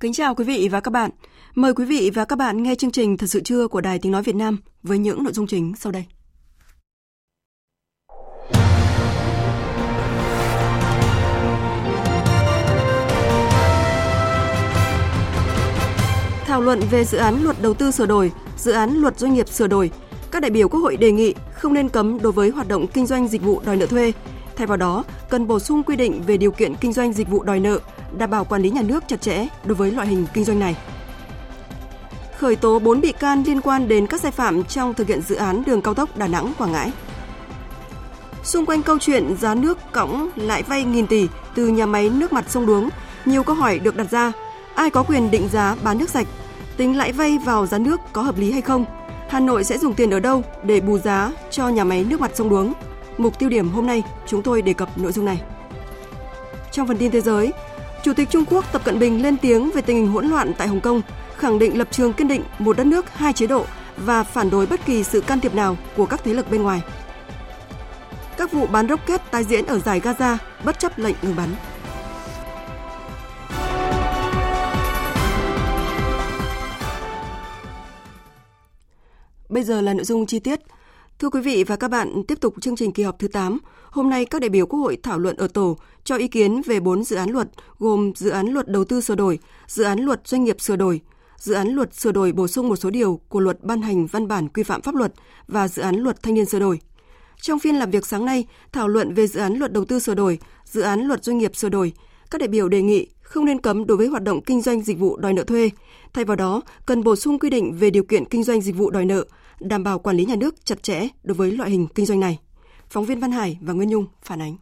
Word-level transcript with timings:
Kính 0.00 0.12
chào 0.12 0.34
quý 0.34 0.44
vị 0.44 0.68
và 0.70 0.80
các 0.80 0.90
bạn. 0.90 1.10
Mời 1.54 1.74
quý 1.74 1.84
vị 1.84 2.10
và 2.14 2.24
các 2.24 2.36
bạn 2.36 2.62
nghe 2.62 2.74
chương 2.74 2.90
trình 2.90 3.16
Thật 3.16 3.26
sự 3.26 3.40
trưa 3.40 3.68
của 3.68 3.80
Đài 3.80 3.98
Tiếng 3.98 4.12
Nói 4.12 4.22
Việt 4.22 4.34
Nam 4.34 4.58
với 4.82 4.98
những 4.98 5.24
nội 5.24 5.32
dung 5.32 5.46
chính 5.46 5.72
sau 5.76 5.92
đây. 5.92 6.04
Thảo 16.46 16.60
luận 16.60 16.80
về 16.90 17.04
dự 17.04 17.18
án 17.18 17.42
luật 17.42 17.62
đầu 17.62 17.74
tư 17.74 17.90
sửa 17.90 18.06
đổi, 18.06 18.32
dự 18.56 18.72
án 18.72 18.90
luật 18.90 19.18
doanh 19.18 19.34
nghiệp 19.34 19.48
sửa 19.48 19.66
đổi, 19.66 19.90
các 20.30 20.42
đại 20.42 20.50
biểu 20.50 20.68
Quốc 20.68 20.80
hội 20.80 20.96
đề 20.96 21.12
nghị 21.12 21.34
không 21.54 21.74
nên 21.74 21.88
cấm 21.88 22.20
đối 22.22 22.32
với 22.32 22.50
hoạt 22.50 22.68
động 22.68 22.86
kinh 22.86 23.06
doanh 23.06 23.28
dịch 23.28 23.42
vụ 23.42 23.60
đòi 23.66 23.76
nợ 23.76 23.86
thuê. 23.86 24.12
Thay 24.56 24.66
vào 24.66 24.76
đó, 24.76 25.04
cần 25.28 25.46
bổ 25.46 25.58
sung 25.58 25.82
quy 25.82 25.96
định 25.96 26.22
về 26.26 26.36
điều 26.36 26.50
kiện 26.50 26.74
kinh 26.74 26.92
doanh 26.92 27.12
dịch 27.12 27.28
vụ 27.28 27.42
đòi 27.42 27.60
nợ, 27.60 27.78
đảm 28.18 28.30
bảo 28.30 28.44
quản 28.44 28.62
lý 28.62 28.70
nhà 28.70 28.82
nước 28.82 29.04
chặt 29.08 29.20
chẽ 29.20 29.46
đối 29.64 29.74
với 29.74 29.90
loại 29.90 30.06
hình 30.08 30.26
kinh 30.32 30.44
doanh 30.44 30.58
này. 30.58 30.76
Khởi 32.38 32.56
tố 32.56 32.78
4 32.78 33.00
bị 33.00 33.12
can 33.12 33.42
liên 33.46 33.60
quan 33.60 33.88
đến 33.88 34.06
các 34.06 34.20
sai 34.20 34.30
phạm 34.30 34.64
trong 34.64 34.94
thực 34.94 35.08
hiện 35.08 35.20
dự 35.20 35.34
án 35.34 35.62
đường 35.66 35.82
cao 35.82 35.94
tốc 35.94 36.16
Đà 36.16 36.26
Nẵng 36.26 36.52
Quảng 36.58 36.72
Ngãi. 36.72 36.92
Xung 38.44 38.66
quanh 38.66 38.82
câu 38.82 38.98
chuyện 38.98 39.36
giá 39.36 39.54
nước 39.54 39.78
cõng 39.92 40.30
lại 40.36 40.62
vay 40.62 40.84
nghìn 40.84 41.06
tỷ 41.06 41.28
từ 41.54 41.66
nhà 41.66 41.86
máy 41.86 42.10
nước 42.10 42.32
mặt 42.32 42.44
sông 42.48 42.66
Đuống, 42.66 42.88
nhiều 43.24 43.42
câu 43.42 43.56
hỏi 43.56 43.78
được 43.78 43.96
đặt 43.96 44.06
ra. 44.10 44.32
Ai 44.74 44.90
có 44.90 45.02
quyền 45.02 45.30
định 45.30 45.48
giá 45.48 45.76
bán 45.82 45.98
nước 45.98 46.10
sạch? 46.10 46.26
Tính 46.76 46.96
lãi 46.96 47.12
vay 47.12 47.38
vào 47.38 47.66
giá 47.66 47.78
nước 47.78 48.00
có 48.12 48.22
hợp 48.22 48.38
lý 48.38 48.52
hay 48.52 48.62
không? 48.62 48.84
Hà 49.28 49.40
Nội 49.40 49.64
sẽ 49.64 49.78
dùng 49.78 49.94
tiền 49.94 50.10
ở 50.10 50.20
đâu 50.20 50.42
để 50.62 50.80
bù 50.80 50.98
giá 50.98 51.32
cho 51.50 51.68
nhà 51.68 51.84
máy 51.84 52.04
nước 52.04 52.20
mặt 52.20 52.30
sông 52.34 52.48
Đuống? 52.48 52.72
Mục 53.18 53.38
tiêu 53.38 53.48
điểm 53.48 53.68
hôm 53.68 53.86
nay 53.86 54.02
chúng 54.26 54.42
tôi 54.42 54.62
đề 54.62 54.72
cập 54.72 54.98
nội 54.98 55.12
dung 55.12 55.24
này. 55.24 55.40
Trong 56.72 56.86
phần 56.88 56.98
tin 56.98 57.10
thế 57.10 57.20
giới, 57.20 57.52
Chủ 58.02 58.12
tịch 58.12 58.30
Trung 58.30 58.44
Quốc 58.50 58.72
Tập 58.72 58.82
Cận 58.84 58.98
Bình 58.98 59.22
lên 59.22 59.36
tiếng 59.36 59.70
về 59.70 59.82
tình 59.82 59.96
hình 59.96 60.06
hỗn 60.06 60.26
loạn 60.26 60.52
tại 60.58 60.68
Hồng 60.68 60.80
Kông, 60.80 61.02
khẳng 61.36 61.58
định 61.58 61.78
lập 61.78 61.88
trường 61.90 62.12
kiên 62.12 62.28
định 62.28 62.42
một 62.58 62.76
đất 62.76 62.86
nước 62.86 63.10
hai 63.10 63.32
chế 63.32 63.46
độ 63.46 63.64
và 63.96 64.22
phản 64.22 64.50
đối 64.50 64.66
bất 64.66 64.86
kỳ 64.86 65.04
sự 65.04 65.20
can 65.20 65.40
thiệp 65.40 65.54
nào 65.54 65.76
của 65.96 66.06
các 66.06 66.24
thế 66.24 66.34
lực 66.34 66.50
bên 66.50 66.62
ngoài. 66.62 66.82
Các 68.36 68.52
vụ 68.52 68.66
bán 68.66 68.88
rocket 68.88 69.30
tái 69.30 69.44
diễn 69.44 69.66
ở 69.66 69.78
giải 69.78 70.00
Gaza 70.00 70.36
bất 70.64 70.78
chấp 70.78 70.98
lệnh 70.98 71.16
ngừng 71.22 71.36
bắn. 71.36 71.48
Bây 79.48 79.62
giờ 79.62 79.80
là 79.80 79.94
nội 79.94 80.04
dung 80.04 80.26
chi 80.26 80.38
tiết. 80.38 80.60
Thưa 81.18 81.30
quý 81.30 81.40
vị 81.40 81.64
và 81.64 81.76
các 81.76 81.88
bạn, 81.88 82.22
tiếp 82.28 82.40
tục 82.40 82.54
chương 82.60 82.76
trình 82.76 82.92
kỳ 82.92 83.02
họp 83.02 83.18
thứ 83.18 83.28
8. 83.28 83.58
Hôm 83.90 84.10
nay 84.10 84.24
các 84.24 84.40
đại 84.40 84.48
biểu 84.48 84.66
Quốc 84.66 84.80
hội 84.80 84.98
thảo 85.02 85.18
luận 85.18 85.36
ở 85.36 85.48
tổ 85.48 85.76
cho 86.04 86.16
ý 86.16 86.28
kiến 86.28 86.62
về 86.66 86.80
4 86.80 87.04
dự 87.04 87.16
án 87.16 87.30
luật 87.30 87.48
gồm 87.78 88.12
dự 88.16 88.30
án 88.30 88.46
luật 88.46 88.68
đầu 88.68 88.84
tư 88.84 89.00
sửa 89.00 89.14
đổi, 89.14 89.38
dự 89.66 89.84
án 89.84 90.00
luật 90.00 90.20
doanh 90.24 90.44
nghiệp 90.44 90.60
sửa 90.60 90.76
đổi, 90.76 91.00
dự 91.36 91.54
án 91.54 91.68
luật 91.68 91.94
sửa 91.94 92.12
đổi 92.12 92.32
bổ 92.32 92.48
sung 92.48 92.68
một 92.68 92.76
số 92.76 92.90
điều 92.90 93.20
của 93.28 93.40
luật 93.40 93.64
ban 93.64 93.82
hành 93.82 94.06
văn 94.06 94.28
bản 94.28 94.48
quy 94.48 94.62
phạm 94.62 94.82
pháp 94.82 94.94
luật 94.94 95.12
và 95.48 95.68
dự 95.68 95.82
án 95.82 95.96
luật 95.96 96.22
thanh 96.22 96.34
niên 96.34 96.46
sửa 96.46 96.58
đổi. 96.58 96.80
Trong 97.40 97.58
phiên 97.58 97.74
làm 97.76 97.90
việc 97.90 98.06
sáng 98.06 98.24
nay, 98.24 98.46
thảo 98.72 98.88
luận 98.88 99.14
về 99.14 99.26
dự 99.26 99.40
án 99.40 99.54
luật 99.54 99.72
đầu 99.72 99.84
tư 99.84 99.98
sửa 99.98 100.14
đổi, 100.14 100.38
dự 100.64 100.80
án 100.80 101.00
luật 101.00 101.24
doanh 101.24 101.38
nghiệp 101.38 101.56
sửa 101.56 101.68
đổi, 101.68 101.92
các 102.30 102.38
đại 102.38 102.48
biểu 102.48 102.68
đề 102.68 102.82
nghị 102.82 103.06
không 103.22 103.44
nên 103.44 103.60
cấm 103.60 103.86
đối 103.86 103.96
với 103.96 104.06
hoạt 104.06 104.22
động 104.22 104.40
kinh 104.42 104.60
doanh 104.60 104.82
dịch 104.82 104.98
vụ 104.98 105.16
đòi 105.16 105.32
nợ 105.32 105.44
thuê. 105.44 105.70
Thay 106.12 106.24
vào 106.24 106.36
đó, 106.36 106.62
cần 106.86 107.04
bổ 107.04 107.16
sung 107.16 107.38
quy 107.38 107.50
định 107.50 107.72
về 107.72 107.90
điều 107.90 108.04
kiện 108.04 108.24
kinh 108.24 108.44
doanh 108.44 108.60
dịch 108.60 108.76
vụ 108.76 108.90
đòi 108.90 109.04
nợ, 109.04 109.24
đảm 109.60 109.84
bảo 109.84 109.98
quản 109.98 110.16
lý 110.16 110.24
nhà 110.24 110.36
nước 110.36 110.64
chặt 110.64 110.82
chẽ 110.82 111.08
đối 111.22 111.34
với 111.34 111.52
loại 111.52 111.70
hình 111.70 111.86
kinh 111.94 112.06
doanh 112.06 112.20
này. 112.20 112.38
Phóng 112.90 113.04
viên 113.04 113.20
Văn 113.20 113.32
Hải 113.32 113.58
và 113.60 113.72
Nguyên 113.72 113.88
Nhung 113.88 114.06
phản 114.22 114.42
ánh. 114.42 114.56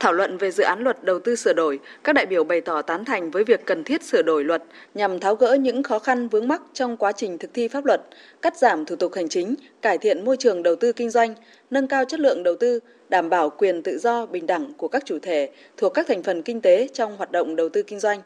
Thảo 0.00 0.12
luận 0.12 0.38
về 0.38 0.50
dự 0.50 0.62
án 0.62 0.80
luật 0.80 1.04
đầu 1.04 1.18
tư 1.18 1.36
sửa 1.36 1.52
đổi, 1.52 1.80
các 2.04 2.12
đại 2.12 2.26
biểu 2.26 2.44
bày 2.44 2.60
tỏ 2.60 2.82
tán 2.82 3.04
thành 3.04 3.30
với 3.30 3.44
việc 3.44 3.66
cần 3.66 3.84
thiết 3.84 4.02
sửa 4.02 4.22
đổi 4.22 4.44
luật 4.44 4.62
nhằm 4.94 5.20
tháo 5.20 5.34
gỡ 5.34 5.54
những 5.54 5.82
khó 5.82 5.98
khăn 5.98 6.28
vướng 6.28 6.48
mắc 6.48 6.62
trong 6.72 6.96
quá 6.96 7.12
trình 7.12 7.38
thực 7.38 7.54
thi 7.54 7.68
pháp 7.68 7.84
luật, 7.84 8.02
cắt 8.42 8.56
giảm 8.56 8.84
thủ 8.84 8.96
tục 8.96 9.14
hành 9.14 9.28
chính, 9.28 9.54
cải 9.82 9.98
thiện 9.98 10.24
môi 10.24 10.36
trường 10.36 10.62
đầu 10.62 10.76
tư 10.76 10.92
kinh 10.92 11.10
doanh, 11.10 11.34
nâng 11.70 11.88
cao 11.88 12.04
chất 12.04 12.20
lượng 12.20 12.42
đầu 12.42 12.56
tư, 12.60 12.80
đảm 13.08 13.28
bảo 13.30 13.50
quyền 13.50 13.82
tự 13.82 13.98
do 13.98 14.26
bình 14.26 14.46
đẳng 14.46 14.72
của 14.74 14.88
các 14.88 15.02
chủ 15.06 15.18
thể 15.22 15.50
thuộc 15.76 15.94
các 15.94 16.06
thành 16.08 16.22
phần 16.22 16.42
kinh 16.42 16.60
tế 16.60 16.88
trong 16.92 17.16
hoạt 17.16 17.32
động 17.32 17.56
đầu 17.56 17.68
tư 17.68 17.82
kinh 17.82 18.00
doanh. 18.00 18.20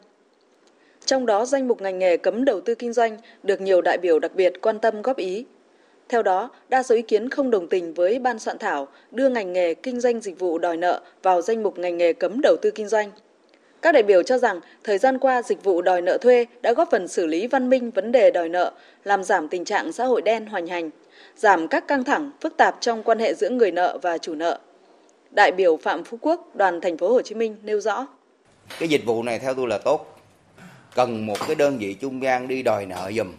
Trong 1.07 1.25
đó 1.25 1.45
danh 1.45 1.67
mục 1.67 1.81
ngành 1.81 1.99
nghề 1.99 2.17
cấm 2.17 2.45
đầu 2.45 2.61
tư 2.61 2.75
kinh 2.75 2.93
doanh 2.93 3.17
được 3.43 3.61
nhiều 3.61 3.81
đại 3.81 3.97
biểu 3.97 4.19
đặc 4.19 4.31
biệt 4.35 4.53
quan 4.61 4.79
tâm 4.79 5.01
góp 5.01 5.17
ý. 5.17 5.45
Theo 6.09 6.23
đó, 6.23 6.49
đa 6.69 6.83
số 6.83 6.95
ý 6.95 7.01
kiến 7.01 7.29
không 7.29 7.51
đồng 7.51 7.67
tình 7.67 7.93
với 7.93 8.19
ban 8.19 8.39
soạn 8.39 8.57
thảo 8.57 8.87
đưa 9.11 9.29
ngành 9.29 9.53
nghề 9.53 9.73
kinh 9.73 9.99
doanh 9.99 10.19
dịch 10.19 10.39
vụ 10.39 10.57
đòi 10.57 10.77
nợ 10.77 11.01
vào 11.23 11.41
danh 11.41 11.63
mục 11.63 11.79
ngành 11.79 11.97
nghề 11.97 12.13
cấm 12.13 12.41
đầu 12.41 12.55
tư 12.61 12.71
kinh 12.71 12.87
doanh. 12.87 13.11
Các 13.81 13.91
đại 13.91 14.03
biểu 14.03 14.23
cho 14.23 14.37
rằng 14.37 14.59
thời 14.83 14.97
gian 14.97 15.19
qua 15.19 15.41
dịch 15.41 15.63
vụ 15.63 15.81
đòi 15.81 16.01
nợ 16.01 16.17
thuê 16.17 16.45
đã 16.61 16.73
góp 16.73 16.91
phần 16.91 17.07
xử 17.07 17.25
lý 17.25 17.47
văn 17.47 17.69
minh 17.69 17.91
vấn 17.91 18.11
đề 18.11 18.31
đòi 18.31 18.49
nợ, 18.49 18.71
làm 19.03 19.23
giảm 19.23 19.47
tình 19.47 19.65
trạng 19.65 19.91
xã 19.91 20.05
hội 20.05 20.21
đen 20.21 20.45
hoành 20.45 20.67
hành, 20.67 20.89
giảm 21.35 21.67
các 21.67 21.87
căng 21.87 22.03
thẳng 22.03 22.31
phức 22.41 22.57
tạp 22.57 22.77
trong 22.79 23.03
quan 23.03 23.19
hệ 23.19 23.33
giữa 23.33 23.49
người 23.49 23.71
nợ 23.71 23.97
và 24.01 24.17
chủ 24.17 24.35
nợ. 24.35 24.59
Đại 25.31 25.51
biểu 25.51 25.77
Phạm 25.77 26.03
Phú 26.03 26.17
Quốc, 26.21 26.55
đoàn 26.55 26.81
thành 26.81 26.97
phố 26.97 27.09
Hồ 27.09 27.21
Chí 27.21 27.35
Minh 27.35 27.55
nêu 27.63 27.79
rõ: 27.79 28.07
Cái 28.79 28.89
dịch 28.89 29.05
vụ 29.05 29.23
này 29.23 29.39
theo 29.39 29.53
tôi 29.53 29.67
là 29.67 29.77
tốt. 29.77 30.16
Cần 30.97 31.25
một 31.25 31.37
cái 31.47 31.55
đơn 31.55 31.77
vị 31.77 31.93
trung 31.93 32.23
gian 32.23 32.47
đi 32.47 32.63
đòi 32.63 32.85
nợ 32.85 33.11
dùm 33.15 33.33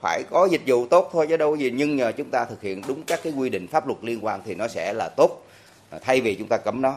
phải 0.00 0.22
có 0.30 0.48
dịch 0.50 0.60
vụ 0.66 0.86
tốt 0.86 1.10
thôi 1.12 1.26
chứ 1.28 1.36
đâu 1.36 1.56
gì. 1.56 1.70
Nhưng 1.70 1.96
nhờ 1.96 2.12
chúng 2.12 2.30
ta 2.30 2.44
thực 2.44 2.62
hiện 2.62 2.82
đúng 2.88 3.02
các 3.02 3.20
cái 3.22 3.32
quy 3.36 3.50
định 3.50 3.66
pháp 3.66 3.86
luật 3.86 3.98
liên 4.02 4.24
quan 4.24 4.40
thì 4.44 4.54
nó 4.54 4.68
sẽ 4.68 4.92
là 4.92 5.08
tốt 5.08 5.46
à, 5.90 5.98
thay 6.02 6.20
vì 6.20 6.34
chúng 6.34 6.48
ta 6.48 6.56
cấm 6.56 6.82
nó. 6.82 6.94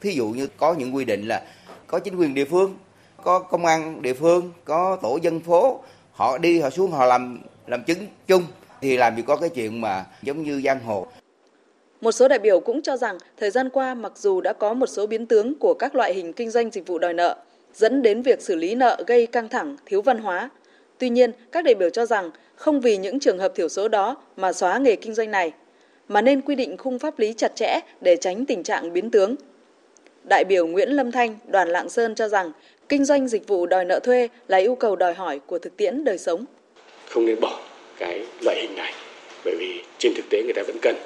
Thí 0.00 0.12
dụ 0.12 0.28
như 0.28 0.46
có 0.56 0.74
những 0.74 0.94
quy 0.94 1.04
định 1.04 1.28
là 1.28 1.42
có 1.86 1.98
chính 1.98 2.16
quyền 2.16 2.34
địa 2.34 2.44
phương, 2.44 2.74
có 3.22 3.38
công 3.38 3.66
an 3.66 4.02
địa 4.02 4.14
phương, 4.14 4.52
có 4.64 4.98
tổ 5.02 5.18
dân 5.22 5.40
phố, 5.40 5.82
họ 6.12 6.38
đi, 6.38 6.60
họ 6.60 6.70
xuống, 6.70 6.90
họ 6.90 7.06
làm 7.06 7.40
làm 7.66 7.84
chứng 7.84 8.06
chung 8.26 8.42
thì 8.80 8.96
làm 8.96 9.16
gì 9.16 9.22
có 9.26 9.36
cái 9.36 9.48
chuyện 9.48 9.80
mà 9.80 10.04
giống 10.22 10.42
như 10.42 10.62
giang 10.64 10.80
hồ. 10.80 11.06
Một 12.00 12.12
số 12.12 12.28
đại 12.28 12.38
biểu 12.38 12.60
cũng 12.60 12.82
cho 12.82 12.96
rằng 12.96 13.18
thời 13.36 13.50
gian 13.50 13.70
qua 13.70 13.94
mặc 13.94 14.12
dù 14.16 14.40
đã 14.40 14.52
có 14.52 14.74
một 14.74 14.86
số 14.86 15.06
biến 15.06 15.26
tướng 15.26 15.58
của 15.58 15.74
các 15.74 15.94
loại 15.94 16.14
hình 16.14 16.32
kinh 16.32 16.50
doanh 16.50 16.70
dịch 16.70 16.86
vụ 16.86 16.98
đòi 16.98 17.14
nợ 17.14 17.36
dẫn 17.74 18.02
đến 18.02 18.22
việc 18.22 18.40
xử 18.42 18.56
lý 18.56 18.74
nợ 18.74 19.04
gây 19.06 19.26
căng 19.26 19.48
thẳng 19.48 19.76
thiếu 19.86 20.02
văn 20.02 20.18
hóa 20.18 20.50
tuy 20.98 21.08
nhiên 21.08 21.32
các 21.52 21.64
đại 21.64 21.74
biểu 21.74 21.90
cho 21.90 22.06
rằng 22.06 22.30
không 22.56 22.80
vì 22.80 22.96
những 22.96 23.20
trường 23.20 23.38
hợp 23.38 23.52
thiểu 23.54 23.68
số 23.68 23.88
đó 23.88 24.16
mà 24.36 24.52
xóa 24.52 24.78
nghề 24.78 24.96
kinh 24.96 25.14
doanh 25.14 25.30
này, 25.30 25.52
mà 26.08 26.22
nên 26.22 26.40
quy 26.40 26.54
định 26.54 26.76
khung 26.76 26.98
pháp 26.98 27.18
lý 27.18 27.32
chặt 27.32 27.56
chẽ 27.56 27.80
để 28.00 28.16
tránh 28.16 28.46
tình 28.46 28.62
trạng 28.62 28.92
biến 28.92 29.10
tướng. 29.10 29.34
Đại 30.28 30.44
biểu 30.44 30.66
Nguyễn 30.66 30.88
Lâm 30.88 31.12
Thanh, 31.12 31.38
đoàn 31.46 31.68
Lạng 31.68 31.88
Sơn 31.88 32.14
cho 32.14 32.28
rằng 32.28 32.52
kinh 32.88 33.04
doanh 33.04 33.28
dịch 33.28 33.48
vụ 33.48 33.66
đòi 33.66 33.84
nợ 33.84 34.00
thuê 34.00 34.28
là 34.48 34.58
yêu 34.58 34.74
cầu 34.74 34.96
đòi 34.96 35.14
hỏi 35.14 35.40
của 35.46 35.58
thực 35.58 35.76
tiễn 35.76 36.04
đời 36.04 36.18
sống. 36.18 36.44
Không 37.08 37.26
nên 37.26 37.40
bỏ 37.40 37.60
cái 37.98 38.26
loại 38.40 38.60
hình 38.60 38.76
này, 38.76 38.92
bởi 39.44 39.54
vì 39.58 39.82
trên 39.98 40.12
thực 40.16 40.24
tế 40.30 40.42
người 40.42 40.54
ta 40.54 40.62
vẫn 40.66 40.76
cần. 40.82 40.96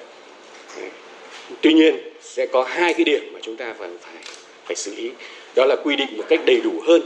Tuy 1.63 1.75
nhiên 1.75 1.97
sẽ 2.21 2.47
có 2.47 2.65
hai 2.65 2.95
cái 2.95 3.05
điểm 3.05 3.31
mà 3.33 3.39
chúng 3.43 3.57
ta 3.57 3.75
phải 3.79 3.89
phải 4.01 4.15
phải 4.65 4.77
xử 4.77 4.95
lý, 4.95 5.11
đó 5.55 5.65
là 5.65 5.77
quy 5.85 5.97
định 5.97 6.09
một 6.17 6.25
cách 6.29 6.41
đầy 6.47 6.61
đủ 6.61 6.73
hơn 6.87 7.03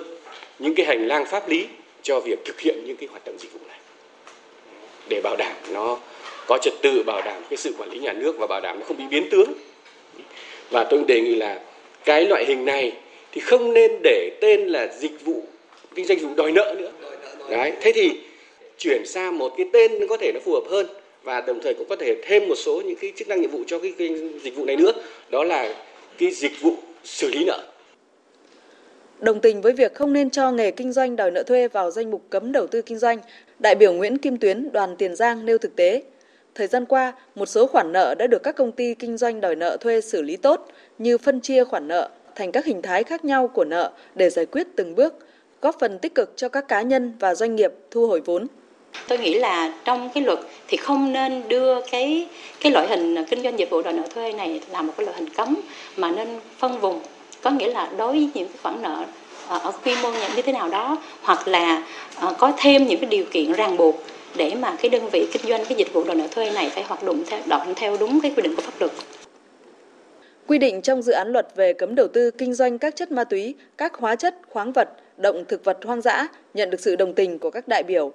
những 0.58 0.74
cái 0.74 0.86
hành 0.86 1.06
lang 1.06 1.24
pháp 1.26 1.48
lý 1.48 1.66
cho 2.02 2.20
việc 2.20 2.44
thực 2.44 2.60
hiện 2.60 2.82
những 2.86 2.96
cái 2.96 3.08
hoạt 3.10 3.24
động 3.24 3.38
dịch 3.38 3.52
vụ 3.52 3.60
này. 3.68 3.78
Để 5.08 5.20
bảo 5.24 5.36
đảm 5.36 5.56
nó 5.72 5.98
có 6.46 6.58
trật 6.62 6.74
tự 6.82 7.02
bảo 7.02 7.22
đảm 7.24 7.42
cái 7.50 7.56
sự 7.56 7.74
quản 7.78 7.90
lý 7.90 7.98
nhà 7.98 8.12
nước 8.12 8.38
và 8.38 8.46
bảo 8.46 8.60
đảm 8.60 8.80
nó 8.80 8.86
không 8.86 8.96
bị 8.96 9.04
biến 9.10 9.30
tướng. 9.30 9.52
Và 10.70 10.84
tôi 10.84 11.00
đề 11.08 11.20
nghị 11.20 11.34
là 11.34 11.60
cái 12.04 12.26
loại 12.26 12.44
hình 12.44 12.64
này 12.64 12.92
thì 13.32 13.40
không 13.40 13.74
nên 13.74 13.92
để 14.02 14.30
tên 14.40 14.66
là 14.66 14.86
dịch 14.98 15.24
vụ 15.24 15.42
kinh 15.94 16.06
doanh 16.06 16.18
dịch 16.18 16.26
vụ 16.26 16.34
đòi 16.34 16.52
nợ 16.52 16.74
nữa. 16.78 16.90
Đấy 17.50 17.72
thế 17.80 17.92
thì 17.92 18.10
chuyển 18.78 19.06
sang 19.06 19.38
một 19.38 19.54
cái 19.56 19.66
tên 19.72 20.06
có 20.08 20.16
thể 20.16 20.32
nó 20.34 20.40
phù 20.44 20.52
hợp 20.52 20.64
hơn 20.70 20.86
và 21.22 21.40
đồng 21.40 21.60
thời 21.62 21.74
cũng 21.74 21.88
có 21.88 21.96
thể 21.96 22.16
thêm 22.22 22.48
một 22.48 22.54
số 22.54 22.82
những 22.84 22.96
cái 22.96 23.12
chức 23.16 23.28
năng 23.28 23.40
nhiệm 23.40 23.50
vụ 23.50 23.64
cho 23.66 23.78
cái, 23.78 23.92
cái 23.98 24.08
dịch 24.42 24.56
vụ 24.56 24.64
này 24.64 24.76
nữa. 24.76 24.92
Đó 25.30 25.44
là 25.44 25.74
cái 26.18 26.30
dịch 26.30 26.60
vụ 26.60 26.76
xử 27.04 27.30
lý 27.30 27.44
nợ. 27.44 27.71
Đồng 29.22 29.40
tình 29.40 29.60
với 29.60 29.72
việc 29.72 29.94
không 29.94 30.12
nên 30.12 30.30
cho 30.30 30.50
nghề 30.50 30.70
kinh 30.70 30.92
doanh 30.92 31.16
đòi 31.16 31.30
nợ 31.30 31.42
thuê 31.42 31.69
vào 31.69 31.90
danh 31.90 32.10
mục 32.10 32.22
cấm 32.30 32.52
đầu 32.52 32.66
tư 32.66 32.82
kinh 32.82 32.98
doanh, 32.98 33.19
đại 33.58 33.74
biểu 33.74 33.92
Nguyễn 33.92 34.19
Kim 34.19 34.36
Tuyến, 34.36 34.72
đoàn 34.72 34.96
Tiền 34.96 35.16
Giang 35.16 35.46
nêu 35.46 35.58
thực 35.58 35.76
tế. 35.76 36.02
Thời 36.54 36.66
gian 36.66 36.84
qua, 36.86 37.12
một 37.34 37.46
số 37.46 37.66
khoản 37.66 37.92
nợ 37.92 38.14
đã 38.19 38.26
được 38.26 38.42
các 38.42 38.56
công 38.56 38.72
ty 38.72 38.94
kinh 38.94 39.16
doanh 39.16 39.40
đòi 39.40 39.56
nợ 39.56 39.76
thuê 39.80 40.00
xử 40.00 40.22
lý 40.22 40.36
tốt 40.36 40.69
như 40.98 41.19
phân 41.19 41.40
chia 41.40 41.64
khoản 41.64 41.88
nợ 41.88 42.08
thành 42.34 42.52
các 42.52 42.64
hình 42.64 42.82
thái 42.82 43.04
khác 43.04 43.24
nhau 43.24 43.48
của 43.48 43.64
nợ 43.64 43.92
để 44.14 44.30
giải 44.30 44.46
quyết 44.46 44.66
từng 44.76 44.94
bước, 44.94 45.14
góp 45.60 45.76
phần 45.80 45.98
tích 45.98 46.14
cực 46.14 46.32
cho 46.36 46.48
các 46.48 46.69
cá 46.69 46.82
nhân 46.82 47.12
và 47.19 47.34
doanh 47.34 47.56
nghiệp 47.56 47.72
thu 47.90 48.06
hồi 48.06 48.20
vốn. 48.20 48.46
Tôi 49.08 49.19
nghĩ 49.19 49.38
là 49.38 49.74
trong 49.84 50.10
cái 50.14 50.24
luật 50.24 50.38
thì 50.69 50.76
không 50.76 51.12
nên 51.12 51.48
đưa 51.48 51.80
cái 51.90 52.28
cái 52.60 52.72
loại 52.72 52.88
hình 52.88 53.24
kinh 53.30 53.42
doanh 53.42 53.58
dịch 53.58 53.70
vụ 53.70 53.82
đòi 53.82 53.92
nợ 53.92 54.02
thuê 54.14 54.32
này 54.32 54.60
là 54.72 54.82
một 54.82 54.92
cái 54.96 55.06
loại 55.06 55.19
hình 55.19 55.28
cấm 55.36 55.56
mà 55.96 56.12
nên 56.12 56.28
phân 56.58 56.78
vùng 56.78 57.00
có 57.42 57.50
nghĩa 57.50 57.70
là 57.70 57.90
đối 57.96 58.12
với 58.12 58.28
những 58.34 58.48
cái 58.48 58.56
khoản 58.62 58.82
nợ 58.82 59.04
ờ, 59.48 59.58
ở 59.58 59.72
quy 59.84 59.94
mô 60.02 60.10
như 60.10 60.42
thế 60.42 60.52
nào 60.52 60.68
đó 60.68 60.98
hoặc 61.22 61.48
là 61.48 61.82
ờ, 62.16 62.34
có 62.38 62.52
thêm 62.56 62.86
những 62.86 63.00
cái 63.00 63.10
điều 63.10 63.24
kiện 63.30 63.52
ràng 63.52 63.76
buộc 63.76 63.96
để 64.36 64.54
mà 64.54 64.76
cái 64.82 64.90
đơn 64.90 65.08
vị 65.12 65.26
kinh 65.32 65.42
doanh 65.48 65.64
cái 65.64 65.78
dịch 65.78 65.92
vụ 65.92 66.04
đòi 66.04 66.16
nợ 66.16 66.26
thuê 66.30 66.50
này 66.50 66.70
phải 66.70 66.84
hoạt 66.84 67.02
động 67.02 67.22
theo 67.26 67.40
động 67.46 67.72
theo 67.76 67.96
đúng 68.00 68.20
cái 68.20 68.32
quy 68.36 68.42
định 68.42 68.56
của 68.56 68.62
pháp 68.62 68.80
luật. 68.80 68.92
Quy 70.46 70.58
định 70.58 70.82
trong 70.82 71.02
dự 71.02 71.12
án 71.12 71.28
luật 71.28 71.48
về 71.56 71.72
cấm 71.72 71.94
đầu 71.94 72.08
tư 72.08 72.30
kinh 72.30 72.54
doanh 72.54 72.78
các 72.78 72.96
chất 72.96 73.12
ma 73.12 73.24
túy, 73.24 73.54
các 73.76 73.94
hóa 73.94 74.16
chất, 74.16 74.34
khoáng 74.50 74.72
vật, 74.72 74.88
động 75.16 75.44
thực 75.48 75.64
vật 75.64 75.78
hoang 75.84 76.00
dã 76.00 76.26
nhận 76.54 76.70
được 76.70 76.80
sự 76.80 76.96
đồng 76.96 77.14
tình 77.14 77.38
của 77.38 77.50
các 77.50 77.68
đại 77.68 77.82
biểu. 77.82 78.12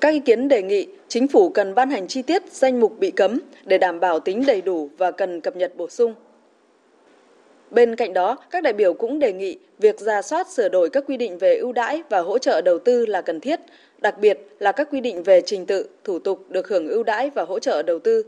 Các 0.00 0.08
ý 0.08 0.20
kiến 0.20 0.48
đề 0.48 0.62
nghị 0.62 0.86
chính 1.08 1.28
phủ 1.28 1.48
cần 1.48 1.74
ban 1.74 1.90
hành 1.90 2.08
chi 2.08 2.22
tiết 2.22 2.42
danh 2.52 2.80
mục 2.80 2.98
bị 2.98 3.10
cấm 3.10 3.40
để 3.64 3.78
đảm 3.78 4.00
bảo 4.00 4.20
tính 4.20 4.46
đầy 4.46 4.60
đủ 4.60 4.90
và 4.98 5.10
cần 5.10 5.40
cập 5.40 5.56
nhật 5.56 5.72
bổ 5.76 5.88
sung. 5.88 6.14
Bên 7.72 7.96
cạnh 7.96 8.12
đó, 8.12 8.36
các 8.50 8.62
đại 8.62 8.72
biểu 8.72 8.94
cũng 8.94 9.18
đề 9.18 9.32
nghị 9.32 9.56
việc 9.78 10.00
ra 10.00 10.22
soát 10.22 10.50
sửa 10.50 10.68
đổi 10.68 10.90
các 10.90 11.04
quy 11.06 11.16
định 11.16 11.38
về 11.38 11.56
ưu 11.56 11.72
đãi 11.72 12.02
và 12.08 12.20
hỗ 12.20 12.38
trợ 12.38 12.60
đầu 12.60 12.78
tư 12.78 13.06
là 13.06 13.22
cần 13.22 13.40
thiết, 13.40 13.60
đặc 13.98 14.18
biệt 14.18 14.38
là 14.58 14.72
các 14.72 14.88
quy 14.90 15.00
định 15.00 15.22
về 15.22 15.40
trình 15.40 15.66
tự, 15.66 15.88
thủ 16.04 16.18
tục 16.18 16.44
được 16.48 16.68
hưởng 16.68 16.88
ưu 16.88 17.02
đãi 17.02 17.30
và 17.30 17.42
hỗ 17.44 17.58
trợ 17.58 17.82
đầu 17.82 17.98
tư. 17.98 18.22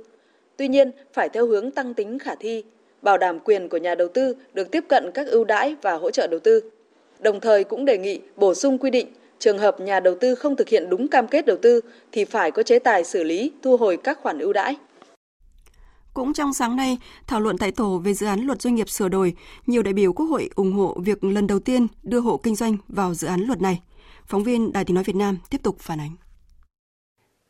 Tuy 0.56 0.68
nhiên, 0.68 0.90
phải 1.12 1.28
theo 1.28 1.46
hướng 1.46 1.70
tăng 1.70 1.94
tính 1.94 2.18
khả 2.18 2.34
thi, 2.34 2.64
bảo 3.02 3.18
đảm 3.18 3.40
quyền 3.40 3.68
của 3.68 3.76
nhà 3.76 3.94
đầu 3.94 4.08
tư 4.08 4.36
được 4.54 4.70
tiếp 4.70 4.84
cận 4.88 5.10
các 5.14 5.26
ưu 5.26 5.44
đãi 5.44 5.76
và 5.82 5.94
hỗ 5.94 6.10
trợ 6.10 6.26
đầu 6.26 6.40
tư. 6.40 6.60
Đồng 7.20 7.40
thời 7.40 7.64
cũng 7.64 7.84
đề 7.84 7.98
nghị 7.98 8.20
bổ 8.36 8.54
sung 8.54 8.78
quy 8.78 8.90
định 8.90 9.06
trường 9.38 9.58
hợp 9.58 9.80
nhà 9.80 10.00
đầu 10.00 10.14
tư 10.20 10.34
không 10.34 10.56
thực 10.56 10.68
hiện 10.68 10.90
đúng 10.90 11.08
cam 11.08 11.28
kết 11.28 11.46
đầu 11.46 11.56
tư 11.56 11.80
thì 12.12 12.24
phải 12.24 12.50
có 12.50 12.62
chế 12.62 12.78
tài 12.78 13.04
xử 13.04 13.22
lý 13.24 13.52
thu 13.62 13.76
hồi 13.76 13.96
các 13.96 14.18
khoản 14.22 14.38
ưu 14.38 14.52
đãi. 14.52 14.76
Cũng 16.14 16.32
trong 16.32 16.52
sáng 16.52 16.76
nay, 16.76 16.98
thảo 17.26 17.40
luận 17.40 17.58
tại 17.58 17.70
tổ 17.70 17.98
về 17.98 18.14
dự 18.14 18.26
án 18.26 18.40
luật 18.40 18.62
doanh 18.62 18.74
nghiệp 18.74 18.88
sửa 18.88 19.08
đổi, 19.08 19.34
nhiều 19.66 19.82
đại 19.82 19.94
biểu 19.94 20.12
Quốc 20.12 20.26
hội 20.26 20.50
ủng 20.54 20.72
hộ 20.72 20.98
việc 21.04 21.24
lần 21.24 21.46
đầu 21.46 21.58
tiên 21.58 21.86
đưa 22.02 22.20
hộ 22.20 22.40
kinh 22.42 22.56
doanh 22.56 22.76
vào 22.88 23.14
dự 23.14 23.26
án 23.26 23.40
luật 23.40 23.60
này. 23.60 23.82
Phóng 24.26 24.44
viên 24.44 24.72
Đài 24.72 24.84
Tiếng 24.84 24.94
Nói 24.94 25.04
Việt 25.04 25.16
Nam 25.16 25.38
tiếp 25.50 25.58
tục 25.62 25.76
phản 25.80 26.00
ánh. 26.00 26.16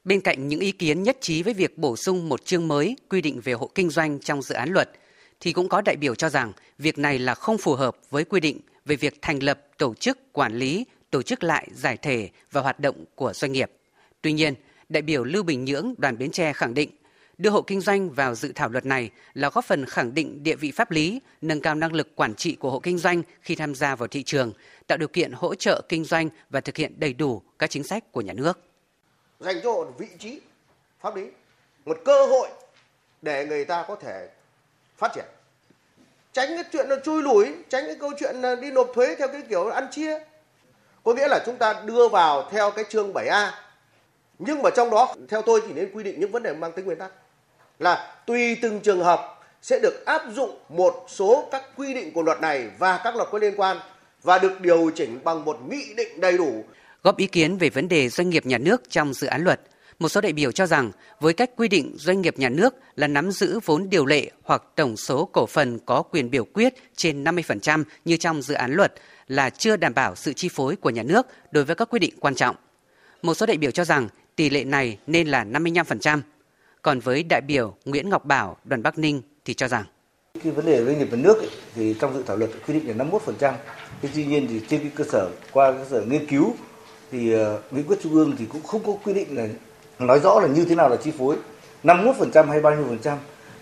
Bên 0.04 0.20
cạnh 0.20 0.48
những 0.48 0.60
ý 0.60 0.72
kiến 0.72 1.02
nhất 1.02 1.18
trí 1.20 1.42
với 1.42 1.54
việc 1.54 1.78
bổ 1.78 1.96
sung 1.96 2.28
một 2.28 2.44
chương 2.44 2.68
mới 2.68 2.96
quy 3.08 3.20
định 3.20 3.40
về 3.44 3.52
hộ 3.52 3.70
kinh 3.74 3.90
doanh 3.90 4.20
trong 4.20 4.42
dự 4.42 4.54
án 4.54 4.70
luật, 4.70 4.90
thì 5.40 5.52
cũng 5.52 5.68
có 5.68 5.80
đại 5.80 5.96
biểu 5.96 6.14
cho 6.14 6.28
rằng 6.28 6.52
việc 6.78 6.98
này 6.98 7.18
là 7.18 7.34
không 7.34 7.58
phù 7.58 7.74
hợp 7.74 7.96
với 8.10 8.24
quy 8.24 8.40
định 8.40 8.60
về 8.84 8.96
việc 8.96 9.18
thành 9.22 9.42
lập, 9.42 9.60
tổ 9.78 9.94
chức, 9.94 10.32
quản 10.32 10.54
lý, 10.54 10.84
tổ 11.10 11.22
chức 11.22 11.44
lại 11.44 11.68
giải 11.74 11.96
thể 11.96 12.30
và 12.52 12.60
hoạt 12.60 12.80
động 12.80 13.04
của 13.14 13.32
doanh 13.32 13.52
nghiệp. 13.52 13.70
Tuy 14.22 14.32
nhiên, 14.32 14.54
đại 14.88 15.02
biểu 15.02 15.24
Lưu 15.24 15.42
Bình 15.42 15.64
Nhưỡng, 15.64 15.94
đoàn 15.98 16.18
Bến 16.18 16.30
Tre 16.30 16.52
khẳng 16.52 16.74
định 16.74 16.90
đưa 17.38 17.50
hộ 17.50 17.62
kinh 17.62 17.80
doanh 17.80 18.10
vào 18.10 18.34
dự 18.34 18.52
thảo 18.54 18.68
luật 18.68 18.86
này 18.86 19.10
là 19.34 19.50
góp 19.50 19.64
phần 19.64 19.86
khẳng 19.86 20.14
định 20.14 20.42
địa 20.42 20.54
vị 20.54 20.70
pháp 20.70 20.90
lý, 20.90 21.20
nâng 21.40 21.60
cao 21.60 21.74
năng 21.74 21.92
lực 21.92 22.16
quản 22.16 22.34
trị 22.34 22.56
của 22.56 22.70
hộ 22.70 22.80
kinh 22.80 22.98
doanh 22.98 23.22
khi 23.40 23.54
tham 23.54 23.74
gia 23.74 23.96
vào 23.96 24.08
thị 24.08 24.22
trường, 24.22 24.52
tạo 24.86 24.98
điều 24.98 25.08
kiện 25.08 25.32
hỗ 25.32 25.54
trợ 25.54 25.82
kinh 25.88 26.04
doanh 26.04 26.28
và 26.50 26.60
thực 26.60 26.76
hiện 26.76 26.94
đầy 26.96 27.12
đủ 27.12 27.42
các 27.58 27.70
chính 27.70 27.82
sách 27.82 28.12
của 28.12 28.20
nhà 28.20 28.32
nước. 28.32 28.58
Dành 29.40 29.56
cho 29.62 29.72
một 29.72 29.94
vị 29.98 30.08
trí 30.18 30.40
pháp 31.00 31.16
lý, 31.16 31.26
một 31.84 31.98
cơ 32.04 32.26
hội 32.26 32.48
để 33.22 33.46
người 33.46 33.64
ta 33.64 33.84
có 33.88 33.96
thể 33.96 34.28
phát 34.96 35.12
triển. 35.14 35.24
Tránh 36.32 36.48
cái 36.48 36.64
chuyện 36.72 36.86
nó 36.88 36.96
chui 37.04 37.22
lủi, 37.22 37.46
tránh 37.68 37.84
cái 37.86 37.96
câu 38.00 38.12
chuyện 38.20 38.36
đi 38.60 38.70
nộp 38.70 38.90
thuế 38.94 39.14
theo 39.18 39.28
cái 39.28 39.42
kiểu 39.48 39.66
ăn 39.66 39.86
chia. 39.90 40.18
Có 41.04 41.14
nghĩa 41.14 41.28
là 41.28 41.42
chúng 41.46 41.56
ta 41.56 41.82
đưa 41.84 42.08
vào 42.08 42.48
theo 42.50 42.70
cái 42.70 42.84
chương 42.88 43.12
7A 43.12 43.50
nhưng 44.38 44.62
mà 44.62 44.70
trong 44.70 44.90
đó 44.90 45.14
theo 45.28 45.42
tôi 45.42 45.62
thì 45.66 45.72
nên 45.72 45.90
quy 45.94 46.02
định 46.02 46.20
những 46.20 46.32
vấn 46.32 46.42
đề 46.42 46.54
mang 46.54 46.72
tính 46.72 46.84
nguyên 46.84 46.98
tắc 46.98 47.12
là 47.78 48.14
tùy 48.26 48.56
từng 48.62 48.80
trường 48.80 49.04
hợp 49.04 49.40
sẽ 49.62 49.78
được 49.78 50.06
áp 50.06 50.22
dụng 50.32 50.58
một 50.68 51.06
số 51.08 51.48
các 51.52 51.62
quy 51.76 51.94
định 51.94 52.12
của 52.12 52.22
luật 52.22 52.40
này 52.40 52.70
và 52.78 53.00
các 53.04 53.16
luật 53.16 53.28
có 53.32 53.38
liên 53.38 53.54
quan 53.56 53.76
và 54.22 54.38
được 54.38 54.60
điều 54.60 54.90
chỉnh 54.94 55.18
bằng 55.24 55.44
một 55.44 55.58
nghị 55.68 55.94
định 55.96 56.20
đầy 56.20 56.38
đủ. 56.38 56.64
Góp 57.02 57.16
ý 57.16 57.26
kiến 57.26 57.56
về 57.56 57.70
vấn 57.70 57.88
đề 57.88 58.08
doanh 58.08 58.30
nghiệp 58.30 58.46
nhà 58.46 58.58
nước 58.58 58.90
trong 58.90 59.14
dự 59.14 59.26
án 59.26 59.44
luật, 59.44 59.60
một 59.98 60.08
số 60.08 60.20
đại 60.20 60.32
biểu 60.32 60.52
cho 60.52 60.66
rằng 60.66 60.90
với 61.20 61.32
cách 61.32 61.50
quy 61.56 61.68
định 61.68 61.94
doanh 61.96 62.20
nghiệp 62.20 62.38
nhà 62.38 62.48
nước 62.48 62.74
là 62.96 63.06
nắm 63.06 63.30
giữ 63.30 63.60
vốn 63.64 63.90
điều 63.90 64.06
lệ 64.06 64.30
hoặc 64.42 64.62
tổng 64.74 64.96
số 64.96 65.24
cổ 65.24 65.46
phần 65.46 65.78
có 65.86 66.02
quyền 66.02 66.30
biểu 66.30 66.44
quyết 66.44 66.74
trên 66.96 67.24
50% 67.24 67.84
như 68.04 68.16
trong 68.16 68.42
dự 68.42 68.54
án 68.54 68.72
luật 68.72 68.92
là 69.28 69.50
chưa 69.50 69.76
đảm 69.76 69.94
bảo 69.94 70.14
sự 70.14 70.32
chi 70.32 70.48
phối 70.48 70.76
của 70.76 70.90
nhà 70.90 71.02
nước 71.02 71.26
đối 71.50 71.64
với 71.64 71.76
các 71.76 71.88
quy 71.90 71.98
định 71.98 72.14
quan 72.20 72.34
trọng. 72.34 72.56
Một 73.22 73.34
số 73.34 73.46
đại 73.46 73.56
biểu 73.56 73.70
cho 73.70 73.84
rằng 73.84 74.08
tỷ 74.36 74.50
lệ 74.50 74.64
này 74.64 74.98
nên 75.06 75.28
là 75.28 75.44
55%. 75.44 76.20
Còn 76.84 77.00
với 77.00 77.22
đại 77.22 77.40
biểu 77.40 77.74
Nguyễn 77.84 78.08
Ngọc 78.08 78.24
Bảo, 78.24 78.56
đoàn 78.64 78.82
Bắc 78.82 78.98
Ninh 78.98 79.22
thì 79.44 79.54
cho 79.54 79.68
rằng 79.68 79.84
cái 80.44 80.52
vấn 80.52 80.66
đề 80.66 80.84
doanh 80.84 80.98
nghiệp 80.98 81.08
nhà 81.10 81.16
nước 81.16 81.38
ấy, 81.38 81.48
thì 81.74 81.94
trong 82.00 82.14
dự 82.14 82.22
thảo 82.26 82.36
luật 82.36 82.50
quy 82.66 82.74
định 82.74 82.98
là 82.98 83.04
51%. 83.04 83.52
Thế 84.02 84.08
tuy 84.14 84.24
nhiên 84.24 84.46
thì 84.50 84.60
trên 84.68 84.80
cái 84.80 84.90
cơ 84.94 85.04
sở 85.04 85.30
qua 85.52 85.72
cơ 85.72 85.84
sở 85.90 86.00
nghiên 86.00 86.26
cứu 86.26 86.54
thì 87.12 87.36
uh, 87.36 87.40
nghị 87.70 87.82
quyết 87.82 87.96
trung 88.02 88.12
ương 88.12 88.36
thì 88.38 88.46
cũng 88.46 88.62
không 88.62 88.82
có 88.86 88.92
quy 89.04 89.14
định 89.14 89.36
là 89.36 89.48
nói 89.98 90.20
rõ 90.20 90.40
là 90.40 90.48
như 90.48 90.64
thế 90.64 90.74
nào 90.74 90.88
là 90.88 90.96
chi 90.96 91.12
phối 91.18 91.36
51% 91.84 92.46
hay 92.46 92.60
bao 92.60 92.74
nhiêu 92.74 92.84
phần 92.88 92.98
trăm. 92.98 93.18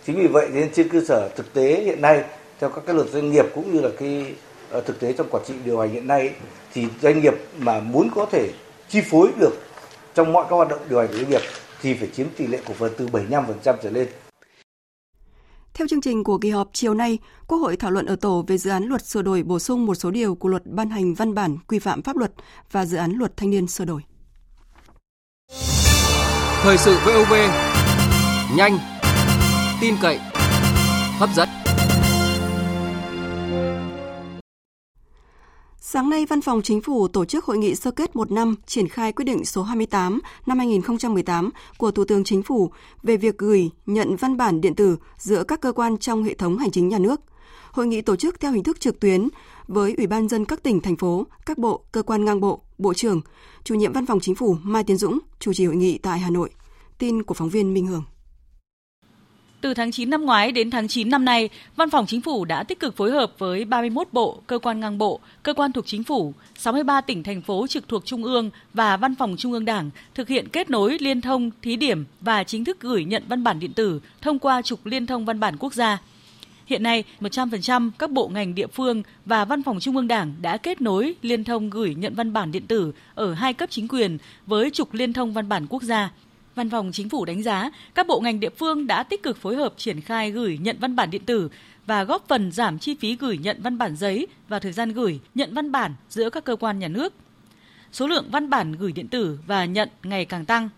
Chính 0.07 0.17
vì 0.17 0.27
vậy 0.27 0.49
nên 0.53 0.73
trên 0.75 0.89
cơ 0.89 1.01
sở 1.09 1.29
thực 1.29 1.53
tế 1.53 1.83
hiện 1.85 2.03
nay 2.03 2.25
theo 2.61 2.71
các 2.71 2.83
cái 2.87 2.95
luật 2.95 3.09
doanh 3.09 3.31
nghiệp 3.31 3.47
cũng 3.55 3.75
như 3.75 3.81
là 3.81 3.89
cái 3.99 4.35
uh, 4.79 4.87
thực 4.87 5.01
tế 5.01 5.13
trong 5.13 5.27
quản 5.31 5.45
trị 5.47 5.55
điều 5.65 5.81
hành 5.81 5.91
hiện 5.91 6.07
nay 6.07 6.21
ấy, 6.21 6.35
thì 6.73 6.87
doanh 7.03 7.21
nghiệp 7.21 7.35
mà 7.59 7.81
muốn 7.81 8.11
có 8.15 8.27
thể 8.33 8.51
chi 8.89 9.01
phối 9.11 9.29
được 9.41 9.53
trong 10.15 10.33
mọi 10.33 10.47
các 10.51 10.57
hoạt 10.57 10.69
động 10.69 10.81
điều 10.89 10.99
hành 10.99 11.09
của 11.09 11.17
doanh 11.17 11.31
nghiệp 11.31 11.41
thì 11.83 11.95
phải 11.95 12.09
chiếm 12.13 12.27
tỷ 12.37 12.47
lệ 12.47 12.61
cổ 12.67 12.75
phần 12.75 12.93
từ 12.99 13.09
75% 13.09 13.77
trở 13.83 13.91
lên. 13.91 14.09
Theo 15.75 15.87
chương 15.89 16.01
trình 16.01 16.25
của 16.25 16.39
kỳ 16.39 16.51
họp 16.51 16.71
chiều 16.73 16.95
nay, 16.95 17.19
Quốc 17.47 17.59
hội 17.59 17.77
thảo 17.77 17.91
luận 17.91 18.07
ở 18.07 18.17
tổ 18.17 18.45
về 18.47 18.59
dự 18.59 18.71
án 18.71 18.85
luật 18.85 19.07
sửa 19.07 19.23
đổi 19.23 19.43
bổ 19.43 19.59
sung 19.59 19.87
một 19.87 19.95
số 19.95 20.11
điều 20.11 20.35
của 20.35 20.49
luật 20.49 20.67
ban 20.67 20.91
hành 20.91 21.15
văn 21.15 21.35
bản 21.35 21.59
quy 21.69 21.79
phạm 21.79 22.03
pháp 22.03 22.17
luật 22.17 22.33
và 22.71 22.85
dự 22.85 22.97
án 22.97 23.13
luật 23.13 23.37
thanh 23.37 23.51
niên 23.51 23.67
sửa 23.67 23.85
đổi. 23.85 24.01
Thời 26.63 26.79
sự 26.79 26.97
VOV 27.07 27.33
nhanh, 28.57 28.79
tin 29.81 29.95
cậy, 30.03 30.19
hấp 31.19 31.31
dẫn. 31.35 31.62
Sáng 35.93 36.11
nay, 36.11 36.27
Văn 36.27 36.41
phòng 36.41 36.63
Chính 36.63 36.81
phủ 36.81 37.09
tổ 37.09 37.25
chức 37.25 37.45
hội 37.45 37.59
nghị 37.59 37.75
sơ 37.75 37.91
kết 37.91 38.17
một 38.17 38.31
năm 38.31 38.55
triển 38.67 38.89
khai 38.89 39.13
quyết 39.13 39.25
định 39.25 39.45
số 39.45 39.63
28 39.63 40.21
năm 40.47 40.59
2018 40.59 41.51
của 41.79 41.91
Thủ 41.91 42.05
tướng 42.05 42.25
Chính 42.25 42.43
phủ 42.43 42.71
về 43.03 43.17
việc 43.17 43.39
gửi, 43.39 43.71
nhận 43.87 44.17
văn 44.17 44.37
bản 44.37 44.61
điện 44.61 44.75
tử 44.75 44.97
giữa 45.19 45.45
các 45.45 45.61
cơ 45.61 45.73
quan 45.73 45.99
trong 45.99 46.25
hệ 46.25 46.35
thống 46.35 46.59
hành 46.59 46.71
chính 46.71 46.89
nhà 46.89 46.99
nước. 46.99 47.21
Hội 47.73 47.87
nghị 47.87 48.01
tổ 48.01 48.17
chức 48.17 48.41
theo 48.41 48.53
hình 48.53 48.63
thức 48.63 48.81
trực 48.81 49.01
tuyến 49.01 49.29
với 49.69 49.95
Ủy 49.97 50.07
ban 50.07 50.29
dân 50.29 50.45
các 50.45 50.63
tỉnh, 50.63 50.81
thành 50.81 50.97
phố, 50.97 51.27
các 51.47 51.59
bộ, 51.59 51.85
cơ 51.93 52.03
quan 52.03 52.25
ngang 52.25 52.41
bộ, 52.41 52.61
bộ 52.79 52.95
trưởng, 52.95 53.21
chủ 53.65 53.75
nhiệm 53.75 53.93
Văn 53.93 54.07
phòng 54.07 54.21
Chính 54.21 54.35
phủ 54.35 54.57
Mai 54.63 54.85
Tiến 54.85 54.97
Dũng 54.97 55.19
chủ 55.39 55.53
trì 55.53 55.67
hội 55.67 55.77
nghị 55.77 55.99
tại 55.99 56.19
Hà 56.19 56.31
Nội. 56.31 56.51
Tin 56.99 57.23
của 57.23 57.35
phóng 57.35 57.49
viên 57.49 57.75
Minh 57.75 57.87
Hường. 57.87 58.05
Từ 59.63 59.75
tháng 59.75 59.93
9 59.93 60.11
năm 60.11 60.25
ngoái 60.25 60.53
đến 60.53 60.71
tháng 60.71 60.89
9 60.89 61.11
năm 61.11 61.25
nay, 61.25 61.49
Văn 61.77 61.91
phòng 61.91 62.07
Chính 62.07 62.21
phủ 62.21 62.45
đã 62.45 62.63
tích 62.63 62.81
cực 62.81 62.97
phối 62.97 63.11
hợp 63.11 63.33
với 63.39 63.65
31 63.65 64.09
bộ, 64.13 64.43
cơ 64.47 64.59
quan 64.59 64.81
ngang 64.81 64.99
bộ, 64.99 65.21
cơ 65.43 65.55
quan 65.55 65.73
thuộc 65.73 65.87
Chính 65.87 66.05
phủ, 66.05 66.35
63 66.59 67.01
tỉnh 67.01 67.23
thành 67.23 67.43
phố 67.43 67.67
trực 67.67 67.89
thuộc 67.89 68.05
Trung 68.05 68.25
ương 68.25 68.51
và 68.75 68.97
Văn 68.97 69.15
phòng 69.15 69.35
Trung 69.39 69.53
ương 69.53 69.65
Đảng 69.65 69.91
thực 70.15 70.29
hiện 70.29 70.49
kết 70.49 70.71
nối 70.71 70.99
liên 71.01 71.21
thông, 71.21 71.51
thí 71.63 71.77
điểm 71.77 72.05
và 72.21 72.45
chính 72.45 72.65
thức 72.65 72.81
gửi 72.81 73.05
nhận 73.05 73.23
văn 73.29 73.45
bản 73.45 73.61
điện 73.61 73.73
tử 73.73 74.01
thông 74.21 74.39
qua 74.39 74.63
trục 74.63 74.87
liên 74.87 75.07
thông 75.07 75.25
văn 75.25 75.41
bản 75.41 75.57
quốc 75.59 75.75
gia. 75.75 75.99
Hiện 76.67 76.83
nay, 76.83 77.05
100% 77.21 77.91
các 77.99 78.11
bộ 78.11 78.29
ngành 78.29 78.55
địa 78.55 78.67
phương 78.67 79.03
và 79.27 79.45
Văn 79.45 79.63
phòng 79.63 79.81
Trung 79.81 79.97
ương 79.97 80.09
Đảng 80.09 80.35
đã 80.43 80.57
kết 80.57 80.81
nối 80.81 81.15
liên 81.23 81.45
thông 81.45 81.71
gửi 81.71 81.95
nhận 81.95 82.15
văn 82.15 82.33
bản 82.33 82.53
điện 82.53 82.67
tử 82.67 82.93
ở 83.15 83.35
hai 83.35 83.53
cấp 83.53 83.71
chính 83.71 83.89
quyền 83.89 84.19
với 84.47 84.71
trục 84.71 84.95
liên 84.95 85.13
thông 85.13 85.33
văn 85.33 85.49
bản 85.49 85.67
quốc 85.69 85.83
gia. 85.83 86.11
Văn 86.55 86.71
phòng 86.71 86.91
Chính 86.93 87.09
phủ 87.09 87.25
đánh 87.25 87.43
giá, 87.43 87.71
các 87.95 88.07
bộ 88.07 88.21
ngành 88.21 88.41
địa 88.41 88.51
phương 88.59 88.87
đã 88.87 89.03
tích 89.03 89.23
cực 89.23 89.37
phối 89.37 89.57
hợp 89.57 89.75
triển 89.77 90.01
khai 90.01 90.31
gửi 90.31 90.59
nhận 90.63 90.77
văn 90.81 90.97
bản 90.97 91.11
điện 91.11 91.25
tử 91.27 91.49
và 91.87 92.05
góp 92.05 92.25
phần 92.29 92.53
giảm 92.53 92.79
chi 92.79 92.97
phí 93.01 93.17
gửi 93.17 93.39
nhận 93.39 93.63
văn 93.63 93.79
bản 93.79 93.97
giấy 93.97 94.27
và 94.49 94.59
thời 94.59 94.73
gian 94.73 94.93
gửi, 94.93 95.21
nhận 95.35 95.55
văn 95.55 95.73
bản 95.73 95.95
giữa 96.09 96.31
các 96.31 96.45
cơ 96.45 96.57
quan 96.57 96.79
nhà 96.79 96.89
nước. 96.89 97.13
Số 97.93 98.07
lượng 98.07 98.29
văn 98.31 98.51
bản 98.51 98.73
gửi 98.73 98.93
điện 98.93 99.09
tử 99.09 99.39
và 99.47 99.65
nhận 99.65 99.89
ngày 100.03 100.25
càng 100.25 100.45
tăng. 100.45 100.69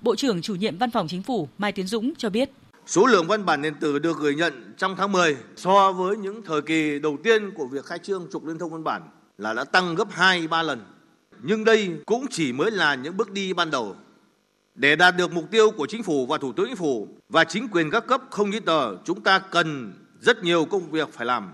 Bộ 0.00 0.16
trưởng 0.16 0.42
chủ 0.42 0.54
nhiệm 0.54 0.78
Văn 0.78 0.90
phòng 0.90 1.08
Chính 1.08 1.22
phủ 1.22 1.48
Mai 1.58 1.72
Tiến 1.72 1.86
Dũng 1.86 2.12
cho 2.18 2.30
biết. 2.30 2.50
Số 2.86 3.06
lượng 3.06 3.26
văn 3.26 3.46
bản 3.46 3.62
điện 3.62 3.74
tử 3.80 3.98
được 3.98 4.18
gửi 4.18 4.34
nhận 4.34 4.74
trong 4.76 4.96
tháng 4.96 5.12
10 5.12 5.36
so 5.56 5.92
với 5.92 6.16
những 6.16 6.42
thời 6.42 6.62
kỳ 6.62 6.98
đầu 6.98 7.16
tiên 7.24 7.50
của 7.54 7.66
việc 7.66 7.84
khai 7.84 7.98
trương 7.98 8.26
trục 8.32 8.46
liên 8.46 8.58
thông 8.58 8.70
văn 8.72 8.84
bản 8.84 9.02
là 9.38 9.54
đã 9.54 9.64
tăng 9.64 9.94
gấp 9.94 10.08
2-3 10.10 10.62
lần. 10.62 10.84
Nhưng 11.42 11.64
đây 11.64 11.90
cũng 12.06 12.26
chỉ 12.30 12.52
mới 12.52 12.70
là 12.70 12.94
những 12.94 13.16
bước 13.16 13.30
đi 13.30 13.52
ban 13.52 13.70
đầu. 13.70 13.96
Để 14.74 14.96
đạt 14.96 15.16
được 15.16 15.32
mục 15.32 15.50
tiêu 15.50 15.70
của 15.70 15.86
chính 15.86 16.02
phủ 16.02 16.26
và 16.26 16.38
thủ 16.38 16.52
tướng 16.52 16.66
chính 16.66 16.76
phủ 16.76 17.08
và 17.28 17.44
chính 17.44 17.68
quyền 17.68 17.90
các 17.90 18.06
cấp 18.06 18.22
không 18.30 18.52
giấy 18.52 18.60
tờ, 18.60 18.96
chúng 19.04 19.22
ta 19.22 19.38
cần 19.38 19.92
rất 20.20 20.44
nhiều 20.44 20.64
công 20.64 20.90
việc 20.90 21.08
phải 21.12 21.26
làm. 21.26 21.52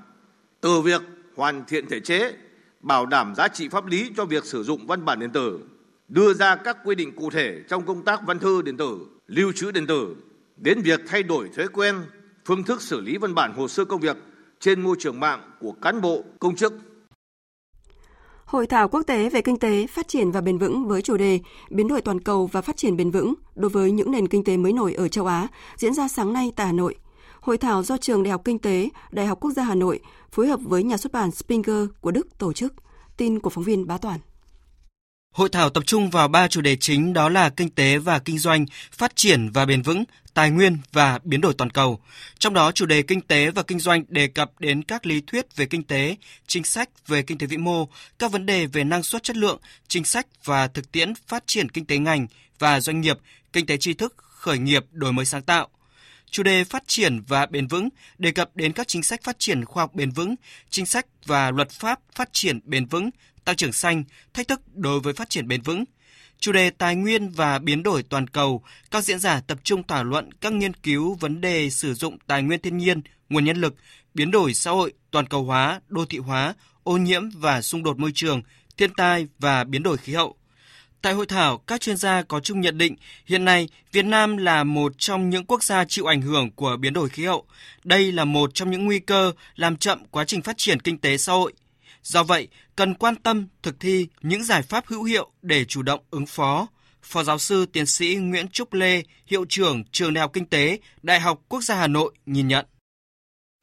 Từ 0.61 0.81
việc 0.81 1.03
hoàn 1.37 1.65
thiện 1.65 1.87
thể 1.87 2.01
chế, 2.01 2.33
bảo 2.81 3.07
đảm 3.07 3.35
giá 3.35 3.49
trị 3.49 3.69
pháp 3.69 3.87
lý 3.87 4.11
cho 4.17 4.25
việc 4.25 4.45
sử 4.45 4.63
dụng 4.63 4.87
văn 4.87 5.05
bản 5.05 5.21
điện 5.21 5.31
tử, 5.31 5.61
đưa 6.09 6.35
ra 6.35 6.57
các 6.57 6.77
quy 6.85 6.95
định 6.95 7.17
cụ 7.17 7.31
thể 7.31 7.63
trong 7.69 7.87
công 7.87 8.05
tác 8.05 8.21
văn 8.27 8.39
thư 8.39 8.63
điện 8.63 8.77
tử, 8.77 8.99
lưu 9.27 9.53
trữ 9.53 9.71
điện 9.71 9.87
tử, 9.87 10.17
đến 10.57 10.81
việc 10.83 11.01
thay 11.07 11.23
đổi 11.23 11.49
thói 11.57 11.69
quen, 11.69 11.97
phương 12.45 12.63
thức 12.63 12.83
xử 12.83 13.01
lý 13.01 13.17
văn 13.17 13.35
bản 13.35 13.53
hồ 13.53 13.69
sơ 13.69 13.85
công 13.85 14.01
việc 14.01 14.17
trên 14.61 14.81
môi 14.81 14.97
trường 14.99 15.21
mạng 15.21 15.51
của 15.61 15.73
cán 15.73 16.01
bộ, 16.01 16.25
công 16.39 16.57
chức. 16.57 16.73
Hội 18.47 18.67
thảo 18.67 18.89
quốc 18.89 19.03
tế 19.03 19.31
về 19.31 19.41
kinh 19.41 19.59
tế, 19.59 19.87
phát 19.87 20.09
triển 20.09 20.31
và 20.31 20.41
bền 20.41 20.59
vững 20.59 20.89
với 20.89 21.03
chủ 21.03 21.17
đề 21.17 21.41
Biến 21.71 21.89
đổi 21.89 22.01
toàn 22.01 22.21
cầu 22.21 22.47
và 22.47 22.63
phát 22.63 22.77
triển 22.77 22.97
bền 22.97 23.11
vững 23.11 23.35
đối 23.55 23.71
với 23.71 23.91
những 23.91 24.11
nền 24.11 24.29
kinh 24.29 24.45
tế 24.45 24.57
mới 24.57 24.73
nổi 24.73 24.95
ở 24.95 25.09
châu 25.09 25.27
Á 25.27 25.49
diễn 25.77 25.95
ra 25.95 26.09
sáng 26.09 26.33
nay 26.33 26.53
tại 26.57 26.67
Hà 26.67 26.73
Nội. 26.73 26.95
Hội 27.41 27.59
thảo 27.59 27.83
do 27.83 27.97
Trường 27.97 28.23
Đại 28.23 28.31
học 28.31 28.43
Kinh 28.45 28.59
tế, 28.59 28.89
Đại 29.11 29.27
học 29.27 29.39
Quốc 29.41 29.51
gia 29.51 29.63
Hà 29.63 29.75
Nội 29.75 30.01
phối 30.33 30.49
hợp 30.49 30.61
với 30.63 30.83
nhà 30.83 30.97
xuất 30.97 31.13
bản 31.13 31.31
Springer 31.31 31.87
của 32.01 32.11
Đức 32.11 32.39
tổ 32.39 32.53
chức. 32.53 32.75
Tin 33.17 33.41
của 33.41 33.51
phóng 33.51 33.65
viên 33.65 33.87
Bá 33.87 33.99
Toàn. 33.99 34.21
Hội 35.35 35.49
thảo 35.49 35.71
tập 35.71 35.83
trung 35.87 36.11
vào 36.11 36.29
ba 36.29 36.49
chủ 36.49 36.61
đề 36.61 36.77
chính 36.77 37.13
đó 37.13 37.29
là 37.29 37.49
kinh 37.49 37.71
tế 37.71 37.99
và 37.99 38.19
kinh 38.19 38.39
doanh, 38.39 38.67
phát 38.93 39.17
triển 39.17 39.51
và 39.51 39.65
bền 39.65 39.83
vững, 39.83 40.05
tài 40.37 40.51
nguyên 40.51 40.79
và 40.93 41.19
biến 41.25 41.41
đổi 41.41 41.55
toàn 41.55 41.71
cầu. 41.71 42.01
Trong 42.39 42.55
đó, 42.55 42.73
chủ 42.73 42.87
đề 42.87 43.03
kinh 43.03 43.21
tế 43.21 43.51
và 43.51 43.63
kinh 43.63 43.79
doanh 43.79 44.05
đề 44.09 44.29
cập 44.29 44.61
đến 44.61 44.83
các 44.83 45.07
lý 45.07 45.21
thuyết 45.27 45.57
về 45.57 45.67
kinh 45.67 45.83
tế, 45.83 46.17
chính 46.47 46.65
sách 46.65 46.89
về 47.07 47.23
kinh 47.23 47.39
tế 47.39 47.47
vĩ 47.47 47.57
mô, 47.57 47.89
các 48.19 48.33
vấn 48.33 48.47
đề 48.47 48.67
về 48.67 48.85
năng 48.85 49.03
suất 49.03 49.23
chất 49.23 49.37
lượng, 49.37 49.61
chính 49.89 50.05
sách 50.05 50.27
và 50.45 50.69
thực 50.69 50.93
tiễn 50.93 51.13
phát 51.27 51.47
triển 51.47 51.69
kinh 51.69 51.85
tế 51.85 51.99
ngành 51.99 52.27
và 52.59 52.81
doanh 52.81 53.01
nghiệp, 53.01 53.19
kinh 53.53 53.67
tế 53.67 53.77
tri 53.77 53.95
thức, 53.95 54.15
khởi 54.17 54.59
nghiệp, 54.59 54.85
đổi 54.93 55.13
mới 55.13 55.25
sáng 55.25 55.43
tạo. 55.43 55.69
Chủ 56.31 56.43
đề 56.43 56.65
phát 56.65 56.83
triển 56.87 57.21
và 57.29 57.47
bền 57.47 57.67
vững 57.67 57.89
đề 58.19 58.31
cập 58.31 58.57
đến 58.57 58.73
các 58.73 58.89
chính 58.89 59.03
sách 59.03 59.23
phát 59.23 59.39
triển 59.39 59.65
khoa 59.65 59.83
học 59.83 59.95
bền 59.95 60.11
vững, 60.11 60.35
chính 60.71 60.87
sách 60.87 61.07
và 61.27 61.51
luật 61.51 61.71
pháp 61.71 62.01
phát 62.15 62.29
triển 62.33 62.61
bền 62.65 62.87
vững, 62.87 63.11
tăng 63.45 63.57
trưởng 63.57 63.73
xanh, 63.73 64.05
thách 64.35 64.49
thức 64.49 64.61
đối 64.75 65.01
với 65.01 65.15
phát 65.15 65.31
triển 65.31 65.49
bền 65.49 65.63
vững. 65.63 65.85
Chủ 66.41 66.53
đề 66.53 66.71
tài 66.71 66.97
nguyên 66.97 67.29
và 67.29 67.59
biến 67.59 67.83
đổi 67.83 68.03
toàn 68.03 68.29
cầu, 68.29 68.63
các 68.91 69.05
diễn 69.05 69.19
giả 69.19 69.41
tập 69.47 69.59
trung 69.65 69.83
thảo 69.83 70.05
luận 70.05 70.33
các 70.41 70.53
nghiên 70.53 70.75
cứu 70.75 71.15
vấn 71.15 71.41
đề 71.41 71.71
sử 71.71 71.95
dụng 71.95 72.19
tài 72.27 72.43
nguyên 72.43 72.61
thiên 72.61 72.77
nhiên, 72.77 73.03
nguồn 73.29 73.45
nhân 73.45 73.57
lực, 73.57 73.75
biến 74.15 74.31
đổi 74.31 74.55
xã 74.55 74.71
hội, 74.71 74.93
toàn 75.11 75.27
cầu 75.27 75.45
hóa, 75.45 75.81
đô 75.89 76.05
thị 76.05 76.19
hóa, 76.19 76.55
ô 76.83 76.97
nhiễm 76.97 77.31
và 77.31 77.63
xung 77.63 77.83
đột 77.83 77.99
môi 77.99 78.13
trường, 78.15 78.43
thiên 78.77 78.95
tai 78.95 79.27
và 79.39 79.65
biến 79.65 79.83
đổi 79.83 79.97
khí 79.97 80.15
hậu. 80.15 80.37
Tại 81.03 81.13
hội 81.13 81.27
thảo, 81.27 81.59
các 81.59 81.81
chuyên 81.81 81.97
gia 81.97 82.23
có 82.23 82.41
chung 82.41 82.61
nhận 82.61 82.79
định 82.79 82.97
hiện 83.27 83.45
nay 83.45 83.69
Việt 83.93 84.05
Nam 84.05 84.37
là 84.37 84.65
một 84.65 84.93
trong 84.99 85.31
những 85.31 85.45
quốc 85.45 85.65
gia 85.65 85.85
chịu 85.85 86.05
ảnh 86.05 86.23
hưởng 86.23 86.51
của 86.51 86.77
biến 86.77 86.93
đổi 86.93 87.09
khí 87.09 87.25
hậu. 87.25 87.47
Đây 87.85 88.13
là 88.13 88.25
một 88.25 88.55
trong 88.55 88.71
những 88.71 88.85
nguy 88.85 88.99
cơ 88.99 89.33
làm 89.57 89.77
chậm 89.77 90.05
quá 90.11 90.25
trình 90.25 90.43
phát 90.43 90.57
triển 90.59 90.81
kinh 90.81 90.99
tế 90.99 91.17
xã 91.17 91.33
hội. 91.33 91.53
Do 92.07 92.23
vậy, 92.23 92.49
cần 92.77 92.95
quan 92.95 93.17
tâm 93.17 93.47
thực 93.63 93.81
thi 93.81 94.09
những 94.23 94.45
giải 94.45 94.63
pháp 94.63 94.87
hữu 94.87 95.05
hiệu 95.05 95.31
để 95.43 95.65
chủ 95.65 95.83
động 95.83 96.01
ứng 96.11 96.27
phó. 96.27 96.67
Phó 97.03 97.23
giáo 97.23 97.39
sư 97.39 97.67
tiến 97.67 97.87
sĩ 97.87 98.15
Nguyễn 98.15 98.49
Trúc 98.49 98.73
Lê, 98.73 99.03
hiệu 99.27 99.45
trưởng 99.49 99.85
Trường 99.93 100.15
Đại 100.15 100.21
học 100.21 100.31
Kinh 100.33 100.47
tế, 100.47 100.79
Đại 101.03 101.21
học 101.21 101.41
Quốc 101.49 101.61
gia 101.61 101.75
Hà 101.75 101.87
Nội 101.87 102.15
nhìn 102.27 102.49
nhận. 102.49 102.67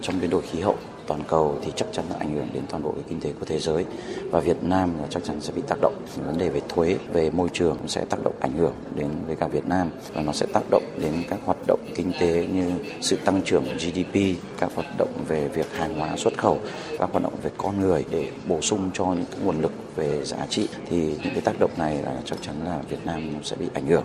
Trong 0.03 0.21
biến 0.21 0.29
đổi 0.29 0.41
khí 0.51 0.59
hậu, 0.59 0.79
toàn 1.07 1.23
cầu 1.27 1.57
thì 1.61 1.71
chắc 1.75 1.87
chắn 1.91 2.05
là 2.09 2.15
ảnh 2.19 2.35
hưởng 2.35 2.47
đến 2.53 2.63
toàn 2.69 2.83
bộ 2.83 2.91
cái 2.91 3.03
kinh 3.09 3.19
tế 3.19 3.33
của 3.39 3.45
thế 3.45 3.59
giới. 3.59 3.85
Và 4.31 4.39
Việt 4.39 4.63
Nam 4.63 4.89
là 5.01 5.07
chắc 5.09 5.23
chắn 5.23 5.41
sẽ 5.41 5.53
bị 5.55 5.61
tác 5.67 5.77
động. 5.81 5.95
Vấn 6.25 6.37
đề 6.37 6.49
về 6.49 6.61
thuế, 6.69 6.95
về 7.13 7.29
môi 7.29 7.49
trường 7.53 7.77
cũng 7.77 7.87
sẽ 7.87 8.05
tác 8.05 8.23
động 8.23 8.33
ảnh 8.39 8.53
hưởng 8.53 8.73
đến 8.95 9.09
với 9.27 9.35
cả 9.35 9.47
Việt 9.47 9.65
Nam. 9.65 9.89
Và 10.13 10.21
nó 10.21 10.31
sẽ 10.31 10.45
tác 10.53 10.63
động 10.69 10.83
đến 11.01 11.13
các 11.29 11.39
hoạt 11.45 11.57
động 11.67 11.79
kinh 11.95 12.11
tế 12.19 12.47
như 12.53 12.71
sự 13.01 13.15
tăng 13.25 13.41
trưởng 13.45 13.63
GDP 13.63 14.15
các 14.59 14.69
hoạt 14.75 14.87
động 14.97 15.09
về 15.27 15.47
việc 15.47 15.73
hàng 15.73 15.99
hóa 15.99 16.17
xuất 16.17 16.37
khẩu, 16.37 16.59
các 16.99 17.09
hoạt 17.11 17.23
động 17.23 17.33
về 17.43 17.51
con 17.57 17.79
người 17.79 18.05
để 18.09 18.31
bổ 18.47 18.61
sung 18.61 18.89
cho 18.93 19.05
những 19.05 19.25
cái 19.31 19.39
nguồn 19.43 19.61
lực 19.61 19.71
về 19.95 20.25
giá 20.25 20.45
trị. 20.49 20.67
Thì 20.89 20.97
những 20.97 21.33
cái 21.33 21.41
tác 21.41 21.59
động 21.59 21.71
này 21.77 21.97
là 22.03 22.21
chắc 22.25 22.41
chắn 22.41 22.55
là 22.65 22.79
Việt 22.89 23.05
Nam 23.05 23.21
sẽ 23.43 23.55
bị 23.55 23.65
ảnh 23.73 23.85
hưởng 23.85 24.03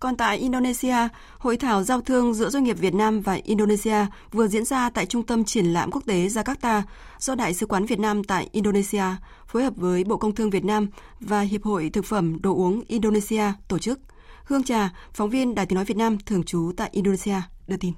còn 0.00 0.16
tại 0.16 0.38
Indonesia, 0.38 1.08
hội 1.38 1.56
thảo 1.56 1.82
giao 1.82 2.00
thương 2.00 2.34
giữa 2.34 2.50
doanh 2.50 2.64
nghiệp 2.64 2.78
Việt 2.78 2.94
Nam 2.94 3.20
và 3.20 3.38
Indonesia 3.44 4.06
vừa 4.32 4.48
diễn 4.48 4.64
ra 4.64 4.90
tại 4.90 5.06
Trung 5.06 5.22
tâm 5.22 5.44
Triển 5.44 5.66
lãm 5.66 5.90
Quốc 5.90 6.02
tế 6.06 6.26
Jakarta 6.26 6.82
do 7.18 7.34
Đại 7.34 7.54
sứ 7.54 7.66
quán 7.66 7.86
Việt 7.86 7.98
Nam 7.98 8.24
tại 8.24 8.48
Indonesia 8.52 9.04
phối 9.46 9.62
hợp 9.62 9.72
với 9.76 10.04
Bộ 10.04 10.16
Công 10.16 10.34
Thương 10.34 10.50
Việt 10.50 10.64
Nam 10.64 10.88
và 11.20 11.40
Hiệp 11.40 11.62
hội 11.62 11.90
Thực 11.92 12.04
phẩm 12.04 12.42
Đồ 12.42 12.54
uống 12.54 12.82
Indonesia 12.88 13.44
tổ 13.68 13.78
chức. 13.78 14.00
Hương 14.44 14.64
Trà, 14.64 14.90
phóng 15.12 15.30
viên 15.30 15.54
Đài 15.54 15.66
tiếng 15.66 15.76
nói 15.76 15.84
Việt 15.84 15.96
Nam 15.96 16.18
thường 16.26 16.42
trú 16.42 16.72
tại 16.76 16.88
Indonesia, 16.92 17.40
đưa 17.66 17.76
tin. 17.76 17.92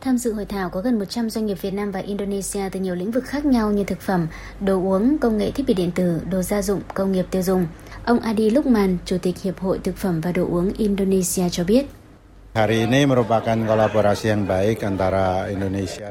Tham 0.00 0.18
dự 0.18 0.32
hội 0.32 0.44
thảo 0.44 0.70
có 0.70 0.80
gần 0.80 0.98
100 0.98 1.30
doanh 1.30 1.46
nghiệp 1.46 1.62
Việt 1.62 1.74
Nam 1.74 1.90
và 1.90 2.00
Indonesia 2.00 2.68
từ 2.72 2.80
nhiều 2.80 2.94
lĩnh 2.94 3.10
vực 3.10 3.24
khác 3.24 3.44
nhau 3.44 3.72
như 3.72 3.84
thực 3.84 4.00
phẩm, 4.00 4.26
đồ 4.60 4.82
uống, 4.82 5.18
công 5.18 5.38
nghệ 5.38 5.50
thiết 5.50 5.64
bị 5.66 5.74
điện 5.74 5.90
tử, 5.94 6.20
đồ 6.30 6.42
gia 6.42 6.62
dụng, 6.62 6.80
công 6.94 7.12
nghiệp 7.12 7.26
tiêu 7.30 7.42
dùng. 7.42 7.66
Ông 8.08 8.20
Adi 8.20 8.50
Lukman, 8.50 8.96
Chủ 9.04 9.18
tịch 9.22 9.42
Hiệp 9.42 9.58
hội 9.58 9.78
Thực 9.84 9.96
phẩm 9.96 10.20
và 10.20 10.32
Đồ 10.32 10.46
uống 10.50 10.72
Indonesia 10.78 11.48
cho 11.48 11.64
biết. 11.64 11.86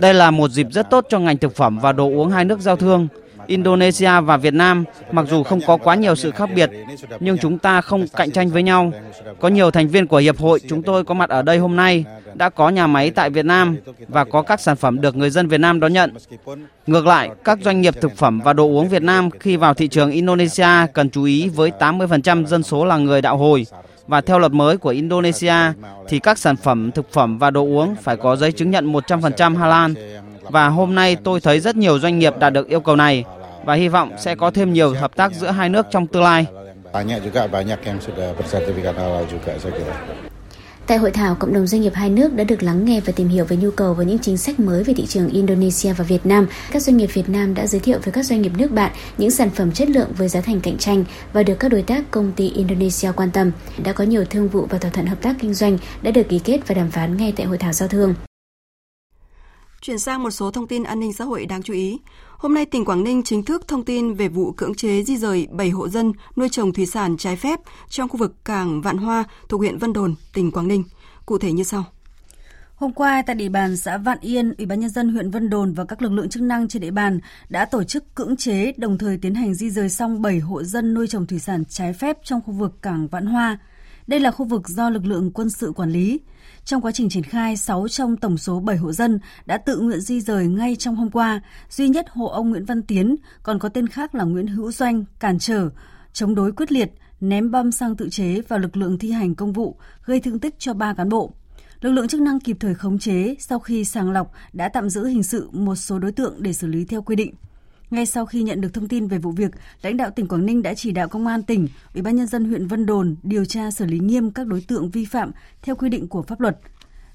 Đây 0.01 0.13
là 0.13 0.31
một 0.31 0.51
dịp 0.51 0.67
rất 0.71 0.89
tốt 0.89 1.05
cho 1.09 1.19
ngành 1.19 1.37
thực 1.37 1.55
phẩm 1.55 1.79
và 1.79 1.91
đồ 1.91 2.05
uống 2.09 2.29
hai 2.29 2.45
nước 2.45 2.59
giao 2.59 2.75
thương. 2.75 3.07
Indonesia 3.47 4.21
và 4.21 4.37
Việt 4.37 4.53
Nam 4.53 4.83
mặc 5.11 5.25
dù 5.29 5.43
không 5.43 5.61
có 5.61 5.77
quá 5.77 5.95
nhiều 5.95 6.15
sự 6.15 6.31
khác 6.31 6.49
biệt, 6.55 6.71
nhưng 7.19 7.37
chúng 7.37 7.57
ta 7.57 7.81
không 7.81 8.05
cạnh 8.07 8.31
tranh 8.31 8.49
với 8.49 8.63
nhau. 8.63 8.91
Có 9.39 9.47
nhiều 9.47 9.71
thành 9.71 9.87
viên 9.87 10.07
của 10.07 10.17
hiệp 10.17 10.37
hội 10.37 10.59
chúng 10.69 10.83
tôi 10.83 11.03
có 11.03 11.13
mặt 11.13 11.29
ở 11.29 11.41
đây 11.41 11.57
hôm 11.57 11.75
nay 11.75 12.05
đã 12.33 12.49
có 12.49 12.69
nhà 12.69 12.87
máy 12.87 13.11
tại 13.11 13.29
Việt 13.29 13.45
Nam 13.45 13.77
và 14.07 14.23
có 14.23 14.41
các 14.41 14.59
sản 14.59 14.75
phẩm 14.75 15.01
được 15.01 15.15
người 15.15 15.29
dân 15.29 15.47
Việt 15.47 15.57
Nam 15.57 15.79
đón 15.79 15.93
nhận. 15.93 16.13
Ngược 16.87 17.05
lại, 17.05 17.29
các 17.43 17.59
doanh 17.61 17.81
nghiệp 17.81 18.01
thực 18.01 18.17
phẩm 18.17 18.41
và 18.43 18.53
đồ 18.53 18.63
uống 18.65 18.89
Việt 18.89 19.03
Nam 19.03 19.29
khi 19.39 19.55
vào 19.55 19.73
thị 19.73 19.87
trường 19.87 20.11
Indonesia 20.11 20.87
cần 20.93 21.09
chú 21.09 21.23
ý 21.23 21.49
với 21.49 21.71
80% 21.79 22.45
dân 22.45 22.63
số 22.63 22.85
là 22.85 22.97
người 22.97 23.21
đạo 23.21 23.37
hồi 23.37 23.65
và 24.07 24.21
theo 24.21 24.39
luật 24.39 24.51
mới 24.51 24.77
của 24.77 24.89
Indonesia 24.89 25.53
thì 26.07 26.19
các 26.19 26.37
sản 26.37 26.55
phẩm 26.55 26.91
thực 26.91 27.11
phẩm 27.11 27.37
và 27.37 27.51
đồ 27.51 27.61
uống 27.61 27.95
phải 27.95 28.17
có 28.17 28.35
giấy 28.35 28.51
chứng 28.51 28.71
nhận 28.71 28.93
100% 28.93 29.57
halal. 29.57 29.91
Và 30.49 30.67
hôm 30.67 30.95
nay 30.95 31.15
tôi 31.15 31.41
thấy 31.41 31.59
rất 31.59 31.75
nhiều 31.75 31.99
doanh 31.99 32.19
nghiệp 32.19 32.33
đạt 32.39 32.53
được 32.53 32.67
yêu 32.67 32.79
cầu 32.79 32.95
này 32.95 33.23
và 33.65 33.73
hy 33.73 33.87
vọng 33.87 34.11
sẽ 34.19 34.35
có 34.35 34.51
thêm 34.51 34.73
nhiều 34.73 34.93
hợp 34.93 35.15
tác 35.15 35.31
giữa 35.33 35.51
hai 35.51 35.69
nước 35.69 35.85
trong 35.91 36.07
tương 36.07 36.23
lai. 36.23 36.45
Tại 40.87 40.97
hội 40.97 41.11
thảo, 41.11 41.35
cộng 41.35 41.53
đồng 41.53 41.67
doanh 41.67 41.81
nghiệp 41.81 41.93
hai 41.93 42.09
nước 42.09 42.33
đã 42.33 42.43
được 42.43 42.63
lắng 42.63 42.85
nghe 42.85 42.99
và 42.99 43.13
tìm 43.15 43.27
hiểu 43.27 43.45
về 43.45 43.57
nhu 43.57 43.71
cầu 43.71 43.93
và 43.93 44.03
những 44.03 44.19
chính 44.19 44.37
sách 44.37 44.59
mới 44.59 44.83
về 44.83 44.93
thị 44.93 45.05
trường 45.05 45.29
Indonesia 45.29 45.93
và 45.93 46.03
Việt 46.03 46.25
Nam. 46.25 46.47
Các 46.71 46.81
doanh 46.81 46.97
nghiệp 46.97 47.09
Việt 47.13 47.29
Nam 47.29 47.53
đã 47.53 47.67
giới 47.67 47.81
thiệu 47.81 47.99
với 48.03 48.11
các 48.11 48.25
doanh 48.25 48.41
nghiệp 48.41 48.51
nước 48.57 48.71
bạn 48.71 48.91
những 49.17 49.31
sản 49.31 49.49
phẩm 49.49 49.71
chất 49.71 49.89
lượng 49.89 50.09
với 50.17 50.27
giá 50.27 50.41
thành 50.41 50.61
cạnh 50.61 50.77
tranh 50.77 51.03
và 51.33 51.43
được 51.43 51.55
các 51.59 51.71
đối 51.71 51.81
tác 51.81 52.11
công 52.11 52.31
ty 52.31 52.49
Indonesia 52.49 53.11
quan 53.15 53.31
tâm. 53.31 53.51
Đã 53.83 53.93
có 53.93 54.03
nhiều 54.03 54.25
thương 54.25 54.47
vụ 54.47 54.65
và 54.69 54.77
thỏa 54.77 54.91
thuận 54.91 55.05
hợp 55.05 55.21
tác 55.21 55.35
kinh 55.39 55.53
doanh 55.53 55.77
đã 56.01 56.11
được 56.11 56.29
ký 56.29 56.39
kết 56.39 56.59
và 56.67 56.75
đàm 56.75 56.91
phán 56.91 57.17
ngay 57.17 57.33
tại 57.35 57.45
hội 57.45 57.57
thảo 57.57 57.73
giao 57.73 57.89
thương. 57.89 58.13
Chuyển 59.87 59.99
sang 59.99 60.23
một 60.23 60.31
số 60.31 60.51
thông 60.51 60.67
tin 60.67 60.83
an 60.83 60.99
ninh 60.99 61.13
xã 61.13 61.25
hội 61.25 61.45
đáng 61.45 61.63
chú 61.63 61.73
ý. 61.73 61.99
Hôm 62.37 62.53
nay, 62.53 62.65
tỉnh 62.65 62.85
Quảng 62.85 63.03
Ninh 63.03 63.23
chính 63.23 63.43
thức 63.43 63.67
thông 63.67 63.85
tin 63.85 64.13
về 64.13 64.27
vụ 64.27 64.51
cưỡng 64.51 64.75
chế 64.75 65.03
di 65.03 65.17
rời 65.17 65.47
7 65.51 65.69
hộ 65.69 65.89
dân 65.89 66.13
nuôi 66.35 66.49
trồng 66.49 66.73
thủy 66.73 66.85
sản 66.85 67.17
trái 67.17 67.35
phép 67.35 67.59
trong 67.89 68.09
khu 68.09 68.17
vực 68.17 68.45
cảng 68.45 68.81
Vạn 68.81 68.97
Hoa 68.97 69.23
thuộc 69.49 69.59
huyện 69.59 69.77
Vân 69.77 69.93
Đồn, 69.93 70.15
tỉnh 70.33 70.51
Quảng 70.51 70.67
Ninh. 70.67 70.83
Cụ 71.25 71.37
thể 71.37 71.51
như 71.51 71.63
sau. 71.63 71.83
Hôm 72.75 72.93
qua, 72.93 73.23
tại 73.27 73.35
địa 73.35 73.49
bàn 73.49 73.77
xã 73.77 73.97
Vạn 73.97 74.17
Yên, 74.21 74.53
Ủy 74.57 74.65
ban 74.65 74.79
nhân 74.79 74.89
dân 74.89 75.09
huyện 75.09 75.31
Vân 75.31 75.49
Đồn 75.49 75.73
và 75.73 75.85
các 75.85 76.01
lực 76.01 76.11
lượng 76.11 76.29
chức 76.29 76.43
năng 76.43 76.67
trên 76.67 76.81
địa 76.81 76.91
bàn 76.91 77.19
đã 77.49 77.65
tổ 77.65 77.83
chức 77.83 78.15
cưỡng 78.15 78.37
chế 78.37 78.73
đồng 78.77 78.97
thời 78.97 79.17
tiến 79.17 79.35
hành 79.35 79.53
di 79.53 79.69
rời 79.69 79.89
xong 79.89 80.21
7 80.21 80.39
hộ 80.39 80.63
dân 80.63 80.93
nuôi 80.93 81.07
trồng 81.07 81.27
thủy 81.27 81.39
sản 81.39 81.63
trái 81.65 81.93
phép 81.93 82.17
trong 82.23 82.41
khu 82.41 82.53
vực 82.53 82.81
cảng 82.81 83.07
Vạn 83.07 83.25
Hoa. 83.25 83.57
Đây 84.07 84.19
là 84.19 84.31
khu 84.31 84.45
vực 84.45 84.69
do 84.69 84.89
lực 84.89 85.05
lượng 85.05 85.31
quân 85.31 85.49
sự 85.49 85.71
quản 85.75 85.91
lý. 85.91 86.19
Trong 86.67 86.81
quá 86.81 86.91
trình 86.91 87.09
triển 87.09 87.23
khai, 87.23 87.57
6 87.57 87.87
trong 87.87 88.17
tổng 88.17 88.37
số 88.37 88.59
7 88.59 88.77
hộ 88.77 88.91
dân 88.91 89.19
đã 89.45 89.57
tự 89.57 89.79
nguyện 89.79 90.01
di 90.01 90.21
rời 90.21 90.47
ngay 90.47 90.75
trong 90.75 90.95
hôm 90.95 91.09
qua. 91.09 91.41
Duy 91.69 91.89
nhất 91.89 92.05
hộ 92.09 92.25
ông 92.25 92.49
Nguyễn 92.49 92.65
Văn 92.65 92.81
Tiến, 92.83 93.15
còn 93.43 93.59
có 93.59 93.69
tên 93.69 93.87
khác 93.87 94.15
là 94.15 94.23
Nguyễn 94.23 94.47
Hữu 94.47 94.71
Doanh, 94.71 95.05
cản 95.19 95.39
trở, 95.39 95.69
chống 96.13 96.35
đối 96.35 96.51
quyết 96.51 96.71
liệt, 96.71 96.91
ném 97.21 97.51
bom 97.51 97.71
xăng 97.71 97.95
tự 97.95 98.09
chế 98.09 98.41
vào 98.41 98.59
lực 98.59 98.77
lượng 98.77 98.97
thi 98.97 99.11
hành 99.11 99.35
công 99.35 99.53
vụ, 99.53 99.75
gây 100.05 100.19
thương 100.19 100.39
tích 100.39 100.55
cho 100.59 100.73
3 100.73 100.93
cán 100.93 101.09
bộ. 101.09 101.31
Lực 101.81 101.91
lượng 101.91 102.07
chức 102.07 102.21
năng 102.21 102.39
kịp 102.39 102.57
thời 102.59 102.75
khống 102.75 102.99
chế 102.99 103.35
sau 103.39 103.59
khi 103.59 103.85
sàng 103.85 104.11
lọc 104.11 104.31
đã 104.53 104.69
tạm 104.69 104.89
giữ 104.89 105.05
hình 105.05 105.23
sự 105.23 105.49
một 105.51 105.75
số 105.75 105.99
đối 105.99 106.11
tượng 106.11 106.35
để 106.39 106.53
xử 106.53 106.67
lý 106.67 106.85
theo 106.85 107.01
quy 107.01 107.15
định. 107.15 107.33
Ngay 107.91 108.05
sau 108.05 108.25
khi 108.25 108.43
nhận 108.43 108.61
được 108.61 108.73
thông 108.73 108.87
tin 108.87 109.07
về 109.07 109.17
vụ 109.17 109.31
việc, 109.31 109.51
lãnh 109.81 109.97
đạo 109.97 110.09
tỉnh 110.15 110.27
Quảng 110.27 110.45
Ninh 110.45 110.61
đã 110.61 110.73
chỉ 110.73 110.91
đạo 110.91 111.07
công 111.07 111.27
an 111.27 111.43
tỉnh, 111.43 111.67
Ủy 111.93 112.01
ban 112.01 112.15
nhân 112.15 112.27
dân 112.27 112.45
huyện 112.45 112.67
Vân 112.67 112.85
Đồn 112.85 113.15
điều 113.23 113.45
tra 113.45 113.71
xử 113.71 113.85
lý 113.85 113.99
nghiêm 113.99 114.31
các 114.31 114.47
đối 114.47 114.61
tượng 114.61 114.89
vi 114.89 115.05
phạm 115.05 115.31
theo 115.61 115.75
quy 115.75 115.89
định 115.89 116.07
của 116.07 116.21
pháp 116.21 116.39
luật. 116.39 116.59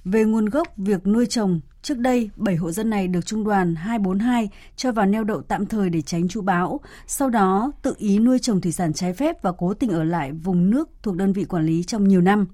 Về 0.04 0.24
nguồn 0.24 0.46
gốc 0.46 0.68
việc 0.76 1.06
nuôi 1.06 1.26
trồng, 1.26 1.60
trước 1.82 1.98
đây 1.98 2.30
7 2.36 2.56
hộ 2.56 2.70
dân 2.70 2.90
này 2.90 3.08
được 3.08 3.26
trung 3.26 3.44
đoàn 3.44 3.74
242 3.74 4.48
cho 4.76 4.92
vào 4.92 5.06
neo 5.06 5.24
đậu 5.24 5.42
tạm 5.42 5.66
thời 5.66 5.90
để 5.90 6.02
tránh 6.02 6.28
chú 6.28 6.42
bão, 6.42 6.80
sau 7.06 7.30
đó 7.30 7.72
tự 7.82 7.94
ý 7.98 8.18
nuôi 8.18 8.38
trồng 8.38 8.60
thủy 8.60 8.72
sản 8.72 8.92
trái 8.92 9.12
phép 9.12 9.42
và 9.42 9.52
cố 9.52 9.74
tình 9.74 9.90
ở 9.90 10.04
lại 10.04 10.32
vùng 10.32 10.70
nước 10.70 10.90
thuộc 11.02 11.16
đơn 11.16 11.32
vị 11.32 11.44
quản 11.44 11.66
lý 11.66 11.82
trong 11.82 12.08
nhiều 12.08 12.20
năm 12.20 12.46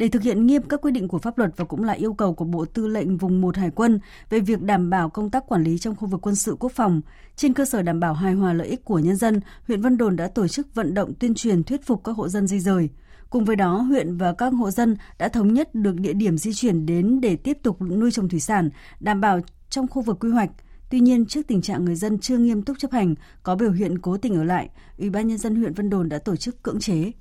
để 0.00 0.08
thực 0.08 0.22
hiện 0.22 0.46
nghiêm 0.46 0.62
các 0.62 0.80
quy 0.82 0.92
định 0.92 1.08
của 1.08 1.18
pháp 1.18 1.38
luật 1.38 1.50
và 1.56 1.64
cũng 1.64 1.84
là 1.84 1.92
yêu 1.92 2.12
cầu 2.12 2.34
của 2.34 2.44
Bộ 2.44 2.64
Tư 2.64 2.86
lệnh 2.86 3.16
Vùng 3.16 3.40
1 3.40 3.56
Hải 3.56 3.70
quân 3.70 4.00
về 4.30 4.40
việc 4.40 4.62
đảm 4.62 4.90
bảo 4.90 5.10
công 5.10 5.30
tác 5.30 5.46
quản 5.48 5.62
lý 5.62 5.78
trong 5.78 5.96
khu 5.96 6.08
vực 6.08 6.20
quân 6.26 6.34
sự 6.34 6.56
quốc 6.60 6.72
phòng. 6.72 7.00
Trên 7.36 7.54
cơ 7.54 7.64
sở 7.64 7.82
đảm 7.82 8.00
bảo 8.00 8.14
hài 8.14 8.32
hòa 8.32 8.52
lợi 8.52 8.66
ích 8.66 8.84
của 8.84 8.98
nhân 8.98 9.16
dân, 9.16 9.40
huyện 9.66 9.80
Vân 9.80 9.96
Đồn 9.96 10.16
đã 10.16 10.26
tổ 10.26 10.48
chức 10.48 10.74
vận 10.74 10.94
động 10.94 11.14
tuyên 11.14 11.34
truyền 11.34 11.64
thuyết 11.64 11.86
phục 11.86 12.04
các 12.04 12.12
hộ 12.12 12.28
dân 12.28 12.46
di 12.46 12.60
rời. 12.60 12.88
Cùng 13.30 13.44
với 13.44 13.56
đó, 13.56 13.76
huyện 13.76 14.16
và 14.16 14.32
các 14.32 14.48
hộ 14.48 14.70
dân 14.70 14.96
đã 15.18 15.28
thống 15.28 15.54
nhất 15.54 15.74
được 15.74 15.94
địa 16.00 16.12
điểm 16.12 16.38
di 16.38 16.54
chuyển 16.54 16.86
đến 16.86 17.20
để 17.20 17.36
tiếp 17.36 17.58
tục 17.62 17.82
nuôi 17.82 18.10
trồng 18.10 18.28
thủy 18.28 18.40
sản, 18.40 18.70
đảm 19.00 19.20
bảo 19.20 19.40
trong 19.70 19.88
khu 19.88 20.02
vực 20.02 20.16
quy 20.20 20.30
hoạch. 20.30 20.50
Tuy 20.90 21.00
nhiên, 21.00 21.26
trước 21.26 21.46
tình 21.46 21.62
trạng 21.62 21.84
người 21.84 21.96
dân 21.96 22.18
chưa 22.18 22.38
nghiêm 22.38 22.62
túc 22.62 22.78
chấp 22.78 22.92
hành, 22.92 23.14
có 23.42 23.56
biểu 23.56 23.72
hiện 23.72 23.98
cố 23.98 24.16
tình 24.16 24.36
ở 24.36 24.44
lại, 24.44 24.68
Ủy 24.98 25.10
ban 25.10 25.28
nhân 25.28 25.38
dân 25.38 25.54
huyện 25.54 25.74
Vân 25.74 25.90
Đồn 25.90 26.08
đã 26.08 26.18
tổ 26.18 26.36
chức 26.36 26.62
cưỡng 26.62 26.80
chế 26.80 27.12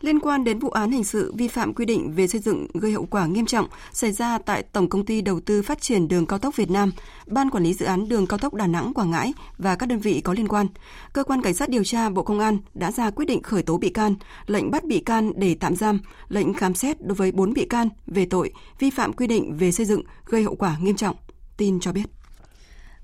liên 0.00 0.20
quan 0.20 0.44
đến 0.44 0.58
vụ 0.58 0.70
án 0.70 0.90
hình 0.90 1.04
sự 1.04 1.32
vi 1.36 1.48
phạm 1.48 1.74
quy 1.74 1.84
định 1.84 2.12
về 2.12 2.26
xây 2.26 2.40
dựng 2.40 2.66
gây 2.74 2.92
hậu 2.92 3.06
quả 3.10 3.26
nghiêm 3.26 3.46
trọng 3.46 3.66
xảy 3.92 4.12
ra 4.12 4.38
tại 4.38 4.62
Tổng 4.62 4.88
công 4.88 5.04
ty 5.04 5.20
Đầu 5.20 5.40
tư 5.40 5.62
Phát 5.62 5.80
triển 5.80 6.08
Đường 6.08 6.26
cao 6.26 6.38
tốc 6.38 6.56
Việt 6.56 6.70
Nam, 6.70 6.92
Ban 7.26 7.50
quản 7.50 7.64
lý 7.64 7.74
dự 7.74 7.86
án 7.86 8.08
đường 8.08 8.26
cao 8.26 8.38
tốc 8.38 8.54
Đà 8.54 8.66
Nẵng 8.66 8.94
Quảng 8.94 9.10
Ngãi 9.10 9.32
và 9.58 9.76
các 9.76 9.86
đơn 9.86 9.98
vị 9.98 10.20
có 10.20 10.32
liên 10.32 10.48
quan, 10.48 10.66
cơ 11.12 11.24
quan 11.24 11.42
cảnh 11.42 11.54
sát 11.54 11.68
điều 11.68 11.84
tra 11.84 12.10
Bộ 12.10 12.22
Công 12.22 12.40
an 12.40 12.58
đã 12.74 12.92
ra 12.92 13.10
quyết 13.10 13.24
định 13.24 13.42
khởi 13.42 13.62
tố 13.62 13.78
bị 13.78 13.88
can, 13.88 14.14
lệnh 14.46 14.70
bắt 14.70 14.84
bị 14.84 15.00
can 15.00 15.32
để 15.36 15.56
tạm 15.60 15.76
giam, 15.76 16.00
lệnh 16.28 16.54
khám 16.54 16.74
xét 16.74 17.06
đối 17.06 17.14
với 17.14 17.32
4 17.32 17.52
bị 17.52 17.66
can 17.66 17.88
về 18.06 18.26
tội 18.26 18.52
vi 18.78 18.90
phạm 18.90 19.12
quy 19.12 19.26
định 19.26 19.56
về 19.56 19.72
xây 19.72 19.86
dựng 19.86 20.02
gây 20.26 20.42
hậu 20.42 20.54
quả 20.54 20.76
nghiêm 20.80 20.96
trọng. 20.96 21.16
Tin 21.56 21.80
cho 21.80 21.92
biết. 21.92 22.17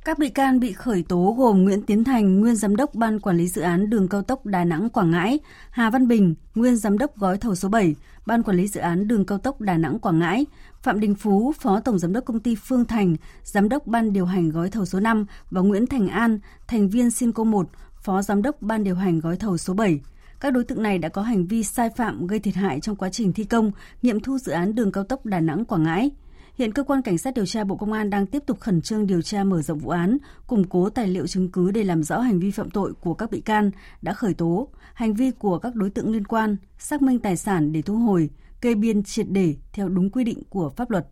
Các 0.04 0.18
bị 0.18 0.28
can 0.28 0.60
bị 0.60 0.72
khởi 0.72 1.02
tố 1.02 1.34
gồm 1.38 1.64
Nguyễn 1.64 1.82
Tiến 1.82 2.04
Thành, 2.04 2.40
nguyên 2.40 2.56
giám 2.56 2.76
đốc 2.76 2.94
Ban 2.94 3.20
quản 3.20 3.36
lý 3.36 3.48
dự 3.48 3.62
án 3.62 3.90
đường 3.90 4.08
cao 4.08 4.22
tốc 4.22 4.46
Đà 4.46 4.64
Nẵng 4.64 4.90
Quảng 4.90 5.10
Ngãi, 5.10 5.38
Hà 5.70 5.90
Văn 5.90 6.08
Bình, 6.08 6.34
nguyên 6.54 6.76
giám 6.76 6.98
đốc 6.98 7.16
gói 7.16 7.38
thầu 7.38 7.54
số 7.54 7.68
7, 7.68 7.94
Ban 8.26 8.42
quản 8.42 8.56
lý 8.56 8.68
dự 8.68 8.80
án 8.80 9.08
đường 9.08 9.26
cao 9.26 9.38
tốc 9.38 9.60
Đà 9.60 9.76
Nẵng 9.76 9.98
Quảng 9.98 10.18
Ngãi, 10.18 10.46
Phạm 10.82 11.00
Đình 11.00 11.14
Phú, 11.14 11.52
Phó 11.60 11.80
Tổng 11.80 11.98
giám 11.98 12.12
đốc 12.12 12.24
công 12.24 12.40
ty 12.40 12.54
Phương 12.54 12.84
Thành, 12.84 13.16
giám 13.42 13.68
đốc 13.68 13.86
ban 13.86 14.12
điều 14.12 14.26
hành 14.26 14.50
gói 14.50 14.70
thầu 14.70 14.84
số 14.84 15.00
5 15.00 15.26
và 15.50 15.60
Nguyễn 15.60 15.86
Thành 15.86 16.08
An, 16.08 16.38
thành 16.68 16.88
viên 16.88 17.10
Sinco 17.10 17.44
1, 17.44 17.68
Phó 18.02 18.22
giám 18.22 18.42
đốc 18.42 18.62
ban 18.62 18.84
điều 18.84 18.94
hành 18.94 19.20
gói 19.20 19.36
thầu 19.36 19.56
số 19.56 19.74
7. 19.74 20.00
Các 20.40 20.52
đối 20.52 20.64
tượng 20.64 20.82
này 20.82 20.98
đã 20.98 21.08
có 21.08 21.22
hành 21.22 21.46
vi 21.46 21.62
sai 21.62 21.90
phạm 21.90 22.26
gây 22.26 22.38
thiệt 22.38 22.54
hại 22.54 22.80
trong 22.80 22.96
quá 22.96 23.10
trình 23.10 23.32
thi 23.32 23.44
công, 23.44 23.72
nghiệm 24.02 24.20
thu 24.20 24.38
dự 24.38 24.52
án 24.52 24.74
đường 24.74 24.92
cao 24.92 25.04
tốc 25.04 25.26
Đà 25.26 25.40
Nẵng 25.40 25.64
Quảng 25.64 25.82
Ngãi. 25.82 26.10
Hiện 26.58 26.72
cơ 26.72 26.82
quan 26.82 27.02
cảnh 27.02 27.18
sát 27.18 27.34
điều 27.34 27.46
tra 27.46 27.64
Bộ 27.64 27.76
Công 27.76 27.92
an 27.92 28.10
đang 28.10 28.26
tiếp 28.26 28.42
tục 28.46 28.60
khẩn 28.60 28.82
trương 28.82 29.06
điều 29.06 29.22
tra 29.22 29.44
mở 29.44 29.62
rộng 29.62 29.78
vụ 29.78 29.90
án, 29.90 30.18
củng 30.46 30.64
cố 30.64 30.90
tài 30.90 31.08
liệu 31.08 31.26
chứng 31.26 31.48
cứ 31.48 31.70
để 31.70 31.84
làm 31.84 32.02
rõ 32.02 32.20
hành 32.20 32.40
vi 32.40 32.50
phạm 32.50 32.70
tội 32.70 32.92
của 33.00 33.14
các 33.14 33.30
bị 33.30 33.40
can 33.40 33.70
đã 34.02 34.12
khởi 34.12 34.34
tố, 34.34 34.68
hành 34.94 35.14
vi 35.14 35.30
của 35.30 35.58
các 35.58 35.74
đối 35.74 35.90
tượng 35.90 36.12
liên 36.12 36.24
quan, 36.24 36.56
xác 36.78 37.02
minh 37.02 37.18
tài 37.18 37.36
sản 37.36 37.72
để 37.72 37.82
thu 37.82 37.96
hồi, 37.96 38.30
kê 38.60 38.74
biên 38.74 39.02
triệt 39.02 39.26
để 39.30 39.54
theo 39.72 39.88
đúng 39.88 40.10
quy 40.10 40.24
định 40.24 40.42
của 40.48 40.70
pháp 40.76 40.90
luật. 40.90 41.06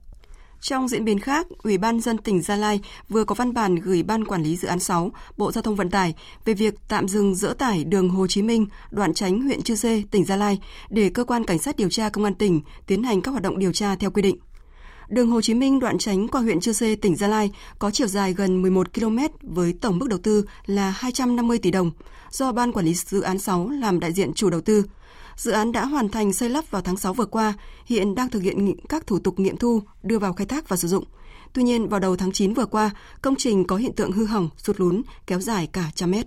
Trong 0.60 0.88
diễn 0.88 1.04
biến 1.04 1.18
khác, 1.18 1.46
Ủy 1.62 1.78
ban 1.78 2.00
dân 2.00 2.18
tỉnh 2.18 2.42
Gia 2.42 2.56
Lai 2.56 2.80
vừa 3.08 3.24
có 3.24 3.34
văn 3.34 3.54
bản 3.54 3.74
gửi 3.74 4.02
Ban 4.02 4.24
Quản 4.24 4.42
lý 4.42 4.56
Dự 4.56 4.68
án 4.68 4.78
6, 4.78 5.10
Bộ 5.36 5.52
Giao 5.52 5.62
thông 5.62 5.76
Vận 5.76 5.90
tải 5.90 6.14
về 6.44 6.54
việc 6.54 6.74
tạm 6.88 7.08
dừng 7.08 7.34
dỡ 7.34 7.54
tải 7.58 7.84
đường 7.84 8.08
Hồ 8.08 8.26
Chí 8.26 8.42
Minh, 8.42 8.66
đoạn 8.90 9.14
tránh 9.14 9.40
huyện 9.42 9.62
Chư 9.62 9.74
Sê, 9.74 10.02
tỉnh 10.10 10.24
Gia 10.24 10.36
Lai 10.36 10.58
để 10.90 11.08
cơ 11.08 11.24
quan 11.24 11.44
cảnh 11.44 11.58
sát 11.58 11.76
điều 11.76 11.88
tra 11.88 12.08
công 12.08 12.24
an 12.24 12.34
tỉnh 12.34 12.60
tiến 12.86 13.02
hành 13.02 13.20
các 13.20 13.30
hoạt 13.30 13.42
động 13.42 13.58
điều 13.58 13.72
tra 13.72 13.96
theo 13.96 14.10
quy 14.10 14.22
định. 14.22 14.36
Đường 15.12 15.30
Hồ 15.30 15.40
Chí 15.40 15.54
Minh 15.54 15.78
đoạn 15.78 15.98
tránh 15.98 16.28
qua 16.28 16.40
huyện 16.40 16.60
Chư 16.60 16.72
Sê, 16.72 16.96
tỉnh 16.96 17.16
Gia 17.16 17.28
Lai 17.28 17.50
có 17.78 17.90
chiều 17.90 18.06
dài 18.06 18.34
gần 18.34 18.62
11 18.62 18.94
km 18.94 19.18
với 19.42 19.72
tổng 19.72 19.98
mức 19.98 20.08
đầu 20.08 20.18
tư 20.22 20.44
là 20.66 20.90
250 20.90 21.58
tỷ 21.58 21.70
đồng, 21.70 21.90
do 22.30 22.52
Ban 22.52 22.72
Quản 22.72 22.86
lý 22.86 22.94
Dự 22.94 23.20
án 23.20 23.38
6 23.38 23.68
làm 23.68 24.00
đại 24.00 24.12
diện 24.12 24.32
chủ 24.34 24.50
đầu 24.50 24.60
tư. 24.60 24.84
Dự 25.36 25.50
án 25.50 25.72
đã 25.72 25.84
hoàn 25.84 26.08
thành 26.08 26.32
xây 26.32 26.48
lắp 26.48 26.70
vào 26.70 26.82
tháng 26.82 26.96
6 26.96 27.14
vừa 27.14 27.24
qua, 27.24 27.54
hiện 27.86 28.14
đang 28.14 28.30
thực 28.30 28.42
hiện 28.42 28.74
các 28.88 29.06
thủ 29.06 29.18
tục 29.18 29.40
nghiệm 29.40 29.56
thu, 29.56 29.82
đưa 30.02 30.18
vào 30.18 30.32
khai 30.32 30.46
thác 30.46 30.68
và 30.68 30.76
sử 30.76 30.88
dụng. 30.88 31.04
Tuy 31.52 31.62
nhiên, 31.62 31.88
vào 31.88 32.00
đầu 32.00 32.16
tháng 32.16 32.32
9 32.32 32.54
vừa 32.54 32.66
qua, 32.66 32.90
công 33.22 33.36
trình 33.38 33.64
có 33.64 33.76
hiện 33.76 33.92
tượng 33.92 34.12
hư 34.12 34.24
hỏng, 34.24 34.48
sụt 34.56 34.80
lún, 34.80 35.02
kéo 35.26 35.40
dài 35.40 35.66
cả 35.66 35.90
trăm 35.94 36.10
mét. 36.10 36.26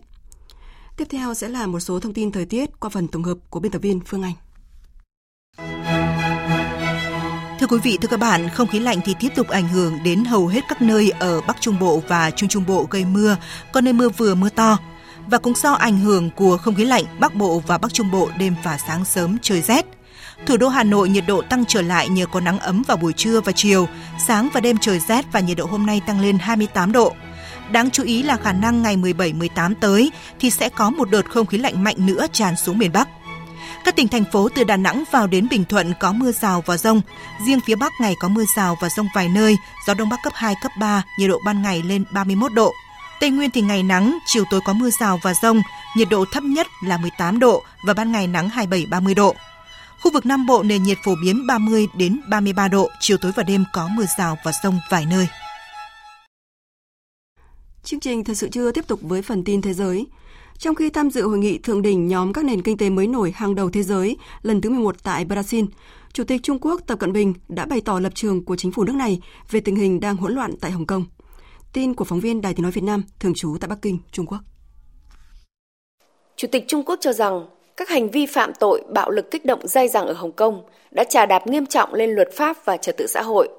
Tiếp 0.97 1.07
theo 1.09 1.33
sẽ 1.33 1.49
là 1.49 1.67
một 1.67 1.79
số 1.79 1.99
thông 1.99 2.13
tin 2.13 2.31
thời 2.31 2.45
tiết 2.45 2.79
qua 2.79 2.89
phần 2.89 3.07
tổng 3.07 3.23
hợp 3.23 3.37
của 3.49 3.59
biên 3.59 3.71
tập 3.71 3.81
viên 3.81 3.99
Phương 3.99 4.23
Anh. 4.23 4.33
Thưa 7.65 7.77
quý 7.77 7.91
vị, 7.91 7.97
thưa 8.01 8.07
các 8.07 8.19
bạn, 8.19 8.49
không 8.49 8.67
khí 8.67 8.79
lạnh 8.79 8.99
thì 9.05 9.15
tiếp 9.19 9.29
tục 9.35 9.47
ảnh 9.47 9.67
hưởng 9.67 10.03
đến 10.03 10.25
hầu 10.25 10.47
hết 10.47 10.61
các 10.69 10.81
nơi 10.81 11.11
ở 11.19 11.41
Bắc 11.41 11.61
Trung 11.61 11.79
Bộ 11.79 12.01
và 12.07 12.31
Trung 12.31 12.49
Trung 12.49 12.63
Bộ 12.67 12.87
gây 12.89 13.05
mưa, 13.05 13.37
có 13.71 13.81
nơi 13.81 13.93
mưa 13.93 14.09
vừa 14.09 14.35
mưa 14.35 14.49
to. 14.49 14.77
Và 15.27 15.37
cũng 15.37 15.53
do 15.55 15.73
ảnh 15.73 15.99
hưởng 15.99 16.29
của 16.29 16.57
không 16.57 16.75
khí 16.75 16.85
lạnh, 16.85 17.03
Bắc 17.19 17.35
Bộ 17.35 17.63
và 17.67 17.77
Bắc 17.77 17.93
Trung 17.93 18.11
Bộ 18.11 18.29
đêm 18.37 18.55
và 18.63 18.77
sáng 18.87 19.05
sớm 19.05 19.37
trời 19.41 19.61
rét. 19.61 19.85
Thủ 20.45 20.57
đô 20.57 20.67
Hà 20.67 20.83
Nội 20.83 21.09
nhiệt 21.09 21.23
độ 21.27 21.41
tăng 21.41 21.65
trở 21.65 21.81
lại 21.81 22.09
nhờ 22.09 22.25
có 22.25 22.39
nắng 22.39 22.59
ấm 22.59 22.83
vào 22.87 22.97
buổi 22.97 23.13
trưa 23.13 23.41
và 23.41 23.51
chiều, 23.51 23.87
sáng 24.27 24.49
và 24.53 24.59
đêm 24.59 24.77
trời 24.81 24.99
rét 24.99 25.25
và 25.31 25.39
nhiệt 25.39 25.57
độ 25.57 25.65
hôm 25.65 25.85
nay 25.85 26.01
tăng 26.07 26.21
lên 26.21 26.37
28 26.39 26.91
độ. 26.91 27.13
Đáng 27.71 27.91
chú 27.91 28.03
ý 28.03 28.23
là 28.23 28.37
khả 28.37 28.53
năng 28.53 28.81
ngày 28.81 28.97
17-18 28.97 29.73
tới 29.81 30.11
thì 30.39 30.49
sẽ 30.49 30.69
có 30.69 30.89
một 30.89 31.09
đợt 31.09 31.29
không 31.29 31.45
khí 31.45 31.57
lạnh 31.57 31.83
mạnh 31.83 32.05
nữa 32.05 32.25
tràn 32.31 32.55
xuống 32.55 32.77
miền 32.77 32.91
Bắc. 32.93 33.07
Các 33.85 33.95
tỉnh 33.95 34.07
thành 34.07 34.23
phố 34.31 34.49
từ 34.55 34.63
Đà 34.63 34.77
Nẵng 34.77 35.03
vào 35.11 35.27
đến 35.27 35.47
Bình 35.49 35.65
Thuận 35.65 35.93
có 35.99 36.13
mưa 36.13 36.31
rào 36.31 36.63
và 36.65 36.77
rông. 36.77 37.01
Riêng 37.45 37.59
phía 37.65 37.75
Bắc 37.75 37.93
ngày 38.01 38.15
có 38.19 38.27
mưa 38.27 38.43
rào 38.55 38.77
và 38.81 38.89
rông 38.89 39.07
vài 39.15 39.29
nơi, 39.29 39.57
gió 39.87 39.93
Đông 39.93 40.09
Bắc 40.09 40.19
cấp 40.23 40.33
2, 40.35 40.55
cấp 40.61 40.71
3, 40.79 41.03
nhiệt 41.19 41.29
độ 41.29 41.39
ban 41.45 41.61
ngày 41.61 41.83
lên 41.85 42.03
31 42.13 42.53
độ. 42.53 42.73
Tây 43.19 43.29
Nguyên 43.29 43.51
thì 43.51 43.61
ngày 43.61 43.83
nắng, 43.83 44.17
chiều 44.25 44.43
tối 44.49 44.61
có 44.65 44.73
mưa 44.73 44.89
rào 44.89 45.19
và 45.23 45.33
rông, 45.33 45.61
nhiệt 45.97 46.09
độ 46.09 46.25
thấp 46.31 46.43
nhất 46.43 46.67
là 46.83 46.97
18 46.97 47.39
độ 47.39 47.63
và 47.87 47.93
ban 47.93 48.11
ngày 48.11 48.27
nắng 48.27 48.49
27-30 48.49 49.15
độ. 49.15 49.35
Khu 50.01 50.11
vực 50.11 50.25
Nam 50.25 50.45
Bộ 50.45 50.63
nền 50.63 50.83
nhiệt 50.83 50.97
phổ 51.03 51.15
biến 51.23 51.47
30 51.47 51.87
đến 51.93 52.21
33 52.29 52.67
độ, 52.67 52.89
chiều 52.99 53.17
tối 53.17 53.31
và 53.35 53.43
đêm 53.43 53.63
có 53.73 53.87
mưa 53.87 54.05
rào 54.17 54.37
và 54.45 54.51
rông 54.63 54.79
vài 54.89 55.05
nơi. 55.05 55.27
Chương 57.83 57.99
trình 57.99 58.23
thật 58.23 58.33
sự 58.33 58.49
chưa 58.51 58.71
tiếp 58.71 58.87
tục 58.87 58.99
với 59.03 59.21
phần 59.21 59.43
tin 59.43 59.61
thế 59.61 59.73
giới. 59.73 60.05
Trong 60.57 60.75
khi 60.75 60.89
tham 60.89 61.09
dự 61.09 61.27
hội 61.27 61.37
nghị 61.37 61.57
thượng 61.57 61.81
đỉnh 61.81 62.07
nhóm 62.07 62.33
các 62.33 62.45
nền 62.45 62.61
kinh 62.61 62.77
tế 62.77 62.89
mới 62.89 63.07
nổi 63.07 63.31
hàng 63.35 63.55
đầu 63.55 63.69
thế 63.69 63.83
giới 63.83 64.17
lần 64.41 64.61
thứ 64.61 64.69
11 64.69 65.03
tại 65.03 65.25
Brazil, 65.25 65.67
Chủ 66.13 66.23
tịch 66.23 66.43
Trung 66.43 66.59
Quốc 66.61 66.81
Tập 66.87 66.99
Cận 66.99 67.13
Bình 67.13 67.33
đã 67.47 67.65
bày 67.65 67.81
tỏ 67.81 67.99
lập 67.99 68.11
trường 68.15 68.45
của 68.45 68.55
chính 68.55 68.71
phủ 68.71 68.83
nước 68.83 68.95
này 68.95 69.21
về 69.51 69.59
tình 69.59 69.75
hình 69.75 69.99
đang 69.99 70.15
hỗn 70.15 70.33
loạn 70.33 70.51
tại 70.61 70.71
Hồng 70.71 70.85
Kông. 70.85 71.05
Tin 71.73 71.93
của 71.93 72.05
phóng 72.05 72.19
viên 72.19 72.41
Đài 72.41 72.53
Tiếng 72.53 72.63
Nói 72.63 72.71
Việt 72.71 72.83
Nam, 72.83 73.03
thường 73.19 73.33
trú 73.33 73.57
tại 73.61 73.67
Bắc 73.67 73.81
Kinh, 73.81 73.99
Trung 74.11 74.25
Quốc. 74.25 74.39
Chủ 76.35 76.47
tịch 76.51 76.65
Trung 76.67 76.83
Quốc 76.85 76.99
cho 77.01 77.13
rằng 77.13 77.45
các 77.77 77.89
hành 77.89 78.09
vi 78.09 78.25
phạm 78.25 78.51
tội 78.59 78.81
bạo 78.93 79.09
lực 79.09 79.31
kích 79.31 79.45
động 79.45 79.67
dai 79.67 79.87
dẳng 79.87 80.05
ở 80.05 80.13
Hồng 80.13 80.31
Kông 80.31 80.63
đã 80.91 81.03
trà 81.03 81.25
đạp 81.25 81.47
nghiêm 81.47 81.65
trọng 81.65 81.93
lên 81.93 82.09
luật 82.09 82.27
pháp 82.35 82.57
và 82.65 82.77
trật 82.77 82.97
tự 82.97 83.07
xã 83.07 83.21
hội, 83.21 83.49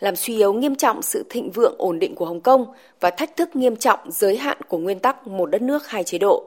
làm 0.00 0.16
suy 0.16 0.36
yếu 0.36 0.52
nghiêm 0.52 0.74
trọng 0.74 1.02
sự 1.02 1.24
thịnh 1.30 1.50
vượng 1.50 1.74
ổn 1.78 1.98
định 1.98 2.14
của 2.14 2.26
Hồng 2.26 2.40
Kông 2.40 2.66
và 3.00 3.10
thách 3.10 3.36
thức 3.36 3.56
nghiêm 3.56 3.76
trọng 3.76 3.98
giới 4.10 4.36
hạn 4.36 4.58
của 4.68 4.78
nguyên 4.78 4.98
tắc 4.98 5.26
một 5.26 5.46
đất 5.46 5.62
nước 5.62 5.86
hai 5.86 6.04
chế 6.04 6.18
độ. 6.18 6.44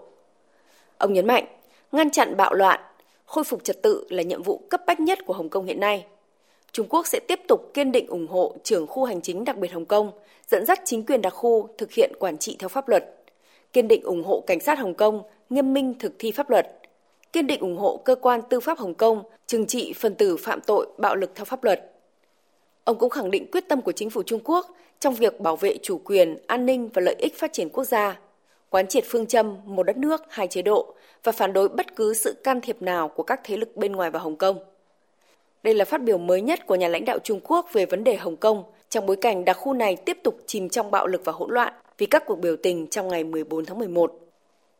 Ông 0.98 1.14
nhấn 1.14 1.28
mạnh, 1.28 1.46
ngăn 1.92 2.12
chặn 2.12 2.38
bạo 2.38 2.54
loạn, 2.54 2.80
khôi 3.26 3.44
phục 3.44 3.64
trật 3.64 3.82
tự 3.82 4.06
là 4.10 4.24
nhiệm 4.24 4.44
vụ 4.44 4.62
cấp 4.70 4.82
bách 4.88 5.00
nhất 5.00 5.20
của 5.26 5.34
Hồng 5.34 5.50
Kông 5.50 5.66
hiện 5.66 5.80
nay. 5.80 6.06
Trung 6.72 6.88
Quốc 6.90 7.08
sẽ 7.08 7.20
tiếp 7.28 7.40
tục 7.48 7.72
kiên 7.74 7.92
định 7.92 8.08
ủng 8.08 8.28
hộ 8.28 8.56
trưởng 8.64 8.88
khu 8.88 9.04
hành 9.04 9.22
chính 9.22 9.46
đặc 9.46 9.58
biệt 9.58 9.72
Hồng 9.72 9.86
Kông, 9.86 10.12
dẫn 10.48 10.66
dắt 10.66 10.82
chính 10.86 11.06
quyền 11.06 11.22
đặc 11.22 11.34
khu 11.34 11.70
thực 11.78 11.92
hiện 11.92 12.12
quản 12.20 12.38
trị 12.38 12.56
theo 12.60 12.70
pháp 12.70 12.90
luật, 12.90 13.16
kiên 13.74 13.88
định 13.88 14.04
ủng 14.04 14.24
hộ 14.24 14.44
cảnh 14.48 14.60
sát 14.60 14.80
Hồng 14.80 14.94
Kông 14.94 15.24
nghiêm 15.50 15.74
minh 15.74 15.94
thực 16.00 16.14
thi 16.20 16.32
pháp 16.32 16.50
luật, 16.50 16.68
kiên 17.34 17.48
định 17.48 17.60
ủng 17.60 17.78
hộ 17.78 18.02
cơ 18.06 18.16
quan 18.16 18.42
tư 18.50 18.60
pháp 18.60 18.78
Hồng 18.78 18.94
Kông 18.94 19.24
trừng 19.48 19.66
trị 19.66 19.94
phần 19.94 20.16
tử 20.16 20.38
phạm 20.38 20.62
tội 20.62 20.88
bạo 20.98 21.16
lực 21.16 21.32
theo 21.36 21.46
pháp 21.46 21.64
luật. 21.64 21.92
Ông 22.84 22.98
cũng 22.98 23.10
khẳng 23.10 23.32
định 23.32 23.52
quyết 23.52 23.68
tâm 23.68 23.82
của 23.82 23.92
chính 23.92 24.10
phủ 24.10 24.24
Trung 24.24 24.40
Quốc 24.44 24.76
trong 25.00 25.14
việc 25.14 25.40
bảo 25.40 25.56
vệ 25.56 25.78
chủ 25.84 26.02
quyền, 26.06 26.38
an 26.48 26.66
ninh 26.66 26.90
và 26.94 27.02
lợi 27.02 27.16
ích 27.20 27.40
phát 27.40 27.54
triển 27.54 27.70
quốc 27.70 27.84
gia, 27.84 28.20
quán 28.70 28.88
triệt 28.88 29.04
phương 29.08 29.26
châm 29.26 29.58
một 29.66 29.84
đất 29.84 29.98
nước, 29.98 30.22
hai 30.30 30.48
chế 30.48 30.62
độ 30.62 30.94
và 31.24 31.32
phản 31.32 31.54
đối 31.54 31.70
bất 31.70 31.96
cứ 31.96 32.14
sự 32.14 32.34
can 32.44 32.62
thiệp 32.62 32.82
nào 32.82 33.08
của 33.08 33.24
các 33.24 33.42
thế 33.44 33.58
lực 33.58 33.78
bên 33.78 33.92
ngoài 33.92 34.10
vào 34.12 34.24
Hồng 34.24 34.36
Kông. 34.36 34.60
Đây 35.64 35.74
là 35.74 35.86
phát 35.86 36.04
biểu 36.04 36.18
mới 36.18 36.42
nhất 36.42 36.68
của 36.68 36.76
nhà 36.76 36.88
lãnh 36.88 37.06
đạo 37.06 37.20
Trung 37.24 37.40
Quốc 37.44 37.70
về 37.74 37.86
vấn 37.86 38.04
đề 38.04 38.16
Hồng 38.16 38.38
Kông 38.38 38.64
trong 38.90 39.06
bối 39.06 39.16
cảnh 39.16 39.46
đặc 39.46 39.58
khu 39.58 39.74
này 39.74 39.96
tiếp 39.96 40.18
tục 40.24 40.38
chìm 40.46 40.70
trong 40.70 40.92
bạo 40.92 41.08
lực 41.08 41.22
và 41.26 41.32
hỗn 41.32 41.52
loạn 41.52 41.74
vì 41.98 42.06
các 42.06 42.24
cuộc 42.26 42.40
biểu 42.40 42.56
tình 42.56 42.88
trong 42.88 43.08
ngày 43.08 43.24
14 43.24 43.66
tháng 43.66 43.80
11. 43.80 44.20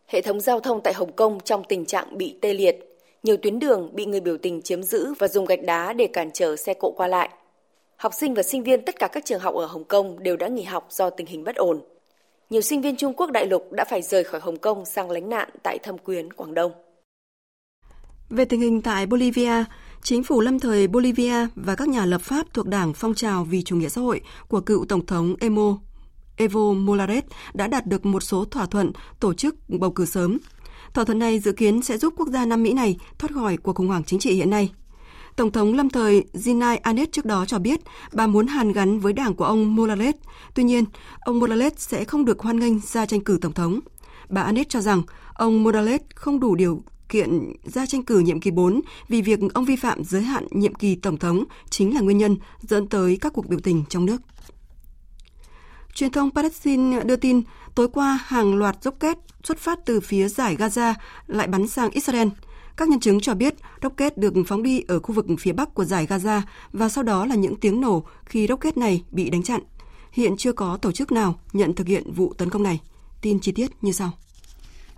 Hệ 0.08 0.22
thống 0.22 0.40
giao 0.40 0.60
thông 0.60 0.82
tại 0.84 0.94
Hồng 0.94 1.12
Kông 1.12 1.40
trong 1.40 1.64
tình 1.64 1.86
trạng 1.86 2.18
bị 2.18 2.36
tê 2.42 2.54
liệt, 2.54 2.98
nhiều 3.24 3.38
tuyến 3.38 3.60
đường 3.60 3.90
bị 3.94 4.06
người 4.06 4.20
biểu 4.20 4.38
tình 4.38 4.62
chiếm 4.62 4.84
giữ 4.84 5.14
và 5.20 5.28
dùng 5.28 5.46
gạch 5.46 5.64
đá 5.64 5.94
để 5.94 6.08
cản 6.08 6.32
trở 6.34 6.56
xe 6.56 6.74
cộ 6.74 6.92
qua 6.92 7.08
lại. 7.08 7.30
Học 8.00 8.14
sinh 8.14 8.34
và 8.34 8.44
sinh 8.44 8.64
viên 8.64 8.86
tất 8.86 9.00
cả 9.00 9.08
các 9.08 9.26
trường 9.26 9.40
học 9.40 9.56
ở 9.56 9.66
Hồng 9.66 9.84
Kông 9.84 10.24
đều 10.24 10.38
đã 10.38 10.48
nghỉ 10.48 10.64
học 10.64 10.88
do 10.90 11.10
tình 11.10 11.28
hình 11.28 11.44
bất 11.44 11.56
ổn. 11.56 11.82
nhiều 12.50 12.62
sinh 12.62 12.82
viên 12.82 12.96
Trung 12.96 13.14
Quốc 13.14 13.32
đại 13.32 13.46
lục 13.46 13.72
đã 13.72 13.86
phải 13.90 14.02
rời 14.02 14.24
khỏi 14.24 14.42
Hồng 14.42 14.58
Kông 14.58 14.86
sang 14.86 15.12
lánh 15.12 15.30
nạn 15.30 15.50
tại 15.64 15.80
Thâm 15.84 15.98
Quyến, 15.98 16.34
Quảng 16.34 16.54
Đông. 16.54 16.72
Về 18.30 18.46
tình 18.46 18.62
hình 18.62 18.82
tại 18.82 19.06
Bolivia, 19.06 19.64
chính 20.02 20.24
phủ 20.24 20.42
lâm 20.42 20.60
thời 20.60 20.88
Bolivia 20.88 21.48
và 21.56 21.76
các 21.76 21.88
nhà 21.88 22.06
lập 22.06 22.22
pháp 22.22 22.54
thuộc 22.54 22.68
Đảng 22.68 22.94
Phong 22.94 23.14
trào 23.14 23.44
vì 23.44 23.64
chủ 23.64 23.76
nghĩa 23.76 23.90
xã 23.90 24.02
hội 24.02 24.22
của 24.48 24.62
cựu 24.62 24.86
Tổng 24.86 25.06
thống 25.06 25.36
Emo 25.40 25.78
Evo 26.38 26.74
Morales 26.74 27.24
đã 27.54 27.68
đạt 27.68 27.86
được 27.86 28.06
một 28.06 28.24
số 28.24 28.46
thỏa 28.46 28.66
thuận 28.66 28.92
tổ 29.20 29.34
chức 29.34 29.56
bầu 29.68 29.92
cử 29.92 30.06
sớm. 30.06 30.38
Thỏa 30.94 31.06
thuận 31.06 31.20
này 31.20 31.40
dự 31.40 31.52
kiến 31.52 31.82
sẽ 31.82 31.98
giúp 31.98 32.14
quốc 32.18 32.28
gia 32.28 32.46
Nam 32.46 32.64
Mỹ 32.64 32.74
này 32.74 32.98
thoát 33.18 33.30
khỏi 33.34 33.58
cuộc 33.58 33.76
khủng 33.76 33.88
hoảng 33.88 34.04
chính 34.04 34.20
trị 34.20 34.34
hiện 34.34 34.50
nay. 34.50 34.70
Tổng 35.40 35.52
thống 35.52 35.74
lâm 35.74 35.90
thời 35.90 36.24
Zinai 36.34 36.78
Anet 36.82 37.12
trước 37.12 37.26
đó 37.26 37.46
cho 37.46 37.60
biết 37.60 37.80
bà 38.14 38.28
muốn 38.28 38.48
hàn 38.48 38.72
gắn 38.72 39.00
với 39.00 39.14
đảng 39.14 39.36
của 39.36 39.46
ông 39.46 39.76
Morales. 39.76 40.16
Tuy 40.54 40.64
nhiên, 40.64 40.86
ông 41.20 41.40
Morales 41.40 41.74
sẽ 41.78 42.04
không 42.04 42.26
được 42.26 42.40
hoan 42.40 42.60
nghênh 42.60 42.80
ra 42.80 43.06
tranh 43.06 43.22
cử 43.22 43.38
tổng 43.42 43.54
thống. 43.54 43.80
Bà 44.30 44.42
Anet 44.42 44.70
cho 44.70 44.82
rằng 44.82 45.02
ông 45.34 45.64
Morales 45.64 46.02
không 46.16 46.40
đủ 46.40 46.56
điều 46.56 46.82
kiện 47.10 47.54
ra 47.64 47.86
tranh 47.86 48.04
cử 48.04 48.20
nhiệm 48.20 48.40
kỳ 48.40 48.52
4 48.52 48.82
vì 49.08 49.22
việc 49.22 49.40
ông 49.54 49.66
vi 49.66 49.76
phạm 49.76 50.04
giới 50.04 50.22
hạn 50.22 50.48
nhiệm 50.52 50.76
kỳ 50.76 50.96
tổng 50.96 51.18
thống 51.18 51.44
chính 51.70 51.96
là 51.96 52.02
nguyên 52.02 52.18
nhân 52.18 52.38
dẫn 52.60 52.88
tới 52.88 53.18
các 53.22 53.34
cuộc 53.34 53.48
biểu 53.48 53.60
tình 53.60 53.84
trong 53.90 54.06
nước. 54.06 54.22
Truyền 55.94 56.12
thông 56.12 56.32
Palestine 56.32 57.04
đưa 57.04 57.16
tin 57.16 57.42
tối 57.76 57.88
qua 57.88 58.20
hàng 58.26 58.56
loạt 58.56 58.78
rocket 58.82 59.18
xuất 59.44 59.58
phát 59.58 59.80
từ 59.86 60.00
phía 60.00 60.28
giải 60.28 60.56
Gaza 60.56 60.94
lại 61.28 61.48
bắn 61.48 61.68
sang 61.68 61.90
Israel. 61.90 62.28
Các 62.80 62.90
nhân 62.90 63.00
chứng 63.00 63.20
cho 63.20 63.34
biết 63.34 63.56
rocket 63.84 64.18
được 64.18 64.34
phóng 64.48 64.64
đi 64.64 64.84
ở 64.88 65.00
khu 65.00 65.16
vực 65.16 65.26
phía 65.40 65.54
bắc 65.54 65.74
của 65.74 65.86
giải 65.86 66.06
Gaza 66.06 66.42
và 66.74 66.90
sau 66.90 67.04
đó 67.04 67.26
là 67.26 67.36
những 67.36 67.56
tiếng 67.56 67.82
nổ 67.82 68.04
khi 68.26 68.48
rocket 68.48 68.78
này 68.78 69.04
bị 69.12 69.30
đánh 69.30 69.44
chặn. 69.44 69.62
Hiện 70.12 70.38
chưa 70.38 70.52
có 70.52 70.78
tổ 70.78 70.92
chức 70.92 71.12
nào 71.12 71.40
nhận 71.54 71.76
thực 71.76 71.88
hiện 71.88 72.14
vụ 72.14 72.34
tấn 72.38 72.50
công 72.50 72.64
này. 72.64 72.82
Tin 73.22 73.40
chi 73.40 73.52
tiết 73.52 73.72
như 73.82 73.92
sau. 73.92 74.12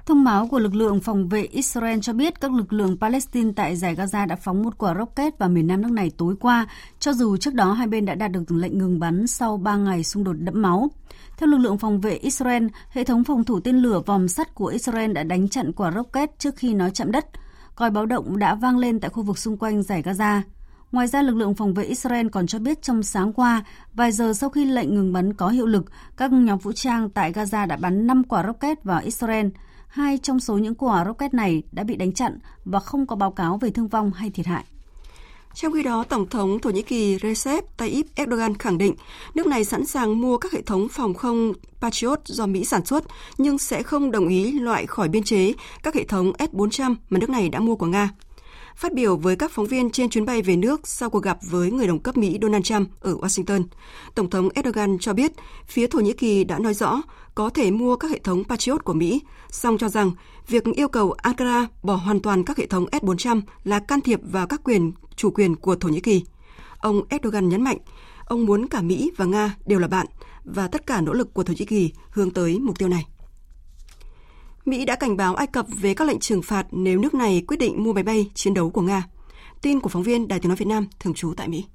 Thông 0.05 0.23
báo 0.23 0.47
của 0.47 0.59
lực 0.59 0.75
lượng 0.75 0.99
phòng 0.99 1.29
vệ 1.29 1.41
Israel 1.41 1.99
cho 2.01 2.13
biết 2.13 2.41
các 2.41 2.51
lực 2.51 2.73
lượng 2.73 2.97
Palestine 3.01 3.51
tại 3.55 3.75
giải 3.75 3.95
Gaza 3.95 4.27
đã 4.27 4.35
phóng 4.35 4.63
một 4.63 4.77
quả 4.77 4.95
rocket 4.95 5.37
vào 5.37 5.49
miền 5.49 5.67
nam 5.67 5.81
nước 5.81 5.91
này 5.91 6.11
tối 6.17 6.35
qua, 6.39 6.67
cho 6.99 7.13
dù 7.13 7.37
trước 7.37 7.53
đó 7.53 7.73
hai 7.73 7.87
bên 7.87 8.05
đã 8.05 8.15
đạt 8.15 8.31
được 8.31 8.51
lệnh 8.51 8.77
ngừng 8.77 8.99
bắn 8.99 9.27
sau 9.27 9.57
3 9.57 9.75
ngày 9.75 10.03
xung 10.03 10.23
đột 10.23 10.33
đẫm 10.33 10.61
máu. 10.61 10.91
Theo 11.37 11.47
lực 11.47 11.57
lượng 11.57 11.77
phòng 11.77 12.01
vệ 12.01 12.13
Israel, 12.13 12.67
hệ 12.89 13.03
thống 13.03 13.23
phòng 13.23 13.43
thủ 13.43 13.59
tên 13.59 13.77
lửa 13.77 14.01
vòm 14.05 14.27
sắt 14.27 14.55
của 14.55 14.65
Israel 14.65 15.11
đã 15.11 15.23
đánh 15.23 15.49
chặn 15.49 15.71
quả 15.71 15.91
rocket 15.91 16.39
trước 16.39 16.55
khi 16.55 16.73
nó 16.73 16.89
chạm 16.89 17.11
đất. 17.11 17.25
Còi 17.75 17.91
báo 17.91 18.05
động 18.05 18.37
đã 18.37 18.55
vang 18.55 18.77
lên 18.77 18.99
tại 18.99 19.09
khu 19.09 19.23
vực 19.23 19.37
xung 19.37 19.57
quanh 19.57 19.83
giải 19.83 20.01
Gaza. 20.01 20.41
Ngoài 20.91 21.07
ra, 21.07 21.21
lực 21.21 21.35
lượng 21.35 21.55
phòng 21.55 21.73
vệ 21.73 21.83
Israel 21.83 22.27
còn 22.27 22.47
cho 22.47 22.59
biết 22.59 22.81
trong 22.81 23.03
sáng 23.03 23.33
qua, 23.33 23.63
vài 23.93 24.11
giờ 24.11 24.33
sau 24.33 24.49
khi 24.49 24.65
lệnh 24.65 24.95
ngừng 24.95 25.13
bắn 25.13 25.33
có 25.33 25.49
hiệu 25.49 25.65
lực, 25.65 25.85
các 26.17 26.31
nhóm 26.31 26.59
vũ 26.59 26.71
trang 26.71 27.09
tại 27.09 27.33
Gaza 27.33 27.67
đã 27.67 27.77
bắn 27.77 28.07
5 28.07 28.23
quả 28.23 28.43
rocket 28.47 28.83
vào 28.83 29.01
Israel. 29.01 29.47
Hai 29.87 30.17
trong 30.17 30.39
số 30.39 30.57
những 30.57 30.75
quả 30.75 31.05
rocket 31.05 31.33
này 31.33 31.63
đã 31.71 31.83
bị 31.83 31.95
đánh 31.95 32.13
chặn 32.13 32.39
và 32.65 32.79
không 32.79 33.07
có 33.07 33.15
báo 33.15 33.31
cáo 33.31 33.57
về 33.57 33.69
thương 33.69 33.87
vong 33.87 34.11
hay 34.11 34.29
thiệt 34.29 34.45
hại. 34.45 34.63
Trong 35.53 35.73
khi 35.73 35.83
đó, 35.83 36.03
Tổng 36.03 36.29
thống 36.29 36.59
Thổ 36.59 36.69
Nhĩ 36.69 36.81
Kỳ 36.81 37.17
Recep 37.21 37.77
Tayyip 37.77 38.05
Erdogan 38.15 38.57
khẳng 38.57 38.77
định 38.77 38.95
nước 39.35 39.47
này 39.47 39.65
sẵn 39.65 39.85
sàng 39.85 40.21
mua 40.21 40.37
các 40.37 40.51
hệ 40.51 40.61
thống 40.61 40.87
phòng 40.89 41.13
không 41.13 41.53
Patriot 41.81 42.19
do 42.25 42.45
Mỹ 42.45 42.65
sản 42.65 42.85
xuất, 42.85 43.03
nhưng 43.37 43.57
sẽ 43.57 43.83
không 43.83 44.11
đồng 44.11 44.27
ý 44.27 44.51
loại 44.51 44.85
khỏi 44.85 45.09
biên 45.09 45.23
chế 45.23 45.53
các 45.83 45.95
hệ 45.95 46.03
thống 46.03 46.31
S-400 46.37 46.95
mà 47.09 47.19
nước 47.19 47.29
này 47.29 47.49
đã 47.49 47.59
mua 47.59 47.75
của 47.75 47.85
Nga. 47.85 48.09
Phát 48.75 48.93
biểu 48.93 49.17
với 49.17 49.35
các 49.35 49.51
phóng 49.51 49.65
viên 49.65 49.89
trên 49.89 50.09
chuyến 50.09 50.25
bay 50.25 50.41
về 50.41 50.55
nước 50.55 50.87
sau 50.87 51.09
cuộc 51.09 51.23
gặp 51.23 51.37
với 51.41 51.71
người 51.71 51.87
đồng 51.87 51.99
cấp 51.99 52.17
Mỹ 52.17 52.37
Donald 52.41 52.63
Trump 52.63 52.89
ở 52.99 53.13
Washington, 53.13 53.63
Tổng 54.15 54.29
thống 54.29 54.49
Erdogan 54.53 54.97
cho 54.99 55.13
biết 55.13 55.31
phía 55.67 55.87
Thổ 55.87 55.99
Nhĩ 55.99 56.13
Kỳ 56.13 56.43
đã 56.43 56.59
nói 56.59 56.73
rõ 56.73 57.01
có 57.35 57.49
thể 57.49 57.71
mua 57.71 57.95
các 57.95 58.11
hệ 58.11 58.19
thống 58.19 58.43
Patriot 58.43 58.83
của 58.83 58.93
Mỹ, 58.93 59.21
song 59.49 59.77
cho 59.77 59.89
rằng 59.89 60.11
việc 60.47 60.63
yêu 60.75 60.87
cầu 60.87 61.11
Ankara 61.11 61.67
bỏ 61.83 61.95
hoàn 61.95 62.19
toàn 62.19 62.43
các 62.43 62.57
hệ 62.57 62.65
thống 62.65 62.85
S-400 62.91 63.41
là 63.63 63.79
can 63.79 64.01
thiệp 64.01 64.19
vào 64.23 64.47
các 64.47 64.61
quyền 64.63 64.91
chủ 65.21 65.31
quyền 65.31 65.55
của 65.55 65.75
Thổ 65.75 65.89
Nhĩ 65.89 65.99
Kỳ. 65.99 66.23
Ông 66.79 67.01
Erdogan 67.09 67.49
nhấn 67.49 67.61
mạnh, 67.61 67.77
ông 68.25 68.45
muốn 68.45 68.67
cả 68.67 68.81
Mỹ 68.81 69.11
và 69.17 69.25
Nga 69.25 69.55
đều 69.65 69.79
là 69.79 69.87
bạn 69.87 70.07
và 70.43 70.67
tất 70.67 70.87
cả 70.87 71.01
nỗ 71.01 71.13
lực 71.13 71.33
của 71.33 71.43
Thổ 71.43 71.53
Nhĩ 71.53 71.65
Kỳ 71.65 71.91
hướng 72.11 72.31
tới 72.31 72.59
mục 72.59 72.79
tiêu 72.79 72.89
này. 72.89 73.05
Mỹ 74.65 74.85
đã 74.85 74.95
cảnh 74.95 75.17
báo 75.17 75.35
Ai 75.35 75.47
Cập 75.47 75.65
về 75.81 75.93
các 75.93 76.07
lệnh 76.07 76.19
trừng 76.19 76.41
phạt 76.41 76.67
nếu 76.71 76.99
nước 76.99 77.13
này 77.13 77.43
quyết 77.47 77.57
định 77.57 77.83
mua 77.83 77.93
máy 77.93 78.03
bay 78.03 78.29
chiến 78.33 78.53
đấu 78.53 78.69
của 78.69 78.81
Nga. 78.81 79.03
Tin 79.61 79.79
của 79.79 79.89
phóng 79.89 80.03
viên 80.03 80.27
Đài 80.27 80.39
tiếng 80.39 80.49
nói 80.49 80.55
Việt 80.55 80.67
Nam 80.67 80.87
thường 80.99 81.13
trú 81.13 81.33
tại 81.37 81.47
Mỹ. 81.47 81.65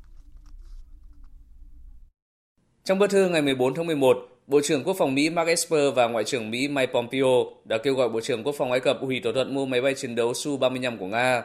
Trong 2.85 2.99
bức 2.99 3.11
thư 3.11 3.29
ngày 3.29 3.43
14 3.43 3.75
tháng 3.75 3.87
11, 3.87 4.17
Bộ 4.47 4.61
trưởng 4.65 4.85
Quốc 4.85 4.97
phòng 4.99 5.15
Mỹ 5.15 5.31
Mark 5.31 5.49
Esper 5.49 5.95
và 5.95 6.09
Ngoại 6.09 6.25
trưởng 6.25 6.51
Mỹ 6.51 6.69
Mike 6.69 6.93
Pompeo 6.93 7.45
đã 7.65 7.79
kêu 7.79 7.95
gọi 7.95 8.09
Bộ 8.09 8.21
trưởng 8.21 8.45
Quốc 8.45 8.55
phòng 8.59 8.71
Ai 8.71 8.81
Cập 8.81 8.99
hủy 9.01 9.21
thỏa 9.25 9.33
thuận 9.33 9.55
mua 9.55 9.67
máy 9.67 9.81
bay 9.81 9.95
chiến 9.95 10.15
đấu 10.15 10.33
Su-35 10.33 10.99
của 10.99 11.07
Nga. 11.07 11.43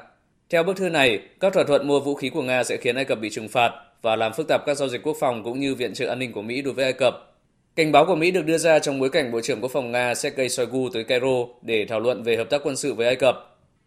Theo 0.52 0.64
bức 0.64 0.78
thư 0.78 0.90
này, 0.90 1.20
các 1.40 1.54
thỏa 1.54 1.64
thuận 1.64 1.88
mua 1.88 2.00
vũ 2.00 2.16
khí 2.16 2.30
của 2.30 2.42
Nga 2.42 2.64
sẽ 2.64 2.78
khiến 2.78 2.96
Ai 2.96 3.06
Cập 3.06 3.20
bị 3.20 3.30
trừng 3.30 3.48
phạt 3.48 3.72
và 4.02 4.16
làm 4.16 4.34
phức 4.34 4.48
tạp 4.48 4.66
các 4.66 4.78
giao 4.78 4.90
dịch 4.90 5.04
quốc 5.04 5.18
phòng 5.20 5.44
cũng 5.44 5.60
như 5.60 5.76
viện 5.76 5.94
trợ 5.94 6.08
an 6.08 6.20
ninh 6.20 6.32
của 6.32 6.42
Mỹ 6.42 6.62
đối 6.62 6.74
với 6.74 6.86
Ai 6.86 6.94
Cập. 6.94 7.14
Cảnh 7.76 7.92
báo 7.92 8.06
của 8.06 8.16
Mỹ 8.16 8.32
được 8.32 8.46
đưa 8.46 8.58
ra 8.58 8.80
trong 8.80 9.00
bối 9.00 9.10
cảnh 9.10 9.32
Bộ 9.32 9.42
trưởng 9.42 9.62
Quốc 9.62 9.72
phòng 9.72 9.92
Nga 9.92 10.16
Sergei 10.16 10.50
Shoigu 10.50 10.90
tới 10.94 11.04
Cairo 11.04 11.46
để 11.62 11.86
thảo 11.90 12.00
luận 12.00 12.24
về 12.24 12.38
hợp 12.38 12.50
tác 12.50 12.62
quân 12.64 12.76
sự 12.76 12.94
với 12.94 13.08
Ai 13.08 13.16
Cập. 13.16 13.36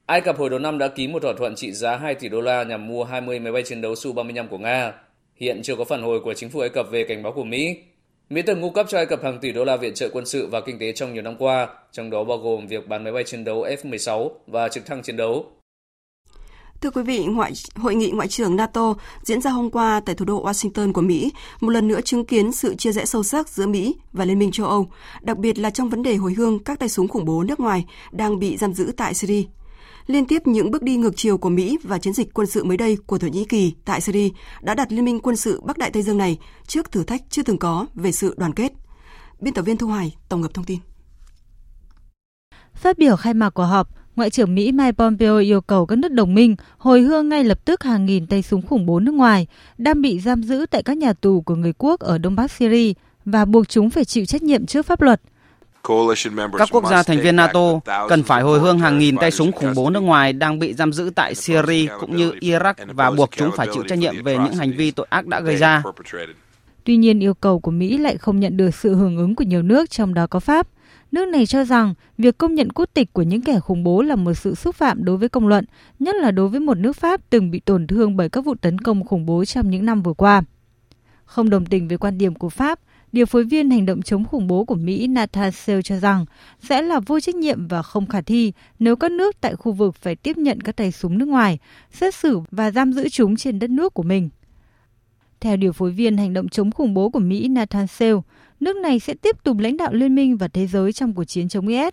Ai 0.07 0.21
Cập 0.21 0.39
hồi 0.39 0.51
đầu 0.51 0.59
năm 0.59 0.79
đã 0.79 0.89
ký 0.89 1.09
một 1.09 1.23
thỏa 1.23 1.33
thuận 1.39 1.55
trị 1.55 1.73
giá 1.73 1.97
2 1.97 2.15
tỷ 2.15 2.29
đô 2.29 2.41
la 2.41 2.65
nhằm 2.65 2.87
mua 2.87 3.05
20 3.05 3.39
máy 3.39 3.53
bay 3.53 3.63
chiến 3.63 3.81
đấu 3.81 3.93
Su-35 3.93 4.49
của 4.49 4.59
Nga. 4.59 4.93
Hiện 5.37 5.63
chưa 5.63 5.77
có 5.77 5.85
phản 5.85 6.03
hồi 6.03 6.21
của 6.21 6.35
chính 6.35 6.51
phủ 6.51 6.61
Ai 6.61 6.69
Cập 6.69 6.91
về 6.91 7.05
cảnh 7.05 7.23
báo 7.23 7.33
của 7.33 7.45
Mỹ. 7.45 7.77
Mỹ 8.31 8.43
từng 8.43 8.63
cung 8.63 8.73
cấp 8.73 8.87
cho 8.89 8.99
Ai 8.99 9.07
Cập 9.07 9.25
hàng 9.25 9.39
tỷ 9.39 9.53
đô 9.53 9.65
la 9.65 9.77
viện 9.77 9.95
trợ 9.95 10.09
quân 10.13 10.27
sự 10.27 10.47
và 10.47 10.61
kinh 10.61 10.79
tế 10.79 10.93
trong 10.93 11.15
nhiều 11.15 11.23
năm 11.23 11.37
qua, 11.39 11.69
trong 11.93 12.11
đó 12.11 12.25
bao 12.25 12.39
gồm 12.39 12.67
việc 12.67 12.89
bán 12.89 13.05
máy 13.05 13.13
bay 13.13 13.25
chiến 13.25 13.45
đấu 13.45 13.65
F-16 13.65 14.31
và 14.47 14.69
trực 14.69 14.87
thăng 14.87 15.03
chiến 15.03 15.17
đấu. 15.17 15.53
Thưa 16.85 16.91
quý 16.91 17.03
vị, 17.03 17.27
ngoại, 17.27 17.53
hội 17.77 17.95
nghị 17.95 18.11
ngoại 18.11 18.29
trưởng 18.29 18.57
NATO 18.57 18.95
diễn 19.23 19.41
ra 19.41 19.51
hôm 19.51 19.71
qua 19.71 20.01
tại 20.07 20.15
thủ 20.15 20.25
đô 20.25 20.45
Washington 20.45 20.93
của 20.93 21.01
Mỹ, 21.01 21.33
một 21.61 21.71
lần 21.71 21.89
nữa 21.89 22.01
chứng 22.01 22.27
kiến 22.27 22.53
sự 22.53 22.75
chia 22.75 22.93
rẽ 22.93 23.05
sâu 23.05 23.23
sắc 23.23 23.49
giữa 23.49 23.67
Mỹ 23.67 23.97
và 24.13 24.25
Liên 24.25 24.39
minh 24.39 24.51
châu 24.51 24.67
Âu, 24.67 24.91
đặc 25.23 25.39
biệt 25.39 25.59
là 25.59 25.71
trong 25.71 25.89
vấn 25.89 26.03
đề 26.03 26.17
hồi 26.17 26.35
hương 26.35 26.59
các 26.59 26.79
tay 26.79 26.89
súng 26.89 27.09
khủng 27.09 27.25
bố 27.25 27.43
nước 27.43 27.61
ngoài 27.61 27.85
đang 28.13 28.39
bị 28.39 28.57
giam 28.57 28.75
giữ 28.75 28.93
tại 28.97 29.15
Syria. 29.15 29.43
Liên 30.07 30.27
tiếp 30.27 30.47
những 30.47 30.71
bước 30.71 30.83
đi 30.83 30.97
ngược 30.97 31.17
chiều 31.17 31.39
của 31.39 31.49
Mỹ 31.49 31.79
và 31.83 31.99
chiến 31.99 32.13
dịch 32.13 32.35
quân 32.35 32.47
sự 32.47 32.65
mới 32.65 32.77
đây 32.77 32.97
của 33.07 33.19
Thổ 33.19 33.27
Nhĩ 33.27 33.45
Kỳ 33.45 33.75
tại 33.85 34.01
Syria 34.01 34.29
đã 34.63 34.75
đặt 34.75 34.93
Liên 34.93 35.05
minh 35.05 35.21
quân 35.21 35.37
sự 35.37 35.61
Bắc 35.61 35.79
Đại 35.79 35.91
Tây 35.91 36.03
Dương 36.03 36.19
này 36.19 36.39
trước 36.67 36.93
thử 36.93 37.05
thách 37.05 37.23
chưa 37.31 37.43
từng 37.43 37.59
có 37.59 37.87
về 37.95 38.13
sự 38.13 38.35
đoàn 38.39 38.53
kết. 38.53 38.73
Biên 39.41 39.55
tập 39.55 39.63
viên 39.63 39.77
Thu 39.77 39.87
Hoài 39.87 40.17
tổng 40.29 40.43
hợp 40.43 40.55
thông 40.55 40.65
tin. 40.65 40.79
Phát 42.75 42.99
biểu 42.99 43.17
khai 43.17 43.35
mạc 43.35 43.51
của 43.51 43.67
họp, 43.67 44.04
Ngoại 44.17 44.31
trưởng 44.31 44.55
Mỹ 44.55 44.73
Mike 44.73 44.93
Pompeo 44.93 45.39
yêu 45.39 45.61
cầu 45.61 45.87
các 45.87 45.99
nước 45.99 46.13
đồng 46.13 46.35
minh 46.35 46.57
hồi 46.79 47.01
hương 47.01 47.29
ngay 47.29 47.45
lập 47.45 47.65
tức 47.65 47.83
hàng 47.83 48.07
nghìn 48.07 48.27
tay 48.27 48.43
súng 48.43 48.63
khủng 48.63 48.87
bố 48.87 49.01
nước 49.01 49.15
ngoài 49.15 49.47
đang 49.79 50.03
bị 50.03 50.21
giam 50.21 50.43
giữ 50.43 50.67
tại 50.71 50.83
các 50.83 50.97
nhà 50.97 51.13
tù 51.13 51.41
của 51.41 51.55
người 51.55 51.73
quốc 51.79 52.01
ở 52.01 52.19
Đông 52.19 52.37
Bắc 52.37 52.51
Syria 52.51 52.93
và 53.25 53.45
buộc 53.45 53.69
chúng 53.69 53.91
phải 53.91 54.05
chịu 54.05 54.27
trách 54.27 54.43
nhiệm 54.43 54.67
trước 54.67 54.87
pháp 54.87 55.01
luật. 55.01 55.21
Các 56.59 56.69
quốc 56.71 56.85
gia 56.91 57.03
thành 57.03 57.21
viên 57.21 57.37
NATO 57.37 57.81
cần 58.09 58.23
phải 58.23 58.43
hồi 58.43 58.61
hương 58.61 58.79
hàng 58.79 58.99
nghìn 58.99 59.17
tay 59.17 59.31
súng 59.31 59.53
khủng 59.53 59.73
bố 59.77 59.91
nước 59.91 60.01
ngoài 60.01 60.33
đang 60.33 60.59
bị 60.59 60.75
giam 60.75 60.93
giữ 60.93 61.11
tại 61.15 61.35
Syria 61.35 61.89
cũng 62.01 62.17
như 62.17 62.33
Iraq 62.41 62.75
và 62.87 63.11
buộc 63.11 63.31
chúng 63.37 63.51
phải 63.57 63.67
chịu 63.75 63.83
trách 63.89 63.99
nhiệm 63.99 64.25
về 64.25 64.39
những 64.39 64.55
hành 64.55 64.73
vi 64.77 64.91
tội 64.91 65.07
ác 65.11 65.27
đã 65.27 65.41
gây 65.41 65.57
ra. 65.57 65.83
Tuy 66.85 66.97
nhiên, 66.97 67.21
yêu 67.21 67.35
cầu 67.35 67.61
của 67.61 67.71
Mỹ 67.71 67.99
lại 67.99 68.19
không 68.19 68.41
nhận 68.41 68.57
được 68.57 68.75
sự 68.75 68.95
hưởng 68.95 69.17
ứng 69.17 69.35
của 69.35 69.45
nhiều 69.45 69.63
nước, 69.63 69.91
trong 69.91 70.15
đó 70.15 70.27
có 70.27 70.41
Pháp. 70.41 70.69
Nước 71.15 71.29
này 71.29 71.47
cho 71.47 71.65
rằng 71.65 71.95
việc 72.19 72.39
công 72.39 72.55
nhận 72.55 72.73
quốc 72.73 72.91
tịch 72.95 73.13
của 73.13 73.23
những 73.23 73.43
kẻ 73.43 73.61
khủng 73.61 73.85
bố 73.85 74.03
là 74.03 74.17
một 74.17 74.35
sự 74.35 74.55
xúc 74.55 74.75
phạm 74.75 75.05
đối 75.05 75.17
với 75.17 75.29
công 75.29 75.49
luận, 75.49 75.65
nhất 75.99 76.17
là 76.17 76.31
đối 76.31 76.49
với 76.49 76.61
một 76.61 76.79
nước 76.79 76.97
Pháp 76.97 77.21
từng 77.31 77.51
bị 77.51 77.61
tổn 77.61 77.87
thương 77.87 78.17
bởi 78.17 78.29
các 78.29 78.45
vụ 78.45 78.55
tấn 78.55 78.79
công 78.79 79.05
khủng 79.05 79.27
bố 79.27 79.45
trong 79.45 79.71
những 79.71 79.85
năm 79.85 80.03
vừa 80.03 80.13
qua. 80.13 80.43
Không 81.25 81.51
đồng 81.51 81.67
tình 81.67 81.89
với 81.89 81.99
quan 81.99 82.19
điểm 82.19 82.35
của 82.35 82.49
Pháp, 82.49 82.81
điều 83.13 83.27
phối 83.27 83.45
viên 83.45 83.71
hành 83.71 83.87
động 83.87 84.03
chống 84.03 84.25
khủng 84.25 84.47
bố 84.47 84.65
của 84.65 84.75
Mỹ 84.75 85.07
Natasha 85.07 85.83
cho 85.85 85.97
rằng 85.97 86.25
sẽ 86.63 86.83
là 86.83 87.01
vô 87.01 87.21
trách 87.21 87.35
nhiệm 87.35 87.69
và 87.69 87.83
không 87.83 88.07
khả 88.07 88.21
thi 88.21 88.53
nếu 88.79 88.97
các 88.97 89.11
nước 89.11 89.41
tại 89.41 89.57
khu 89.57 89.73
vực 89.73 89.95
phải 89.95 90.17
tiếp 90.17 90.37
nhận 90.37 90.61
các 90.61 90.77
tay 90.77 90.93
súng 90.93 91.19
nước 91.19 91.29
ngoài, 91.29 91.59
xét 91.93 92.15
xử 92.15 92.41
và 92.51 92.71
giam 92.71 92.93
giữ 92.93 93.09
chúng 93.09 93.37
trên 93.37 93.59
đất 93.59 93.71
nước 93.71 93.95
của 93.95 94.03
mình. 94.03 94.29
Theo 95.41 95.57
điều 95.57 95.73
phối 95.73 95.91
viên 95.91 96.17
hành 96.17 96.33
động 96.33 96.49
chống 96.49 96.71
khủng 96.71 96.95
bố 96.95 97.09
của 97.11 97.19
Mỹ 97.19 97.49
Nathan 97.49 97.87
Sale, 97.87 98.21
nước 98.61 98.77
này 98.77 99.01
sẽ 99.01 99.15
tiếp 99.15 99.37
tục 99.43 99.59
lãnh 99.59 99.77
đạo 99.77 99.93
liên 99.93 100.15
minh 100.15 100.37
và 100.37 100.49
thế 100.49 100.67
giới 100.67 100.93
trong 100.93 101.13
cuộc 101.13 101.25
chiến 101.25 101.49
chống 101.49 101.69
IS. 101.69 101.93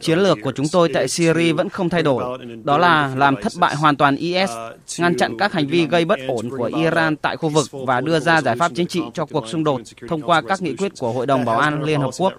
Chiến 0.00 0.18
lược 0.18 0.38
của 0.42 0.52
chúng 0.52 0.66
tôi 0.72 0.90
tại 0.94 1.08
Syria 1.08 1.52
vẫn 1.52 1.68
không 1.68 1.88
thay 1.88 2.02
đổi, 2.02 2.38
đó 2.64 2.78
là 2.78 3.14
làm 3.16 3.36
thất 3.42 3.52
bại 3.58 3.76
hoàn 3.76 3.96
toàn 3.96 4.16
IS, 4.16 4.50
ngăn 4.98 5.16
chặn 5.16 5.36
các 5.38 5.52
hành 5.52 5.66
vi 5.66 5.86
gây 5.86 6.04
bất 6.04 6.18
ổn 6.28 6.50
của 6.50 6.70
Iran 6.76 7.16
tại 7.16 7.36
khu 7.36 7.48
vực 7.48 7.66
và 7.86 8.00
đưa 8.00 8.20
ra 8.20 8.42
giải 8.42 8.56
pháp 8.56 8.72
chính 8.74 8.86
trị 8.86 9.00
cho 9.14 9.26
cuộc 9.26 9.48
xung 9.48 9.64
đột 9.64 9.80
thông 10.08 10.22
qua 10.22 10.42
các 10.48 10.62
nghị 10.62 10.76
quyết 10.76 10.92
của 10.98 11.12
Hội 11.12 11.26
đồng 11.26 11.44
Bảo 11.44 11.58
an 11.58 11.82
Liên 11.82 12.00
Hợp 12.00 12.10
Quốc. 12.18 12.32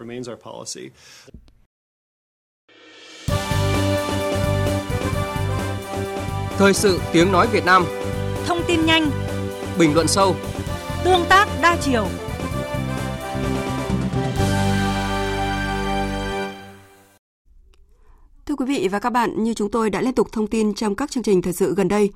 Thời 6.57 6.73
sự 6.73 6.99
tiếng 7.13 7.31
nói 7.31 7.47
Việt 7.51 7.65
Nam. 7.65 7.85
Thông 8.45 8.61
tin 8.67 8.85
nhanh. 8.85 9.11
Bình 9.79 9.93
luận 9.93 10.07
sâu 10.07 10.35
Tương 11.03 11.25
tác 11.29 11.47
đa 11.61 11.77
chiều. 11.81 12.07
Thưa 18.45 18.55
quý 18.55 18.65
vị 18.65 18.87
và 18.91 18.99
các 18.99 19.09
bạn, 19.09 19.43
như 19.43 19.53
chúng 19.53 19.71
tôi 19.71 19.89
đã 19.89 20.01
liên 20.01 20.13
tục 20.13 20.31
thông 20.31 20.47
tin 20.47 20.73
trong 20.73 20.95
các 20.95 21.11
chương 21.11 21.23
trình 21.23 21.41
thời 21.41 21.53
sự 21.53 21.75
gần 21.75 21.87
đây, 21.87 22.09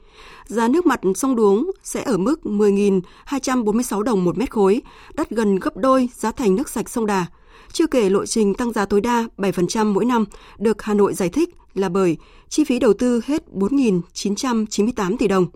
giá 0.46 0.68
nước 0.68 0.86
mặt 0.86 1.00
sông 1.16 1.36
Đuống 1.36 1.72
sẽ 1.84 2.04
ở 2.04 2.18
mức 2.18 2.40
10.246 2.44 4.02
đồng 4.02 4.24
một 4.24 4.38
mét 4.38 4.52
khối, 4.52 4.82
đắt 5.14 5.30
gần 5.30 5.56
gấp 5.60 5.78
đôi 5.78 6.10
giá 6.14 6.32
thành 6.32 6.56
nước 6.56 6.70
sạch 6.70 6.90
sông 6.90 7.06
Đà. 7.06 7.26
Chưa 7.72 7.88
kể 7.88 8.10
lộ 8.10 8.26
trình 8.26 8.54
tăng 8.54 8.74
giá 8.74 8.86
tối 8.86 9.02
đa 9.02 9.28
7% 9.38 9.94
mỗi 9.94 10.06
năm 10.06 10.26
được 10.58 10.82
Hà 10.82 10.94
Nội 10.94 11.14
giải 11.14 11.30
thích 11.30 11.50
là 11.74 11.90
bởi 11.90 12.18
chi 12.50 12.64
phí 12.64 12.80
đầu 12.80 12.94
tư 12.94 13.22
hết 13.26 13.44
4.998 13.54 15.18
tỷ 15.18 15.28
đồng. 15.28 15.48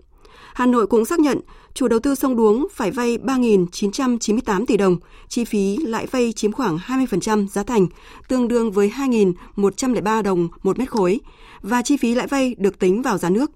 Hà 0.54 0.66
Nội 0.66 0.86
cũng 0.86 1.04
xác 1.04 1.20
nhận 1.20 1.40
chủ 1.74 1.88
đầu 1.88 2.00
tư 2.00 2.14
sông 2.14 2.36
Đuống 2.36 2.66
phải 2.72 2.90
vay 2.90 3.18
3.998 3.18 4.66
tỷ 4.66 4.76
đồng, 4.76 4.96
chi 5.28 5.44
phí 5.44 5.76
lãi 5.76 6.06
vay 6.06 6.32
chiếm 6.32 6.52
khoảng 6.52 6.78
20% 6.78 7.48
giá 7.48 7.62
thành, 7.62 7.86
tương 8.28 8.48
đương 8.48 8.72
với 8.72 8.92
2.103 8.96 10.22
đồng 10.22 10.48
một 10.62 10.78
mét 10.78 10.90
khối, 10.90 11.20
và 11.62 11.82
chi 11.82 11.96
phí 11.96 12.14
lãi 12.14 12.26
vay 12.26 12.54
được 12.58 12.78
tính 12.78 13.02
vào 13.02 13.18
giá 13.18 13.30
nước. 13.30 13.50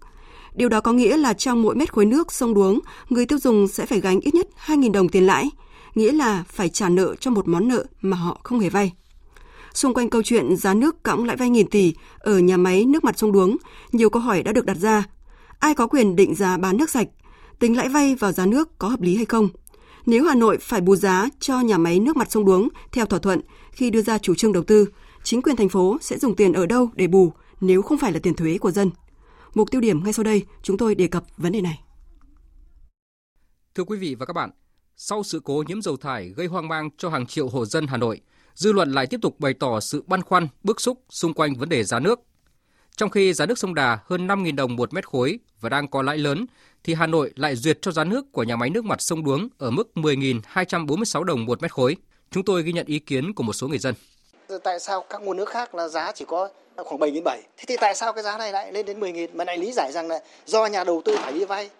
Điều 0.54 0.68
đó 0.68 0.80
có 0.80 0.92
nghĩa 0.92 1.16
là 1.16 1.32
trong 1.32 1.62
mỗi 1.62 1.74
mét 1.74 1.92
khối 1.92 2.06
nước 2.06 2.32
sông 2.32 2.54
Đuống, 2.54 2.80
người 3.08 3.26
tiêu 3.26 3.38
dùng 3.38 3.68
sẽ 3.68 3.86
phải 3.86 4.00
gánh 4.00 4.20
ít 4.20 4.34
nhất 4.34 4.48
2.000 4.66 4.92
đồng 4.92 5.08
tiền 5.08 5.26
lãi, 5.26 5.50
nghĩa 5.94 6.12
là 6.12 6.44
phải 6.48 6.68
trả 6.68 6.88
nợ 6.88 7.14
cho 7.20 7.30
một 7.30 7.48
món 7.48 7.68
nợ 7.68 7.84
mà 8.00 8.16
họ 8.16 8.40
không 8.42 8.60
hề 8.60 8.68
vay. 8.68 8.92
Xung 9.74 9.94
quanh 9.94 10.10
câu 10.10 10.22
chuyện 10.22 10.56
giá 10.56 10.74
nước 10.74 11.02
cõng 11.02 11.24
lãi 11.24 11.36
vay 11.36 11.50
nghìn 11.50 11.70
tỷ 11.70 11.94
ở 12.18 12.38
nhà 12.38 12.56
máy 12.56 12.84
nước 12.84 13.04
mặt 13.04 13.18
sông 13.18 13.32
Đuống, 13.32 13.56
nhiều 13.92 14.10
câu 14.10 14.22
hỏi 14.22 14.42
đã 14.42 14.52
được 14.52 14.66
đặt 14.66 14.76
ra. 14.76 15.04
Ai 15.64 15.74
có 15.74 15.86
quyền 15.86 16.16
định 16.16 16.34
giá 16.34 16.56
bán 16.56 16.76
nước 16.76 16.90
sạch? 16.90 17.08
Tính 17.58 17.76
lãi 17.76 17.88
vay 17.88 18.14
vào 18.14 18.32
giá 18.32 18.46
nước 18.46 18.78
có 18.78 18.88
hợp 18.88 19.00
lý 19.00 19.16
hay 19.16 19.24
không? 19.24 19.48
Nếu 20.06 20.24
Hà 20.24 20.34
Nội 20.34 20.58
phải 20.60 20.80
bù 20.80 20.96
giá 20.96 21.28
cho 21.40 21.60
nhà 21.60 21.78
máy 21.78 22.00
nước 22.00 22.16
mặt 22.16 22.30
sông 22.30 22.44
Đuống 22.44 22.68
theo 22.92 23.06
thỏa 23.06 23.18
thuận 23.18 23.40
khi 23.72 23.90
đưa 23.90 24.02
ra 24.02 24.18
chủ 24.18 24.34
trương 24.34 24.52
đầu 24.52 24.62
tư, 24.62 24.88
chính 25.22 25.42
quyền 25.42 25.56
thành 25.56 25.68
phố 25.68 25.98
sẽ 26.00 26.18
dùng 26.18 26.36
tiền 26.36 26.52
ở 26.52 26.66
đâu 26.66 26.90
để 26.94 27.06
bù 27.06 27.32
nếu 27.60 27.82
không 27.82 27.98
phải 27.98 28.12
là 28.12 28.18
tiền 28.22 28.34
thuế 28.34 28.58
của 28.58 28.70
dân? 28.70 28.90
Mục 29.54 29.70
tiêu 29.70 29.80
điểm 29.80 30.04
ngay 30.04 30.12
sau 30.12 30.24
đây, 30.24 30.42
chúng 30.62 30.78
tôi 30.78 30.94
đề 30.94 31.06
cập 31.06 31.24
vấn 31.36 31.52
đề 31.52 31.60
này. 31.60 31.80
Thưa 33.74 33.84
quý 33.84 33.98
vị 33.98 34.14
và 34.14 34.26
các 34.26 34.32
bạn, 34.32 34.50
sau 34.96 35.22
sự 35.22 35.40
cố 35.44 35.64
nhiễm 35.66 35.82
dầu 35.82 35.96
thải 35.96 36.28
gây 36.28 36.46
hoang 36.46 36.68
mang 36.68 36.90
cho 36.98 37.08
hàng 37.08 37.26
triệu 37.26 37.48
hộ 37.48 37.66
dân 37.66 37.86
Hà 37.86 37.96
Nội, 37.96 38.20
dư 38.54 38.72
luận 38.72 38.92
lại 38.92 39.06
tiếp 39.06 39.20
tục 39.22 39.40
bày 39.40 39.54
tỏ 39.54 39.80
sự 39.80 40.04
băn 40.06 40.22
khoăn, 40.22 40.48
bức 40.62 40.80
xúc 40.80 41.04
xung 41.10 41.34
quanh 41.34 41.54
vấn 41.54 41.68
đề 41.68 41.84
giá 41.84 42.00
nước. 42.00 42.20
Trong 42.96 43.10
khi 43.10 43.32
giá 43.32 43.46
nước 43.46 43.58
sông 43.58 43.74
Đà 43.74 43.98
hơn 44.06 44.26
5.000 44.26 44.54
đồng 44.54 44.76
một 44.76 44.92
mét 44.92 45.08
khối 45.08 45.38
và 45.60 45.68
đang 45.68 45.88
có 45.88 46.02
lãi 46.02 46.18
lớn, 46.18 46.46
thì 46.84 46.94
Hà 46.94 47.06
Nội 47.06 47.32
lại 47.36 47.56
duyệt 47.56 47.82
cho 47.82 47.90
giá 47.90 48.04
nước 48.04 48.32
của 48.32 48.42
nhà 48.42 48.56
máy 48.56 48.70
nước 48.70 48.84
mặt 48.84 49.00
sông 49.00 49.24
Đuống 49.24 49.48
ở 49.58 49.70
mức 49.70 49.90
10.246 49.94 51.22
đồng 51.22 51.44
một 51.46 51.62
mét 51.62 51.72
khối. 51.72 51.96
Chúng 52.30 52.44
tôi 52.44 52.62
ghi 52.62 52.72
nhận 52.72 52.86
ý 52.86 52.98
kiến 52.98 53.34
của 53.34 53.42
một 53.42 53.52
số 53.52 53.68
người 53.68 53.78
dân. 53.78 53.94
Tại 54.62 54.80
sao 54.80 55.04
các 55.10 55.22
nguồn 55.22 55.36
nước 55.36 55.48
khác 55.48 55.74
là 55.74 55.88
giá 55.88 56.12
chỉ 56.12 56.24
có 56.28 56.48
khoảng 56.76 57.00
7.700? 57.00 57.22
Thế 57.56 57.64
thì 57.66 57.76
tại 57.80 57.94
sao 57.94 58.12
cái 58.12 58.24
giá 58.24 58.38
này 58.38 58.52
lại 58.52 58.72
lên 58.72 58.86
đến 58.86 59.00
10.000? 59.00 59.28
Mà 59.34 59.44
lại 59.44 59.58
lý 59.58 59.72
giải 59.72 59.92
rằng 59.92 60.08
là 60.08 60.20
do 60.46 60.66
nhà 60.66 60.84
đầu 60.84 61.02
tư 61.04 61.16
phải 61.16 61.32
đi 61.32 61.44
vay 61.44 61.70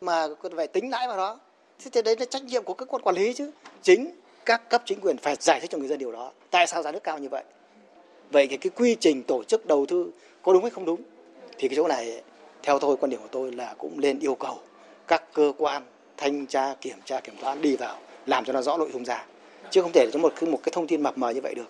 mà 0.00 0.26
phải 0.56 0.66
tính 0.66 0.90
lãi 0.90 1.08
vào 1.08 1.16
đó. 1.16 1.40
Thế 1.84 1.90
thì 1.92 2.02
đấy 2.02 2.16
là 2.18 2.26
trách 2.30 2.44
nhiệm 2.44 2.62
của 2.62 2.74
các 2.74 2.88
quan 2.88 3.02
quản 3.02 3.16
lý 3.16 3.34
chứ. 3.34 3.50
Chính 3.82 4.10
các 4.44 4.70
cấp 4.70 4.82
chính 4.86 5.00
quyền 5.00 5.16
phải 5.18 5.36
giải 5.40 5.60
thích 5.60 5.70
cho 5.70 5.78
người 5.78 5.88
dân 5.88 5.98
điều 5.98 6.12
đó. 6.12 6.32
Tại 6.50 6.66
sao 6.66 6.82
giá 6.82 6.92
nước 6.92 7.02
cao 7.02 7.18
như 7.18 7.28
vậy? 7.28 7.44
Vậy 8.30 8.46
thì 8.50 8.56
cái 8.56 8.70
quy 8.76 8.96
trình 9.00 9.22
tổ 9.22 9.44
chức 9.44 9.66
đầu 9.66 9.86
tư 9.88 10.10
có 10.44 10.52
đúng 10.52 10.62
hay 10.62 10.70
không 10.70 10.84
đúng? 10.84 11.02
Thì 11.58 11.68
cái 11.68 11.76
chỗ 11.76 11.88
này 11.88 12.22
theo 12.62 12.78
tôi 12.78 12.96
quan 12.96 13.10
điểm 13.10 13.20
của 13.20 13.28
tôi 13.32 13.52
là 13.52 13.74
cũng 13.78 13.98
lên 13.98 14.18
yêu 14.18 14.34
cầu 14.34 14.58
các 15.08 15.22
cơ 15.34 15.52
quan 15.58 15.82
thanh 16.16 16.46
tra 16.46 16.74
kiểm 16.80 16.96
tra 17.04 17.20
kiểm 17.20 17.34
toán 17.40 17.62
đi 17.62 17.76
vào 17.76 17.98
làm 18.26 18.44
cho 18.44 18.52
nó 18.52 18.62
rõ 18.62 18.76
nội 18.76 18.90
dung 18.92 19.04
ra 19.04 19.24
chứ 19.70 19.82
không 19.82 19.92
thể 19.94 20.10
cho 20.12 20.18
một 20.18 20.32
một 20.42 20.60
cái 20.62 20.72
thông 20.72 20.86
tin 20.86 21.02
mập 21.02 21.18
mờ 21.18 21.30
như 21.30 21.40
vậy 21.42 21.54
được. 21.54 21.66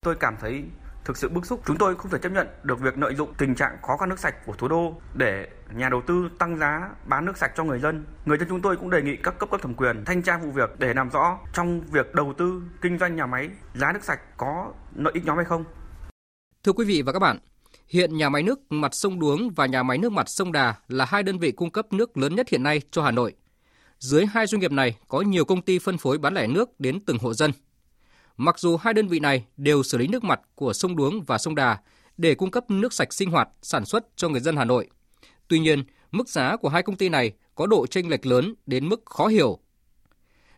Tôi 0.00 0.14
cảm 0.20 0.36
thấy 0.40 0.62
thực 1.04 1.16
sự 1.16 1.28
bức 1.28 1.46
xúc. 1.46 1.60
Chúng 1.66 1.76
tôi 1.76 1.96
không 1.96 2.10
thể 2.10 2.18
chấp 2.22 2.32
nhận 2.32 2.48
được 2.62 2.80
việc 2.80 2.98
lợi 2.98 3.14
dụng 3.14 3.34
tình 3.38 3.54
trạng 3.54 3.78
khó 3.82 3.96
khăn 3.96 4.08
nước 4.08 4.18
sạch 4.18 4.34
của 4.46 4.52
thủ 4.52 4.68
đô 4.68 4.94
để 5.14 5.46
nhà 5.76 5.88
đầu 5.88 6.02
tư 6.06 6.30
tăng 6.38 6.58
giá 6.58 6.90
bán 7.04 7.24
nước 7.24 7.38
sạch 7.38 7.52
cho 7.56 7.64
người 7.64 7.78
dân. 7.78 8.04
Người 8.24 8.38
dân 8.38 8.48
chúng 8.48 8.62
tôi 8.62 8.76
cũng 8.76 8.90
đề 8.90 9.02
nghị 9.02 9.16
các 9.16 9.38
cấp 9.38 9.48
có 9.52 9.58
thẩm 9.58 9.74
quyền 9.74 10.04
thanh 10.04 10.22
tra 10.22 10.38
vụ 10.38 10.50
việc 10.50 10.70
để 10.78 10.94
làm 10.94 11.10
rõ 11.10 11.38
trong 11.52 11.80
việc 11.92 12.14
đầu 12.14 12.34
tư 12.38 12.62
kinh 12.82 12.98
doanh 12.98 13.16
nhà 13.16 13.26
máy 13.26 13.50
giá 13.74 13.92
nước 13.92 14.04
sạch 14.04 14.20
có 14.36 14.72
lợi 14.96 15.12
ích 15.14 15.24
nhóm 15.26 15.36
hay 15.36 15.44
không. 15.44 15.64
Thưa 16.64 16.72
quý 16.72 16.84
vị 16.84 17.02
và 17.06 17.12
các 17.12 17.18
bạn, 17.18 17.38
hiện 17.90 18.16
nhà 18.16 18.28
máy 18.28 18.42
nước 18.42 18.72
mặt 18.72 18.94
sông 18.94 19.20
Đuống 19.20 19.50
và 19.50 19.66
nhà 19.66 19.82
máy 19.82 19.98
nước 19.98 20.12
mặt 20.12 20.28
sông 20.28 20.52
Đà 20.52 20.74
là 20.88 21.04
hai 21.04 21.22
đơn 21.22 21.38
vị 21.38 21.52
cung 21.52 21.70
cấp 21.70 21.92
nước 21.92 22.16
lớn 22.16 22.34
nhất 22.34 22.48
hiện 22.48 22.62
nay 22.62 22.80
cho 22.90 23.02
Hà 23.02 23.10
Nội. 23.10 23.34
Dưới 23.98 24.26
hai 24.26 24.46
doanh 24.46 24.60
nghiệp 24.60 24.72
này 24.72 24.96
có 25.08 25.20
nhiều 25.20 25.44
công 25.44 25.62
ty 25.62 25.78
phân 25.78 25.98
phối 25.98 26.18
bán 26.18 26.34
lẻ 26.34 26.46
nước 26.46 26.80
đến 26.80 27.00
từng 27.00 27.18
hộ 27.18 27.34
dân. 27.34 27.52
Mặc 28.36 28.58
dù 28.58 28.76
hai 28.76 28.94
đơn 28.94 29.08
vị 29.08 29.18
này 29.20 29.44
đều 29.56 29.82
xử 29.82 29.98
lý 29.98 30.06
nước 30.06 30.24
mặt 30.24 30.40
của 30.54 30.72
sông 30.72 30.96
Đuống 30.96 31.22
và 31.22 31.38
sông 31.38 31.54
Đà 31.54 31.78
để 32.16 32.34
cung 32.34 32.50
cấp 32.50 32.70
nước 32.70 32.92
sạch 32.92 33.12
sinh 33.12 33.30
hoạt, 33.30 33.48
sản 33.62 33.84
xuất 33.84 34.06
cho 34.16 34.28
người 34.28 34.40
dân 34.40 34.56
Hà 34.56 34.64
Nội. 34.64 34.88
Tuy 35.48 35.58
nhiên, 35.58 35.84
mức 36.10 36.28
giá 36.28 36.56
của 36.56 36.68
hai 36.68 36.82
công 36.82 36.96
ty 36.96 37.08
này 37.08 37.32
có 37.54 37.66
độ 37.66 37.86
chênh 37.86 38.08
lệch 38.08 38.26
lớn 38.26 38.54
đến 38.66 38.88
mức 38.88 39.02
khó 39.06 39.26
hiểu. 39.26 39.58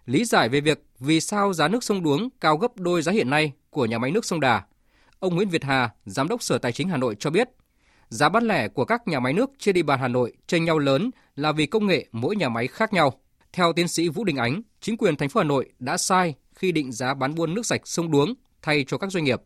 Lý 0.07 0.25
giải 0.25 0.49
về 0.49 0.61
việc 0.61 0.85
vì 0.99 1.21
sao 1.21 1.53
giá 1.53 1.69
nước 1.69 1.85
sông 1.85 2.03
Đuống 2.03 2.29
cao 2.41 2.57
gấp 2.57 2.77
đôi 2.77 3.03
giá 3.03 3.13
hiện 3.13 3.31
nay 3.31 3.53
của 3.71 3.87
nhà 3.87 3.99
máy 3.99 4.11
nước 4.11 4.25
sông 4.25 4.41
Đà, 4.41 4.63
ông 5.23 5.35
Nguyễn 5.35 5.49
Việt 5.49 5.65
Hà, 5.65 5.91
Giám 6.05 6.29
đốc 6.29 6.43
Sở 6.43 6.59
Tài 6.59 6.73
chính 6.73 6.89
Hà 6.89 6.97
Nội 6.97 7.17
cho 7.19 7.31
biết, 7.31 7.49
giá 8.09 8.29
bán 8.29 8.45
lẻ 8.45 8.69
của 8.69 8.85
các 8.85 9.09
nhà 9.09 9.21
máy 9.21 9.33
nước 9.33 9.51
trên 9.59 9.75
địa 9.75 9.83
bàn 9.83 10.01
Hà 10.01 10.09
Nội 10.09 10.33
chênh 10.47 10.65
nhau 10.65 10.79
lớn 10.79 11.11
là 11.37 11.53
vì 11.53 11.67
công 11.67 11.87
nghệ 11.87 12.07
mỗi 12.13 12.37
nhà 12.37 12.49
máy 12.49 12.67
khác 12.67 12.93
nhau. 12.93 13.21
Theo 13.53 13.73
tiến 13.73 13.89
sĩ 13.89 14.09
Vũ 14.09 14.25
Đình 14.25 14.37
Ánh, 14.37 14.63
chính 14.81 14.97
quyền 14.97 15.17
thành 15.17 15.29
phố 15.29 15.41
Hà 15.41 15.45
Nội 15.45 15.73
đã 15.79 15.97
sai 15.97 16.35
khi 16.55 16.73
định 16.73 16.93
giá 16.93 17.15
bán 17.15 17.35
buôn 17.35 17.55
nước 17.55 17.67
sạch 17.67 17.81
sông 17.85 18.11
Đuống 18.11 18.35
thay 18.63 18.85
cho 18.89 18.99
các 18.99 19.13
doanh 19.13 19.25
nghiệp. 19.25 19.41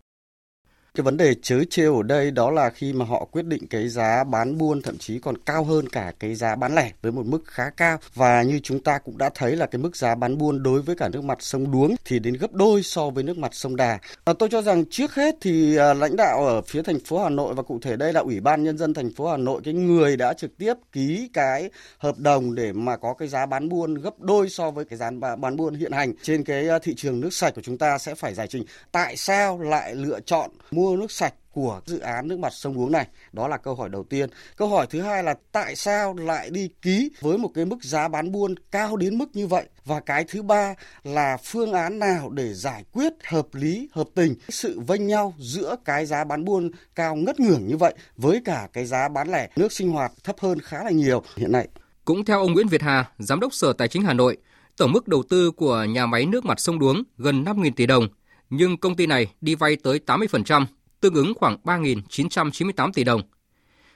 Cái 0.97 1.03
vấn 1.03 1.17
đề 1.17 1.35
chớ 1.43 1.65
trêu 1.71 1.97
ở 1.97 2.03
đây 2.03 2.31
đó 2.31 2.51
là 2.51 2.71
khi 2.71 2.93
mà 2.93 3.05
họ 3.05 3.25
quyết 3.25 3.45
định 3.47 3.67
cái 3.67 3.89
giá 3.89 4.25
bán 4.25 4.59
buôn 4.59 4.83
thậm 4.83 4.99
chí 4.99 5.19
còn 5.19 5.39
cao 5.39 5.65
hơn 5.65 5.89
cả 5.89 6.13
cái 6.21 6.35
giá 6.35 6.57
bán 6.57 6.75
lẻ 6.75 6.93
với 7.03 7.13
một 7.13 7.27
mức 7.27 7.43
khá 7.47 7.71
cao 7.71 7.99
và 8.15 8.43
như 8.43 8.61
chúng 8.63 8.81
ta 8.81 8.99
cũng 8.99 9.19
đã 9.19 9.31
thấy 9.35 9.57
là 9.57 9.67
cái 9.67 9.79
mức 9.79 9.97
giá 9.97 10.15
bán 10.15 10.39
buôn 10.39 10.63
đối 10.63 10.83
với 10.83 10.97
cả 10.97 11.09
nước 11.09 11.25
mặt 11.25 11.39
sông 11.41 11.71
Đuống 11.73 11.97
thì 12.05 12.19
đến 12.19 12.35
gấp 12.35 12.53
đôi 12.53 12.83
so 12.83 13.11
với 13.11 13.25
nước 13.25 13.39
mặt 13.39 13.55
sông 13.55 13.77
Đà. 13.77 13.99
À, 14.25 14.33
tôi 14.39 14.49
cho 14.49 14.63
rằng 14.63 14.85
trước 14.91 15.15
hết 15.15 15.37
thì 15.41 15.77
à, 15.77 15.95
lãnh 15.95 16.17
đạo 16.17 16.47
ở 16.47 16.63
phía 16.63 16.83
thành 16.83 17.01
phố 17.01 17.23
Hà 17.23 17.29
Nội 17.29 17.55
và 17.55 17.63
cụ 17.63 17.79
thể 17.83 17.97
đây 17.97 18.13
là 18.13 18.21
Ủy 18.21 18.41
ban 18.41 18.65
nhân 18.65 18.79
dân 18.79 18.95
thành 18.95 19.11
phố 19.15 19.31
Hà 19.31 19.37
Nội 19.37 19.61
cái 19.65 19.75
người 19.75 20.17
đã 20.17 20.33
trực 20.33 20.59
tiếp 20.59 20.75
ký 20.93 21.31
cái 21.33 21.71
hợp 21.99 22.19
đồng 22.19 22.55
để 22.55 22.73
mà 22.73 22.97
có 22.97 23.15
cái 23.15 23.29
giá 23.29 23.47
bán 23.47 23.69
buôn 23.69 23.95
gấp 23.95 24.21
đôi 24.21 24.49
so 24.49 24.71
với 24.71 24.85
cái 24.85 24.99
giá 24.99 25.11
bán 25.39 25.57
buôn 25.57 25.75
hiện 25.75 25.93
hành 25.93 26.13
trên 26.23 26.45
cái 26.45 26.69
à, 26.69 26.79
thị 26.79 26.95
trường 26.97 27.21
nước 27.21 27.33
sạch 27.33 27.55
của 27.55 27.63
chúng 27.63 27.79
ta 27.79 27.99
sẽ 27.99 28.15
phải 28.15 28.35
giải 28.35 28.47
trình 28.47 28.65
tại 28.93 29.17
sao 29.17 29.61
lại 29.61 29.95
lựa 29.95 30.21
chọn 30.21 30.51
mua 30.71 30.86
mua 30.87 30.97
nước 30.97 31.11
sạch 31.11 31.35
của 31.53 31.81
dự 31.87 31.99
án 31.99 32.29
nước 32.29 32.39
mặt 32.39 32.53
sông 32.53 32.75
Đuống 32.75 32.93
này? 32.93 33.07
Đó 33.33 33.49
là 33.49 33.57
câu 33.57 33.75
hỏi 33.75 33.89
đầu 33.89 34.05
tiên. 34.05 34.31
Câu 34.57 34.69
hỏi 34.69 34.87
thứ 34.91 35.01
hai 35.01 35.23
là 35.23 35.35
tại 35.53 35.77
sao 35.77 36.15
lại 36.15 36.51
đi 36.51 36.69
ký 36.83 37.11
với 37.21 37.39
một 37.39 37.51
cái 37.55 37.65
mức 37.65 37.77
giá 37.83 38.09
bán 38.09 38.33
buôn 38.33 38.55
cao 38.71 38.97
đến 38.97 39.19
mức 39.19 39.37
như 39.37 39.47
vậy? 39.47 39.65
Và 39.85 40.01
cái 40.01 40.25
thứ 40.29 40.43
ba 40.43 40.75
là 41.05 41.37
phương 41.45 41.73
án 41.73 41.99
nào 41.99 42.31
để 42.31 42.55
giải 42.55 42.85
quyết 42.93 43.13
hợp 43.25 43.47
lý, 43.53 43.89
hợp 43.93 44.09
tình 44.15 44.35
sự 44.49 44.81
vênh 44.81 45.07
nhau 45.07 45.35
giữa 45.39 45.77
cái 45.85 46.07
giá 46.07 46.25
bán 46.25 46.45
buôn 46.45 46.71
cao 46.95 47.17
ngất 47.17 47.41
ngưởng 47.41 47.67
như 47.67 47.77
vậy 47.77 47.95
với 48.17 48.41
cả 48.45 48.69
cái 48.73 48.85
giá 48.87 49.09
bán 49.09 49.29
lẻ 49.33 49.49
nước 49.57 49.73
sinh 49.73 49.91
hoạt 49.91 50.13
thấp 50.25 50.37
hơn 50.41 50.61
khá 50.61 50.85
là 50.85 50.91
nhiều 50.91 51.23
hiện 51.37 51.53
nay. 51.53 51.69
Cũng 52.05 52.25
theo 52.25 52.41
ông 52.41 52.53
Nguyễn 52.53 52.69
Việt 52.69 52.83
Hà, 52.83 53.11
Giám 53.19 53.41
đốc 53.41 53.55
Sở 53.55 53.73
Tài 53.73 53.89
chính 53.89 54.03
Hà 54.03 54.13
Nội, 54.13 54.37
tổng 54.77 54.93
mức 54.93 55.09
đầu 55.09 55.23
tư 55.29 55.51
của 55.51 55.85
nhà 55.85 56.07
máy 56.07 56.27
nước 56.27 56.45
mặt 56.45 56.61
sông 56.61 56.79
Đuống 56.79 57.03
gần 57.19 57.45
5.000 57.45 57.71
tỷ 57.77 57.87
đồng, 57.87 58.09
nhưng 58.51 58.77
công 58.77 58.97
ty 58.97 59.07
này 59.07 59.27
đi 59.41 59.55
vay 59.55 59.77
tới 59.77 60.01
80%, 60.07 60.67
tương 61.01 61.15
ứng 61.15 61.35
khoảng 61.35 61.57
3.998 61.65 62.93
tỷ 62.93 63.05
đồng. 63.05 63.23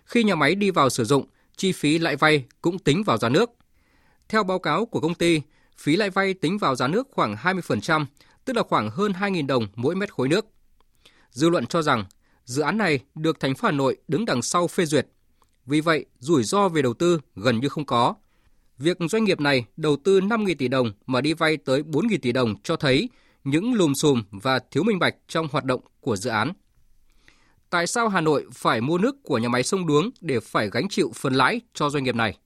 Khi 0.04 0.24
nhà 0.24 0.34
máy 0.34 0.54
đi 0.54 0.70
vào 0.70 0.90
sử 0.90 1.04
dụng, 1.04 1.26
chi 1.56 1.72
phí 1.72 1.98
lãi 1.98 2.16
vay 2.16 2.44
cũng 2.62 2.78
tính 2.78 3.02
vào 3.02 3.18
giá 3.18 3.28
nước. 3.28 3.50
Theo 4.28 4.42
báo 4.42 4.58
cáo 4.58 4.86
của 4.86 5.00
công 5.00 5.14
ty, 5.14 5.42
phí 5.78 5.96
lãi 5.96 6.10
vay 6.10 6.34
tính 6.34 6.58
vào 6.58 6.74
giá 6.74 6.88
nước 6.88 7.08
khoảng 7.10 7.34
20%, 7.34 8.06
tức 8.44 8.56
là 8.56 8.62
khoảng 8.62 8.90
hơn 8.90 9.12
2.000 9.12 9.46
đồng 9.46 9.66
mỗi 9.74 9.94
mét 9.94 10.12
khối 10.12 10.28
nước. 10.28 10.46
Dư 11.30 11.48
luận 11.48 11.66
cho 11.66 11.82
rằng 11.82 12.04
dự 12.44 12.62
án 12.62 12.78
này 12.78 13.00
được 13.14 13.40
thành 13.40 13.54
phố 13.54 13.66
Hà 13.66 13.72
Nội 13.72 13.96
đứng 14.08 14.24
đằng 14.24 14.42
sau 14.42 14.68
phê 14.68 14.86
duyệt. 14.86 15.06
Vì 15.66 15.80
vậy, 15.80 16.06
rủi 16.18 16.42
ro 16.42 16.68
về 16.68 16.82
đầu 16.82 16.94
tư 16.94 17.20
gần 17.36 17.60
như 17.60 17.68
không 17.68 17.86
có. 17.86 18.14
Việc 18.78 18.96
doanh 19.10 19.24
nghiệp 19.24 19.40
này 19.40 19.64
đầu 19.76 19.96
tư 20.04 20.20
5.000 20.20 20.54
tỷ 20.58 20.68
đồng 20.68 20.92
mà 21.06 21.20
đi 21.20 21.32
vay 21.32 21.56
tới 21.56 21.82
4.000 21.82 22.18
tỷ 22.22 22.32
đồng 22.32 22.54
cho 22.62 22.76
thấy 22.76 23.08
những 23.44 23.74
lùm 23.74 23.94
xùm 23.94 24.22
và 24.30 24.58
thiếu 24.70 24.82
minh 24.82 24.98
bạch 24.98 25.14
trong 25.28 25.48
hoạt 25.52 25.64
động 25.64 25.80
của 26.00 26.16
dự 26.16 26.30
án. 26.30 26.52
Tại 27.70 27.86
sao 27.86 28.08
Hà 28.08 28.20
Nội 28.20 28.46
phải 28.54 28.80
mua 28.80 28.98
nước 28.98 29.16
của 29.22 29.38
nhà 29.38 29.48
máy 29.48 29.62
sông 29.62 29.86
Đuống 29.86 30.10
để 30.20 30.40
phải 30.40 30.70
gánh 30.70 30.88
chịu 30.88 31.12
phần 31.14 31.34
lãi 31.34 31.60
cho 31.74 31.90
doanh 31.90 32.04
nghiệp 32.04 32.14
này? 32.14 32.38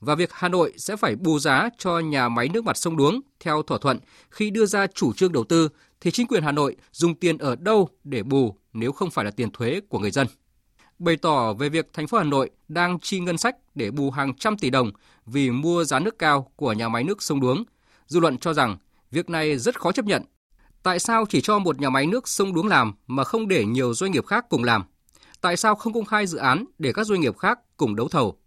Và 0.00 0.14
việc 0.14 0.30
Hà 0.32 0.48
Nội 0.48 0.72
sẽ 0.76 0.96
phải 0.96 1.16
bù 1.16 1.38
giá 1.38 1.68
cho 1.78 1.98
nhà 1.98 2.28
máy 2.28 2.48
nước 2.48 2.64
mặt 2.64 2.76
sông 2.76 2.96
Đuống 2.96 3.20
theo 3.40 3.62
thỏa 3.62 3.78
thuận 3.78 3.98
khi 4.30 4.50
đưa 4.50 4.66
ra 4.66 4.86
chủ 4.86 5.12
trương 5.12 5.32
đầu 5.32 5.44
tư 5.44 5.68
thì 6.00 6.10
chính 6.10 6.26
quyền 6.26 6.42
Hà 6.42 6.52
Nội 6.52 6.76
dùng 6.92 7.14
tiền 7.14 7.38
ở 7.38 7.56
đâu 7.56 7.88
để 8.04 8.22
bù 8.22 8.56
nếu 8.72 8.92
không 8.92 9.10
phải 9.10 9.24
là 9.24 9.30
tiền 9.30 9.50
thuế 9.50 9.80
của 9.88 9.98
người 9.98 10.10
dân? 10.10 10.26
Bày 10.98 11.16
tỏ 11.16 11.52
về 11.52 11.68
việc 11.68 11.92
thành 11.92 12.06
phố 12.06 12.18
Hà 12.18 12.24
Nội 12.24 12.50
đang 12.68 12.98
chi 13.00 13.20
ngân 13.20 13.38
sách 13.38 13.56
để 13.74 13.90
bù 13.90 14.10
hàng 14.10 14.34
trăm 14.34 14.58
tỷ 14.58 14.70
đồng 14.70 14.92
vì 15.26 15.50
mua 15.50 15.84
giá 15.84 15.98
nước 15.98 16.18
cao 16.18 16.52
của 16.56 16.72
nhà 16.72 16.88
máy 16.88 17.04
nước 17.04 17.22
sông 17.22 17.40
Đuống, 17.40 17.64
dư 18.06 18.20
luận 18.20 18.38
cho 18.38 18.52
rằng 18.52 18.76
việc 19.10 19.30
này 19.30 19.58
rất 19.58 19.80
khó 19.80 19.92
chấp 19.92 20.04
nhận 20.04 20.22
Tại 20.82 20.98
sao 20.98 21.26
chỉ 21.28 21.40
cho 21.40 21.58
một 21.58 21.80
nhà 21.80 21.90
máy 21.90 22.06
nước 22.06 22.28
sông 22.28 22.54
Đuống 22.54 22.66
làm 22.66 22.92
mà 23.06 23.24
không 23.24 23.48
để 23.48 23.64
nhiều 23.64 23.94
doanh 23.94 24.12
nghiệp 24.12 24.26
khác 24.26 24.46
cùng 24.48 24.64
làm? 24.64 24.82
Tại 25.40 25.56
sao 25.56 25.74
không 25.74 25.92
công 25.92 26.04
khai 26.04 26.26
dự 26.26 26.38
án 26.38 26.64
để 26.78 26.92
các 26.92 27.06
doanh 27.06 27.20
nghiệp 27.20 27.38
khác 27.38 27.58
cùng 27.76 27.96
đấu 27.96 28.08
thầu? 28.08 28.38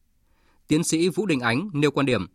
Tiến 0.67 0.83
sĩ 0.83 1.09
Vũ 1.09 1.25
Đình 1.25 1.39
Ánh 1.39 1.69
nêu 1.73 1.91
quan 1.91 2.05
điểm, 2.05 2.27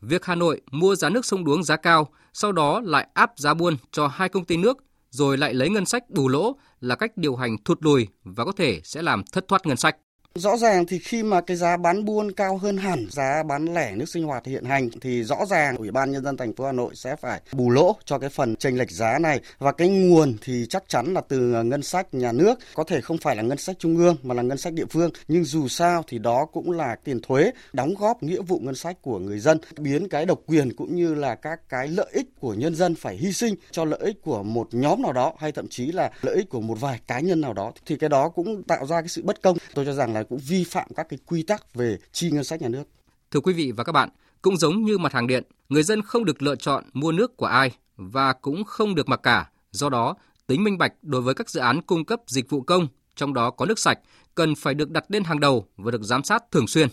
việc 0.00 0.24
Hà 0.24 0.34
Nội 0.34 0.60
mua 0.70 0.94
giá 0.94 1.08
nước 1.08 1.26
sông 1.26 1.44
Đuống 1.44 1.64
giá 1.64 1.76
cao, 1.76 2.08
sau 2.32 2.52
đó 2.52 2.80
lại 2.84 3.08
áp 3.14 3.32
giá 3.36 3.54
buôn 3.54 3.76
cho 3.92 4.06
hai 4.06 4.28
công 4.28 4.44
ty 4.44 4.56
nước, 4.56 4.78
rồi 5.10 5.38
lại 5.38 5.54
lấy 5.54 5.70
ngân 5.70 5.86
sách 5.86 6.10
bù 6.10 6.28
lỗ 6.28 6.56
là 6.80 6.94
cách 6.94 7.16
điều 7.16 7.36
hành 7.36 7.56
thụt 7.64 7.78
lùi 7.82 8.08
và 8.24 8.44
có 8.44 8.52
thể 8.52 8.80
sẽ 8.84 9.02
làm 9.02 9.22
thất 9.32 9.48
thoát 9.48 9.66
ngân 9.66 9.76
sách. 9.76 9.96
Rõ 10.34 10.56
ràng 10.56 10.86
thì 10.86 10.98
khi 10.98 11.22
mà 11.22 11.40
cái 11.40 11.56
giá 11.56 11.76
bán 11.76 12.04
buôn 12.04 12.32
cao 12.32 12.56
hơn 12.56 12.76
hẳn 12.76 13.06
giá 13.10 13.42
bán 13.42 13.74
lẻ 13.74 13.92
nước 13.96 14.08
sinh 14.08 14.24
hoạt 14.24 14.46
hiện 14.46 14.64
hành 14.64 14.88
thì 15.00 15.24
rõ 15.24 15.36
ràng 15.48 15.76
Ủy 15.76 15.90
ban 15.90 16.12
nhân 16.12 16.24
dân 16.24 16.36
thành 16.36 16.52
phố 16.52 16.64
Hà 16.64 16.72
Nội 16.72 16.94
sẽ 16.94 17.16
phải 17.16 17.40
bù 17.52 17.70
lỗ 17.70 17.96
cho 18.04 18.18
cái 18.18 18.30
phần 18.30 18.56
chênh 18.56 18.78
lệch 18.78 18.90
giá 18.90 19.18
này. 19.18 19.40
Và 19.58 19.72
cái 19.72 19.88
nguồn 19.88 20.36
thì 20.42 20.66
chắc 20.68 20.84
chắn 20.88 21.14
là 21.14 21.20
từ 21.20 21.38
ngân 21.40 21.82
sách 21.82 22.14
nhà 22.14 22.32
nước, 22.32 22.58
có 22.74 22.84
thể 22.84 23.00
không 23.00 23.18
phải 23.18 23.36
là 23.36 23.42
ngân 23.42 23.58
sách 23.58 23.76
trung 23.78 23.96
ương 23.96 24.16
mà 24.22 24.34
là 24.34 24.42
ngân 24.42 24.58
sách 24.58 24.72
địa 24.72 24.84
phương, 24.90 25.10
nhưng 25.28 25.44
dù 25.44 25.68
sao 25.68 26.04
thì 26.08 26.18
đó 26.18 26.46
cũng 26.52 26.70
là 26.70 26.96
tiền 27.04 27.20
thuế 27.22 27.50
đóng 27.72 27.94
góp 27.98 28.22
nghĩa 28.22 28.42
vụ 28.42 28.58
ngân 28.58 28.74
sách 28.74 28.96
của 29.02 29.18
người 29.18 29.38
dân, 29.38 29.58
biến 29.78 30.08
cái 30.08 30.26
độc 30.26 30.40
quyền 30.46 30.76
cũng 30.76 30.96
như 30.96 31.14
là 31.14 31.34
các 31.34 31.68
cái 31.68 31.88
lợi 31.88 32.10
ích 32.12 32.26
của 32.40 32.54
nhân 32.54 32.74
dân 32.74 32.94
phải 32.94 33.16
hy 33.16 33.32
sinh 33.32 33.54
cho 33.70 33.84
lợi 33.84 34.00
ích 34.02 34.22
của 34.22 34.42
một 34.42 34.68
nhóm 34.72 35.02
nào 35.02 35.12
đó 35.12 35.34
hay 35.38 35.52
thậm 35.52 35.68
chí 35.68 35.92
là 35.92 36.10
lợi 36.22 36.36
ích 36.36 36.48
của 36.48 36.60
một 36.60 36.80
vài 36.80 37.00
cá 37.06 37.20
nhân 37.20 37.40
nào 37.40 37.52
đó 37.52 37.72
thì 37.86 37.96
cái 37.96 38.08
đó 38.08 38.28
cũng 38.28 38.62
tạo 38.62 38.86
ra 38.86 39.00
cái 39.00 39.08
sự 39.08 39.22
bất 39.24 39.42
công. 39.42 39.56
Tôi 39.74 39.84
cho 39.84 39.92
rằng 39.92 40.14
là 40.14 40.19
cũng 40.22 40.38
vi 40.38 40.64
phạm 40.64 40.88
các 40.96 41.06
cái 41.08 41.18
quy 41.26 41.42
tắc 41.42 41.74
về 41.74 41.98
chi 42.12 42.30
ngân 42.30 42.44
sách 42.44 42.62
nhà 42.62 42.68
nước. 42.68 42.84
Thưa 43.30 43.40
quý 43.40 43.52
vị 43.52 43.72
và 43.72 43.84
các 43.84 43.92
bạn, 43.92 44.08
cũng 44.42 44.56
giống 44.56 44.82
như 44.82 44.98
mặt 44.98 45.12
hàng 45.12 45.26
điện, 45.26 45.44
người 45.68 45.82
dân 45.82 46.02
không 46.02 46.24
được 46.24 46.42
lựa 46.42 46.56
chọn 46.56 46.84
mua 46.92 47.12
nước 47.12 47.36
của 47.36 47.46
ai 47.46 47.70
và 47.96 48.32
cũng 48.32 48.64
không 48.64 48.94
được 48.94 49.08
mặc 49.08 49.20
cả. 49.22 49.50
Do 49.70 49.88
đó, 49.88 50.14
tính 50.46 50.64
minh 50.64 50.78
bạch 50.78 50.92
đối 51.02 51.20
với 51.20 51.34
các 51.34 51.50
dự 51.50 51.60
án 51.60 51.82
cung 51.82 52.04
cấp 52.04 52.20
dịch 52.26 52.50
vụ 52.50 52.62
công, 52.62 52.88
trong 53.16 53.34
đó 53.34 53.50
có 53.50 53.66
nước 53.66 53.78
sạch, 53.78 53.98
cần 54.34 54.54
phải 54.54 54.74
được 54.74 54.90
đặt 54.90 55.04
lên 55.08 55.24
hàng 55.24 55.40
đầu 55.40 55.66
và 55.76 55.90
được 55.90 56.02
giám 56.02 56.24
sát 56.24 56.50
thường 56.50 56.66
xuyên. 56.66 56.88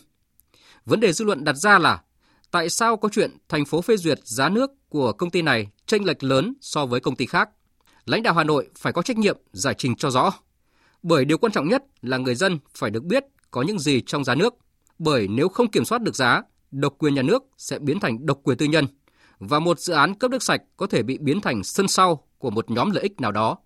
Vấn 0.85 0.99
đề 0.99 1.13
dư 1.13 1.25
luận 1.25 1.43
đặt 1.43 1.53
ra 1.53 1.79
là 1.79 2.01
tại 2.51 2.69
sao 2.69 2.97
có 2.97 3.09
chuyện 3.09 3.37
thành 3.49 3.65
phố 3.65 3.81
phê 3.81 3.97
duyệt 3.97 4.19
giá 4.23 4.49
nước 4.49 4.71
của 4.89 5.13
công 5.13 5.29
ty 5.29 5.41
này 5.41 5.67
chênh 5.85 6.05
lệch 6.05 6.23
lớn 6.23 6.53
so 6.61 6.85
với 6.85 6.99
công 6.99 7.15
ty 7.15 7.25
khác? 7.25 7.49
Lãnh 8.05 8.23
đạo 8.23 8.33
Hà 8.33 8.43
Nội 8.43 8.69
phải 8.77 8.93
có 8.93 9.01
trách 9.01 9.17
nhiệm 9.17 9.37
giải 9.51 9.73
trình 9.77 9.95
cho 9.95 10.09
rõ. 10.09 10.33
Bởi 11.03 11.25
điều 11.25 11.37
quan 11.37 11.51
trọng 11.51 11.67
nhất 11.67 11.83
là 12.01 12.17
người 12.17 12.35
dân 12.35 12.59
phải 12.77 12.91
được 12.91 13.03
biết 13.03 13.23
có 13.51 13.61
những 13.61 13.79
gì 13.79 14.01
trong 14.05 14.23
giá 14.23 14.35
nước. 14.35 14.55
Bởi 14.99 15.27
nếu 15.27 15.49
không 15.49 15.71
kiểm 15.71 15.85
soát 15.85 16.01
được 16.01 16.15
giá, 16.15 16.41
độc 16.71 16.95
quyền 16.97 17.15
nhà 17.15 17.21
nước 17.21 17.43
sẽ 17.57 17.79
biến 17.79 17.99
thành 17.99 18.25
độc 18.25 18.39
quyền 18.43 18.57
tư 18.57 18.65
nhân 18.65 18.85
và 19.39 19.59
một 19.59 19.79
dự 19.79 19.93
án 19.93 20.15
cấp 20.15 20.31
nước 20.31 20.43
sạch 20.43 20.61
có 20.77 20.87
thể 20.87 21.03
bị 21.03 21.17
biến 21.17 21.41
thành 21.41 21.63
sân 21.63 21.87
sau 21.87 22.23
của 22.37 22.49
một 22.49 22.71
nhóm 22.71 22.91
lợi 22.91 23.03
ích 23.03 23.21
nào 23.21 23.31
đó. 23.31 23.57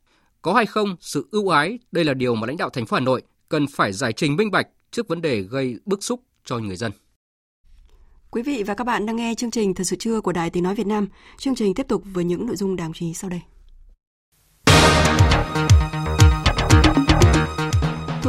Có 0.41 0.54
hay 0.54 0.65
không 0.65 0.96
sự 1.00 1.28
ưu 1.32 1.50
ái, 1.50 1.80
đây 1.91 2.06
là 2.06 2.13
điều 2.13 2.36
mà 2.36 2.48
lãnh 2.48 2.58
đạo 2.58 2.70
thành 2.70 2.86
phố 2.86 2.96
Hà 2.96 3.02
Nội 3.02 3.22
cần 3.50 3.67
phải 3.67 3.94
giải 3.94 4.13
trình 4.13 4.36
minh 4.36 4.52
bạch 4.52 4.67
trước 4.91 5.08
vấn 5.08 5.22
đề 5.22 5.41
gây 5.41 5.76
bức 5.86 6.04
xúc 6.04 6.24
cho 6.46 6.58
người 6.58 6.76
dân. 6.76 6.91
Quý 8.32 8.41
vị 8.41 8.63
và 8.63 8.74
các 8.74 8.84
bạn 8.84 9.06
đang 9.06 9.15
nghe 9.15 9.34
chương 9.38 9.52
trình 9.52 9.74
Thật 9.74 9.84
sự 9.84 9.96
trưa 9.96 10.22
của 10.22 10.32
Đài 10.32 10.50
Tiếng 10.50 10.63
Nói 10.63 10.76
Việt 10.76 10.88
Nam. 10.88 11.08
Chương 11.38 11.56
trình 11.56 11.74
tiếp 11.74 11.88
tục 11.88 12.04
với 12.13 12.24
những 12.24 12.46
nội 12.46 12.56
dung 12.56 12.76
đáng 12.76 12.94
chú 12.94 13.06
ý 13.06 13.13
sau 13.13 13.30
đây. 13.30 13.41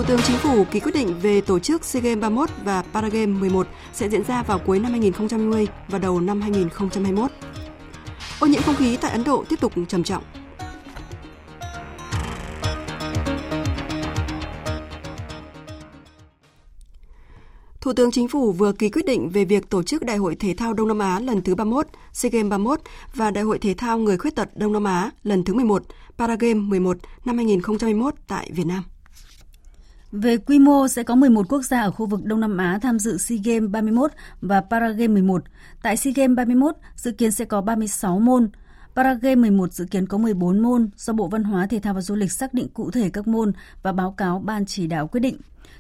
Thủ 0.02 0.08
tướng 0.08 0.20
Chính 0.22 0.36
phủ 0.36 0.64
ký 0.64 0.80
quyết 0.80 0.94
định 0.94 1.18
về 1.20 1.40
tổ 1.40 1.58
chức 1.58 1.84
SEA 1.84 2.02
Games 2.02 2.20
31 2.20 2.50
và 2.64 2.82
Paragame 2.92 3.26
11 3.26 3.66
sẽ 3.92 4.08
diễn 4.08 4.24
ra 4.24 4.42
vào 4.42 4.58
cuối 4.58 4.78
năm 4.78 4.90
2020 4.90 5.66
và 5.88 5.98
đầu 5.98 6.20
năm 6.20 6.40
2021. 6.40 7.30
Ô 8.40 8.46
nhiễm 8.46 8.62
không 8.62 8.74
khí 8.74 8.96
tại 9.00 9.10
Ấn 9.10 9.24
Độ 9.24 9.44
tiếp 9.48 9.60
tục 9.60 9.72
trầm 9.88 10.02
trọng. 10.04 10.22
Thủ 17.80 17.92
tướng 17.92 18.10
Chính 18.10 18.28
phủ 18.28 18.52
vừa 18.52 18.72
ký 18.72 18.90
quyết 18.90 19.06
định 19.06 19.28
về 19.28 19.44
việc 19.44 19.70
tổ 19.70 19.82
chức 19.82 20.02
Đại 20.02 20.16
hội 20.16 20.34
Thể 20.34 20.54
thao 20.54 20.72
Đông 20.72 20.88
Nam 20.88 20.98
Á 20.98 21.20
lần 21.20 21.42
thứ 21.42 21.54
31, 21.54 21.86
SEA 22.12 22.30
Games 22.30 22.50
31 22.50 22.80
và 23.14 23.30
Đại 23.30 23.44
hội 23.44 23.58
Thể 23.58 23.74
thao 23.74 23.98
Người 23.98 24.18
Khuyết 24.18 24.34
tật 24.34 24.48
Đông 24.56 24.72
Nam 24.72 24.84
Á 24.84 25.10
lần 25.22 25.44
thứ 25.44 25.54
11, 25.54 25.82
Paragame 26.18 26.54
11 26.54 26.96
năm 27.24 27.36
2021 27.36 28.14
tại 28.26 28.50
Việt 28.54 28.66
Nam. 28.66 28.91
Về 30.12 30.37
quy 30.37 30.59
mô 30.59 30.88
sẽ 30.88 31.03
có 31.03 31.14
11 31.14 31.48
quốc 31.48 31.62
gia 31.62 31.83
ở 31.83 31.90
khu 31.90 32.07
vực 32.07 32.25
Đông 32.25 32.40
Nam 32.40 32.57
Á 32.57 32.79
tham 32.83 32.98
dự 32.98 33.18
SEA 33.18 33.38
Games 33.44 33.70
31 33.70 34.11
và 34.40 34.61
Paragame 34.61 35.07
11. 35.07 35.44
Tại 35.83 35.96
SEA 35.96 36.12
Games 36.16 36.37
31 36.37 36.75
dự 36.96 37.12
kiến 37.12 37.31
sẽ 37.31 37.44
có 37.44 37.61
36 37.61 38.18
môn, 38.18 38.48
Paragame 38.96 39.35
11 39.35 39.72
dự 39.72 39.85
kiến 39.85 40.07
có 40.07 40.18
14 40.18 40.59
môn 40.59 40.88
do 40.96 41.12
Bộ 41.12 41.29
Văn 41.29 41.44
hóa 41.44 41.66
Thể 41.66 41.79
thao 41.79 41.94
và 41.94 42.01
Du 42.01 42.14
lịch 42.14 42.33
xác 42.33 42.55
định 42.55 42.68
cụ 42.68 42.90
thể 42.90 43.11
các 43.11 43.29
môn 43.29 43.53
và 43.83 43.92
báo 43.92 44.12
cáo 44.12 44.38
ban 44.38 44.66
chỉ 44.66 44.87
đạo 44.87 45.07
quyết 45.07 45.20
định. 45.20 45.37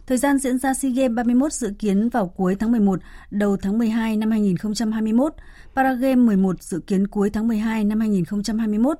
Thời 0.06 0.18
gian 0.18 0.38
diễn 0.38 0.58
ra 0.58 0.74
SEA 0.74 0.90
Games 0.90 1.16
31 1.16 1.52
dự 1.52 1.72
kiến 1.78 2.08
vào 2.08 2.28
cuối 2.28 2.54
tháng 2.54 2.72
11, 2.72 3.00
đầu 3.30 3.56
tháng 3.56 3.78
12 3.78 4.16
năm 4.16 4.30
2021. 4.30 5.34
Paragame 5.76 6.14
11 6.14 6.62
dự 6.62 6.80
kiến 6.86 7.06
cuối 7.06 7.30
tháng 7.30 7.48
12 7.48 7.84
năm 7.84 8.00
2021. 8.00 8.98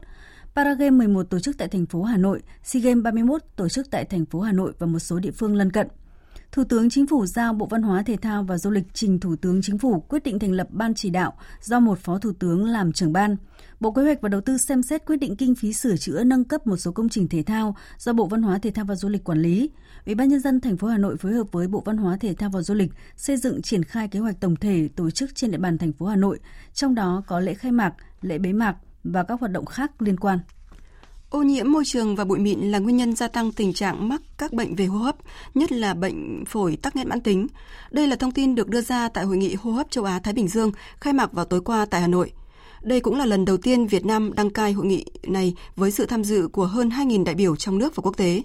Paragame 0.57 0.91
11 0.91 1.23
tổ 1.23 1.39
chức 1.39 1.59
tại 1.59 1.69
thành 1.69 1.87
phố 1.87 2.03
Hà 2.03 2.17
Nội, 2.17 2.43
SEA 2.63 2.83
Games 2.83 3.05
31 3.05 3.43
tổ 3.57 3.69
chức 3.69 3.91
tại 3.91 4.05
thành 4.05 4.25
phố 4.25 4.41
Hà 4.41 4.53
Nội 4.53 4.73
và 4.79 4.87
một 4.87 4.99
số 4.99 5.19
địa 5.19 5.31
phương 5.31 5.55
lân 5.55 5.71
cận. 5.71 5.89
Thủ 6.53 6.65
tướng 6.65 6.91
Chính 6.91 7.07
phủ 7.07 7.27
giao 7.27 7.53
Bộ 7.53 7.67
Văn 7.67 7.83
hóa 7.83 8.03
Thể 8.03 8.17
thao 8.17 8.43
và 8.43 8.59
Du 8.59 8.71
lịch 8.71 8.85
trình 8.93 9.21
Thủ 9.21 9.37
tướng 9.37 9.63
Chính 9.63 9.79
phủ 9.79 10.01
quyết 10.01 10.23
định 10.23 10.39
thành 10.39 10.53
lập 10.53 10.67
ban 10.71 10.95
chỉ 10.95 11.11
đạo 11.11 11.33
do 11.61 11.81
một 11.81 11.99
phó 11.99 12.19
thủ 12.19 12.33
tướng 12.39 12.65
làm 12.65 12.93
trưởng 12.93 13.13
ban. 13.13 13.37
Bộ 13.81 13.93
Kế 13.93 14.03
hoạch 14.03 14.21
và 14.21 14.29
Đầu 14.29 14.41
tư 14.41 14.57
xem 14.57 14.83
xét 14.83 15.07
quyết 15.07 15.17
định 15.17 15.37
kinh 15.37 15.55
phí 15.55 15.73
sửa 15.73 15.97
chữa 15.97 16.25
nâng 16.25 16.45
cấp 16.45 16.67
một 16.67 16.77
số 16.77 16.93
công 16.93 17.09
trình 17.09 17.29
thể 17.29 17.43
thao 17.43 17.77
do 17.99 18.13
Bộ 18.13 18.27
Văn 18.27 18.43
hóa 18.43 18.59
Thể 18.59 18.71
thao 18.71 18.85
và 18.85 18.95
Du 18.95 19.09
lịch 19.09 19.25
quản 19.25 19.39
lý. 19.39 19.71
Ủy 20.07 20.15
ban 20.15 20.29
nhân 20.29 20.41
dân 20.41 20.61
thành 20.61 20.77
phố 20.77 20.89
Hà 20.89 20.99
Nội 20.99 21.17
phối 21.17 21.33
hợp 21.33 21.47
với 21.53 21.69
Bộ 21.69 21.83
Văn 21.85 21.97
hóa 21.97 22.17
Thể 22.17 22.35
thao 22.35 22.51
và 22.51 22.63
Du 22.63 22.75
lịch 22.75 22.91
xây 23.17 23.37
dựng 23.37 23.63
triển 23.63 23.85
khai 23.85 24.09
kế 24.09 24.19
hoạch 24.19 24.41
tổng 24.41 24.57
thể 24.57 24.89
tổ 24.97 25.11
chức 25.11 25.35
trên 25.35 25.51
địa 25.51 25.59
bàn 25.59 25.79
thành 25.79 25.93
phố 25.93 26.07
Hà 26.07 26.17
Nội, 26.17 26.39
trong 26.75 26.95
đó 26.95 27.23
có 27.27 27.41
lễ 27.41 27.55
khai 27.55 27.73
mạc, 27.73 27.95
lễ 28.23 28.39
bế 28.39 28.53
mạc 28.53 28.77
và 29.05 29.23
các 29.23 29.41
hoạt 29.41 29.53
động 29.53 29.67
khác 29.67 30.03
liên 30.03 30.17
quan. 30.17 30.39
Ô 31.31 31.43
nhiễm 31.43 31.73
môi 31.73 31.85
trường 31.87 32.17
và 32.17 32.25
bụi 32.25 32.39
mịn 32.39 32.61
là 32.61 32.79
nguyên 32.79 32.97
nhân 32.97 33.17
gia 33.17 33.29
tăng 33.29 33.53
tình 33.53 33.73
trạng 33.73 34.09
mắc 34.09 34.23
các 34.39 34.53
bệnh 34.53 34.75
về 34.75 34.87
hô 34.87 34.99
hấp, 34.99 35.17
nhất 35.55 35.73
là 35.73 35.95
bệnh 35.95 36.45
phổi 36.45 36.77
tắc 36.77 36.97
nghẽn 36.97 37.09
mãn 37.09 37.21
tính. 37.21 37.47
Đây 37.91 38.07
là 38.07 38.17
thông 38.17 38.31
tin 38.31 38.55
được 38.55 38.69
đưa 38.69 38.81
ra 38.81 39.09
tại 39.09 39.25
Hội 39.25 39.37
nghị 39.37 39.55
hô 39.55 39.71
hấp 39.71 39.91
châu 39.91 40.05
Á 40.05 40.19
Thái 40.19 40.35
Bình 40.35 40.49
Dương 40.49 40.73
khai 41.01 41.13
mạc 41.13 41.33
vào 41.33 41.45
tối 41.45 41.61
qua 41.61 41.87
tại 41.87 42.01
Hà 42.01 42.07
Nội. 42.07 42.33
Đây 42.83 43.01
cũng 43.01 43.19
là 43.19 43.25
lần 43.25 43.45
đầu 43.45 43.57
tiên 43.57 43.87
Việt 43.87 44.07
Nam 44.07 44.33
đăng 44.35 44.51
cai 44.51 44.73
hội 44.73 44.87
nghị 44.87 45.05
này 45.23 45.55
với 45.77 45.91
sự 45.91 46.07
tham 46.07 46.25
dự 46.25 46.49
của 46.49 46.67
hơn 46.67 46.89
2.000 46.89 47.25
đại 47.25 47.35
biểu 47.35 47.57
trong 47.57 47.79
nước 47.79 47.97
và 47.97 48.01
quốc 48.01 48.17
tế. 48.17 48.43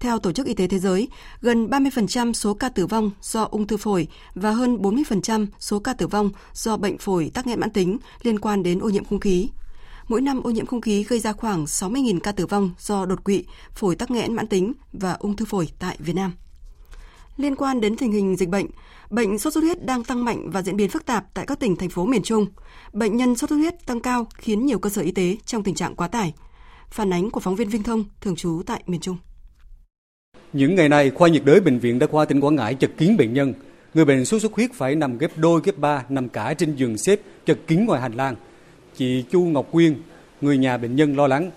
Theo 0.00 0.18
Tổ 0.18 0.32
chức 0.32 0.46
Y 0.46 0.54
tế 0.54 0.66
Thế 0.66 0.78
giới, 0.78 1.08
gần 1.40 1.66
30% 1.66 2.32
số 2.32 2.54
ca 2.54 2.68
tử 2.68 2.86
vong 2.86 3.10
do 3.22 3.42
ung 3.50 3.66
thư 3.66 3.76
phổi 3.76 4.08
và 4.34 4.50
hơn 4.50 4.76
40% 4.76 5.46
số 5.58 5.78
ca 5.78 5.94
tử 5.94 6.06
vong 6.06 6.30
do 6.52 6.76
bệnh 6.76 6.98
phổi 6.98 7.30
tắc 7.34 7.46
nghẽn 7.46 7.60
mãn 7.60 7.70
tính 7.70 7.98
liên 8.22 8.38
quan 8.38 8.62
đến 8.62 8.78
ô 8.78 8.88
nhiễm 8.88 9.04
không 9.04 9.20
khí. 9.20 9.48
Mỗi 10.08 10.20
năm 10.20 10.42
ô 10.42 10.50
nhiễm 10.50 10.66
không 10.66 10.80
khí 10.80 11.04
gây 11.08 11.18
ra 11.18 11.32
khoảng 11.32 11.64
60.000 11.64 12.20
ca 12.20 12.32
tử 12.32 12.46
vong 12.46 12.70
do 12.78 13.06
đột 13.06 13.24
quỵ, 13.24 13.44
phổi 13.72 13.96
tắc 13.96 14.10
nghẽn 14.10 14.34
mãn 14.34 14.46
tính 14.46 14.72
và 14.92 15.12
ung 15.12 15.36
thư 15.36 15.44
phổi 15.44 15.68
tại 15.78 15.96
Việt 15.98 16.12
Nam. 16.16 16.32
Liên 17.36 17.56
quan 17.56 17.80
đến 17.80 17.96
tình 17.96 18.12
hình 18.12 18.36
dịch 18.36 18.48
bệnh, 18.48 18.66
bệnh 19.10 19.38
sốt 19.38 19.52
xuất 19.52 19.64
huyết 19.64 19.84
đang 19.84 20.04
tăng 20.04 20.24
mạnh 20.24 20.50
và 20.50 20.62
diễn 20.62 20.76
biến 20.76 20.90
phức 20.90 21.06
tạp 21.06 21.34
tại 21.34 21.46
các 21.46 21.60
tỉnh 21.60 21.76
thành 21.76 21.88
phố 21.88 22.06
miền 22.06 22.22
Trung. 22.22 22.46
Bệnh 22.92 23.16
nhân 23.16 23.36
sốt 23.36 23.50
xuất 23.50 23.56
huyết 23.56 23.86
tăng 23.86 24.00
cao 24.00 24.26
khiến 24.34 24.66
nhiều 24.66 24.78
cơ 24.78 24.90
sở 24.90 25.02
y 25.02 25.10
tế 25.10 25.36
trong 25.46 25.62
tình 25.62 25.74
trạng 25.74 25.96
quá 25.96 26.08
tải. 26.08 26.34
Phản 26.90 27.12
ánh 27.12 27.30
của 27.30 27.40
phóng 27.40 27.56
viên 27.56 27.68
Vinh 27.68 27.82
Thông 27.82 28.04
thường 28.20 28.36
trú 28.36 28.62
tại 28.66 28.82
miền 28.86 29.00
Trung. 29.00 29.16
Những 30.52 30.74
ngày 30.74 30.88
này, 30.88 31.10
khoa 31.10 31.28
nhiệt 31.28 31.44
đới 31.44 31.60
bệnh 31.60 31.78
viện 31.78 31.98
Đa 31.98 32.06
khoa 32.06 32.24
tỉnh 32.24 32.40
Quảng 32.40 32.56
Ngãi 32.56 32.74
chật 32.74 32.90
kín 32.98 33.16
bệnh 33.16 33.34
nhân. 33.34 33.54
Người 33.94 34.04
bệnh 34.04 34.24
sốt 34.24 34.42
xuất 34.42 34.52
huyết 34.52 34.72
phải 34.74 34.94
nằm 34.94 35.18
ghép 35.18 35.38
đôi 35.38 35.60
ghép 35.64 35.78
ba, 35.78 36.04
nằm 36.08 36.28
cả 36.28 36.54
trên 36.54 36.76
giường 36.76 36.98
xếp 36.98 37.20
chật 37.46 37.58
kín 37.66 37.84
ngoài 37.84 38.00
hành 38.00 38.14
lang. 38.14 38.36
Chị 38.96 39.24
Chu 39.30 39.40
Ngọc 39.40 39.66
Quyên, 39.72 39.94
người 40.40 40.58
nhà 40.58 40.76
bệnh 40.76 40.96
nhân 40.96 41.16
lo 41.16 41.26
lắng. 41.26 41.50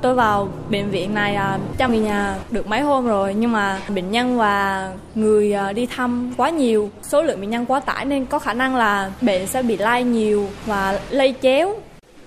Tôi 0.00 0.14
vào 0.14 0.48
bệnh 0.70 0.90
viện 0.90 1.14
này 1.14 1.34
à, 1.34 1.58
trong 1.78 1.90
người 1.90 2.00
nhà 2.00 2.38
được 2.50 2.66
mấy 2.66 2.80
hôm 2.80 3.06
rồi 3.06 3.34
nhưng 3.34 3.52
mà 3.52 3.80
bệnh 3.94 4.10
nhân 4.10 4.38
và 4.38 4.92
người 5.14 5.52
à, 5.52 5.72
đi 5.72 5.86
thăm 5.86 6.32
quá 6.36 6.50
nhiều, 6.50 6.90
số 7.02 7.22
lượng 7.22 7.40
bệnh 7.40 7.50
nhân 7.50 7.66
quá 7.66 7.80
tải 7.80 8.04
nên 8.04 8.26
có 8.26 8.38
khả 8.38 8.54
năng 8.54 8.76
là 8.76 9.12
bệnh 9.20 9.46
sẽ 9.46 9.62
bị 9.62 9.76
lây 9.76 10.04
nhiều 10.04 10.48
và 10.66 11.00
lây 11.10 11.34
chéo. 11.42 11.74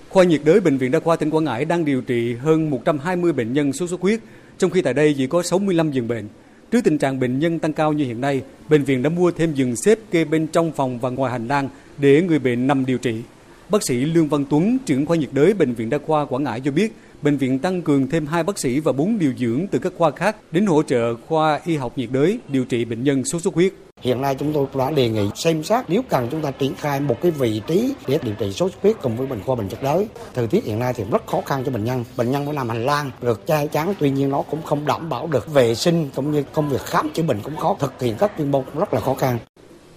Khoa 0.08 0.24
nhiệt 0.24 0.40
đới 0.44 0.60
bệnh 0.60 0.78
viện 0.78 0.90
Đa 0.90 1.00
khoa 1.00 1.16
tỉnh 1.16 1.30
Quảng 1.30 1.44
Ngãi 1.44 1.64
đang 1.64 1.84
điều 1.84 2.00
trị 2.00 2.34
hơn 2.34 2.70
120 2.70 3.32
bệnh 3.32 3.52
nhân 3.52 3.72
sốt 3.72 3.88
xuất 3.88 4.00
huyết, 4.00 4.20
trong 4.58 4.70
khi 4.70 4.82
tại 4.82 4.94
đây 4.94 5.14
chỉ 5.18 5.26
có 5.26 5.42
65 5.42 5.90
giường 5.90 6.08
bệnh. 6.08 6.28
Trước 6.70 6.84
tình 6.84 6.98
trạng 6.98 7.20
bệnh 7.20 7.38
nhân 7.38 7.58
tăng 7.58 7.72
cao 7.72 7.92
như 7.92 8.04
hiện 8.04 8.20
nay, 8.20 8.42
bệnh 8.68 8.84
viện 8.84 9.02
đã 9.02 9.10
mua 9.10 9.30
thêm 9.30 9.54
giường 9.54 9.76
xếp 9.76 9.98
kê 10.10 10.24
bên 10.24 10.46
trong 10.46 10.72
phòng 10.72 10.98
và 10.98 11.10
ngoài 11.10 11.32
hành 11.32 11.48
lang 11.48 11.68
để 11.98 12.22
người 12.22 12.38
bệnh 12.38 12.66
nằm 12.66 12.86
điều 12.86 12.98
trị. 12.98 13.22
Bác 13.70 13.82
sĩ 13.82 13.94
Lương 13.94 14.28
Văn 14.28 14.44
Tuấn, 14.50 14.78
trưởng 14.86 15.06
khoa 15.06 15.16
nhiệt 15.16 15.28
đới 15.32 15.54
Bệnh 15.54 15.74
viện 15.74 15.90
Đa 15.90 15.98
khoa 16.06 16.24
Quảng 16.24 16.44
Ngãi 16.44 16.60
cho 16.60 16.70
biết, 16.70 16.96
bệnh 17.22 17.36
viện 17.36 17.58
tăng 17.58 17.82
cường 17.82 18.08
thêm 18.08 18.26
2 18.26 18.42
bác 18.42 18.58
sĩ 18.58 18.80
và 18.80 18.92
4 18.92 19.18
điều 19.18 19.32
dưỡng 19.38 19.66
từ 19.70 19.78
các 19.78 19.92
khoa 19.98 20.10
khác 20.10 20.36
đến 20.52 20.66
hỗ 20.66 20.82
trợ 20.82 21.14
khoa 21.28 21.60
y 21.64 21.76
học 21.76 21.92
nhiệt 21.98 22.08
đới 22.12 22.38
điều 22.48 22.64
trị 22.64 22.84
bệnh 22.84 23.04
nhân 23.04 23.24
sốt 23.24 23.42
xuất 23.42 23.54
huyết. 23.54 23.72
Hiện 24.00 24.20
nay 24.20 24.34
chúng 24.34 24.52
tôi 24.52 24.66
đã 24.74 24.90
đề 24.90 25.08
nghị 25.08 25.30
xem 25.34 25.64
xét 25.64 25.84
nếu 25.88 26.02
cần 26.08 26.28
chúng 26.30 26.42
ta 26.42 26.50
triển 26.50 26.74
khai 26.74 27.00
một 27.00 27.16
cái 27.22 27.30
vị 27.30 27.62
trí 27.66 27.94
để 28.08 28.18
điều 28.22 28.34
trị 28.34 28.52
sốt 28.52 28.72
xuất 28.72 28.82
huyết 28.82 28.96
cùng 29.02 29.16
với 29.16 29.26
bệnh 29.26 29.42
khoa 29.42 29.56
bệnh 29.56 29.68
nhiệt 29.68 29.82
đới. 29.82 30.06
Thời 30.34 30.46
tiết 30.46 30.64
hiện 30.64 30.78
nay 30.78 30.92
thì 30.96 31.04
rất 31.10 31.26
khó 31.26 31.40
khăn 31.46 31.62
cho 31.66 31.72
bệnh 31.72 31.84
nhân. 31.84 32.04
Bệnh 32.16 32.30
nhân 32.30 32.44
phải 32.44 32.54
làm 32.54 32.68
hành 32.68 32.86
lang 32.86 33.10
được 33.22 33.46
che 33.46 33.66
chắn, 33.66 33.94
tuy 33.98 34.10
nhiên 34.10 34.30
nó 34.30 34.42
cũng 34.42 34.62
không 34.62 34.86
đảm 34.86 35.08
bảo 35.08 35.26
được 35.26 35.52
vệ 35.52 35.74
sinh 35.74 36.08
cũng 36.14 36.32
như 36.32 36.42
công 36.52 36.70
việc 36.70 36.80
khám 36.80 37.10
chữa 37.14 37.22
bệnh 37.22 37.42
cũng 37.42 37.56
khó, 37.56 37.76
thực 37.78 38.02
hiện 38.02 38.14
các 38.18 38.32
chuyên 38.38 38.50
môn 38.50 38.64
cũng 38.64 38.80
rất 38.80 38.94
là 38.94 39.00
khó 39.00 39.14
khăn. 39.14 39.38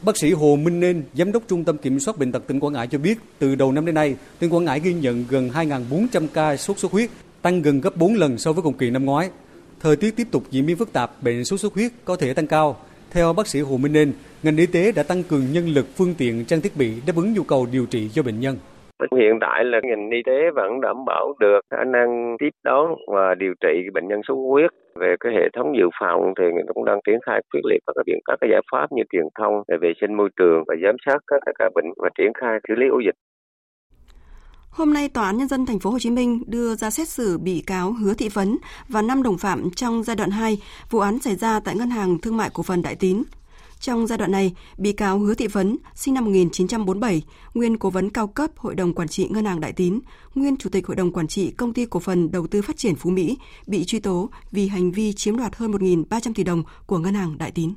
Bác 0.06 0.18
sĩ 0.18 0.32
Hồ 0.32 0.56
Minh 0.56 0.80
Nên, 0.80 1.04
Giám 1.14 1.32
đốc 1.32 1.44
Trung 1.48 1.64
tâm 1.64 1.78
Kiểm 1.78 2.00
soát 2.00 2.18
Bệnh 2.18 2.32
tật 2.32 2.48
tỉnh 2.48 2.60
Quảng 2.60 2.74
Ngãi 2.74 2.88
cho 2.88 2.98
biết, 2.98 3.18
từ 3.40 3.56
đầu 3.56 3.72
năm 3.72 3.86
đến 3.86 3.96
nay, 3.96 4.16
tỉnh 4.40 4.50
Quảng 4.50 4.66
Ngãi 4.66 4.80
ghi 4.80 4.94
nhận 4.94 5.26
gần 5.30 5.50
2.400 5.50 6.28
ca 6.34 6.58
sốt 6.58 6.80
xuất 6.80 6.92
huyết, 6.92 7.10
tăng 7.42 7.62
gần 7.62 7.82
gấp 7.82 7.98
4 7.98 8.16
lần 8.16 8.38
so 8.38 8.54
với 8.54 8.64
cùng 8.64 8.78
kỳ 8.78 8.90
năm 8.90 9.06
ngoái. 9.06 9.30
Thời 9.80 9.96
tiết 9.96 10.16
tiếp 10.16 10.28
tục 10.32 10.44
diễn 10.52 10.66
biến 10.66 10.78
phức 10.78 10.94
tạp, 10.94 11.24
bệnh 11.24 11.46
sốt 11.46 11.60
xuất 11.60 11.74
huyết 11.74 11.92
có 12.06 12.16
thể 12.16 12.34
tăng 12.34 12.48
cao. 12.48 12.78
Theo 13.12 13.34
bác 13.34 13.48
sĩ 13.48 13.60
Hồ 13.60 13.78
Minh 13.78 13.94
Nên, 13.94 14.14
ngành 14.44 14.58
y 14.58 14.66
tế 14.66 14.92
đã 14.92 15.04
tăng 15.04 15.24
cường 15.24 15.54
nhân 15.54 15.70
lực, 15.70 15.88
phương 15.96 16.16
tiện, 16.18 16.46
trang 16.46 16.62
thiết 16.62 16.78
bị 16.78 16.92
đáp 17.06 17.16
ứng 17.16 17.34
nhu 17.34 17.44
cầu 17.44 17.66
điều 17.72 17.86
trị 17.86 18.10
cho 18.14 18.24
bệnh 18.24 18.40
nhân. 18.40 18.58
Hiện 19.12 19.40
tại 19.42 19.64
là 19.64 19.80
ngành 19.84 20.10
y 20.10 20.22
tế 20.26 20.52
vẫn 20.56 20.82
đảm 20.82 21.06
bảo 21.06 21.34
được 21.40 21.60
khả 21.72 21.84
năng 21.84 22.36
tiếp 22.40 22.50
đón 22.64 22.96
và 23.08 23.36
điều 23.36 23.54
trị 23.62 23.90
bệnh 23.94 24.08
nhân 24.08 24.22
sốt 24.28 24.38
huyết. 24.52 24.72
Về 24.96 25.16
cái 25.20 25.34
hệ 25.34 25.50
thống 25.56 25.78
dự 25.78 25.86
phòng 26.00 26.34
thì 26.38 26.44
cũng 26.74 26.86
đang 26.86 27.00
triển 27.08 27.20
khai 27.26 27.42
quyết 27.54 27.62
liệt 27.70 27.80
các 27.88 27.94
cái 27.96 28.04
biện 28.06 28.20
các 28.26 28.36
cái 28.42 28.50
giải 28.52 28.62
pháp 28.72 28.92
như 28.92 29.04
truyền 29.12 29.26
thông 29.40 29.64
về 29.68 29.78
vệ 29.82 29.94
sinh 30.02 30.14
môi 30.14 30.30
trường 30.36 30.64
và 30.68 30.76
giám 30.84 30.96
sát 31.06 31.18
các 31.28 31.42
ca 31.60 31.70
bệnh 31.76 31.86
và 31.98 32.10
triển 32.18 32.32
khai 32.42 32.60
xử 32.68 32.74
lý 32.76 32.88
ổ 32.88 33.00
dịch. 33.06 33.16
Hôm 34.72 34.94
nay, 34.94 35.10
Tòa 35.14 35.26
án 35.26 35.38
Nhân 35.38 35.48
dân 35.48 35.66
Thành 35.66 35.80
phố 35.80 35.90
Hồ 35.90 36.00
Chí 36.00 36.12
Minh 36.12 36.44
đưa 36.48 36.76
ra 36.76 36.90
xét 36.90 37.08
xử 37.08 37.38
bị 37.38 37.64
cáo 37.68 37.92
Hứa 37.92 38.14
Thị 38.18 38.30
Phấn 38.30 38.58
và 38.90 39.02
năm 39.02 39.24
đồng 39.24 39.38
phạm 39.38 39.70
trong 39.76 40.04
giai 40.04 40.16
đoạn 40.16 40.30
2 40.30 40.58
vụ 40.92 41.00
án 41.00 41.20
xảy 41.20 41.36
ra 41.36 41.60
tại 41.66 41.76
Ngân 41.76 41.90
hàng 41.90 42.18
Thương 42.24 42.38
mại 42.38 42.50
Cổ 42.54 42.64
phần 42.64 42.82
Đại 42.84 42.96
Tín. 43.00 43.24
Trong 43.84 44.08
giai 44.08 44.18
đoạn 44.18 44.32
này, 44.32 44.54
bị 44.78 44.92
cáo 44.92 45.20
Hứa 45.20 45.34
Thị 45.34 45.48
Vấn, 45.48 45.78
sinh 45.96 46.14
năm 46.14 46.26
1947, 46.26 47.24
nguyên 47.54 47.78
cố 47.78 47.90
vấn 47.90 48.10
cao 48.10 48.28
cấp 48.28 48.52
Hội 48.58 48.76
đồng 48.76 48.94
Quản 48.94 49.08
trị 49.08 49.28
Ngân 49.32 49.46
hàng 49.46 49.60
Đại 49.60 49.74
Tín, 49.74 50.00
nguyên 50.36 50.58
Chủ 50.58 50.70
tịch 50.70 50.88
Hội 50.88 50.96
đồng 50.96 51.12
Quản 51.12 51.28
trị 51.28 51.52
Công 51.52 51.74
ty 51.74 51.86
Cổ 51.86 52.00
phần 52.00 52.32
Đầu 52.32 52.48
tư 52.48 52.62
Phát 52.62 52.78
triển 52.78 52.96
Phú 52.96 53.10
Mỹ, 53.10 53.38
bị 53.68 53.86
truy 53.86 54.00
tố 54.00 54.30
vì 54.52 54.68
hành 54.68 54.92
vi 54.92 55.14
chiếm 55.14 55.38
đoạt 55.38 55.56
hơn 55.56 55.72
1.300 55.72 56.34
tỷ 56.34 56.44
đồng 56.44 56.64
của 56.86 56.98
Ngân 56.98 57.14
hàng 57.14 57.38
Đại 57.38 57.52
Tín. 57.52 57.74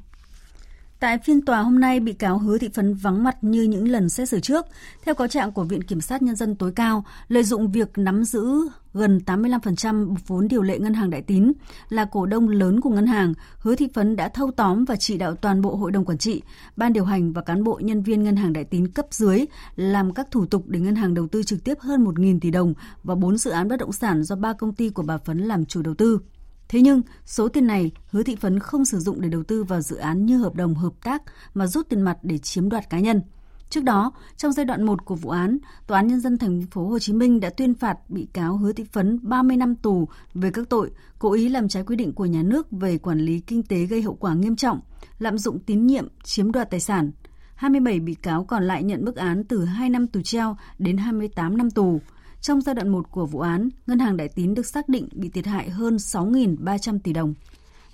Tại 1.00 1.18
phiên 1.18 1.40
tòa 1.42 1.62
hôm 1.62 1.80
nay, 1.80 2.00
bị 2.00 2.12
cáo 2.12 2.38
Hứa 2.38 2.58
Thị 2.58 2.68
Phấn 2.74 2.94
vắng 2.94 3.24
mặt 3.24 3.36
như 3.44 3.62
những 3.62 3.88
lần 3.88 4.08
xét 4.08 4.28
xử 4.28 4.40
trước. 4.40 4.66
Theo 5.04 5.14
cáo 5.14 5.28
trạng 5.28 5.52
của 5.52 5.64
Viện 5.64 5.82
Kiểm 5.82 6.00
sát 6.00 6.22
Nhân 6.22 6.36
dân 6.36 6.56
tối 6.56 6.72
cao, 6.76 7.04
lợi 7.28 7.44
dụng 7.44 7.72
việc 7.72 7.98
nắm 7.98 8.24
giữ 8.24 8.68
gần 8.94 9.20
85% 9.26 10.14
vốn 10.26 10.48
điều 10.48 10.62
lệ 10.62 10.78
ngân 10.78 10.94
hàng 10.94 11.10
đại 11.10 11.22
tín 11.22 11.52
là 11.88 12.04
cổ 12.04 12.26
đông 12.26 12.48
lớn 12.48 12.80
của 12.80 12.90
ngân 12.90 13.06
hàng, 13.06 13.34
Hứa 13.58 13.74
Thị 13.74 13.88
Phấn 13.94 14.16
đã 14.16 14.28
thâu 14.28 14.50
tóm 14.50 14.84
và 14.84 14.96
chỉ 14.96 15.18
đạo 15.18 15.34
toàn 15.34 15.62
bộ 15.62 15.76
hội 15.76 15.92
đồng 15.92 16.04
quản 16.04 16.18
trị, 16.18 16.42
ban 16.76 16.92
điều 16.92 17.04
hành 17.04 17.32
và 17.32 17.42
cán 17.42 17.64
bộ 17.64 17.80
nhân 17.82 18.02
viên 18.02 18.22
ngân 18.22 18.36
hàng 18.36 18.52
đại 18.52 18.64
tín 18.64 18.88
cấp 18.88 19.06
dưới 19.10 19.44
làm 19.76 20.14
các 20.14 20.30
thủ 20.30 20.46
tục 20.46 20.64
để 20.66 20.80
ngân 20.80 20.96
hàng 20.96 21.14
đầu 21.14 21.26
tư 21.28 21.42
trực 21.42 21.64
tiếp 21.64 21.78
hơn 21.80 22.04
1.000 22.04 22.40
tỷ 22.40 22.50
đồng 22.50 22.74
và 23.02 23.14
4 23.14 23.38
dự 23.38 23.50
án 23.50 23.68
bất 23.68 23.76
động 23.76 23.92
sản 23.92 24.22
do 24.22 24.36
ba 24.36 24.52
công 24.52 24.72
ty 24.72 24.90
của 24.90 25.02
bà 25.02 25.18
Phấn 25.18 25.38
làm 25.38 25.64
chủ 25.64 25.82
đầu 25.82 25.94
tư. 25.94 26.20
Thế 26.68 26.80
nhưng, 26.80 27.02
số 27.24 27.48
tiền 27.48 27.66
này 27.66 27.92
Hứa 28.10 28.22
Thị 28.22 28.36
Phấn 28.36 28.58
không 28.58 28.84
sử 28.84 28.98
dụng 28.98 29.20
để 29.20 29.28
đầu 29.28 29.42
tư 29.42 29.64
vào 29.64 29.80
dự 29.80 29.96
án 29.96 30.26
như 30.26 30.38
hợp 30.38 30.54
đồng 30.54 30.74
hợp 30.74 30.92
tác 31.04 31.22
mà 31.54 31.66
rút 31.66 31.88
tiền 31.88 32.02
mặt 32.02 32.18
để 32.22 32.38
chiếm 32.38 32.68
đoạt 32.68 32.90
cá 32.90 32.98
nhân. 33.00 33.22
Trước 33.70 33.84
đó, 33.84 34.12
trong 34.36 34.52
giai 34.52 34.66
đoạn 34.66 34.82
1 34.82 35.04
của 35.04 35.14
vụ 35.14 35.30
án, 35.30 35.58
Tòa 35.86 35.98
án 35.98 36.06
nhân 36.06 36.20
dân 36.20 36.38
thành 36.38 36.62
phố 36.70 36.88
Hồ 36.88 36.98
Chí 36.98 37.12
Minh 37.12 37.40
đã 37.40 37.50
tuyên 37.50 37.74
phạt 37.74 37.98
bị 38.08 38.28
cáo 38.32 38.56
Hứa 38.56 38.72
Thị 38.72 38.84
Phấn 38.92 39.18
30 39.22 39.56
năm 39.56 39.74
tù 39.74 40.08
về 40.34 40.50
các 40.50 40.68
tội 40.68 40.90
cố 41.18 41.32
ý 41.32 41.48
làm 41.48 41.68
trái 41.68 41.82
quy 41.82 41.96
định 41.96 42.12
của 42.12 42.26
nhà 42.26 42.42
nước 42.42 42.66
về 42.70 42.98
quản 42.98 43.18
lý 43.18 43.40
kinh 43.40 43.62
tế 43.62 43.84
gây 43.84 44.02
hậu 44.02 44.14
quả 44.14 44.34
nghiêm 44.34 44.56
trọng, 44.56 44.80
lạm 45.18 45.38
dụng 45.38 45.58
tín 45.58 45.86
nhiệm, 45.86 46.08
chiếm 46.24 46.52
đoạt 46.52 46.70
tài 46.70 46.80
sản. 46.80 47.10
27 47.54 48.00
bị 48.00 48.14
cáo 48.14 48.44
còn 48.44 48.64
lại 48.64 48.82
nhận 48.82 49.04
mức 49.04 49.16
án 49.16 49.44
từ 49.44 49.64
2 49.64 49.90
năm 49.90 50.06
tù 50.06 50.20
treo 50.22 50.56
đến 50.78 50.96
28 50.96 51.56
năm 51.56 51.70
tù. 51.70 52.00
Trong 52.46 52.60
giai 52.60 52.74
đoạn 52.74 52.88
1 52.88 53.10
của 53.10 53.26
vụ 53.26 53.40
án, 53.40 53.68
Ngân 53.86 53.98
hàng 53.98 54.16
Đại 54.16 54.28
Tín 54.28 54.54
được 54.54 54.66
xác 54.66 54.88
định 54.88 55.08
bị 55.12 55.28
thiệt 55.28 55.46
hại 55.46 55.70
hơn 55.70 55.96
6.300 55.96 56.98
tỷ 57.04 57.12
đồng. 57.12 57.34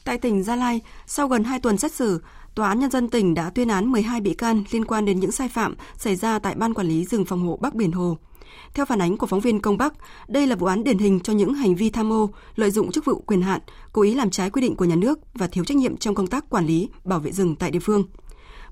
Tại 0.04 0.18
tỉnh 0.18 0.42
Gia 0.42 0.56
Lai, 0.56 0.80
sau 1.06 1.28
gần 1.28 1.44
2 1.44 1.60
tuần 1.60 1.78
xét 1.78 1.92
xử, 1.92 2.22
Tòa 2.54 2.68
án 2.68 2.78
Nhân 2.78 2.90
dân 2.90 3.08
tỉnh 3.08 3.34
đã 3.34 3.50
tuyên 3.50 3.68
án 3.68 3.92
12 3.92 4.20
bị 4.20 4.34
can 4.34 4.64
liên 4.70 4.84
quan 4.84 5.04
đến 5.04 5.20
những 5.20 5.32
sai 5.32 5.48
phạm 5.48 5.74
xảy 5.96 6.16
ra 6.16 6.38
tại 6.38 6.54
Ban 6.54 6.74
Quản 6.74 6.86
lý 6.86 7.04
rừng 7.04 7.24
phòng 7.24 7.46
hộ 7.46 7.58
Bắc 7.60 7.74
Biển 7.74 7.92
Hồ. 7.92 8.16
Theo 8.74 8.86
phản 8.86 9.02
ánh 9.02 9.16
của 9.16 9.26
phóng 9.26 9.40
viên 9.40 9.60
Công 9.60 9.78
Bắc, 9.78 9.94
đây 10.28 10.46
là 10.46 10.56
vụ 10.56 10.66
án 10.66 10.84
điển 10.84 10.98
hình 10.98 11.20
cho 11.20 11.32
những 11.32 11.54
hành 11.54 11.74
vi 11.74 11.90
tham 11.90 12.12
ô, 12.12 12.30
lợi 12.56 12.70
dụng 12.70 12.92
chức 12.92 13.04
vụ 13.04 13.20
quyền 13.20 13.42
hạn, 13.42 13.60
cố 13.92 14.02
ý 14.02 14.14
làm 14.14 14.30
trái 14.30 14.50
quy 14.50 14.62
định 14.62 14.76
của 14.76 14.84
nhà 14.84 14.96
nước 14.96 15.18
và 15.34 15.46
thiếu 15.46 15.64
trách 15.64 15.76
nhiệm 15.76 15.96
trong 15.96 16.14
công 16.14 16.26
tác 16.26 16.50
quản 16.50 16.66
lý, 16.66 16.88
bảo 17.04 17.20
vệ 17.20 17.32
rừng 17.32 17.56
tại 17.56 17.70
địa 17.70 17.78
phương. 17.78 18.04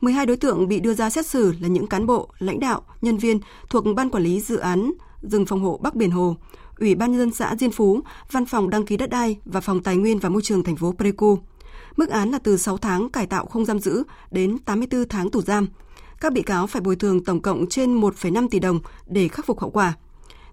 12 0.01 0.27
đối 0.27 0.37
tượng 0.37 0.69
bị 0.69 0.81
đưa 0.81 0.95
ra 0.95 1.11
xét 1.11 1.27
xử 1.27 1.55
là 1.61 1.69
những 1.69 1.87
cán 1.87 2.07
bộ, 2.07 2.31
lãnh 2.39 2.61
đạo, 2.61 2.83
nhân 3.03 3.17
viên 3.17 3.41
thuộc 3.71 3.85
Ban 3.97 4.11
Quản 4.11 4.25
lý 4.25 4.41
Dự 4.41 4.57
án 4.57 4.93
rừng 5.23 5.47
phòng 5.47 5.61
hộ 5.61 5.79
Bắc 5.83 5.95
Biển 5.95 6.11
Hồ, 6.11 6.37
Ủy 6.79 6.95
ban 6.95 7.11
nhân 7.11 7.21
dân 7.21 7.31
xã 7.31 7.57
Diên 7.57 7.71
Phú, 7.71 8.01
Văn 8.31 8.47
phòng 8.47 8.71
đăng 8.71 8.87
ký 8.87 8.97
đất 8.97 9.11
đai 9.11 9.37
và 9.45 9.61
Phòng 9.61 9.83
Tài 9.83 9.97
nguyên 9.97 10.19
và 10.19 10.29
Môi 10.29 10.43
trường 10.43 10.65
thành 10.65 10.77
phố 10.77 10.93
Pleiku. 10.93 11.39
Mức 11.97 12.09
án 12.09 12.31
là 12.31 12.39
từ 12.39 12.57
6 12.57 12.79
tháng 12.79 13.11
cải 13.11 13.27
tạo 13.27 13.47
không 13.47 13.65
giam 13.65 13.79
giữ 13.79 14.03
đến 14.31 14.59
84 14.59 15.09
tháng 15.09 15.31
tù 15.31 15.43
giam. 15.43 15.69
Các 16.21 16.33
bị 16.33 16.43
cáo 16.43 16.67
phải 16.67 16.83
bồi 16.83 16.97
thường 16.97 17.25
tổng 17.25 17.43
cộng 17.43 17.67
trên 17.67 18.01
1,5 18.01 18.49
tỷ 18.49 18.59
đồng 18.59 18.81
để 19.07 19.29
khắc 19.29 19.47
phục 19.47 19.61
hậu 19.61 19.71
quả. 19.71 19.95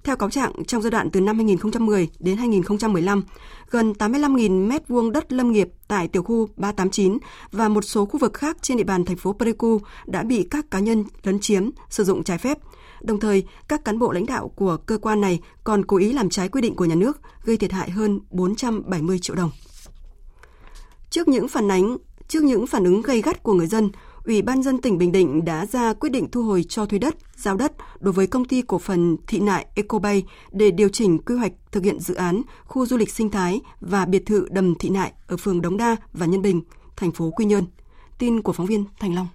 Theo 0.03 0.15
cáo 0.15 0.30
trạng, 0.30 0.51
trong 0.68 0.82
giai 0.82 0.91
đoạn 0.91 1.09
từ 1.11 1.22
năm 1.22 1.36
2010 1.36 2.09
đến 2.20 2.38
2015, 2.38 3.24
gần 3.70 3.93
85.000 3.99 4.68
mét 4.68 4.88
vuông 4.88 5.11
đất 5.11 5.34
lâm 5.34 5.51
nghiệp 5.51 5.70
tại 5.88 6.07
tiểu 6.07 6.24
khu 6.24 6.47
389 6.57 7.18
và 7.51 7.70
một 7.70 7.82
số 7.82 8.05
khu 8.05 8.20
vực 8.20 8.34
khác 8.34 8.57
trên 8.61 8.78
địa 8.78 8.84
bàn 8.84 9.05
thành 9.05 9.18
phố 9.18 9.34
Pleiku 9.34 9.80
đã 10.05 10.24
bị 10.24 10.47
các 10.51 10.72
cá 10.72 10.80
nhân 10.80 11.03
lấn 11.24 11.39
chiếm, 11.39 11.70
sử 11.89 12.03
dụng 12.03 12.24
trái 12.24 12.38
phép. 12.38 12.57
Đồng 13.02 13.20
thời, 13.20 13.43
các 13.68 13.86
cán 13.86 14.00
bộ 14.00 14.12
lãnh 14.12 14.26
đạo 14.26 14.52
của 14.56 14.78
cơ 14.78 14.98
quan 14.98 15.22
này 15.22 15.39
còn 15.64 15.86
cố 15.86 15.98
ý 15.98 16.14
làm 16.14 16.30
trái 16.30 16.50
quy 16.50 16.62
định 16.62 16.76
của 16.76 16.86
nhà 16.86 16.95
nước, 16.95 17.20
gây 17.43 17.58
thiệt 17.58 17.72
hại 17.72 17.89
hơn 17.89 18.20
470 18.30 19.20
triệu 19.20 19.36
đồng. 19.36 19.52
Trước 21.10 21.28
những 21.28 21.48
phản 21.48 21.72
ánh, 21.72 21.98
trước 22.28 22.43
những 22.43 22.68
phản 22.68 22.84
ứng 22.84 23.02
gây 23.02 23.22
gắt 23.22 23.43
của 23.43 23.54
người 23.54 23.68
dân, 23.68 23.91
Ủy 24.28 24.41
ban 24.41 24.64
dân 24.64 24.82
tỉnh 24.82 24.98
Bình 24.98 25.12
Định 25.12 25.45
đã 25.45 25.66
ra 25.66 25.93
quyết 25.93 26.10
định 26.10 26.32
thu 26.32 26.43
hồi 26.43 26.66
cho 26.70 26.86
thuê 26.86 27.00
đất, 27.00 27.16
giao 27.36 27.56
đất 27.56 27.72
đối 28.00 28.14
với 28.14 28.28
công 28.28 28.45
ty 28.45 28.62
cổ 28.62 28.80
phần 28.80 29.18
thị 29.28 29.39
nại 29.39 29.66
Ecobay 29.76 30.24
để 30.52 30.72
điều 30.72 30.89
chỉnh 30.89 31.18
quy 31.18 31.36
hoạch 31.36 31.52
thực 31.72 31.84
hiện 31.84 32.00
dự 32.00 32.14
án 32.14 32.41
khu 32.66 32.86
du 32.86 32.98
lịch 32.98 33.10
sinh 33.10 33.30
thái 33.30 33.62
và 33.80 34.06
biệt 34.06 34.26
thự 34.26 34.48
đầm 34.52 34.76
thị 34.76 34.89
nại 34.89 35.14
ở 35.28 35.38
phường 35.38 35.62
Đống 35.62 35.78
Đa 35.78 35.95
và 36.14 36.26
Nhân 36.26 36.41
Bình, 36.41 36.62
thành 36.95 37.12
phố 37.12 37.32
Quy 37.32 37.45
Nhơn. 37.45 37.66
Tin 38.18 38.41
của 38.41 38.54
phóng 38.54 38.66
viên 38.66 38.86
Thành 39.00 39.16
Long. 39.16 39.28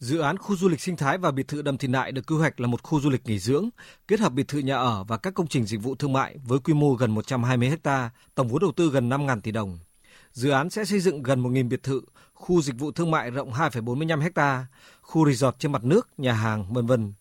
Dự 0.00 0.18
án 0.18 0.38
khu 0.38 0.56
du 0.56 0.68
lịch 0.68 0.80
sinh 0.80 0.96
thái 0.96 1.18
và 1.18 1.30
biệt 1.30 1.48
thự 1.48 1.62
đầm 1.62 1.78
thị 1.78 1.88
nại 1.88 2.12
được 2.12 2.26
quy 2.26 2.36
hoạch 2.36 2.60
là 2.60 2.66
một 2.66 2.82
khu 2.82 3.00
du 3.00 3.10
lịch 3.10 3.26
nghỉ 3.26 3.38
dưỡng, 3.38 3.68
kết 4.08 4.20
hợp 4.20 4.32
biệt 4.32 4.48
thự 4.48 4.58
nhà 4.58 4.76
ở 4.76 5.04
và 5.04 5.16
các 5.16 5.34
công 5.34 5.46
trình 5.46 5.64
dịch 5.64 5.82
vụ 5.82 5.94
thương 5.94 6.12
mại 6.12 6.36
với 6.44 6.58
quy 6.58 6.74
mô 6.74 6.94
gần 6.94 7.10
120 7.10 7.72
ha, 7.84 8.10
tổng 8.34 8.48
vốn 8.48 8.60
đầu 8.60 8.72
tư 8.76 8.90
gần 8.90 9.08
5.000 9.08 9.40
tỷ 9.40 9.50
đồng. 9.50 9.78
Dự 10.32 10.50
án 10.50 10.70
sẽ 10.70 10.84
xây 10.84 11.00
dựng 11.00 11.22
gần 11.22 11.42
1.000 11.42 11.68
biệt 11.68 11.82
thự, 11.82 12.00
khu 12.34 12.62
dịch 12.62 12.78
vụ 12.78 12.92
thương 12.92 13.10
mại 13.10 13.30
rộng 13.30 13.52
2,45 13.52 14.30
ha, 14.34 14.66
khu 15.02 15.30
resort 15.30 15.56
trên 15.58 15.72
mặt 15.72 15.84
nước, 15.84 16.08
nhà 16.18 16.32
hàng, 16.32 16.72
vân 16.72 16.86
vân. 16.86 17.12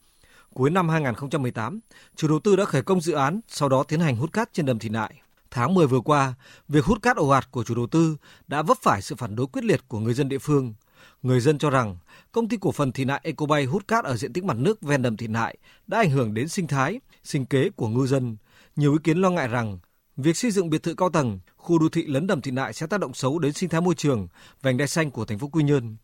Cuối 0.54 0.70
năm 0.70 0.90
2018, 0.90 1.80
chủ 2.16 2.28
đầu 2.28 2.40
tư 2.40 2.56
đã 2.56 2.66
khởi 2.66 2.84
công 2.84 3.02
dự 3.02 3.14
án, 3.14 3.40
sau 3.48 3.70
đó 3.70 3.84
tiến 3.84 4.00
hành 4.00 4.16
hút 4.16 4.34
cát 4.34 4.54
trên 4.54 4.66
đầm 4.66 4.80
thị 4.80 4.90
nại. 4.90 5.22
Tháng 5.52 5.74
10 5.74 5.88
vừa 5.88 6.02
qua, 6.02 6.34
việc 6.68 6.86
hút 6.86 7.02
cát 7.02 7.18
ồ 7.18 7.28
ạt 7.28 7.52
của 7.52 7.64
chủ 7.64 7.76
đầu 7.76 7.88
tư 7.88 8.18
đã 8.48 8.62
vấp 8.62 8.78
phải 8.82 9.02
sự 9.02 9.16
phản 9.16 9.36
đối 9.36 9.48
quyết 9.48 9.64
liệt 9.64 9.82
của 9.88 10.00
người 10.00 10.14
dân 10.14 10.30
địa 10.30 10.40
phương. 10.40 10.74
Người 11.22 11.40
dân 11.40 11.58
cho 11.58 11.70
rằng 11.70 11.98
công 12.32 12.48
ty 12.48 12.58
cổ 12.62 12.72
phần 12.72 12.92
thị 12.92 13.06
nại 13.06 13.22
Ecobay 13.24 13.66
hút 13.66 13.88
cát 13.88 14.06
ở 14.06 14.16
diện 14.16 14.34
tích 14.34 14.44
mặt 14.44 14.58
nước 14.58 14.82
ven 14.82 15.02
đầm 15.02 15.18
thị 15.18 15.28
nại 15.28 15.58
đã 15.88 15.98
ảnh 15.98 16.10
hưởng 16.10 16.34
đến 16.34 16.50
sinh 16.50 16.68
thái, 16.68 17.00
sinh 17.24 17.46
kế 17.46 17.70
của 17.70 17.88
ngư 17.88 18.06
dân. 18.06 18.38
Nhiều 18.76 18.94
ý 18.94 18.98
kiến 19.04 19.18
lo 19.18 19.30
ngại 19.30 19.48
rằng 19.48 19.80
việc 20.18 20.38
xây 20.38 20.52
dựng 20.52 20.70
biệt 20.70 20.84
thự 20.84 20.94
cao 20.94 21.10
tầng, 21.10 21.40
khu 21.58 21.80
đô 21.80 21.90
thị 21.90 22.06
lấn 22.06 22.28
đầm 22.28 22.42
thị 22.42 22.52
nại 22.52 22.74
sẽ 22.74 22.88
tác 22.88 23.00
động 23.00 23.14
xấu 23.14 23.40
đến 23.40 23.54
sinh 23.54 23.70
thái 23.70 23.82
môi 23.82 23.96
trường, 23.96 24.28
vành 24.62 24.78
đai 24.78 24.88
xanh 24.88 25.12
của 25.12 25.26
thành 25.26 25.40
phố 25.40 25.48
Quy 25.48 25.64
Nhơn. 25.64 25.98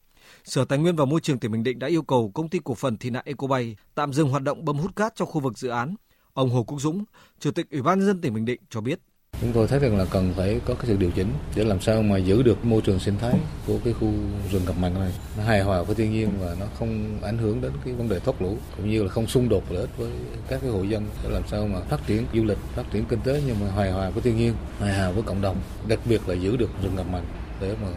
Sở 0.43 0.66
Tài 0.66 0.80
nguyên 0.80 0.96
và 0.96 1.06
Môi 1.06 1.22
trường 1.22 1.39
tỉnh 1.39 1.52
Bình 1.52 1.64
Định 1.64 1.80
đã 1.80 1.88
yêu 1.88 2.02
cầu 2.02 2.32
công 2.34 2.50
ty 2.50 2.60
cổ 2.64 2.74
phần 2.74 2.98
thị 2.98 3.10
nại 3.10 3.24
Ecobay 3.26 3.76
tạm 3.96 4.14
dừng 4.14 4.30
hoạt 4.30 4.43
động 4.43 4.66
bơm 4.66 4.78
hút 4.78 4.96
cát 4.96 5.16
trong 5.16 5.28
khu 5.28 5.41
vực 5.41 5.58
dự 5.58 5.70
án. 5.70 5.96
Ông 6.34 6.50
Hồ 6.50 6.64
Quốc 6.64 6.80
Dũng, 6.80 7.04
Chủ 7.39 7.52
tịch 7.52 7.72
Ủy 7.72 7.82
ban 7.82 8.00
nhân 8.00 8.08
dân 8.08 8.22
tỉnh 8.22 8.34
Bình 8.34 8.46
Định 8.46 8.62
cho 8.70 8.82
biết. 8.82 9.00
Chúng 9.42 9.52
tôi 9.54 9.68
thấy 9.68 9.80
rằng 9.80 9.98
là 9.98 10.06
cần 10.06 10.34
phải 10.38 10.60
có 10.66 10.74
cái 10.74 10.86
sự 10.88 10.98
điều 10.98 11.12
chỉnh 11.12 11.28
để 11.56 11.64
làm 11.64 11.82
sao 11.82 12.02
mà 12.02 12.18
giữ 12.18 12.44
được 12.44 12.66
môi 12.66 12.82
trường 12.82 13.00
sinh 13.00 13.18
thái 13.22 13.34
của 13.68 13.78
cái 13.84 13.94
khu 13.94 14.12
rừng 14.52 14.62
ngập 14.66 14.78
mặn 14.78 14.94
này 14.94 15.12
nó 15.38 15.44
hài 15.44 15.62
hòa 15.62 15.82
với 15.82 15.96
thiên 15.96 16.12
nhiên 16.12 16.30
và 16.40 16.56
nó 16.60 16.66
không 16.80 17.20
ảnh 17.22 17.38
hưởng 17.38 17.62
đến 17.62 17.72
cái 17.86 17.94
vấn 17.94 18.10
đề 18.10 18.20
thoát 18.20 18.42
lũ 18.42 18.58
cũng 18.78 18.90
như 18.90 19.04
là 19.04 19.10
không 19.10 19.28
xung 19.28 19.50
đột 19.50 19.64
lợi 19.70 19.82
ích 19.82 19.90
với 19.98 20.10
các 20.48 20.62
cái 20.62 20.72
hộ 20.72 20.84
dân 20.84 21.06
để 21.24 21.30
làm 21.30 21.44
sao 21.48 21.68
mà 21.68 21.80
phát 21.80 22.08
triển 22.08 22.26
du 22.34 22.44
lịch, 22.44 22.58
phát 22.76 22.84
triển 22.92 23.06
kinh 23.06 23.20
tế 23.20 23.42
nhưng 23.48 23.56
mà 23.60 23.72
hài 23.72 23.92
hòa 23.92 24.10
với 24.10 24.22
thiên 24.22 24.38
nhiên, 24.38 24.54
hài 24.80 24.98
hòa 24.98 25.10
với 25.12 25.24
cộng 25.24 25.42
đồng, 25.42 25.58
đặc 25.88 26.00
biệt 26.06 26.30
là 26.30 26.34
giữ 26.34 26.58
được 26.58 26.70
rừng 26.84 26.96
ngập 26.96 27.06
mặn 27.12 27.24
để 27.62 27.76
mà 27.82 27.88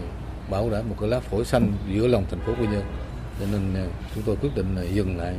bảo 0.50 0.70
đảm 0.70 0.88
một 0.88 0.96
cái 1.00 1.08
lá 1.08 1.20
phổi 1.20 1.44
xanh 1.44 1.72
giữa 1.92 2.06
lòng 2.06 2.24
thành 2.30 2.40
phố 2.40 2.52
Quy 2.60 2.66
Nhơn. 2.66 2.82
Cho 3.40 3.46
nên 3.52 3.74
à, 3.74 3.86
chúng 4.14 4.24
tôi 4.24 4.36
quyết 4.36 4.50
định 4.54 4.76
là 4.76 4.82
dừng 4.82 5.16
lại 5.16 5.34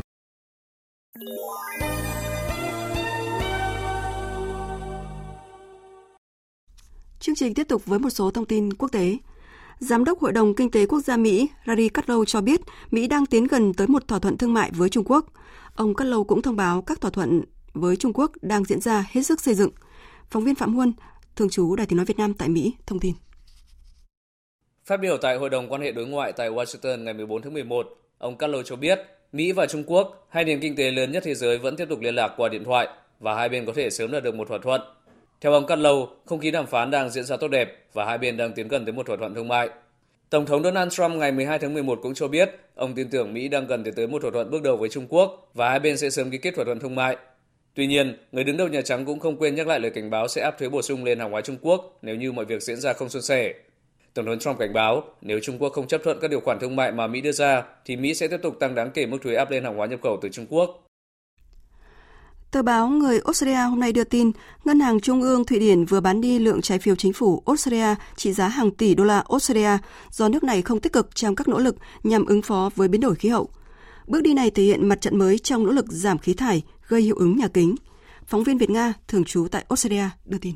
Chương 7.19 7.35
trình 7.35 7.53
tiếp 7.53 7.67
tục 7.67 7.85
với 7.85 7.99
một 7.99 8.09
số 8.09 8.31
thông 8.31 8.45
tin 8.45 8.73
quốc 8.73 8.91
tế. 8.91 9.17
Giám 9.79 10.03
đốc 10.03 10.19
Hội 10.19 10.31
đồng 10.31 10.55
Kinh 10.55 10.71
tế 10.71 10.85
Quốc 10.85 10.99
gia 10.99 11.17
Mỹ 11.17 11.49
Larry 11.65 11.89
Kudlow 11.89 12.25
cho 12.25 12.41
biết 12.41 12.61
Mỹ 12.91 13.07
đang 13.07 13.25
tiến 13.25 13.47
gần 13.47 13.73
tới 13.73 13.87
một 13.87 14.07
thỏa 14.07 14.19
thuận 14.19 14.37
thương 14.37 14.53
mại 14.53 14.71
với 14.73 14.89
Trung 14.89 15.03
Quốc. 15.07 15.25
Ông 15.75 15.93
Kudlow 15.93 16.23
cũng 16.23 16.41
thông 16.41 16.55
báo 16.55 16.81
các 16.81 17.01
thỏa 17.01 17.11
thuận 17.11 17.41
với 17.73 17.95
Trung 17.95 18.13
Quốc 18.13 18.31
đang 18.41 18.65
diễn 18.65 18.81
ra 18.81 19.05
hết 19.11 19.21
sức 19.21 19.41
xây 19.41 19.55
dựng. 19.55 19.71
Phóng 20.29 20.43
viên 20.43 20.55
Phạm 20.55 20.75
Huân, 20.75 20.93
thường 21.35 21.49
trú 21.49 21.75
Đài 21.75 21.87
tiếng 21.87 21.97
nói 21.97 22.05
Việt 22.05 22.17
Nam 22.17 22.33
tại 22.33 22.49
Mỹ, 22.49 22.73
thông 22.85 22.99
tin. 22.99 23.13
Phát 24.85 24.97
biểu 24.97 25.17
tại 25.17 25.37
Hội 25.37 25.49
đồng 25.49 25.69
quan 25.69 25.81
hệ 25.81 25.91
đối 25.91 26.07
ngoại 26.07 26.31
tại 26.31 26.49
Washington 26.49 27.03
ngày 27.03 27.13
14 27.13 27.41
tháng 27.41 27.53
11, 27.53 27.87
ông 28.17 28.37
Kudlow 28.37 28.63
cho 28.63 28.75
biết 28.75 28.99
Mỹ 29.31 29.51
và 29.51 29.65
Trung 29.65 29.83
Quốc, 29.87 30.27
hai 30.29 30.43
nền 30.43 30.59
kinh 30.59 30.75
tế 30.75 30.91
lớn 30.91 31.11
nhất 31.11 31.23
thế 31.25 31.35
giới 31.35 31.57
vẫn 31.57 31.75
tiếp 31.75 31.85
tục 31.89 31.99
liên 32.01 32.15
lạc 32.15 32.33
qua 32.37 32.49
điện 32.49 32.63
thoại 32.63 32.87
và 33.19 33.35
hai 33.35 33.49
bên 33.49 33.65
có 33.65 33.73
thể 33.75 33.89
sớm 33.89 34.11
đạt 34.11 34.23
được 34.23 34.35
một 34.35 34.47
thỏa 34.47 34.59
thuận. 34.63 34.81
Theo 35.41 35.53
ông 35.53 35.65
Kudlow, 35.65 36.07
không 36.25 36.39
khí 36.39 36.51
đàm 36.51 36.67
phán 36.67 36.91
đang 36.91 37.09
diễn 37.09 37.23
ra 37.23 37.37
tốt 37.37 37.47
đẹp 37.47 37.85
và 37.93 38.05
hai 38.05 38.17
bên 38.17 38.37
đang 38.37 38.53
tiến 38.53 38.67
gần 38.67 38.85
tới 38.85 38.93
một 38.93 39.05
thỏa 39.05 39.17
thuận 39.17 39.35
thương 39.35 39.47
mại. 39.47 39.69
Tổng 40.29 40.45
thống 40.45 40.63
Donald 40.63 40.93
Trump 40.93 41.15
ngày 41.15 41.31
12 41.31 41.59
tháng 41.59 41.73
11 41.73 41.99
cũng 42.03 42.13
cho 42.13 42.27
biết 42.27 42.49
ông 42.75 42.93
tin 42.93 43.09
tưởng 43.09 43.33
Mỹ 43.33 43.47
đang 43.47 43.67
gần 43.67 43.83
tiến 43.83 43.93
tới 43.93 44.07
một 44.07 44.21
thỏa 44.21 44.31
thuận 44.31 44.51
bước 44.51 44.63
đầu 44.63 44.77
với 44.77 44.89
Trung 44.89 45.05
Quốc 45.09 45.51
và 45.53 45.69
hai 45.69 45.79
bên 45.79 45.97
sẽ 45.97 46.09
sớm 46.09 46.31
ký 46.31 46.37
kết 46.37 46.55
thỏa 46.55 46.65
thuận 46.65 46.79
thương 46.79 46.95
mại. 46.95 47.17
Tuy 47.73 47.87
nhiên, 47.87 48.17
người 48.31 48.43
đứng 48.43 48.57
đầu 48.57 48.67
Nhà 48.67 48.81
Trắng 48.81 49.05
cũng 49.05 49.19
không 49.19 49.37
quên 49.37 49.55
nhắc 49.55 49.67
lại 49.67 49.79
lời 49.79 49.91
cảnh 49.91 50.09
báo 50.09 50.27
sẽ 50.27 50.41
áp 50.41 50.59
thuế 50.59 50.69
bổ 50.69 50.81
sung 50.81 51.03
lên 51.03 51.19
hàng 51.19 51.31
hóa 51.31 51.41
Trung 51.41 51.57
Quốc 51.61 51.99
nếu 52.01 52.15
như 52.15 52.31
mọi 52.31 52.45
việc 52.45 52.63
diễn 52.63 52.77
ra 52.77 52.93
không 52.93 53.09
suôn 53.09 53.21
sẻ. 53.21 53.53
Tổng 54.13 54.25
thống 54.25 54.39
Trump 54.39 54.59
cảnh 54.59 54.73
báo 54.73 55.03
nếu 55.21 55.39
Trung 55.39 55.57
Quốc 55.59 55.73
không 55.73 55.87
chấp 55.87 56.01
thuận 56.03 56.19
các 56.21 56.31
điều 56.31 56.39
khoản 56.39 56.59
thương 56.59 56.75
mại 56.75 56.91
mà 56.91 57.07
Mỹ 57.07 57.21
đưa 57.21 57.31
ra 57.31 57.63
thì 57.85 57.95
Mỹ 57.95 58.13
sẽ 58.13 58.27
tiếp 58.27 58.39
tục 58.43 58.59
tăng 58.59 58.75
đáng 58.75 58.91
kể 58.91 59.05
mức 59.05 59.17
thuế 59.23 59.35
áp 59.35 59.51
lên 59.51 59.63
hàng 59.63 59.75
hóa 59.75 59.87
nhập 59.87 59.99
khẩu 60.03 60.19
từ 60.21 60.29
Trung 60.29 60.45
Quốc. 60.49 60.88
Tờ 62.51 62.61
báo 62.61 62.87
Người 62.87 63.19
Australia 63.25 63.69
hôm 63.69 63.79
nay 63.79 63.91
đưa 63.91 64.03
tin, 64.03 64.31
Ngân 64.65 64.79
hàng 64.79 64.99
Trung 64.99 65.21
ương 65.21 65.45
Thụy 65.45 65.59
Điển 65.59 65.85
vừa 65.85 65.99
bán 65.99 66.21
đi 66.21 66.39
lượng 66.39 66.61
trái 66.61 66.79
phiếu 66.79 66.95
chính 66.95 67.13
phủ 67.13 67.43
Australia 67.45 67.95
trị 68.15 68.33
giá 68.33 68.47
hàng 68.47 68.71
tỷ 68.71 68.95
đô 68.95 69.03
la 69.03 69.23
Australia 69.29 69.77
do 70.11 70.29
nước 70.29 70.43
này 70.43 70.61
không 70.61 70.79
tích 70.79 70.93
cực 70.93 71.15
trong 71.15 71.35
các 71.35 71.47
nỗ 71.47 71.59
lực 71.59 71.75
nhằm 72.03 72.25
ứng 72.25 72.41
phó 72.41 72.69
với 72.75 72.87
biến 72.87 73.01
đổi 73.01 73.15
khí 73.15 73.29
hậu. 73.29 73.49
Bước 74.07 74.21
đi 74.21 74.33
này 74.33 74.51
thể 74.51 74.63
hiện 74.63 74.87
mặt 74.87 75.01
trận 75.01 75.17
mới 75.17 75.39
trong 75.39 75.63
nỗ 75.63 75.71
lực 75.71 75.85
giảm 75.89 76.17
khí 76.17 76.33
thải 76.33 76.61
gây 76.87 77.01
hiệu 77.01 77.15
ứng 77.15 77.37
nhà 77.37 77.47
kính. 77.47 77.75
Phóng 78.27 78.43
viên 78.43 78.57
Việt 78.57 78.69
Nga 78.69 78.93
thường 79.07 79.23
trú 79.23 79.47
tại 79.51 79.65
Australia 79.69 80.09
đưa 80.25 80.37
tin. 80.37 80.53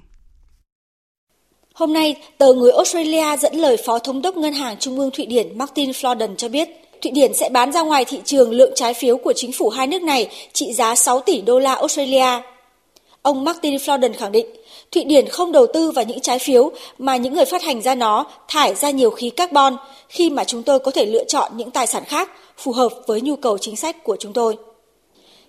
Hôm 1.74 1.94
nay, 1.94 2.16
tờ 2.38 2.54
Người 2.54 2.72
Australia 2.72 3.38
dẫn 3.38 3.56
lời 3.56 3.78
Phó 3.86 4.00
Thống 4.00 4.22
đốc 4.22 4.38
Ngân 4.38 4.54
hàng 4.54 4.76
Trung 4.80 5.00
ương 5.00 5.12
Thụy 5.12 5.26
Điển 5.26 5.58
Martin 5.58 5.89
Florden 5.89 6.36
cho 6.36 6.50
biết, 6.50 6.70
Thụy 7.04 7.12
Điển 7.12 7.34
sẽ 7.34 7.49
bán 7.49 7.72
ra 7.72 7.82
ngoài 7.82 8.06
thị 8.06 8.20
trường 8.26 8.51
lượng 8.51 8.72
trái 8.76 8.93
phiếu 8.93 9.18
của 9.18 9.34
chính 9.34 9.51
phủ 9.51 9.70
hai 9.70 9.88
nước 9.88 10.01
này 10.01 10.28
trị 10.54 10.74
giá 10.74 10.95
6 10.95 11.20
tỷ 11.20 11.41
đô 11.41 11.60
la 11.60 11.74
Australia. 11.74 12.41
Ông 13.22 13.43
Martin 13.43 13.76
Florden 13.76 14.14
khẳng 14.14 14.32
định, 14.32 14.45
Thụy 14.91 15.04
Điển 15.04 15.28
không 15.28 15.51
đầu 15.51 15.68
tư 15.74 15.91
vào 15.91 16.06
những 16.06 16.20
trái 16.20 16.39
phiếu 16.39 16.72
mà 16.97 17.18
những 17.18 17.34
người 17.34 17.45
phát 17.45 17.64
hành 17.64 17.82
ra 17.82 17.95
nó 17.95 18.26
thải 18.47 18.76
ra 18.76 18.89
nhiều 18.89 19.10
khí 19.10 19.30
carbon 19.30 19.78
khi 20.10 20.30
mà 20.30 20.43
chúng 20.43 20.64
tôi 20.64 20.80
có 20.80 20.91
thể 20.91 21.06
lựa 21.06 21.24
chọn 21.24 21.51
những 21.58 21.72
tài 21.72 21.88
sản 21.88 22.04
khác 22.06 22.32
phù 22.58 22.72
hợp 22.72 22.89
với 23.08 23.22
nhu 23.22 23.36
cầu 23.36 23.58
chính 23.58 23.76
sách 23.76 24.04
của 24.04 24.18
chúng 24.20 24.34
tôi. 24.34 24.58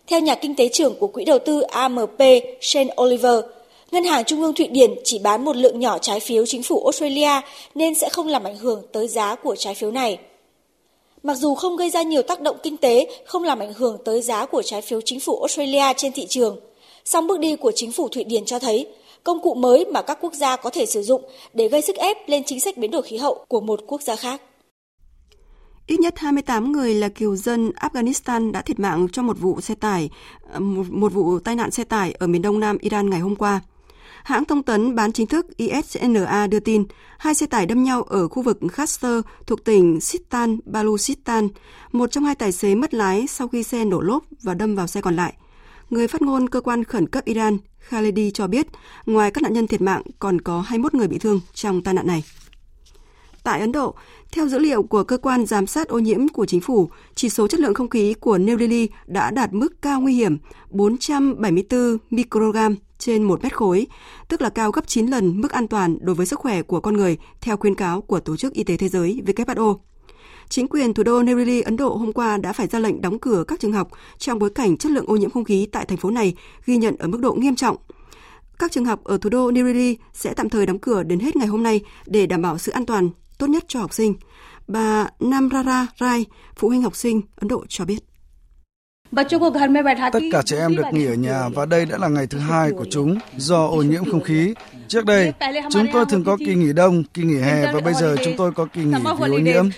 Theo 0.07 0.21
nhà 0.21 0.35
kinh 0.35 0.55
tế 0.57 0.69
trưởng 0.69 0.95
của 0.99 1.07
quỹ 1.07 1.25
đầu 1.25 1.39
tư 1.39 1.61
AMP 1.61 2.21
Shane 2.61 2.95
Oliver, 3.03 3.41
Ngân 3.91 4.05
hàng 4.05 4.25
Trung 4.25 4.43
ương 4.43 4.55
Thụy 4.55 4.67
Điển 4.67 4.95
chỉ 5.05 5.19
bán 5.19 5.45
một 5.45 5.57
lượng 5.57 5.81
nhỏ 5.81 5.99
trái 5.99 6.21
phiếu 6.21 6.47
chính 6.47 6.63
phủ 6.63 6.85
Australia 6.85 7.41
nên 7.75 7.95
sẽ 7.95 8.09
không 8.09 8.29
làm 8.29 8.45
ảnh 8.45 8.57
hưởng 8.57 8.83
tới 8.93 9.09
giá 9.09 9.35
của 9.35 9.57
trái 9.57 9.75
phiếu 9.75 9.91
này. 9.91 10.19
Mặc 11.25 11.35
dù 11.35 11.55
không 11.55 11.77
gây 11.77 11.91
ra 11.91 12.03
nhiều 12.03 12.23
tác 12.23 12.41
động 12.41 12.57
kinh 12.63 12.77
tế, 12.77 13.23
không 13.27 13.43
làm 13.43 13.59
ảnh 13.59 13.73
hưởng 13.73 13.99
tới 14.05 14.23
giá 14.23 14.47
của 14.47 14.63
trái 14.63 14.83
phiếu 14.83 15.01
chính 15.01 15.21
phủ 15.21 15.41
Australia 15.41 15.93
trên 15.97 16.13
thị 16.13 16.27
trường, 16.29 16.61
song 17.05 17.27
bước 17.27 17.41
đi 17.41 17.57
của 17.57 17.73
chính 17.75 17.93
phủ 17.93 18.09
Thụy 18.09 18.25
Điển 18.25 18.45
cho 18.45 18.59
thấy 18.59 18.87
công 19.25 19.43
cụ 19.43 19.55
mới 19.55 19.85
mà 19.85 20.03
các 20.03 20.19
quốc 20.21 20.35
gia 20.35 20.57
có 20.57 20.71
thể 20.71 20.87
sử 20.87 21.03
dụng 21.03 21.23
để 21.55 21.69
gây 21.69 21.83
sức 21.83 21.97
ép 21.97 22.17
lên 22.27 22.43
chính 22.47 22.61
sách 22.61 22.77
biến 22.77 22.91
đổi 22.91 23.03
khí 23.03 23.17
hậu 23.17 23.45
của 23.49 23.61
một 23.61 23.81
quốc 23.87 24.03
gia 24.03 24.17
khác. 24.17 24.41
Ít 25.87 26.01
nhất 26.01 26.15
28 26.19 26.73
người 26.73 26.95
là 26.95 27.09
kiều 27.09 27.37
dân 27.37 27.71
Afghanistan 27.71 28.53
đã 28.53 28.63
thiệt 28.63 28.79
mạng 28.79 29.07
trong 29.13 29.27
một 29.27 29.37
vụ 29.41 29.61
xe 29.61 29.75
tải, 29.75 30.11
ờ, 30.53 30.61
một, 30.61 30.85
một 30.91 31.13
vụ 31.13 31.39
tai 31.39 31.57
nạn 31.57 31.71
xe 31.71 31.85
tải 31.85 32.15
ở 32.19 32.27
miền 32.27 32.43
đông 32.43 32.61
nam 32.61 32.79
Iran 32.79 33.11
ngày 33.11 33.21
hôm 33.21 33.37
qua. 33.37 33.61
Hãng 34.25 34.45
thông 34.45 34.63
tấn 34.63 34.95
bán 34.95 35.13
chính 35.13 35.27
thức 35.27 35.57
ISNA 35.57 36.47
đưa 36.47 36.61
tin, 36.61 36.85
hai 37.19 37.35
xe 37.35 37.47
tải 37.47 37.67
đâm 37.67 37.83
nhau 37.83 38.03
ở 38.03 38.29
khu 38.29 38.43
vực 38.43 38.59
Khaster 38.73 39.21
thuộc 39.47 39.65
tỉnh 39.65 40.01
Sistan, 40.01 40.59
Baluchistan. 40.65 41.49
Một 41.93 42.11
trong 42.11 42.25
hai 42.25 42.35
tài 42.35 42.53
xế 42.53 42.75
mất 42.75 42.95
lái 42.95 43.27
sau 43.27 43.49
khi 43.49 43.63
xe 43.63 43.85
nổ 43.85 44.01
lốp 44.01 44.25
và 44.43 44.55
đâm 44.55 44.75
vào 44.75 44.87
xe 44.87 45.01
còn 45.01 45.17
lại. 45.17 45.35
Người 45.91 46.09
phát 46.09 46.23
ngôn 46.23 46.49
cơ 46.49 46.61
quan 46.61 46.85
khẩn 46.85 47.09
cấp 47.09 47.25
Iran 47.25 47.59
Khaledi 47.79 48.31
cho 48.31 48.47
biết, 48.47 48.67
ngoài 49.07 49.31
các 49.31 49.43
nạn 49.43 49.53
nhân 49.53 49.67
thiệt 49.67 49.81
mạng, 49.81 50.03
còn 50.19 50.41
có 50.41 50.61
21 50.61 50.95
người 50.95 51.09
bị 51.09 51.19
thương 51.19 51.41
trong 51.55 51.83
tai 51.83 51.95
nạn 51.95 52.07
này. 52.07 52.25
Tại 53.43 53.61
Ấn 53.61 53.73
Độ, 53.73 53.95
theo 54.33 54.49
dữ 54.49 54.59
liệu 54.59 54.83
của 54.83 55.05
cơ 55.05 55.19
quan 55.19 55.47
giám 55.47 55.67
sát 55.67 55.89
ô 55.89 55.99
nhiễm 55.99 56.29
của 56.29 56.47
chính 56.47 56.61
phủ, 56.61 56.91
chỉ 57.15 57.29
số 57.29 57.49
chất 57.49 57.61
lượng 57.61 57.75
không 57.75 57.89
khí 57.89 58.15
của 58.15 58.39
New 58.39 58.59
Delhi 58.59 58.89
đã 59.07 59.31
đạt 59.31 59.53
mức 59.53 59.83
cao 59.83 60.01
nguy 60.01 60.15
hiểm 60.15 60.39
474 60.71 61.99
microgram 62.11 62.77
trên 62.99 63.23
1 63.23 63.43
mét 63.43 63.57
khối, 63.57 63.87
tức 64.29 64.43
là 64.43 64.49
cao 64.49 64.71
gấp 64.71 64.87
9 64.87 65.07
lần 65.07 65.41
mức 65.41 65.53
an 65.53 65.69
toàn 65.69 65.99
đối 66.01 66.15
với 66.15 66.27
sức 66.27 66.39
khỏe 66.39 66.63
của 66.63 66.81
con 66.81 66.97
người 66.97 67.17
theo 67.41 67.57
khuyến 67.57 67.75
cáo 67.75 68.01
của 68.01 68.21
Tổ 68.21 68.37
chức 68.37 68.53
Y 68.53 68.65
tế 68.65 68.77
Thế 68.77 68.89
giới 68.89 69.23
WHO. 69.27 69.79
Chính 70.49 70.69
quyền 70.69 70.95
thủ 70.95 71.03
đô 71.03 71.23
New 71.23 71.39
Delhi, 71.39 71.61
Ấn 71.61 71.77
Độ 71.77 71.97
hôm 71.97 72.13
qua 72.13 72.37
đã 72.37 72.53
phải 72.53 72.67
ra 72.67 72.79
lệnh 72.79 73.01
đóng 73.01 73.19
cửa 73.19 73.45
các 73.49 73.61
trường 73.61 73.73
học 73.73 73.89
trong 74.19 74.39
bối 74.39 74.51
cảnh 74.51 74.77
chất 74.77 74.93
lượng 74.93 75.07
ô 75.07 75.17
nhiễm 75.17 75.31
không 75.31 75.45
khí 75.45 75.67
tại 75.73 75.85
thành 75.85 75.99
phố 75.99 76.11
này 76.11 76.35
ghi 76.67 76.77
nhận 76.77 76.97
ở 76.97 77.09
mức 77.09 77.21
độ 77.21 77.35
nghiêm 77.35 77.57
trọng. 77.57 77.77
Các 78.59 78.73
trường 78.73 78.85
học 78.85 79.05
ở 79.05 79.19
thủ 79.19 79.31
đô 79.31 79.51
New 79.51 79.67
Delhi 79.67 79.99
sẽ 80.13 80.35
tạm 80.35 80.49
thời 80.49 80.67
đóng 80.67 80.79
cửa 80.79 81.03
đến 81.03 81.21
hết 81.21 81.37
ngày 81.37 81.47
hôm 81.47 81.63
nay 81.63 81.81
để 82.07 82.27
đảm 82.27 82.43
bảo 82.43 82.59
sự 82.59 82.73
an 82.73 82.87
toàn 82.87 83.11
tốt 83.39 83.47
nhất 83.47 83.65
cho 83.69 83.81
học 83.81 83.95
sinh. 83.95 84.15
Bà 84.69 85.09
Namrara 85.21 85.87
Rai, 86.01 86.25
phụ 86.57 86.69
huynh 86.69 86.83
học 86.83 86.97
sinh 86.97 87.23
Ấn 87.37 87.49
Độ 87.49 87.65
cho 87.69 87.85
biết. 87.85 88.14
Tất 90.13 90.23
cả 90.33 90.43
trẻ 90.45 90.59
em 90.59 90.77
được 90.77 90.83
nghỉ 90.93 91.07
ở 91.07 91.15
nhà 91.15 91.49
và 91.49 91.67
đây 91.67 91.87
đã 91.87 91.99
là 91.99 92.09
ngày 92.09 92.27
thứ 92.27 92.39
hai 92.39 92.71
của 92.71 92.85
chúng 92.91 93.19
do 93.37 93.67
ô 93.67 93.83
nhiễm 93.83 94.05
không 94.05 94.23
khí. 94.23 94.55
Trước 94.89 95.05
đây, 95.05 95.33
chúng 95.71 95.87
tôi 95.93 96.05
thường 96.09 96.25
có 96.25 96.37
kỳ 96.37 96.55
nghỉ 96.55 96.73
đông, 96.73 97.03
kỳ 97.15 97.23
nghỉ 97.23 97.37
hè 97.37 97.73
và 97.73 97.81
bây 97.81 97.95
giờ 97.95 98.17
chúng 98.25 98.35
tôi 98.37 98.53
có 98.53 98.67
kỳ 98.73 98.85
nghỉ 98.85 98.95
vì 99.21 99.35
ô 99.35 99.39
nhiễm. 99.39 99.69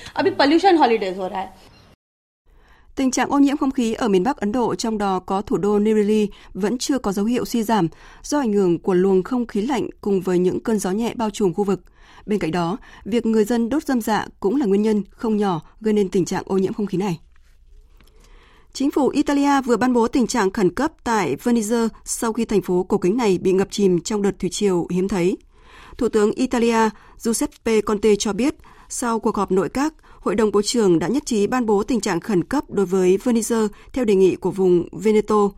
Tình 2.97 3.11
trạng 3.11 3.31
ô 3.31 3.39
nhiễm 3.39 3.57
không 3.57 3.70
khí 3.70 3.95
ở 3.95 4.09
miền 4.09 4.22
Bắc 4.22 4.37
Ấn 4.37 4.53
Độ, 4.53 4.74
trong 4.74 4.99
đó 4.99 5.18
có 5.18 5.43
thủ 5.43 5.57
đô 5.57 5.79
New 5.79 5.97
Delhi, 5.97 6.29
vẫn 6.55 6.79
chưa 6.79 6.99
có 6.99 7.12
dấu 7.12 7.24
hiệu 7.24 7.45
suy 7.45 7.62
giảm 7.62 7.89
do 8.22 8.39
ảnh 8.39 8.53
hưởng 8.53 8.79
của 8.79 8.95
luồng 8.95 9.22
không 9.22 9.47
khí 9.47 9.62
lạnh 9.62 9.89
cùng 10.01 10.20
với 10.20 10.39
những 10.39 10.61
cơn 10.61 10.79
gió 10.79 10.91
nhẹ 10.91 11.12
bao 11.16 11.31
trùm 11.31 11.53
khu 11.53 11.64
vực. 11.64 11.81
Bên 12.27 12.39
cạnh 12.39 12.51
đó, 12.51 12.77
việc 13.05 13.27
người 13.27 13.45
dân 13.45 13.68
đốt 13.68 13.85
dâm 13.85 14.01
dạ 14.01 14.27
cũng 14.41 14.57
là 14.57 14.66
nguyên 14.66 14.83
nhân 14.83 15.03
không 15.11 15.37
nhỏ 15.37 15.61
gây 15.81 15.95
nên 15.95 16.09
tình 16.09 16.24
trạng 16.24 16.43
ô 16.47 16.59
nhiễm 16.59 16.72
không 16.72 16.87
khí 16.87 16.99
này. 16.99 17.20
Chính 18.77 18.91
phủ 18.91 19.09
Italia 19.09 19.61
vừa 19.64 19.77
ban 19.77 19.93
bố 19.93 20.09
tình 20.09 20.27
trạng 20.27 20.51
khẩn 20.51 20.70
cấp 20.70 20.93
tại 21.05 21.37
Venice 21.43 21.89
sau 22.05 22.33
khi 22.33 22.45
thành 22.45 22.62
phố 22.62 22.87
cổ 22.89 22.99
kính 22.99 23.16
này 23.16 23.39
bị 23.39 23.53
ngập 23.53 23.68
chìm 23.70 24.01
trong 24.01 24.22
đợt 24.22 24.39
thủy 24.39 24.51
triều 24.51 24.87
hiếm 24.91 25.09
thấy. 25.09 25.37
Thủ 25.99 26.09
tướng 26.09 26.33
Italia 26.33 26.91
Giuseppe 27.18 27.81
Conte 27.81 28.16
cho 28.16 28.33
biết, 28.33 28.55
sau 28.89 29.20
cuộc 29.20 29.37
họp 29.37 29.51
nội 29.51 29.68
các, 29.68 29.95
Hội 30.20 30.35
đồng 30.35 30.53
Bộ 30.53 30.62
trưởng 30.62 30.99
đã 30.99 31.09
nhất 31.09 31.27
trí 31.27 31.47
ban 31.47 31.66
bố 31.66 31.83
tình 31.83 32.01
trạng 32.01 32.20
khẩn 32.20 32.45
cấp 32.45 32.70
đối 32.70 32.87
với 32.87 33.18
Venice 33.24 33.57
theo 33.93 34.05
đề 34.05 34.14
nghị 34.14 34.37
của 34.37 34.51
vùng 34.51 34.89
Veneto. 34.93 35.51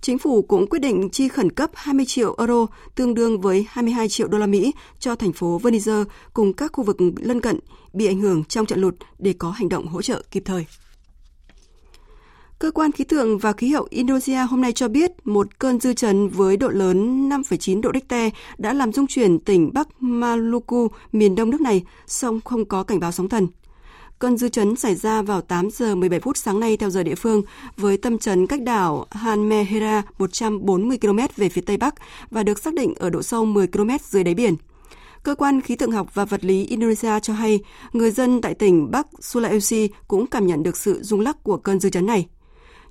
Chính 0.00 0.18
phủ 0.18 0.42
cũng 0.42 0.66
quyết 0.66 0.78
định 0.78 1.10
chi 1.10 1.28
khẩn 1.28 1.52
cấp 1.52 1.70
20 1.74 2.04
triệu 2.08 2.34
euro, 2.38 2.66
tương 2.94 3.14
đương 3.14 3.40
với 3.40 3.66
22 3.68 4.08
triệu 4.08 4.28
đô 4.28 4.38
la 4.38 4.46
Mỹ 4.46 4.72
cho 4.98 5.14
thành 5.14 5.32
phố 5.32 5.58
Venice 5.58 6.04
cùng 6.32 6.52
các 6.52 6.72
khu 6.72 6.84
vực 6.84 6.96
lân 7.16 7.40
cận 7.40 7.58
bị 7.92 8.06
ảnh 8.06 8.20
hưởng 8.20 8.44
trong 8.44 8.66
trận 8.66 8.80
lụt 8.80 8.94
để 9.18 9.34
có 9.38 9.50
hành 9.50 9.68
động 9.68 9.86
hỗ 9.86 10.02
trợ 10.02 10.22
kịp 10.30 10.42
thời. 10.46 10.66
Cơ 12.58 12.70
quan 12.70 12.92
khí 12.92 13.04
tượng 13.04 13.38
và 13.38 13.52
khí 13.52 13.68
hậu 13.68 13.86
Indonesia 13.90 14.36
hôm 14.36 14.60
nay 14.60 14.72
cho 14.72 14.88
biết 14.88 15.10
một 15.24 15.58
cơn 15.58 15.80
dư 15.80 15.92
chấn 15.92 16.28
với 16.28 16.56
độ 16.56 16.68
lớn 16.68 17.28
5,9 17.28 17.80
độ 17.80 17.90
Richter 17.94 18.32
đã 18.58 18.72
làm 18.72 18.92
rung 18.92 19.06
chuyển 19.06 19.38
tỉnh 19.38 19.70
Bắc 19.74 19.88
Maluku, 20.00 20.88
miền 21.12 21.34
đông 21.34 21.50
nước 21.50 21.60
này, 21.60 21.84
song 22.06 22.40
không 22.44 22.64
có 22.64 22.82
cảnh 22.82 23.00
báo 23.00 23.12
sóng 23.12 23.28
thần. 23.28 23.48
Cơn 24.18 24.36
dư 24.36 24.48
chấn 24.48 24.76
xảy 24.76 24.94
ra 24.94 25.22
vào 25.22 25.40
8 25.40 25.70
giờ 25.70 25.94
17 25.94 26.20
phút 26.20 26.36
sáng 26.36 26.60
nay 26.60 26.76
theo 26.76 26.90
giờ 26.90 27.02
địa 27.02 27.14
phương, 27.14 27.42
với 27.76 27.96
tâm 27.96 28.18
chấn 28.18 28.46
cách 28.46 28.62
đảo 28.62 29.06
Hanmehera 29.10 30.02
140 30.18 30.98
km 30.98 31.18
về 31.36 31.48
phía 31.48 31.60
tây 31.60 31.76
bắc 31.76 31.94
và 32.30 32.42
được 32.42 32.58
xác 32.58 32.74
định 32.74 32.94
ở 32.94 33.10
độ 33.10 33.22
sâu 33.22 33.44
10 33.44 33.66
km 33.66 33.90
dưới 34.10 34.24
đáy 34.24 34.34
biển. 34.34 34.54
Cơ 35.22 35.34
quan 35.34 35.60
khí 35.60 35.76
tượng 35.76 35.92
học 35.92 36.14
và 36.14 36.24
vật 36.24 36.44
lý 36.44 36.64
Indonesia 36.64 37.20
cho 37.22 37.34
hay, 37.34 37.60
người 37.92 38.10
dân 38.10 38.40
tại 38.40 38.54
tỉnh 38.54 38.90
Bắc 38.90 39.06
Sulawesi 39.20 39.88
cũng 40.08 40.26
cảm 40.26 40.46
nhận 40.46 40.62
được 40.62 40.76
sự 40.76 41.02
rung 41.02 41.20
lắc 41.20 41.42
của 41.42 41.56
cơn 41.56 41.80
dư 41.80 41.90
chấn 41.90 42.06
này. 42.06 42.26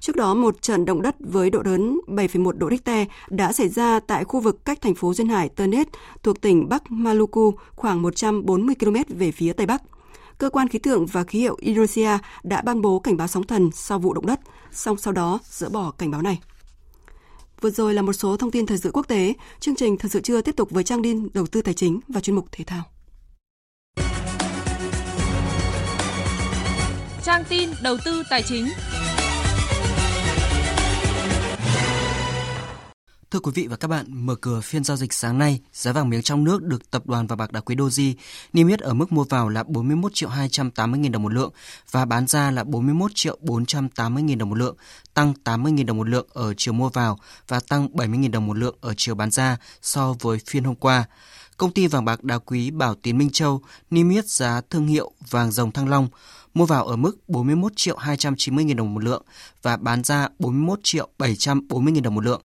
Trước 0.04 0.16
đó, 0.16 0.34
một 0.34 0.62
trận 0.62 0.86
động 0.86 1.02
đất 1.02 1.16
với 1.20 1.50
độ 1.50 1.62
lớn 1.66 2.00
7,1 2.08 2.52
độ 2.52 2.70
Richter 2.70 3.08
đã 3.30 3.54
xảy 3.54 3.70
ra 3.70 4.00
tại 4.00 4.24
khu 4.24 4.40
vực 4.40 4.66
cách 4.66 4.82
thành 4.82 4.96
phố 4.96 5.14
duyên 5.14 5.30
hải 5.30 5.50
Ternate 5.50 5.90
thuộc 6.24 6.42
tỉnh 6.42 6.70
Bắc 6.70 6.92
Maluku 6.92 7.54
khoảng 7.76 8.02
140 8.02 8.76
km 8.80 8.96
về 9.10 9.32
phía 9.32 9.54
tây 9.54 9.66
bắc. 9.66 9.82
Cơ 10.38 10.50
quan 10.50 10.68
khí 10.68 10.80
tượng 10.80 11.06
và 11.06 11.24
khí 11.24 11.46
hậu 11.46 11.56
Indonesia 11.60 12.18
đã 12.44 12.62
ban 12.62 12.82
bố 12.82 13.00
cảnh 13.00 13.18
báo 13.18 13.28
sóng 13.28 13.44
thần 13.44 13.70
sau 13.74 14.00
vụ 14.00 14.14
động 14.14 14.26
đất, 14.26 14.40
song 14.72 14.98
sau 14.98 15.14
đó 15.14 15.40
dỡ 15.44 15.70
bỏ 15.70 15.92
cảnh 15.92 16.12
báo 16.12 16.22
này. 16.22 16.40
Vừa 17.62 17.70
rồi 17.70 17.94
là 17.94 18.02
một 18.02 18.14
số 18.14 18.38
thông 18.38 18.52
tin 18.52 18.66
thời 18.66 18.78
sự 18.78 18.92
quốc 18.94 19.08
tế. 19.08 19.34
Chương 19.60 19.76
trình 19.76 19.98
Thời 19.98 20.10
sự 20.10 20.22
trưa 20.22 20.42
tiếp 20.42 20.56
tục 20.56 20.70
với 20.72 20.84
trang 20.84 21.04
tin 21.04 21.28
đầu 21.34 21.46
tư 21.48 21.62
tài 21.62 21.74
chính 21.74 22.00
và 22.08 22.22
chuyên 22.22 22.36
mục 22.36 22.46
thể 22.52 22.64
thao. 22.64 22.84
trang 27.24 27.44
tin 27.50 27.70
đầu 27.84 27.98
tư 28.06 28.24
tài 28.30 28.44
chính. 28.44 28.68
Thưa 33.34 33.40
quý 33.40 33.52
vị 33.56 33.68
và 33.68 33.76
các 33.76 33.88
bạn, 33.88 34.06
mở 34.10 34.36
cửa 34.36 34.62
phiên 34.62 34.84
giao 34.84 34.98
dịch 34.98 35.14
sáng 35.14 35.38
nay, 35.38 35.60
giá 35.74 35.92
vàng 35.92 36.10
miếng 36.10 36.22
trong 36.22 36.44
nước 36.44 36.64
được 36.64 36.92
tập 36.92 37.08
đoàn 37.08 37.28
và 37.28 37.36
bạc 37.36 37.52
đá 37.52 37.60
quý 37.60 37.76
Doji 37.76 38.14
niêm 38.54 38.68
yết 38.68 38.80
ở 38.80 38.94
mức 38.94 39.12
mua 39.12 39.24
vào 39.24 39.50
là 39.50 39.64
41 39.64 40.14
triệu 40.14 40.30
280 40.30 41.00
000 41.04 41.12
đồng 41.12 41.24
một 41.24 41.34
lượng 41.34 41.52
và 41.92 42.06
bán 42.06 42.28
ra 42.28 42.52
là 42.52 42.64
41 42.64 43.12
triệu 43.16 43.38
480 43.42 44.24
000 44.28 44.38
đồng 44.38 44.50
một 44.50 44.58
lượng, 44.58 44.76
tăng 45.14 45.34
80 45.34 45.74
000 45.78 45.86
đồng 45.86 45.98
một 45.98 46.10
lượng 46.10 46.28
ở 46.34 46.54
chiều 46.58 46.74
mua 46.74 46.90
vào 46.90 47.20
và 47.48 47.60
tăng 47.60 47.98
70 47.98 48.20
000 48.22 48.32
đồng 48.32 48.48
một 48.48 48.58
lượng 48.58 48.76
ở 48.82 48.94
chiều 48.98 49.16
bán 49.16 49.32
ra 49.32 49.58
so 49.82 50.16
với 50.20 50.40
phiên 50.46 50.64
hôm 50.64 50.76
qua. 50.76 51.06
Công 51.58 51.72
ty 51.72 51.88
vàng 51.88 52.06
bạc 52.06 52.24
đá 52.24 52.38
quý 52.38 52.72
Bảo 52.72 52.96
Tín 52.96 53.18
Minh 53.18 53.30
Châu 53.30 53.62
niêm 53.90 54.10
yết 54.10 54.30
giá 54.30 54.62
thương 54.70 54.88
hiệu 54.88 55.12
vàng 55.30 55.52
dòng 55.52 55.72
Thăng 55.72 55.90
Long 55.90 56.08
mua 56.54 56.66
vào 56.66 56.86
ở 56.86 56.96
mức 56.96 57.30
41 57.30 57.72
triệu 57.76 57.98
290 57.98 58.66
000 58.68 58.76
đồng 58.76 58.94
một 58.94 59.04
lượng 59.04 59.24
và 59.62 59.78
bán 59.78 60.04
ra 60.04 60.30
41 60.40 60.80
triệu 60.84 61.10
740 61.18 61.94
000 61.94 62.04
đồng 62.04 62.16
một 62.16 62.26
lượng. 62.26 62.42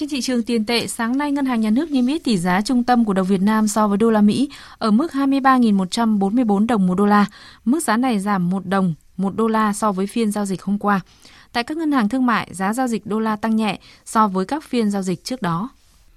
Trên 0.00 0.08
thị 0.08 0.20
trường 0.20 0.42
tiền 0.42 0.66
tệ, 0.66 0.86
sáng 0.86 1.18
nay 1.18 1.32
Ngân 1.32 1.46
hàng 1.46 1.60
Nhà 1.60 1.70
nước 1.70 1.90
niêm 1.90 2.06
yết 2.06 2.24
tỷ 2.24 2.36
giá 2.38 2.60
trung 2.60 2.84
tâm 2.84 3.04
của 3.04 3.12
đồng 3.12 3.26
Việt 3.26 3.40
Nam 3.40 3.68
so 3.68 3.88
với 3.88 3.98
đô 3.98 4.10
la 4.10 4.20
Mỹ 4.20 4.48
ở 4.78 4.90
mức 4.90 5.12
23.144 5.12 6.66
đồng 6.66 6.86
một 6.86 6.94
đô 6.94 7.06
la. 7.06 7.26
Mức 7.64 7.82
giá 7.82 7.96
này 7.96 8.20
giảm 8.20 8.50
1 8.50 8.66
đồng 8.66 8.94
một 9.16 9.36
đô 9.36 9.48
la 9.48 9.72
so 9.72 9.92
với 9.92 10.06
phiên 10.06 10.32
giao 10.32 10.46
dịch 10.46 10.62
hôm 10.62 10.78
qua. 10.78 11.00
Tại 11.52 11.64
các 11.64 11.76
ngân 11.76 11.92
hàng 11.92 12.08
thương 12.08 12.26
mại, 12.26 12.48
giá 12.52 12.72
giao 12.72 12.86
dịch 12.86 13.06
đô 13.06 13.20
la 13.20 13.36
tăng 13.36 13.56
nhẹ 13.56 13.80
so 14.04 14.28
với 14.28 14.44
các 14.44 14.64
phiên 14.64 14.90
giao 14.90 15.02
dịch 15.02 15.24
trước 15.24 15.42
đó. 15.42 15.68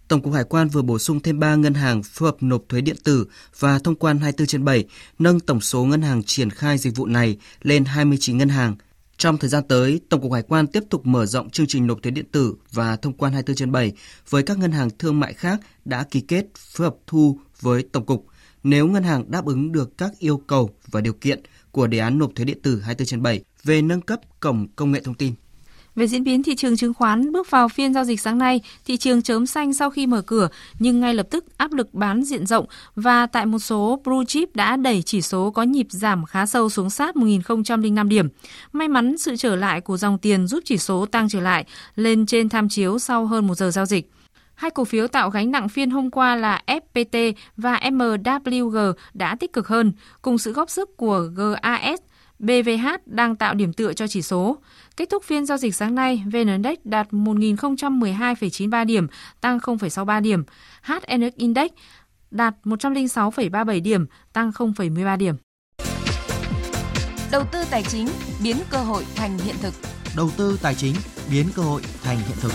Tổng 0.07 0.21
cục 0.21 0.33
Hải 0.33 0.43
quan 0.43 0.67
vừa 0.67 0.81
bổ 0.81 0.99
sung 0.99 1.19
thêm 1.19 1.39
3 1.39 1.55
ngân 1.55 1.73
hàng 1.73 2.03
phù 2.03 2.25
hợp 2.25 2.37
nộp 2.41 2.61
thuế 2.69 2.81
điện 2.81 2.95
tử 3.03 3.25
và 3.59 3.79
thông 3.79 3.95
quan 3.95 4.17
24 4.17 4.47
trên 4.47 4.65
7, 4.65 4.85
nâng 5.19 5.39
tổng 5.39 5.61
số 5.61 5.83
ngân 5.83 6.01
hàng 6.01 6.23
triển 6.23 6.49
khai 6.49 6.77
dịch 6.77 6.95
vụ 6.95 7.05
này 7.05 7.37
lên 7.61 7.85
29 7.85 8.37
ngân 8.37 8.49
hàng. 8.49 8.75
Trong 9.17 9.37
thời 9.37 9.49
gian 9.49 9.63
tới, 9.67 10.01
Tổng 10.09 10.21
cục 10.21 10.31
Hải 10.33 10.41
quan 10.41 10.67
tiếp 10.67 10.83
tục 10.89 11.05
mở 11.05 11.25
rộng 11.25 11.49
chương 11.49 11.67
trình 11.67 11.87
nộp 11.87 12.03
thuế 12.03 12.11
điện 12.11 12.25
tử 12.31 12.55
và 12.71 12.95
thông 12.95 13.13
quan 13.13 13.33
24 13.33 13.55
trên 13.55 13.71
7 13.71 13.93
với 14.29 14.43
các 14.43 14.57
ngân 14.57 14.71
hàng 14.71 14.89
thương 14.99 15.19
mại 15.19 15.33
khác 15.33 15.59
đã 15.85 16.03
ký 16.03 16.21
kết 16.21 16.45
phối 16.55 16.85
hợp 16.85 16.95
thu 17.07 17.39
với 17.61 17.83
Tổng 17.91 18.05
cục. 18.05 18.27
Nếu 18.63 18.87
ngân 18.87 19.03
hàng 19.03 19.31
đáp 19.31 19.45
ứng 19.45 19.71
được 19.71 19.97
các 19.97 20.11
yêu 20.19 20.37
cầu 20.37 20.69
và 20.91 21.01
điều 21.01 21.13
kiện 21.13 21.41
của 21.71 21.87
đề 21.87 21.97
án 21.97 22.19
nộp 22.19 22.31
thuế 22.35 22.45
điện 22.45 22.61
tử 22.61 22.79
24 22.79 23.05
trên 23.05 23.21
7 23.21 23.43
về 23.63 23.81
nâng 23.81 24.01
cấp 24.01 24.19
cổng 24.39 24.67
công 24.75 24.91
nghệ 24.91 25.01
thông 25.03 25.15
tin. 25.15 25.33
Về 25.95 26.07
diễn 26.07 26.23
biến 26.23 26.43
thị 26.43 26.55
trường 26.55 26.77
chứng 26.77 26.93
khoán, 26.93 27.31
bước 27.31 27.49
vào 27.49 27.69
phiên 27.69 27.93
giao 27.93 28.03
dịch 28.03 28.21
sáng 28.21 28.37
nay, 28.37 28.61
thị 28.85 28.97
trường 28.97 29.21
chớm 29.21 29.45
xanh 29.45 29.73
sau 29.73 29.89
khi 29.89 30.07
mở 30.07 30.21
cửa 30.21 30.49
nhưng 30.79 30.99
ngay 30.99 31.13
lập 31.13 31.27
tức 31.29 31.45
áp 31.57 31.73
lực 31.73 31.93
bán 31.93 32.23
diện 32.23 32.45
rộng 32.45 32.65
và 32.95 33.25
tại 33.25 33.45
một 33.45 33.59
số 33.59 34.01
blue 34.05 34.25
chip 34.27 34.55
đã 34.55 34.77
đẩy 34.77 35.01
chỉ 35.01 35.21
số 35.21 35.51
có 35.51 35.63
nhịp 35.63 35.87
giảm 35.89 36.25
khá 36.25 36.45
sâu 36.45 36.69
xuống 36.69 36.89
sát 36.89 37.15
1005 37.15 38.09
điểm. 38.09 38.29
May 38.71 38.87
mắn 38.87 39.17
sự 39.17 39.35
trở 39.35 39.55
lại 39.55 39.81
của 39.81 39.97
dòng 39.97 40.17
tiền 40.17 40.47
giúp 40.47 40.59
chỉ 40.65 40.77
số 40.77 41.05
tăng 41.05 41.29
trở 41.29 41.39
lại 41.39 41.65
lên 41.95 42.25
trên 42.25 42.49
tham 42.49 42.69
chiếu 42.69 42.99
sau 42.99 43.25
hơn 43.25 43.47
một 43.47 43.55
giờ 43.55 43.71
giao 43.71 43.85
dịch. 43.85 44.09
Hai 44.55 44.71
cổ 44.71 44.85
phiếu 44.85 45.07
tạo 45.07 45.29
gánh 45.29 45.51
nặng 45.51 45.69
phiên 45.69 45.89
hôm 45.89 46.11
qua 46.11 46.35
là 46.35 46.61
FPT 46.67 47.33
và 47.57 47.79
MWG 47.83 48.93
đã 49.13 49.35
tích 49.35 49.53
cực 49.53 49.67
hơn, 49.67 49.91
cùng 50.21 50.37
sự 50.37 50.51
góp 50.51 50.69
sức 50.69 50.97
của 50.97 51.27
GAS, 51.35 51.99
BVH 52.43 52.87
đang 53.05 53.35
tạo 53.35 53.53
điểm 53.53 53.73
tựa 53.73 53.93
cho 53.93 54.07
chỉ 54.07 54.21
số. 54.21 54.57
Kết 54.97 55.09
thúc 55.09 55.23
phiên 55.23 55.45
giao 55.45 55.57
dịch 55.57 55.75
sáng 55.75 55.95
nay, 55.95 56.23
VN 56.25 56.47
Index 56.47 56.77
đạt 56.83 57.07
1.012,93 57.11 58.85
điểm, 58.85 59.07
tăng 59.41 59.57
0,63 59.57 60.21
điểm. 60.21 60.43
HNX 60.81 61.35
Index 61.35 61.71
đạt 62.31 62.55
106,37 62.63 63.81
điểm, 63.81 64.05
tăng 64.33 64.51
0,13 64.51 65.17
điểm. 65.17 65.35
Đầu 67.31 67.43
tư 67.51 67.59
tài 67.71 67.83
chính 67.83 68.07
biến 68.43 68.57
cơ 68.69 68.77
hội 68.77 69.03
thành 69.15 69.37
hiện 69.37 69.55
thực. 69.61 69.73
Đầu 70.15 70.29
tư 70.37 70.59
tài 70.61 70.75
chính 70.75 70.95
biến 71.31 71.45
cơ 71.55 71.61
hội 71.61 71.81
thành 72.03 72.17
hiện 72.17 72.37
thực. 72.41 72.51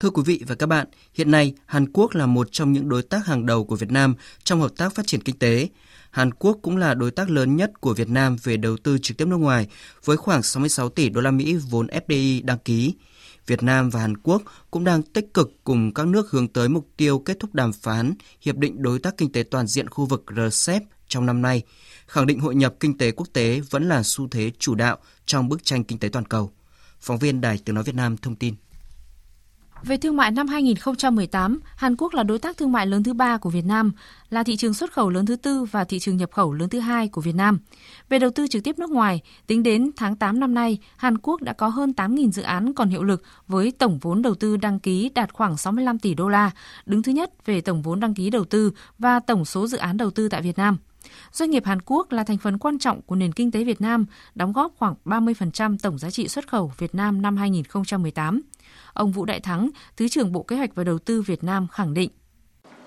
Thưa 0.00 0.10
quý 0.10 0.22
vị 0.26 0.42
và 0.46 0.54
các 0.54 0.66
bạn, 0.66 0.86
hiện 1.14 1.30
nay 1.30 1.54
Hàn 1.66 1.92
Quốc 1.92 2.14
là 2.14 2.26
một 2.26 2.48
trong 2.52 2.72
những 2.72 2.88
đối 2.88 3.02
tác 3.02 3.26
hàng 3.26 3.46
đầu 3.46 3.64
của 3.64 3.76
Việt 3.76 3.90
Nam 3.90 4.14
trong 4.44 4.60
hợp 4.60 4.70
tác 4.76 4.94
phát 4.94 5.06
triển 5.06 5.22
kinh 5.22 5.38
tế. 5.38 5.68
Hàn 6.10 6.34
Quốc 6.34 6.58
cũng 6.62 6.76
là 6.76 6.94
đối 6.94 7.10
tác 7.10 7.30
lớn 7.30 7.56
nhất 7.56 7.80
của 7.80 7.94
Việt 7.94 8.08
Nam 8.08 8.36
về 8.42 8.56
đầu 8.56 8.76
tư 8.76 8.98
trực 9.02 9.16
tiếp 9.16 9.28
nước 9.28 9.36
ngoài 9.36 9.66
với 10.04 10.16
khoảng 10.16 10.42
66 10.42 10.88
tỷ 10.88 11.08
đô 11.08 11.20
la 11.20 11.30
Mỹ 11.30 11.54
vốn 11.70 11.86
FDI 11.86 12.44
đăng 12.44 12.58
ký. 12.58 12.94
Việt 13.46 13.62
Nam 13.62 13.90
và 13.90 14.00
Hàn 14.00 14.16
Quốc 14.16 14.42
cũng 14.70 14.84
đang 14.84 15.02
tích 15.02 15.34
cực 15.34 15.52
cùng 15.64 15.94
các 15.94 16.06
nước 16.06 16.30
hướng 16.30 16.48
tới 16.48 16.68
mục 16.68 16.88
tiêu 16.96 17.18
kết 17.18 17.36
thúc 17.40 17.54
đàm 17.54 17.72
phán 17.72 18.14
Hiệp 18.40 18.56
định 18.56 18.82
Đối 18.82 18.98
tác 18.98 19.16
Kinh 19.16 19.32
tế 19.32 19.42
Toàn 19.42 19.66
diện 19.66 19.88
khu 19.88 20.06
vực 20.06 20.24
RCEP 20.36 20.82
trong 21.08 21.26
năm 21.26 21.42
nay, 21.42 21.62
khẳng 22.06 22.26
định 22.26 22.40
hội 22.40 22.54
nhập 22.54 22.74
kinh 22.80 22.98
tế 22.98 23.10
quốc 23.10 23.26
tế 23.32 23.60
vẫn 23.70 23.88
là 23.88 24.02
xu 24.02 24.28
thế 24.28 24.50
chủ 24.58 24.74
đạo 24.74 24.98
trong 25.26 25.48
bức 25.48 25.64
tranh 25.64 25.84
kinh 25.84 25.98
tế 25.98 26.08
toàn 26.08 26.24
cầu. 26.24 26.50
Phóng 27.00 27.18
viên 27.18 27.40
Đài 27.40 27.58
Tiếng 27.64 27.74
Nói 27.74 27.84
Việt 27.84 27.94
Nam 27.94 28.16
thông 28.16 28.36
tin. 28.36 28.54
Về 29.82 29.96
thương 29.96 30.16
mại 30.16 30.30
năm 30.30 30.48
2018, 30.48 31.60
Hàn 31.76 31.96
Quốc 31.96 32.14
là 32.14 32.22
đối 32.22 32.38
tác 32.38 32.56
thương 32.56 32.72
mại 32.72 32.86
lớn 32.86 33.02
thứ 33.02 33.12
ba 33.12 33.36
của 33.36 33.50
Việt 33.50 33.64
Nam, 33.64 33.92
là 34.30 34.42
thị 34.42 34.56
trường 34.56 34.74
xuất 34.74 34.92
khẩu 34.92 35.10
lớn 35.10 35.26
thứ 35.26 35.36
tư 35.36 35.64
và 35.64 35.84
thị 35.84 35.98
trường 35.98 36.16
nhập 36.16 36.30
khẩu 36.32 36.52
lớn 36.52 36.68
thứ 36.68 36.80
hai 36.80 37.08
của 37.08 37.20
Việt 37.20 37.34
Nam. 37.34 37.58
Về 38.08 38.18
đầu 38.18 38.30
tư 38.30 38.46
trực 38.46 38.64
tiếp 38.64 38.78
nước 38.78 38.90
ngoài, 38.90 39.20
tính 39.46 39.62
đến 39.62 39.90
tháng 39.96 40.16
8 40.16 40.40
năm 40.40 40.54
nay, 40.54 40.78
Hàn 40.96 41.18
Quốc 41.18 41.42
đã 41.42 41.52
có 41.52 41.68
hơn 41.68 41.92
8.000 41.96 42.30
dự 42.30 42.42
án 42.42 42.74
còn 42.74 42.88
hiệu 42.88 43.02
lực 43.02 43.22
với 43.48 43.72
tổng 43.78 43.98
vốn 43.98 44.22
đầu 44.22 44.34
tư 44.34 44.56
đăng 44.56 44.80
ký 44.80 45.10
đạt 45.14 45.32
khoảng 45.32 45.56
65 45.56 45.98
tỷ 45.98 46.14
đô 46.14 46.28
la, 46.28 46.50
đứng 46.86 47.02
thứ 47.02 47.12
nhất 47.12 47.46
về 47.46 47.60
tổng 47.60 47.82
vốn 47.82 48.00
đăng 48.00 48.14
ký 48.14 48.30
đầu 48.30 48.44
tư 48.44 48.72
và 48.98 49.20
tổng 49.20 49.44
số 49.44 49.66
dự 49.66 49.78
án 49.78 49.96
đầu 49.96 50.10
tư 50.10 50.28
tại 50.28 50.42
Việt 50.42 50.58
Nam. 50.58 50.76
Doanh 51.32 51.50
nghiệp 51.50 51.64
Hàn 51.64 51.78
Quốc 51.84 52.12
là 52.12 52.24
thành 52.24 52.38
phần 52.38 52.58
quan 52.58 52.78
trọng 52.78 53.02
của 53.02 53.14
nền 53.14 53.32
kinh 53.32 53.50
tế 53.50 53.64
Việt 53.64 53.80
Nam, 53.80 54.06
đóng 54.34 54.52
góp 54.52 54.72
khoảng 54.78 54.94
30% 55.04 55.76
tổng 55.82 55.98
giá 55.98 56.10
trị 56.10 56.28
xuất 56.28 56.48
khẩu 56.48 56.72
Việt 56.78 56.94
Nam 56.94 57.22
năm 57.22 57.36
2018. 57.36 58.40
Ông 58.98 59.10
Vũ 59.10 59.24
Đại 59.24 59.40
Thắng, 59.40 59.70
Thứ 59.96 60.08
trưởng 60.08 60.32
Bộ 60.32 60.42
Kế 60.42 60.56
hoạch 60.56 60.74
và 60.74 60.84
Đầu 60.84 60.98
tư 60.98 61.22
Việt 61.26 61.44
Nam 61.44 61.66
khẳng 61.72 61.94
định. 61.94 62.10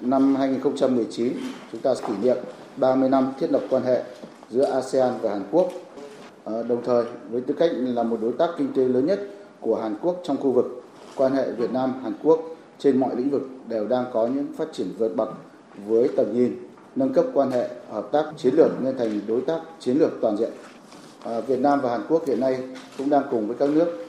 Năm 0.01 0.36
2019, 0.36 1.34
chúng 1.72 1.82
ta 1.82 1.93
kỷ 2.07 2.14
niệm 2.22 2.38
30 2.78 3.09
năm 3.09 3.34
thiết 3.39 3.51
lập 3.51 3.62
quan 3.70 3.84
hệ 3.84 4.03
giữa 4.49 4.64
ASEAN 4.64 5.14
và 5.22 5.30
Hàn 5.30 5.43
Quốc. 5.51 5.72
Ờ, 6.43 6.64
đồng 6.64 6.84
thời, 6.86 7.05
với 7.30 7.41
tư 7.41 7.53
cách 7.59 7.72
là 7.74 8.03
một 8.03 8.18
đối 8.22 8.34
tác 8.34 8.49
kinh 8.57 8.74
tế 8.74 8.84
lớn 8.84 9.05
nhất 9.05 9.20
của 9.59 9.82
Hàn 9.82 9.95
Quốc 10.01 10.22
trong 10.24 10.38
khu 10.38 10.51
vực, 10.51 10.84
quan 11.16 11.34
hệ 11.34 11.51
Việt 11.51 11.72
Nam-Hàn 11.72 12.14
Quốc 12.24 12.41
trên 12.80 12.99
mọi 12.99 13.16
lĩnh 13.16 13.30
vực 13.30 13.49
đều 13.68 13.88
đang 13.88 14.05
có 14.14 14.28
những 14.28 14.53
phát 14.57 14.68
triển 14.74 14.88
vượt 14.97 15.16
bậc 15.16 15.30
với 15.88 16.09
tầm 16.18 16.26
nhìn 16.34 16.57
nâng 16.95 17.14
cấp 17.14 17.26
quan 17.34 17.51
hệ 17.51 17.70
hợp 17.91 18.09
tác 18.12 18.26
chiến 18.38 18.55
lược 18.55 18.84
lên 18.84 18.97
thành 18.97 19.22
đối 19.28 19.41
tác 19.41 19.59
chiến 19.80 19.97
lược 19.97 20.12
toàn 20.22 20.38
diện. 20.38 20.51
Ờ, 21.24 21.41
Việt 21.41 21.59
Nam 21.59 21.80
và 21.82 21.89
Hàn 21.89 22.01
Quốc 22.09 22.28
hiện 22.28 22.39
nay 22.39 22.57
cũng 22.97 23.09
đang 23.09 23.24
cùng 23.32 23.47
với 23.47 23.55
các 23.59 23.70
nước 23.70 24.01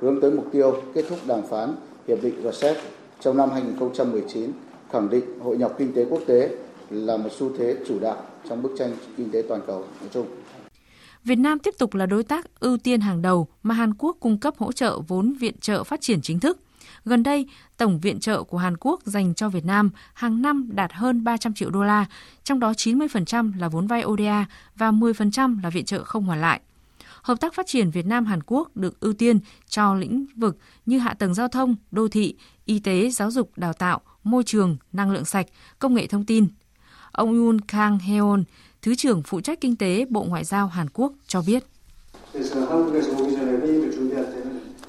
hướng 0.00 0.20
tới 0.20 0.30
mục 0.30 0.48
tiêu 0.52 0.82
kết 0.94 1.04
thúc 1.08 1.18
đàm 1.26 1.40
phán 1.50 1.76
hiệp 2.08 2.22
định 2.22 2.34
RCEP 2.50 2.76
trong 3.20 3.36
năm 3.36 3.50
2019, 3.50 4.52
khẳng 4.90 5.10
định 5.10 5.40
hội 5.40 5.56
nhập 5.56 5.72
kinh 5.78 5.92
tế 5.92 6.04
quốc 6.10 6.22
tế 6.26 6.56
là 6.90 7.16
một 7.16 7.28
xu 7.38 7.56
thế 7.58 7.76
chủ 7.88 7.98
đạo 7.98 8.22
trong 8.48 8.62
bức 8.62 8.74
tranh 8.78 8.90
kinh 9.16 9.30
tế 9.30 9.42
toàn 9.48 9.60
cầu 9.66 9.78
nói 9.78 10.08
chung. 10.12 10.26
Việt 11.24 11.36
Nam 11.36 11.58
tiếp 11.58 11.74
tục 11.78 11.94
là 11.94 12.06
đối 12.06 12.24
tác 12.24 12.60
ưu 12.60 12.76
tiên 12.76 13.00
hàng 13.00 13.22
đầu 13.22 13.48
mà 13.62 13.74
Hàn 13.74 13.94
Quốc 13.94 14.16
cung 14.20 14.38
cấp 14.38 14.54
hỗ 14.58 14.72
trợ 14.72 15.00
vốn 15.08 15.32
viện 15.32 15.54
trợ 15.60 15.84
phát 15.84 16.00
triển 16.00 16.22
chính 16.22 16.40
thức. 16.40 16.58
Gần 17.04 17.22
đây, 17.22 17.46
tổng 17.76 18.00
viện 18.00 18.20
trợ 18.20 18.42
của 18.42 18.58
Hàn 18.58 18.76
Quốc 18.76 19.00
dành 19.04 19.34
cho 19.34 19.48
Việt 19.48 19.64
Nam 19.64 19.90
hàng 20.14 20.42
năm 20.42 20.70
đạt 20.72 20.92
hơn 20.92 21.24
300 21.24 21.54
triệu 21.54 21.70
đô 21.70 21.82
la, 21.82 22.06
trong 22.44 22.60
đó 22.60 22.72
90% 22.72 23.52
là 23.58 23.68
vốn 23.68 23.86
vay 23.86 24.04
ODA 24.04 24.46
và 24.76 24.90
10% 24.90 25.62
là 25.62 25.70
viện 25.70 25.84
trợ 25.84 26.04
không 26.04 26.24
hoàn 26.24 26.40
lại. 26.40 26.60
Hợp 27.22 27.40
tác 27.40 27.54
phát 27.54 27.66
triển 27.66 27.90
Việt 27.90 28.06
Nam 28.06 28.26
Hàn 28.26 28.40
Quốc 28.46 28.76
được 28.76 29.00
ưu 29.00 29.12
tiên 29.12 29.40
cho 29.68 29.94
lĩnh 29.94 30.26
vực 30.36 30.58
như 30.86 30.98
hạ 30.98 31.14
tầng 31.14 31.34
giao 31.34 31.48
thông, 31.48 31.76
đô 31.90 32.08
thị, 32.08 32.36
y 32.64 32.78
tế, 32.78 33.10
giáo 33.10 33.30
dục, 33.30 33.50
đào 33.56 33.72
tạo, 33.72 34.00
môi 34.24 34.44
trường, 34.44 34.76
năng 34.92 35.10
lượng 35.10 35.24
sạch, 35.24 35.46
công 35.78 35.94
nghệ 35.94 36.06
thông 36.06 36.26
tin. 36.26 36.46
Ông 37.12 37.38
Yoon 37.38 37.60
Kang 37.60 37.98
Heon, 37.98 38.42
Thứ 38.82 38.94
trưởng 38.94 39.22
phụ 39.22 39.40
trách 39.40 39.60
kinh 39.60 39.76
tế 39.76 40.06
Bộ 40.08 40.24
Ngoại 40.24 40.44
giao 40.44 40.66
Hàn 40.66 40.86
Quốc 40.92 41.12
cho 41.26 41.42
biết. 41.46 41.64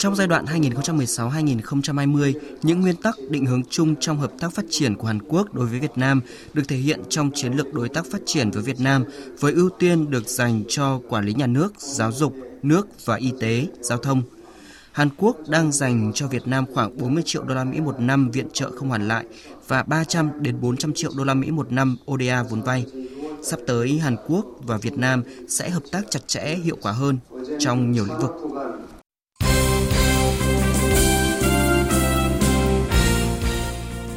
Trong 0.01 0.15
giai 0.15 0.27
đoạn 0.27 0.45
2016-2020, 0.45 2.33
những 2.61 2.81
nguyên 2.81 2.95
tắc 2.95 3.15
định 3.29 3.45
hướng 3.45 3.63
chung 3.69 3.95
trong 3.99 4.17
hợp 4.17 4.31
tác 4.39 4.53
phát 4.53 4.65
triển 4.69 4.95
của 4.95 5.07
Hàn 5.07 5.19
Quốc 5.21 5.53
đối 5.53 5.65
với 5.65 5.79
Việt 5.79 5.91
Nam 5.95 6.21
được 6.53 6.63
thể 6.67 6.75
hiện 6.75 7.01
trong 7.09 7.31
chiến 7.35 7.53
lược 7.53 7.73
đối 7.73 7.89
tác 7.89 8.05
phát 8.11 8.21
triển 8.25 8.51
với 8.51 8.63
Việt 8.63 8.79
Nam 8.79 9.03
với 9.39 9.53
ưu 9.53 9.69
tiên 9.69 10.09
được 10.09 10.27
dành 10.27 10.63
cho 10.67 11.01
quản 11.09 11.25
lý 11.25 11.33
nhà 11.33 11.47
nước, 11.47 11.73
giáo 11.77 12.11
dục, 12.11 12.35
nước 12.63 12.87
và 13.05 13.15
y 13.15 13.33
tế, 13.39 13.67
giao 13.81 13.97
thông. 13.97 14.21
Hàn 14.91 15.09
Quốc 15.17 15.37
đang 15.47 15.71
dành 15.71 16.11
cho 16.15 16.27
Việt 16.27 16.47
Nam 16.47 16.65
khoảng 16.73 16.97
40 16.97 17.23
triệu 17.25 17.43
đô 17.43 17.55
la 17.55 17.63
Mỹ 17.63 17.79
một 17.79 17.99
năm 17.99 18.31
viện 18.31 18.47
trợ 18.53 18.71
không 18.71 18.89
hoàn 18.89 19.07
lại 19.07 19.25
và 19.67 19.83
300 19.83 20.29
đến 20.39 20.61
400 20.61 20.93
triệu 20.93 21.11
đô 21.17 21.23
la 21.23 21.33
Mỹ 21.33 21.51
một 21.51 21.71
năm 21.71 21.97
ODA 22.11 22.43
vốn 22.43 22.61
vay. 22.61 22.85
Sắp 23.43 23.59
tới 23.67 23.97
Hàn 23.97 24.15
Quốc 24.27 24.45
và 24.59 24.77
Việt 24.77 24.97
Nam 24.97 25.23
sẽ 25.47 25.69
hợp 25.69 25.83
tác 25.91 26.01
chặt 26.09 26.27
chẽ 26.27 26.55
hiệu 26.63 26.77
quả 26.81 26.91
hơn 26.91 27.17
trong 27.59 27.91
nhiều 27.91 28.05
lĩnh 28.05 28.19
vực. 28.19 28.31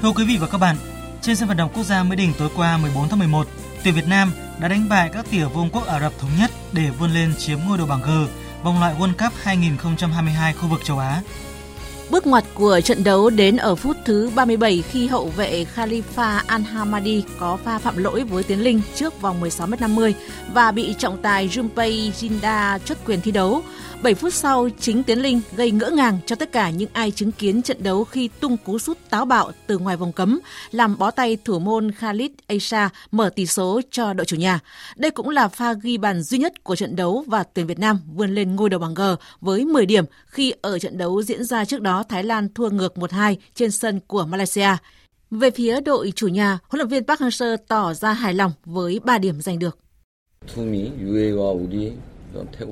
Thưa 0.05 0.13
quý 0.13 0.25
vị 0.25 0.37
và 0.37 0.47
các 0.47 0.59
bạn, 0.59 0.77
trên 1.23 1.37
sân 1.37 1.49
vận 1.49 1.57
động 1.57 1.71
quốc 1.75 1.83
gia 1.83 2.03
Mỹ 2.03 2.17
Đình 2.17 2.33
tối 2.39 2.49
qua 2.57 2.77
14 2.77 3.09
tháng 3.09 3.19
11, 3.19 3.47
tuyển 3.85 3.95
Việt 3.95 4.09
Nam 4.09 4.33
đã 4.61 4.69
đánh 4.69 4.89
bại 4.89 5.11
các 5.13 5.27
tiểu 5.31 5.49
vương 5.49 5.71
quốc 5.71 5.87
Ả 5.87 6.01
Rập 6.01 6.13
Thống 6.19 6.31
Nhất 6.39 6.51
để 6.73 6.91
vươn 6.91 7.11
lên 7.11 7.35
chiếm 7.39 7.59
ngôi 7.67 7.79
đầu 7.79 7.87
bảng 7.87 8.03
G 8.03 8.11
vòng 8.65 8.81
loại 8.81 8.95
World 8.95 9.13
Cup 9.13 9.33
2022 9.43 10.53
khu 10.53 10.69
vực 10.69 10.85
châu 10.85 10.99
Á. 10.99 11.23
Bước 12.15 12.27
ngoặt 12.27 12.45
của 12.55 12.81
trận 12.81 13.05
đấu 13.05 13.31
đến 13.31 13.57
ở 13.57 13.75
phút 13.75 13.97
thứ 14.05 14.31
37 14.35 14.83
khi 14.91 15.07
hậu 15.07 15.29
vệ 15.29 15.67
Khalifa 15.75 16.41
Al-Hamadi 16.47 17.23
có 17.39 17.57
pha 17.57 17.79
phạm 17.79 17.97
lỗi 17.97 18.25
với 18.25 18.43
Tiến 18.43 18.65
Linh 18.65 18.81
trước 18.95 19.21
vòng 19.21 19.43
16m50 19.43 20.13
và 20.53 20.73
bị 20.73 20.95
trọng 20.99 21.23
tài 21.23 21.49
Junpei 21.49 22.11
Jinda 22.11 22.79
chốt 22.79 22.99
quyền 23.07 23.21
thi 23.21 23.31
đấu. 23.31 23.63
7 24.03 24.15
phút 24.15 24.35
sau, 24.35 24.69
chính 24.81 25.03
Tiến 25.03 25.23
Linh 25.23 25.41
gây 25.57 25.71
ngỡ 25.71 25.91
ngàng 25.91 26.19
cho 26.27 26.37
tất 26.37 26.53
cả 26.53 26.71
những 26.71 26.89
ai 26.93 27.11
chứng 27.11 27.33
kiến 27.33 27.63
trận 27.63 27.83
đấu 27.83 28.05
khi 28.05 28.29
tung 28.41 28.57
cú 28.57 28.79
sút 28.79 28.99
táo 29.11 29.25
bạo 29.25 29.53
từ 29.67 29.79
ngoài 29.79 29.97
vòng 29.97 30.13
cấm, 30.13 30.41
làm 30.71 30.99
bó 30.99 31.11
tay 31.11 31.37
thủ 31.45 31.59
môn 31.59 31.93
Khalid 31.93 32.31
Aisha 32.47 32.89
mở 33.11 33.31
tỷ 33.37 33.47
số 33.47 33.81
cho 33.91 34.13
đội 34.13 34.25
chủ 34.27 34.37
nhà. 34.37 34.61
Đây 34.97 35.11
cũng 35.11 35.29
là 35.29 35.49
pha 35.49 35.73
ghi 35.73 35.97
bàn 35.97 36.23
duy 36.23 36.39
nhất 36.39 36.65
của 36.65 36.77
trận 36.77 36.97
đấu 36.97 37.25
và 37.27 37.43
tuyển 37.43 37.67
Việt 37.67 37.79
Nam 37.79 38.01
vươn 38.15 38.35
lên 38.35 38.57
ngôi 38.57 38.71
đầu 38.71 38.81
bảng 38.81 38.95
G 38.95 39.03
với 39.41 39.65
10 39.65 39.87
điểm 39.87 40.05
khi 40.27 40.53
ở 40.63 40.79
trận 40.79 40.99
đấu 40.99 41.23
diễn 41.23 41.45
ra 41.45 41.65
trước 41.65 41.81
đó 41.81 42.04
Thái 42.09 42.25
Lan 42.25 42.49
thua 42.55 42.71
ngược 42.71 42.95
1-2 42.97 43.37
trên 43.55 43.71
sân 43.71 44.01
của 44.07 44.27
Malaysia. 44.27 44.69
Về 45.31 45.51
phía 45.51 45.81
đội 45.81 46.13
chủ 46.17 46.29
nhà, 46.29 46.59
huấn 46.69 46.79
luyện 46.79 46.89
viên 46.89 47.05
Park 47.05 47.21
Hang-seo 47.21 47.57
tỏ 47.69 47.95
ra 47.95 48.13
hài 48.13 48.35
lòng 48.35 48.53
với 48.65 49.01
3 49.05 49.19
điểm 49.19 49.41
giành 49.41 49.59
được. 49.59 49.79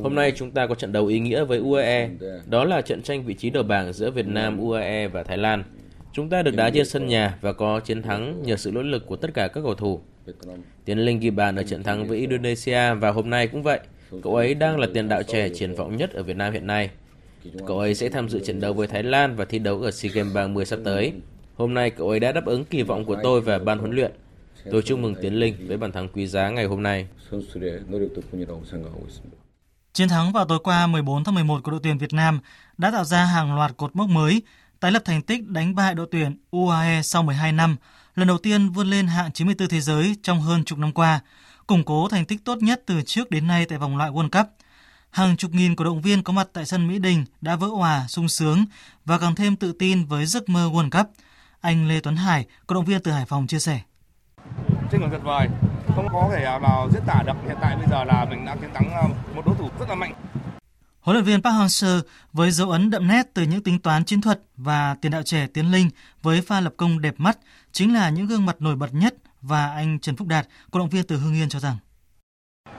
Hôm 0.02 0.14
nay 0.14 0.32
chúng 0.36 0.50
ta 0.50 0.66
có 0.66 0.74
trận 0.74 0.92
đấu 0.92 1.06
ý 1.06 1.18
nghĩa 1.20 1.44
với 1.44 1.58
UAE, 1.58 2.10
đó 2.46 2.64
là 2.64 2.80
trận 2.80 3.02
tranh 3.02 3.24
vị 3.24 3.34
trí 3.34 3.50
đầu 3.50 3.62
bảng 3.62 3.92
giữa 3.92 4.10
Việt 4.10 4.26
Nam, 4.26 4.58
UAE 4.58 5.08
và 5.08 5.22
Thái 5.22 5.38
Lan. 5.38 5.64
Chúng 6.12 6.28
ta 6.28 6.42
được 6.42 6.56
đá 6.56 6.70
trên 6.70 6.86
sân 6.86 7.06
nhà 7.06 7.38
và 7.40 7.52
có 7.52 7.80
chiến 7.80 8.02
thắng 8.02 8.42
nhờ 8.42 8.56
sự 8.56 8.70
nỗ 8.70 8.82
lực 8.82 9.06
của 9.06 9.16
tất 9.16 9.30
cả 9.34 9.48
các 9.48 9.60
cầu 9.64 9.74
thủ. 9.74 10.00
Tiến 10.84 10.98
Linh 10.98 11.20
ghi 11.20 11.30
bàn 11.30 11.56
ở 11.56 11.62
trận 11.62 11.82
thắng 11.82 12.06
với 12.06 12.18
Indonesia 12.18 12.94
và 12.94 13.10
hôm 13.10 13.30
nay 13.30 13.46
cũng 13.46 13.62
vậy. 13.62 13.80
Cậu 14.22 14.36
ấy 14.36 14.54
đang 14.54 14.78
là 14.78 14.86
tiền 14.94 15.08
đạo 15.08 15.22
trẻ 15.22 15.48
triển 15.48 15.74
vọng 15.74 15.96
nhất 15.96 16.12
ở 16.12 16.22
Việt 16.22 16.36
Nam 16.36 16.52
hiện 16.52 16.66
nay. 16.66 16.90
Cậu 17.66 17.78
ấy 17.78 17.94
sẽ 17.94 18.08
tham 18.08 18.28
dự 18.28 18.40
trận 18.44 18.60
đấu 18.60 18.72
với 18.72 18.86
Thái 18.86 19.02
Lan 19.02 19.36
và 19.36 19.44
thi 19.44 19.58
đấu 19.58 19.82
ở 19.82 19.90
SEA 19.90 20.12
Games 20.14 20.34
30 20.34 20.64
sắp 20.64 20.78
tới. 20.84 21.12
Hôm 21.56 21.74
nay 21.74 21.90
cậu 21.90 22.08
ấy 22.08 22.20
đã 22.20 22.32
đáp 22.32 22.44
ứng 22.46 22.64
kỳ 22.64 22.82
vọng 22.82 23.04
của 23.04 23.16
tôi 23.22 23.40
và 23.40 23.58
ban 23.58 23.78
huấn 23.78 23.92
luyện. 23.92 24.12
Tôi 24.70 24.82
chúc 24.82 24.98
mừng 24.98 25.14
Tiến 25.22 25.34
Linh 25.34 25.68
với 25.68 25.76
bàn 25.76 25.92
thắng 25.92 26.08
quý 26.08 26.26
giá 26.26 26.48
ngày 26.48 26.64
hôm 26.64 26.82
nay. 26.82 27.08
Chiến 29.92 30.08
thắng 30.08 30.32
vào 30.32 30.44
tối 30.44 30.58
qua 30.64 30.86
14 30.86 31.24
tháng 31.24 31.34
11 31.34 31.60
của 31.64 31.70
đội 31.70 31.80
tuyển 31.82 31.98
Việt 31.98 32.12
Nam 32.12 32.40
đã 32.78 32.90
tạo 32.90 33.04
ra 33.04 33.24
hàng 33.24 33.56
loạt 33.56 33.76
cột 33.76 33.96
mốc 33.96 34.08
mới, 34.08 34.42
tái 34.80 34.92
lập 34.92 35.02
thành 35.04 35.22
tích 35.22 35.48
đánh 35.48 35.74
bại 35.74 35.94
đội 35.94 36.06
tuyển 36.10 36.36
UAE 36.50 37.02
sau 37.02 37.22
12 37.22 37.52
năm, 37.52 37.76
lần 38.14 38.28
đầu 38.28 38.38
tiên 38.38 38.68
vươn 38.68 38.86
lên 38.86 39.06
hạng 39.06 39.32
94 39.32 39.68
thế 39.68 39.80
giới 39.80 40.16
trong 40.22 40.40
hơn 40.40 40.64
chục 40.64 40.78
năm 40.78 40.92
qua, 40.92 41.20
củng 41.66 41.84
cố 41.84 42.08
thành 42.08 42.24
tích 42.24 42.44
tốt 42.44 42.58
nhất 42.62 42.82
từ 42.86 43.02
trước 43.02 43.30
đến 43.30 43.46
nay 43.46 43.66
tại 43.66 43.78
vòng 43.78 43.96
loại 43.96 44.10
World 44.10 44.28
Cup. 44.30 44.46
Hàng 45.12 45.36
chục 45.36 45.50
nghìn 45.54 45.76
cổ 45.76 45.84
động 45.84 46.00
viên 46.00 46.22
có 46.22 46.32
mặt 46.32 46.48
tại 46.52 46.66
sân 46.66 46.88
Mỹ 46.88 46.98
Đình 46.98 47.24
đã 47.40 47.56
vỡ 47.56 47.66
hòa, 47.66 48.04
sung 48.08 48.28
sướng 48.28 48.64
và 49.04 49.18
càng 49.18 49.34
thêm 49.34 49.56
tự 49.56 49.72
tin 49.72 50.04
với 50.04 50.26
giấc 50.26 50.48
mơ 50.48 50.70
World 50.72 50.90
Cup. 50.90 51.12
Anh 51.60 51.88
Lê 51.88 52.00
Tuấn 52.00 52.16
Hải, 52.16 52.46
cổ 52.66 52.74
động 52.74 52.84
viên 52.84 53.02
từ 53.02 53.12
Hải 53.12 53.24
Phòng 53.26 53.46
chia 53.46 53.58
sẻ. 53.58 53.80
Trên 54.92 55.00
tuyệt 55.10 55.20
vời, 55.24 55.48
không 55.96 56.08
có 56.12 56.30
thể 56.32 56.44
nào 56.44 56.88
diễn 56.92 57.02
tả 57.06 57.22
được 57.26 57.32
hiện 57.46 57.56
tại 57.60 57.76
bây 57.76 57.86
giờ 57.90 58.04
là 58.04 58.24
mình 58.30 58.44
đã 58.44 58.56
chiến 58.60 58.70
thắng 58.74 58.90
ờ, 58.90 59.02
một 59.34 59.46
đối 59.46 59.54
thủ 59.54 59.68
rất 59.78 59.88
là 59.88 59.94
mạnh. 59.94 60.14
Huấn 61.00 61.16
luyện 61.16 61.24
viên 61.24 61.42
Park 61.42 61.54
Hang-seo 61.54 62.00
với 62.32 62.50
dấu 62.50 62.70
ấn 62.70 62.90
đậm 62.90 63.08
nét 63.08 63.22
từ 63.34 63.42
những 63.42 63.62
tính 63.62 63.78
toán 63.78 64.04
chiến 64.04 64.20
thuật 64.20 64.40
và 64.56 64.96
tiền 65.00 65.12
đạo 65.12 65.22
trẻ 65.22 65.46
Tiến 65.54 65.72
Linh 65.72 65.90
với 66.22 66.42
pha 66.42 66.60
lập 66.60 66.74
công 66.76 67.00
đẹp 67.00 67.14
mắt 67.18 67.38
chính 67.72 67.94
là 67.94 68.10
những 68.10 68.26
gương 68.26 68.46
mặt 68.46 68.56
nổi 68.58 68.76
bật 68.76 68.94
nhất 68.94 69.14
và 69.42 69.72
anh 69.72 69.98
Trần 69.98 70.16
Phúc 70.16 70.28
Đạt, 70.28 70.48
cổ 70.70 70.78
động 70.78 70.88
viên 70.88 71.06
từ 71.06 71.16
Hưng 71.16 71.34
Yên 71.34 71.48
cho 71.48 71.60
rằng 71.60 71.76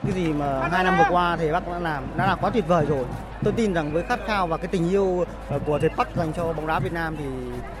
cái 0.04 0.12
gì 0.14 0.32
mà 0.32 0.68
hai 0.68 0.84
năm 0.84 0.94
vừa 0.98 1.04
qua 1.10 1.36
thầy 1.36 1.52
Bắc 1.52 1.68
đã 1.68 1.78
làm 1.78 2.04
đã 2.16 2.26
là 2.26 2.34
quá 2.34 2.50
tuyệt 2.50 2.68
vời 2.68 2.86
rồi. 2.88 3.04
Tôi 3.42 3.52
tin 3.52 3.74
rằng 3.74 3.92
với 3.92 4.02
khát 4.02 4.20
khao 4.26 4.46
và 4.46 4.56
cái 4.56 4.66
tình 4.66 4.90
yêu 4.90 5.24
ờ, 5.48 5.58
của 5.66 5.78
thầy 5.78 5.90
Bắc 5.96 6.16
dành 6.16 6.32
cho 6.36 6.52
bóng 6.52 6.66
đá 6.66 6.78
Việt 6.78 6.92
Nam 6.92 7.16
thì 7.18 7.24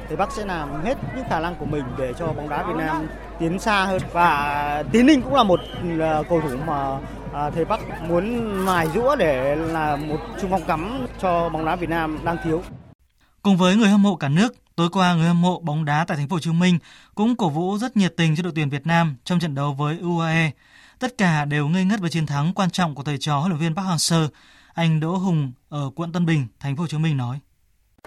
thầy 0.08 0.16
Bắc 0.16 0.32
sẽ 0.32 0.44
làm 0.46 0.84
hết 0.84 0.98
những 1.16 1.24
khả 1.30 1.40
năng 1.40 1.54
của 1.54 1.66
mình 1.66 1.84
để 1.98 2.12
cho 2.18 2.26
bóng 2.26 2.48
đá 2.48 2.62
Việt 2.62 2.76
Nam 2.76 3.06
tiến 3.38 3.58
xa 3.58 3.84
hơn 3.84 4.02
và 4.12 4.84
Tiến 4.92 5.06
Linh 5.06 5.22
cũng 5.22 5.34
là 5.34 5.42
một 5.42 5.60
ờ, 6.00 6.22
cầu 6.28 6.40
thủ 6.40 6.56
mà 6.66 6.98
ờ, 7.32 7.50
thầy 7.50 7.64
Bắc 7.64 7.80
muốn 8.08 8.44
mài 8.64 8.88
rũa 8.94 9.16
để 9.16 9.56
là 9.56 9.96
một 9.96 10.18
trung 10.40 10.50
phong 10.50 10.64
cắm 10.64 11.06
cho 11.20 11.48
bóng 11.48 11.64
đá 11.64 11.76
Việt 11.76 11.88
Nam 11.88 12.18
đang 12.24 12.36
thiếu. 12.44 12.62
Cùng 13.42 13.56
với 13.56 13.76
người 13.76 13.88
hâm 13.88 14.02
mộ 14.02 14.16
cả 14.16 14.28
nước, 14.28 14.54
tối 14.76 14.88
qua 14.92 15.14
người 15.14 15.26
hâm 15.26 15.42
mộ 15.42 15.60
bóng 15.60 15.84
đá 15.84 16.04
tại 16.08 16.16
thành 16.16 16.28
phố 16.28 16.34
Hồ 16.34 16.40
Chí 16.40 16.52
Minh 16.52 16.78
cũng 17.14 17.36
cổ 17.36 17.48
vũ 17.48 17.78
rất 17.78 17.96
nhiệt 17.96 18.14
tình 18.16 18.36
cho 18.36 18.42
đội 18.42 18.52
tuyển 18.54 18.70
Việt 18.70 18.86
Nam 18.86 19.16
trong 19.24 19.40
trận 19.40 19.54
đấu 19.54 19.72
với 19.72 19.98
UAE. 19.98 20.50
Tất 21.04 21.18
cả 21.18 21.44
đều 21.44 21.68
ngây 21.68 21.84
ngất 21.84 22.00
với 22.00 22.10
chiến 22.10 22.26
thắng 22.26 22.52
quan 22.54 22.70
trọng 22.70 22.94
của 22.94 23.02
thầy 23.02 23.18
trò 23.18 23.38
huấn 23.38 23.50
luyện 23.50 23.60
viên 23.60 23.74
Park 23.74 23.86
Hang-seo. 23.86 24.28
Anh 24.74 25.00
Đỗ 25.00 25.16
Hùng 25.16 25.52
ở 25.68 25.90
quận 25.96 26.12
Tân 26.12 26.26
Bình, 26.26 26.46
thành 26.60 26.76
phố 26.76 26.80
Hồ 26.80 26.86
Chí 26.86 26.98
Minh 26.98 27.16
nói: 27.16 27.38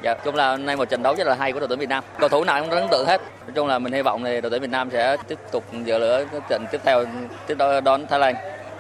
Dạ, 0.04 0.14
chung 0.26 0.36
là 0.36 0.52
hôm 0.52 0.66
nay 0.66 0.76
một 0.76 0.86
trận 0.86 1.04
đấu 1.04 1.16
rất 1.16 1.28
là 1.28 1.36
hay 1.36 1.54
của 1.54 1.60
đội 1.60 1.68
tuyển 1.68 1.80
Việt 1.80 1.90
Nam. 1.90 2.04
Cầu 2.20 2.30
thủ 2.30 2.44
nào 2.44 2.62
cũng 2.62 2.70
ấn 2.70 2.88
tượng 2.92 3.08
hết. 3.08 3.22
Nói 3.22 3.52
chung 3.56 3.68
là 3.68 3.80
mình 3.80 3.94
hy 3.94 4.02
vọng 4.02 4.24
thì 4.24 4.42
đội 4.42 4.52
tuyển 4.52 4.62
Việt 4.62 4.70
Nam 4.70 4.90
sẽ 4.92 5.18
tiếp 5.28 5.40
tục 5.52 5.66
dựa 5.86 6.00
lửa 6.00 6.26
trận 6.50 6.66
tiếp 6.72 6.82
theo 6.84 7.06
tiếp 7.48 7.56
đón 7.84 8.08
Thái 8.10 8.20
Lan 8.20 8.36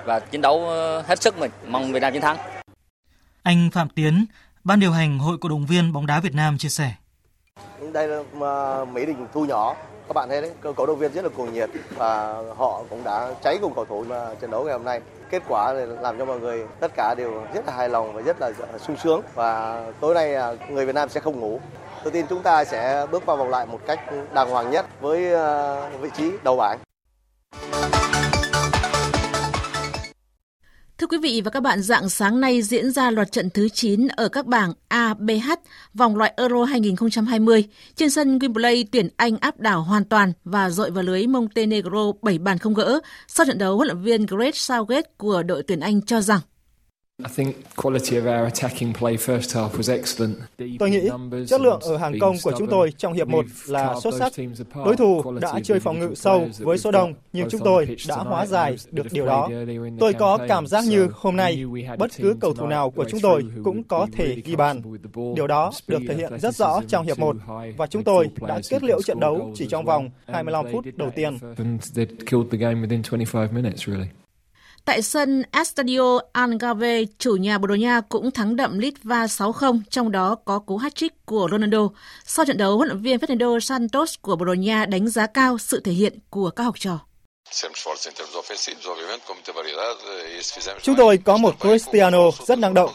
và 0.06 0.20
chiến 0.20 0.42
đấu 0.42 0.70
hết 1.08 1.22
sức 1.22 1.38
mình, 1.40 1.52
mong 1.68 1.92
Việt 1.92 2.00
Nam 2.00 2.14
chiến 2.14 2.22
thắng. 2.22 2.38
Anh 3.44 3.70
Phạm 3.74 3.90
Tiến, 3.90 4.26
ban 4.64 4.80
điều 4.80 4.92
hành 4.92 5.20
Hội 5.20 5.38
cổ 5.42 5.50
động 5.50 5.66
viên 5.66 5.94
bóng 5.94 6.06
đá 6.06 6.20
Việt 6.20 6.36
Nam 6.36 6.58
chia 6.58 6.70
sẻ. 6.70 6.94
Đây 7.94 8.08
là 8.08 8.86
Mỹ 8.94 9.06
Đình 9.06 9.28
thu 9.34 9.46
nhỏ, 9.46 9.76
các 10.08 10.14
bạn 10.14 10.30
thấy 10.30 10.42
đấy, 10.42 10.52
cổ 10.76 10.86
động 10.86 11.00
viên 11.00 11.14
rất 11.14 11.24
là 11.26 11.30
cuồng 11.38 11.54
nhiệt 11.54 11.70
và 11.98 12.44
họ 12.58 12.84
cũng 12.90 13.04
đã 13.04 13.34
cháy 13.44 13.58
cùng 13.62 13.74
cầu 13.76 13.86
thủ 13.86 14.04
mà 14.08 14.36
trận 14.42 14.52
đấu 14.52 14.64
ngày 14.64 14.74
hôm 14.74 14.84
nay. 14.84 15.02
Kết 15.30 15.44
quả 15.50 15.74
làm 15.74 16.18
cho 16.20 16.26
mọi 16.26 16.40
người 16.40 16.66
tất 16.80 16.92
cả 16.96 17.16
đều 17.18 17.44
rất 17.54 17.68
là 17.68 17.74
hài 17.74 17.90
lòng 17.90 18.14
và 18.14 18.22
rất 18.22 18.38
là 18.40 18.52
ờ, 18.72 18.78
sung 18.78 18.98
sướng 18.98 19.22
và 19.34 19.84
tối 20.00 20.14
nay 20.14 20.36
à, 20.36 20.54
người 20.70 20.86
Việt 20.86 20.96
Nam 20.96 21.10
sẽ 21.10 21.20
không 21.20 21.40
ngủ. 21.40 21.60
Tôi 22.04 22.12
tin 22.12 22.26
chúng 22.28 22.44
ta 22.44 22.64
sẽ 22.64 23.06
bước 23.12 23.26
vào 23.26 23.38
vòng 23.38 23.50
lại 23.50 23.66
một 23.66 23.80
cách 23.88 24.00
đàng 24.34 24.50
hoàng 24.50 24.72
nhất 24.72 24.86
với 25.02 25.34
ờ, 25.34 25.90
vị 26.02 26.10
trí 26.18 26.32
đầu 26.44 26.58
bảng. 26.58 26.80
Thưa 30.98 31.08
quý 31.08 31.18
vị 31.18 31.42
và 31.46 31.52
các 31.52 31.60
bạn, 31.60 31.82
dạng 31.82 32.10
sáng 32.10 32.42
nay 32.42 32.62
diễn 32.62 32.92
ra 32.92 33.12
loạt 33.12 33.32
trận 33.32 33.50
thứ 33.50 33.70
9 33.70 34.08
ở 34.08 34.30
các 34.30 34.46
bảng 34.46 34.74
A, 34.88 35.14
B, 35.14 35.30
H 35.30 35.52
vòng 35.94 36.16
loại 36.16 36.34
Euro 36.38 36.64
2020. 36.64 37.64
Trên 37.96 38.10
sân 38.10 38.38
Wembley, 38.38 38.86
tuyển 38.92 39.10
Anh 39.18 39.38
áp 39.38 39.60
đảo 39.60 39.82
hoàn 39.82 40.06
toàn 40.06 40.34
và 40.44 40.70
dội 40.70 40.92
vào 40.92 41.04
lưới 41.04 41.28
Montenegro 41.28 42.12
7 42.22 42.38
bàn 42.38 42.58
không 42.58 42.74
gỡ. 42.74 43.00
Sau 43.28 43.46
trận 43.46 43.58
đấu, 43.58 43.76
huấn 43.76 43.88
luyện 43.88 44.02
viên 44.02 44.26
Greg 44.26 44.52
Southgate 44.54 45.10
của 45.18 45.44
đội 45.44 45.64
tuyển 45.64 45.80
Anh 45.80 46.02
cho 46.02 46.22
rằng 46.22 46.40
Tôi 50.80 50.90
nghĩ 50.90 51.10
chất 51.48 51.62
lượng 51.62 51.80
ở 51.82 51.98
hàng 51.98 52.20
công 52.20 52.36
của 52.44 52.52
chúng 52.58 52.68
tôi 52.68 52.92
trong 52.98 53.14
hiệp 53.14 53.28
1 53.28 53.46
là 53.68 53.96
xuất 54.04 54.14
sắc. 54.14 54.34
Đối 54.86 54.96
thủ 54.96 55.24
đã 55.42 55.60
chơi 55.64 55.80
phòng 55.80 56.00
ngự 56.00 56.14
sâu 56.16 56.48
với 56.60 56.78
số 56.78 56.92
đông, 56.92 57.14
nhưng 57.34 57.50
chúng 57.50 57.62
tôi 57.64 57.96
đã 58.08 58.16
hóa 58.16 58.46
giải 58.46 58.76
được 58.92 59.08
điều 59.12 59.26
đó. 59.26 59.50
Tôi 60.00 60.14
có 60.14 60.40
cảm 60.48 60.68
giác 60.68 60.84
như 60.86 61.08
hôm 61.14 61.36
nay, 61.36 61.64
bất 61.98 62.12
cứ 62.18 62.36
cầu 62.40 62.54
thủ 62.54 62.68
nào 62.68 62.90
của 62.90 63.06
chúng 63.10 63.20
tôi 63.20 63.44
cũng 63.64 63.84
có 63.84 64.08
thể 64.14 64.36
ghi 64.46 64.56
bàn. 64.56 64.82
Điều 65.36 65.48
đó 65.48 65.72
được 65.88 66.00
thể 66.08 66.16
hiện 66.16 66.40
rất 66.40 66.56
rõ 66.56 66.82
trong 66.88 67.06
hiệp 67.06 67.20
1 67.20 67.36
và 67.78 67.88
chúng 67.88 68.04
tôi 68.04 68.30
đã 68.42 68.60
kết 68.70 68.84
liễu 68.84 69.02
trận 69.02 69.20
đấu 69.20 69.52
chỉ 69.56 69.68
trong 69.70 69.86
vòng 69.86 70.10
25 70.28 70.66
phút 70.72 70.86
đầu 70.96 71.10
tiên. 71.16 71.38
Tại 74.88 75.02
sân 75.02 75.44
Estadio 75.52 76.20
Algarve, 76.34 77.06
chủ 77.18 77.36
nhà 77.36 77.58
Bồ 77.58 77.68
Đào 77.68 77.78
Nha 77.78 78.02
cũng 78.02 78.32
thắng 78.32 78.56
đậm 78.56 78.80
Litva 78.80 79.26
6-0, 79.26 79.82
trong 79.90 80.12
đó 80.12 80.36
có 80.36 80.60
cú 80.60 80.78
hat-trick 80.78 81.10
của 81.26 81.48
Ronaldo. 81.52 81.90
Sau 82.26 82.46
trận 82.46 82.58
đấu, 82.58 82.78
huấn 82.78 82.88
luyện 82.88 83.02
viên 83.02 83.20
Fernando 83.20 83.60
Santos 83.60 84.16
của 84.22 84.36
Bồ 84.36 84.46
Đào 84.46 84.56
Nha 84.56 84.86
đánh 84.86 85.08
giá 85.08 85.28
cao 85.28 85.58
sự 85.58 85.80
thể 85.80 85.92
hiện 85.92 86.20
của 86.30 86.50
các 86.50 86.64
học 86.64 86.80
trò. 86.80 87.07
Chúng 90.82 90.96
tôi 90.96 91.20
có 91.26 91.38
một 91.38 91.56
Cristiano 91.60 92.32
rất 92.46 92.60
năng 92.60 92.74
động. 92.74 92.92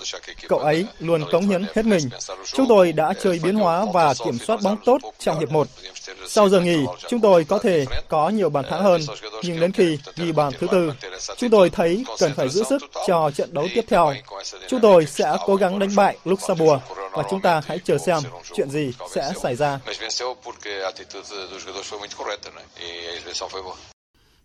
Cậu 0.48 0.58
ấy 0.58 0.86
luôn 0.98 1.24
cống 1.32 1.48
hiến 1.48 1.64
hết 1.74 1.86
mình. 1.86 2.08
Chúng 2.44 2.66
tôi 2.68 2.92
đã 2.92 3.12
chơi 3.22 3.40
biến 3.42 3.54
hóa 3.54 3.86
và 3.94 4.14
kiểm 4.24 4.38
soát 4.38 4.60
bóng 4.62 4.76
tốt 4.84 4.98
trong 5.18 5.38
hiệp 5.38 5.50
1. 5.50 5.68
Sau 6.26 6.48
giờ 6.48 6.60
nghỉ, 6.60 6.78
chúng 7.08 7.20
tôi 7.20 7.44
có 7.44 7.58
thể 7.58 7.84
có 8.08 8.28
nhiều 8.28 8.50
bàn 8.50 8.64
thắng 8.70 8.82
hơn, 8.82 9.00
nhưng 9.42 9.60
đến 9.60 9.72
khi 9.72 9.98
ghi 10.16 10.32
bàn 10.32 10.52
thứ 10.60 10.66
tư, 10.70 10.92
chúng 11.36 11.50
tôi 11.50 11.70
thấy 11.70 12.04
cần 12.18 12.34
phải 12.36 12.48
giữ 12.48 12.64
sức 12.64 12.82
cho 13.06 13.30
trận 13.34 13.54
đấu 13.54 13.68
tiếp 13.74 13.84
theo. 13.88 14.14
Chúng 14.68 14.80
tôi 14.80 15.06
sẽ 15.06 15.36
cố 15.46 15.56
gắng 15.56 15.78
đánh 15.78 15.96
bại 15.96 16.16
Luxembourg 16.24 16.82
và 17.12 17.24
chúng 17.30 17.40
ta 17.40 17.60
hãy 17.66 17.78
chờ 17.84 17.98
xem 17.98 18.18
chuyện 18.54 18.70
gì 18.70 18.92
sẽ 19.14 19.32
xảy 19.42 19.56
ra. 19.56 19.78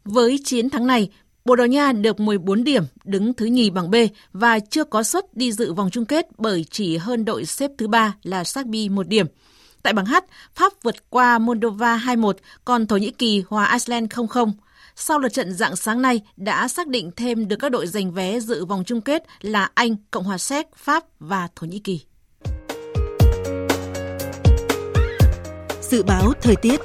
Với 0.08 0.40
chiến 0.44 0.70
thắng 0.70 0.88
này, 0.88 1.10
Bồ 1.46 1.56
Đào 1.56 1.68
Nha 1.68 1.92
được 1.92 2.20
14 2.20 2.64
điểm, 2.64 2.84
đứng 3.04 3.34
thứ 3.34 3.46
nhì 3.46 3.70
bảng 3.70 3.92
B 3.92 3.96
và 4.34 4.60
chưa 4.60 4.84
có 4.84 5.04
suất 5.04 5.38
đi 5.38 5.52
dự 5.52 5.74
vòng 5.74 5.90
chung 5.92 6.06
kết 6.06 6.28
bởi 6.38 6.66
chỉ 6.72 6.98
hơn 6.98 7.26
đội 7.26 7.46
xếp 7.46 7.72
thứ 7.78 7.88
ba 7.88 8.16
là 8.24 8.44
Serbia 8.44 8.90
một 8.90 9.08
điểm. 9.08 9.26
Tại 9.84 9.94
bảng 9.94 10.06
H, 10.06 10.16
Pháp 10.56 10.74
vượt 10.84 11.10
qua 11.10 11.40
Moldova 11.40 11.98
2-1, 11.98 12.34
còn 12.66 12.88
Thổ 12.88 12.98
Nhĩ 12.98 13.12
Kỳ 13.12 13.44
hòa 13.48 13.72
Iceland 13.72 14.12
0-0. 14.14 14.52
sau 14.96 15.20
lượt 15.20 15.34
trận 15.34 15.54
dạng 15.54 15.76
sáng 15.76 16.02
nay 16.02 16.22
đã 16.38 16.68
xác 16.68 16.88
định 16.88 17.12
thêm 17.16 17.48
được 17.48 17.56
các 17.60 17.72
đội 17.72 17.88
giành 17.88 18.12
vé 18.12 18.40
dự 18.40 18.66
vòng 18.66 18.84
chung 18.86 19.02
kết 19.02 19.24
là 19.42 19.70
Anh, 19.74 19.96
Cộng 20.12 20.24
hòa 20.24 20.38
Séc, 20.38 20.68
Pháp 20.76 21.04
và 21.20 21.48
Thổ 21.56 21.68
Nhĩ 21.68 21.80
Kỳ. 21.80 22.02
Dự 25.82 26.04
báo 26.04 26.34
thời 26.42 26.56
tiết 26.56 26.80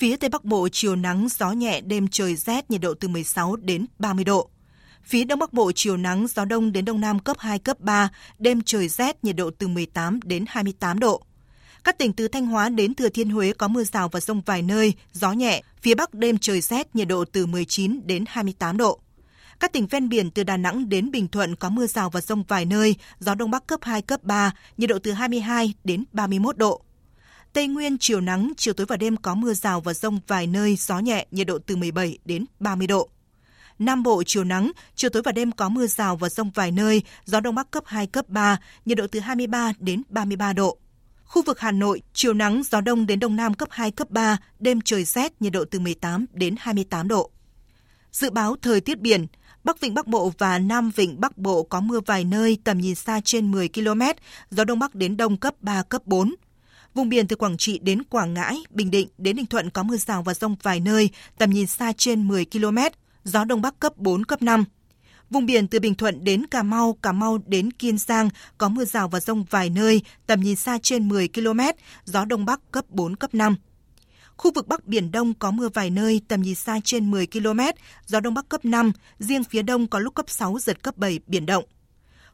Phía 0.00 0.16
Tây 0.16 0.30
Bắc 0.30 0.44
Bộ 0.44 0.68
chiều 0.72 0.96
nắng, 0.96 1.28
gió 1.38 1.52
nhẹ, 1.52 1.80
đêm 1.80 2.08
trời 2.08 2.36
rét, 2.36 2.70
nhiệt 2.70 2.80
độ 2.80 2.94
từ 2.94 3.08
16 3.08 3.56
đến 3.56 3.86
30 3.98 4.24
độ. 4.24 4.50
Phía 5.04 5.24
Đông 5.24 5.38
Bắc 5.38 5.52
Bộ 5.52 5.72
chiều 5.74 5.96
nắng, 5.96 6.26
gió 6.26 6.44
đông 6.44 6.72
đến 6.72 6.84
đông 6.84 7.00
nam 7.00 7.18
cấp 7.18 7.36
2, 7.40 7.58
cấp 7.58 7.80
3, 7.80 8.08
đêm 8.38 8.60
trời 8.62 8.88
rét, 8.88 9.24
nhiệt 9.24 9.36
độ 9.36 9.50
từ 9.58 9.68
18 9.68 10.20
đến 10.24 10.44
28 10.48 10.98
độ. 10.98 11.22
Các 11.84 11.98
tỉnh 11.98 12.12
từ 12.12 12.28
Thanh 12.28 12.46
Hóa 12.46 12.68
đến 12.68 12.94
Thừa 12.94 13.08
Thiên 13.08 13.30
Huế 13.30 13.52
có 13.52 13.68
mưa 13.68 13.84
rào 13.84 14.08
và 14.08 14.20
rông 14.20 14.40
vài 14.46 14.62
nơi, 14.62 14.94
gió 15.12 15.32
nhẹ, 15.32 15.62
phía 15.82 15.94
Bắc 15.94 16.14
đêm 16.14 16.38
trời 16.38 16.60
rét, 16.60 16.96
nhiệt 16.96 17.08
độ 17.08 17.24
từ 17.24 17.46
19 17.46 18.00
đến 18.04 18.24
28 18.28 18.76
độ. 18.76 19.00
Các 19.60 19.72
tỉnh 19.72 19.86
ven 19.86 20.08
biển 20.08 20.30
từ 20.30 20.44
Đà 20.44 20.56
Nẵng 20.56 20.88
đến 20.88 21.10
Bình 21.10 21.28
Thuận 21.28 21.56
có 21.56 21.68
mưa 21.68 21.86
rào 21.86 22.10
và 22.10 22.20
rông 22.20 22.42
vài 22.48 22.64
nơi, 22.64 22.94
gió 23.18 23.34
đông 23.34 23.50
bắc 23.50 23.66
cấp 23.66 23.80
2, 23.82 24.02
cấp 24.02 24.24
3, 24.24 24.52
nhiệt 24.76 24.90
độ 24.90 24.98
từ 25.02 25.12
22 25.12 25.74
đến 25.84 26.04
31 26.12 26.56
độ. 26.56 26.82
Tây 27.52 27.68
Nguyên 27.68 27.98
chiều 27.98 28.20
nắng, 28.20 28.52
chiều 28.56 28.74
tối 28.74 28.86
và 28.86 28.96
đêm 28.96 29.16
có 29.16 29.34
mưa 29.34 29.54
rào 29.54 29.80
và 29.80 29.94
rông 29.94 30.20
vài 30.26 30.46
nơi, 30.46 30.76
gió 30.76 30.98
nhẹ, 30.98 31.26
nhiệt 31.30 31.46
độ 31.46 31.58
từ 31.66 31.76
17 31.76 32.18
đến 32.24 32.44
30 32.60 32.86
độ. 32.86 33.08
Nam 33.78 34.02
Bộ 34.02 34.22
chiều 34.26 34.44
nắng, 34.44 34.72
chiều 34.94 35.10
tối 35.10 35.22
và 35.22 35.32
đêm 35.32 35.52
có 35.52 35.68
mưa 35.68 35.86
rào 35.86 36.16
và 36.16 36.28
rông 36.28 36.50
vài 36.50 36.72
nơi, 36.72 37.02
gió 37.24 37.40
đông 37.40 37.54
bắc 37.54 37.70
cấp 37.70 37.82
2, 37.86 38.06
cấp 38.06 38.28
3, 38.28 38.58
nhiệt 38.84 38.98
độ 38.98 39.06
từ 39.06 39.20
23 39.20 39.72
đến 39.78 40.02
33 40.08 40.52
độ. 40.52 40.78
Khu 41.24 41.42
vực 41.42 41.60
Hà 41.60 41.72
Nội, 41.72 42.02
chiều 42.12 42.34
nắng, 42.34 42.62
gió 42.70 42.80
đông 42.80 43.06
đến 43.06 43.20
đông 43.20 43.36
nam 43.36 43.54
cấp 43.54 43.68
2, 43.72 43.90
cấp 43.90 44.10
3, 44.10 44.36
đêm 44.58 44.80
trời 44.80 45.04
rét, 45.04 45.42
nhiệt 45.42 45.52
độ 45.52 45.64
từ 45.64 45.78
18 45.78 46.26
đến 46.32 46.54
28 46.58 47.08
độ. 47.08 47.30
Dự 48.12 48.30
báo 48.30 48.56
thời 48.62 48.80
tiết 48.80 49.00
biển, 49.00 49.26
Bắc 49.64 49.80
Vịnh 49.80 49.94
Bắc 49.94 50.06
Bộ 50.06 50.32
và 50.38 50.58
Nam 50.58 50.90
Vịnh 50.90 51.20
Bắc 51.20 51.38
Bộ 51.38 51.62
có 51.62 51.80
mưa 51.80 52.00
vài 52.06 52.24
nơi, 52.24 52.58
tầm 52.64 52.78
nhìn 52.78 52.94
xa 52.94 53.20
trên 53.24 53.50
10 53.50 53.68
km, 53.68 54.02
gió 54.50 54.64
Đông 54.64 54.78
Bắc 54.78 54.94
đến 54.94 55.16
Đông 55.16 55.36
cấp 55.36 55.54
3, 55.60 55.82
cấp 55.82 56.02
4. 56.06 56.34
Vùng 56.94 57.08
biển 57.08 57.28
từ 57.28 57.36
Quảng 57.36 57.56
Trị 57.56 57.78
đến 57.82 58.02
Quảng 58.04 58.34
Ngãi, 58.34 58.56
Bình 58.70 58.90
Định 58.90 59.08
đến 59.18 59.36
Ninh 59.36 59.46
Thuận 59.46 59.70
có 59.70 59.82
mưa 59.82 59.96
rào 59.96 60.22
và 60.22 60.34
rông 60.34 60.56
vài 60.62 60.80
nơi, 60.80 61.10
tầm 61.38 61.50
nhìn 61.50 61.66
xa 61.66 61.92
trên 61.96 62.28
10 62.28 62.44
km, 62.44 62.78
gió 63.24 63.44
Đông 63.44 63.62
Bắc 63.62 63.80
cấp 63.80 63.96
4, 63.96 64.24
cấp 64.24 64.42
5. 64.42 64.64
Vùng 65.30 65.46
biển 65.46 65.68
từ 65.68 65.80
Bình 65.80 65.94
Thuận 65.94 66.24
đến 66.24 66.46
Cà 66.46 66.62
Mau, 66.62 66.92
Cà 67.02 67.12
Mau 67.12 67.38
đến 67.46 67.70
Kiên 67.70 67.98
Giang 67.98 68.28
có 68.58 68.68
mưa 68.68 68.84
rào 68.84 69.08
và 69.08 69.20
rông 69.20 69.44
vài 69.50 69.70
nơi, 69.70 70.02
tầm 70.26 70.40
nhìn 70.40 70.56
xa 70.56 70.78
trên 70.82 71.08
10 71.08 71.28
km, 71.28 71.60
gió 72.04 72.24
Đông 72.24 72.44
Bắc 72.44 72.60
cấp 72.72 72.84
4, 72.88 73.16
cấp 73.16 73.34
5. 73.34 73.56
Khu 74.36 74.52
vực 74.54 74.68
Bắc 74.68 74.86
Biển 74.86 75.12
Đông 75.12 75.34
có 75.34 75.50
mưa 75.50 75.68
vài 75.74 75.90
nơi, 75.90 76.20
tầm 76.28 76.42
nhìn 76.42 76.54
xa 76.54 76.80
trên 76.84 77.10
10 77.10 77.26
km, 77.26 77.60
gió 78.06 78.20
Đông 78.20 78.34
Bắc 78.34 78.48
cấp 78.48 78.64
5, 78.64 78.92
riêng 79.18 79.44
phía 79.44 79.62
Đông 79.62 79.86
có 79.86 79.98
lúc 79.98 80.14
cấp 80.14 80.30
6, 80.30 80.58
giật 80.58 80.82
cấp 80.82 80.96
7, 80.96 81.20
biển 81.26 81.46
động. 81.46 81.64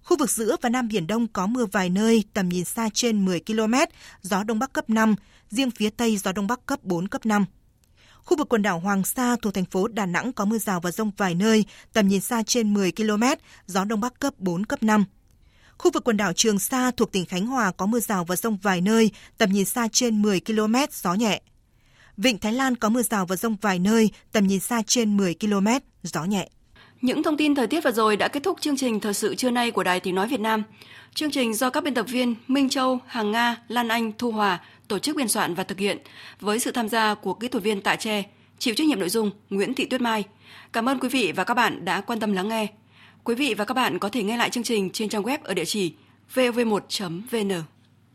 Khu 0.06 0.16
vực 0.16 0.30
giữa 0.30 0.56
và 0.62 0.68
Nam 0.68 0.88
Biển 0.88 1.06
Đông 1.06 1.26
có 1.28 1.46
mưa 1.46 1.66
vài 1.66 1.90
nơi, 1.90 2.24
tầm 2.34 2.48
nhìn 2.48 2.64
xa 2.64 2.88
trên 2.94 3.24
10 3.24 3.40
km, 3.40 3.74
gió 4.22 4.42
Đông 4.42 4.58
Bắc 4.58 4.72
cấp 4.72 4.90
5, 4.90 5.14
riêng 5.50 5.70
phía 5.70 5.90
Tây 5.90 6.16
gió 6.16 6.32
Đông 6.32 6.46
Bắc 6.46 6.66
cấp 6.66 6.82
4, 6.82 7.08
cấp 7.08 7.26
5. 7.26 7.44
Khu 8.22 8.36
vực 8.36 8.48
quần 8.48 8.62
đảo 8.62 8.80
Hoàng 8.80 9.04
Sa 9.04 9.36
thuộc 9.42 9.54
thành 9.54 9.64
phố 9.64 9.88
Đà 9.88 10.06
Nẵng 10.06 10.32
có 10.32 10.44
mưa 10.44 10.58
rào 10.58 10.80
và 10.80 10.90
rông 10.90 11.10
vài 11.16 11.34
nơi, 11.34 11.64
tầm 11.92 12.08
nhìn 12.08 12.20
xa 12.20 12.42
trên 12.42 12.74
10 12.74 12.92
km, 12.92 13.22
gió 13.66 13.84
Đông 13.84 14.00
Bắc 14.00 14.20
cấp 14.20 14.34
4, 14.38 14.64
cấp 14.66 14.82
5. 14.82 15.04
Khu 15.78 15.90
vực 15.90 16.04
quần 16.04 16.16
đảo 16.16 16.32
Trường 16.32 16.58
Sa 16.58 16.90
thuộc 16.90 17.12
tỉnh 17.12 17.26
Khánh 17.26 17.46
Hòa 17.46 17.72
có 17.72 17.86
mưa 17.86 18.00
rào 18.00 18.24
và 18.24 18.36
rông 18.36 18.56
vài 18.56 18.80
nơi, 18.80 19.10
tầm 19.38 19.52
nhìn 19.52 19.64
xa 19.64 19.88
trên 19.92 20.22
10 20.22 20.40
km, 20.40 20.74
gió 20.92 21.14
nhẹ. 21.14 21.42
Vịnh 22.16 22.38
Thái 22.38 22.52
Lan 22.52 22.76
có 22.76 22.88
mưa 22.88 23.02
rào 23.02 23.26
và 23.26 23.36
rông 23.36 23.56
vài 23.56 23.78
nơi, 23.78 24.10
tầm 24.32 24.46
nhìn 24.46 24.60
xa 24.60 24.82
trên 24.86 25.16
10 25.16 25.34
km, 25.34 25.68
gió 26.02 26.24
nhẹ. 26.24 26.48
Những 27.06 27.22
thông 27.22 27.36
tin 27.36 27.54
thời 27.54 27.66
tiết 27.66 27.84
vừa 27.84 27.90
rồi 27.90 28.16
đã 28.16 28.28
kết 28.28 28.42
thúc 28.42 28.60
chương 28.60 28.76
trình 28.76 29.00
thời 29.00 29.14
sự 29.14 29.34
trưa 29.34 29.50
nay 29.50 29.70
của 29.70 29.82
Đài 29.82 30.00
Tiếng 30.00 30.14
nói 30.14 30.28
Việt 30.28 30.40
Nam. 30.40 30.62
Chương 31.14 31.30
trình 31.30 31.54
do 31.54 31.70
các 31.70 31.84
biên 31.84 31.94
tập 31.94 32.06
viên 32.08 32.34
Minh 32.48 32.68
Châu, 32.68 32.98
Hàng 33.06 33.32
Nga, 33.32 33.56
Lan 33.68 33.88
Anh, 33.88 34.12
Thu 34.18 34.30
Hòa 34.30 34.60
tổ 34.88 34.98
chức 34.98 35.16
biên 35.16 35.28
soạn 35.28 35.54
và 35.54 35.64
thực 35.64 35.78
hiện 35.78 35.98
với 36.40 36.58
sự 36.58 36.72
tham 36.72 36.88
gia 36.88 37.14
của 37.14 37.34
kỹ 37.34 37.48
thuật 37.48 37.64
viên 37.64 37.80
Tạ 37.80 37.96
Tre, 37.96 38.22
chịu 38.58 38.74
trách 38.74 38.86
nhiệm 38.86 39.00
nội 39.00 39.08
dung 39.08 39.30
Nguyễn 39.50 39.74
Thị 39.74 39.84
Tuyết 39.84 40.00
Mai. 40.00 40.24
Cảm 40.72 40.88
ơn 40.88 40.98
quý 40.98 41.08
vị 41.08 41.32
và 41.36 41.44
các 41.44 41.54
bạn 41.54 41.84
đã 41.84 42.00
quan 42.00 42.20
tâm 42.20 42.32
lắng 42.32 42.48
nghe. 42.48 42.66
Quý 43.24 43.34
vị 43.34 43.54
và 43.54 43.64
các 43.64 43.74
bạn 43.74 43.98
có 43.98 44.08
thể 44.08 44.22
nghe 44.22 44.36
lại 44.36 44.50
chương 44.50 44.64
trình 44.64 44.90
trên 44.90 45.08
trang 45.08 45.22
web 45.22 45.38
ở 45.42 45.54
địa 45.54 45.64
chỉ 45.64 45.94
vov1.vn. 46.34 47.62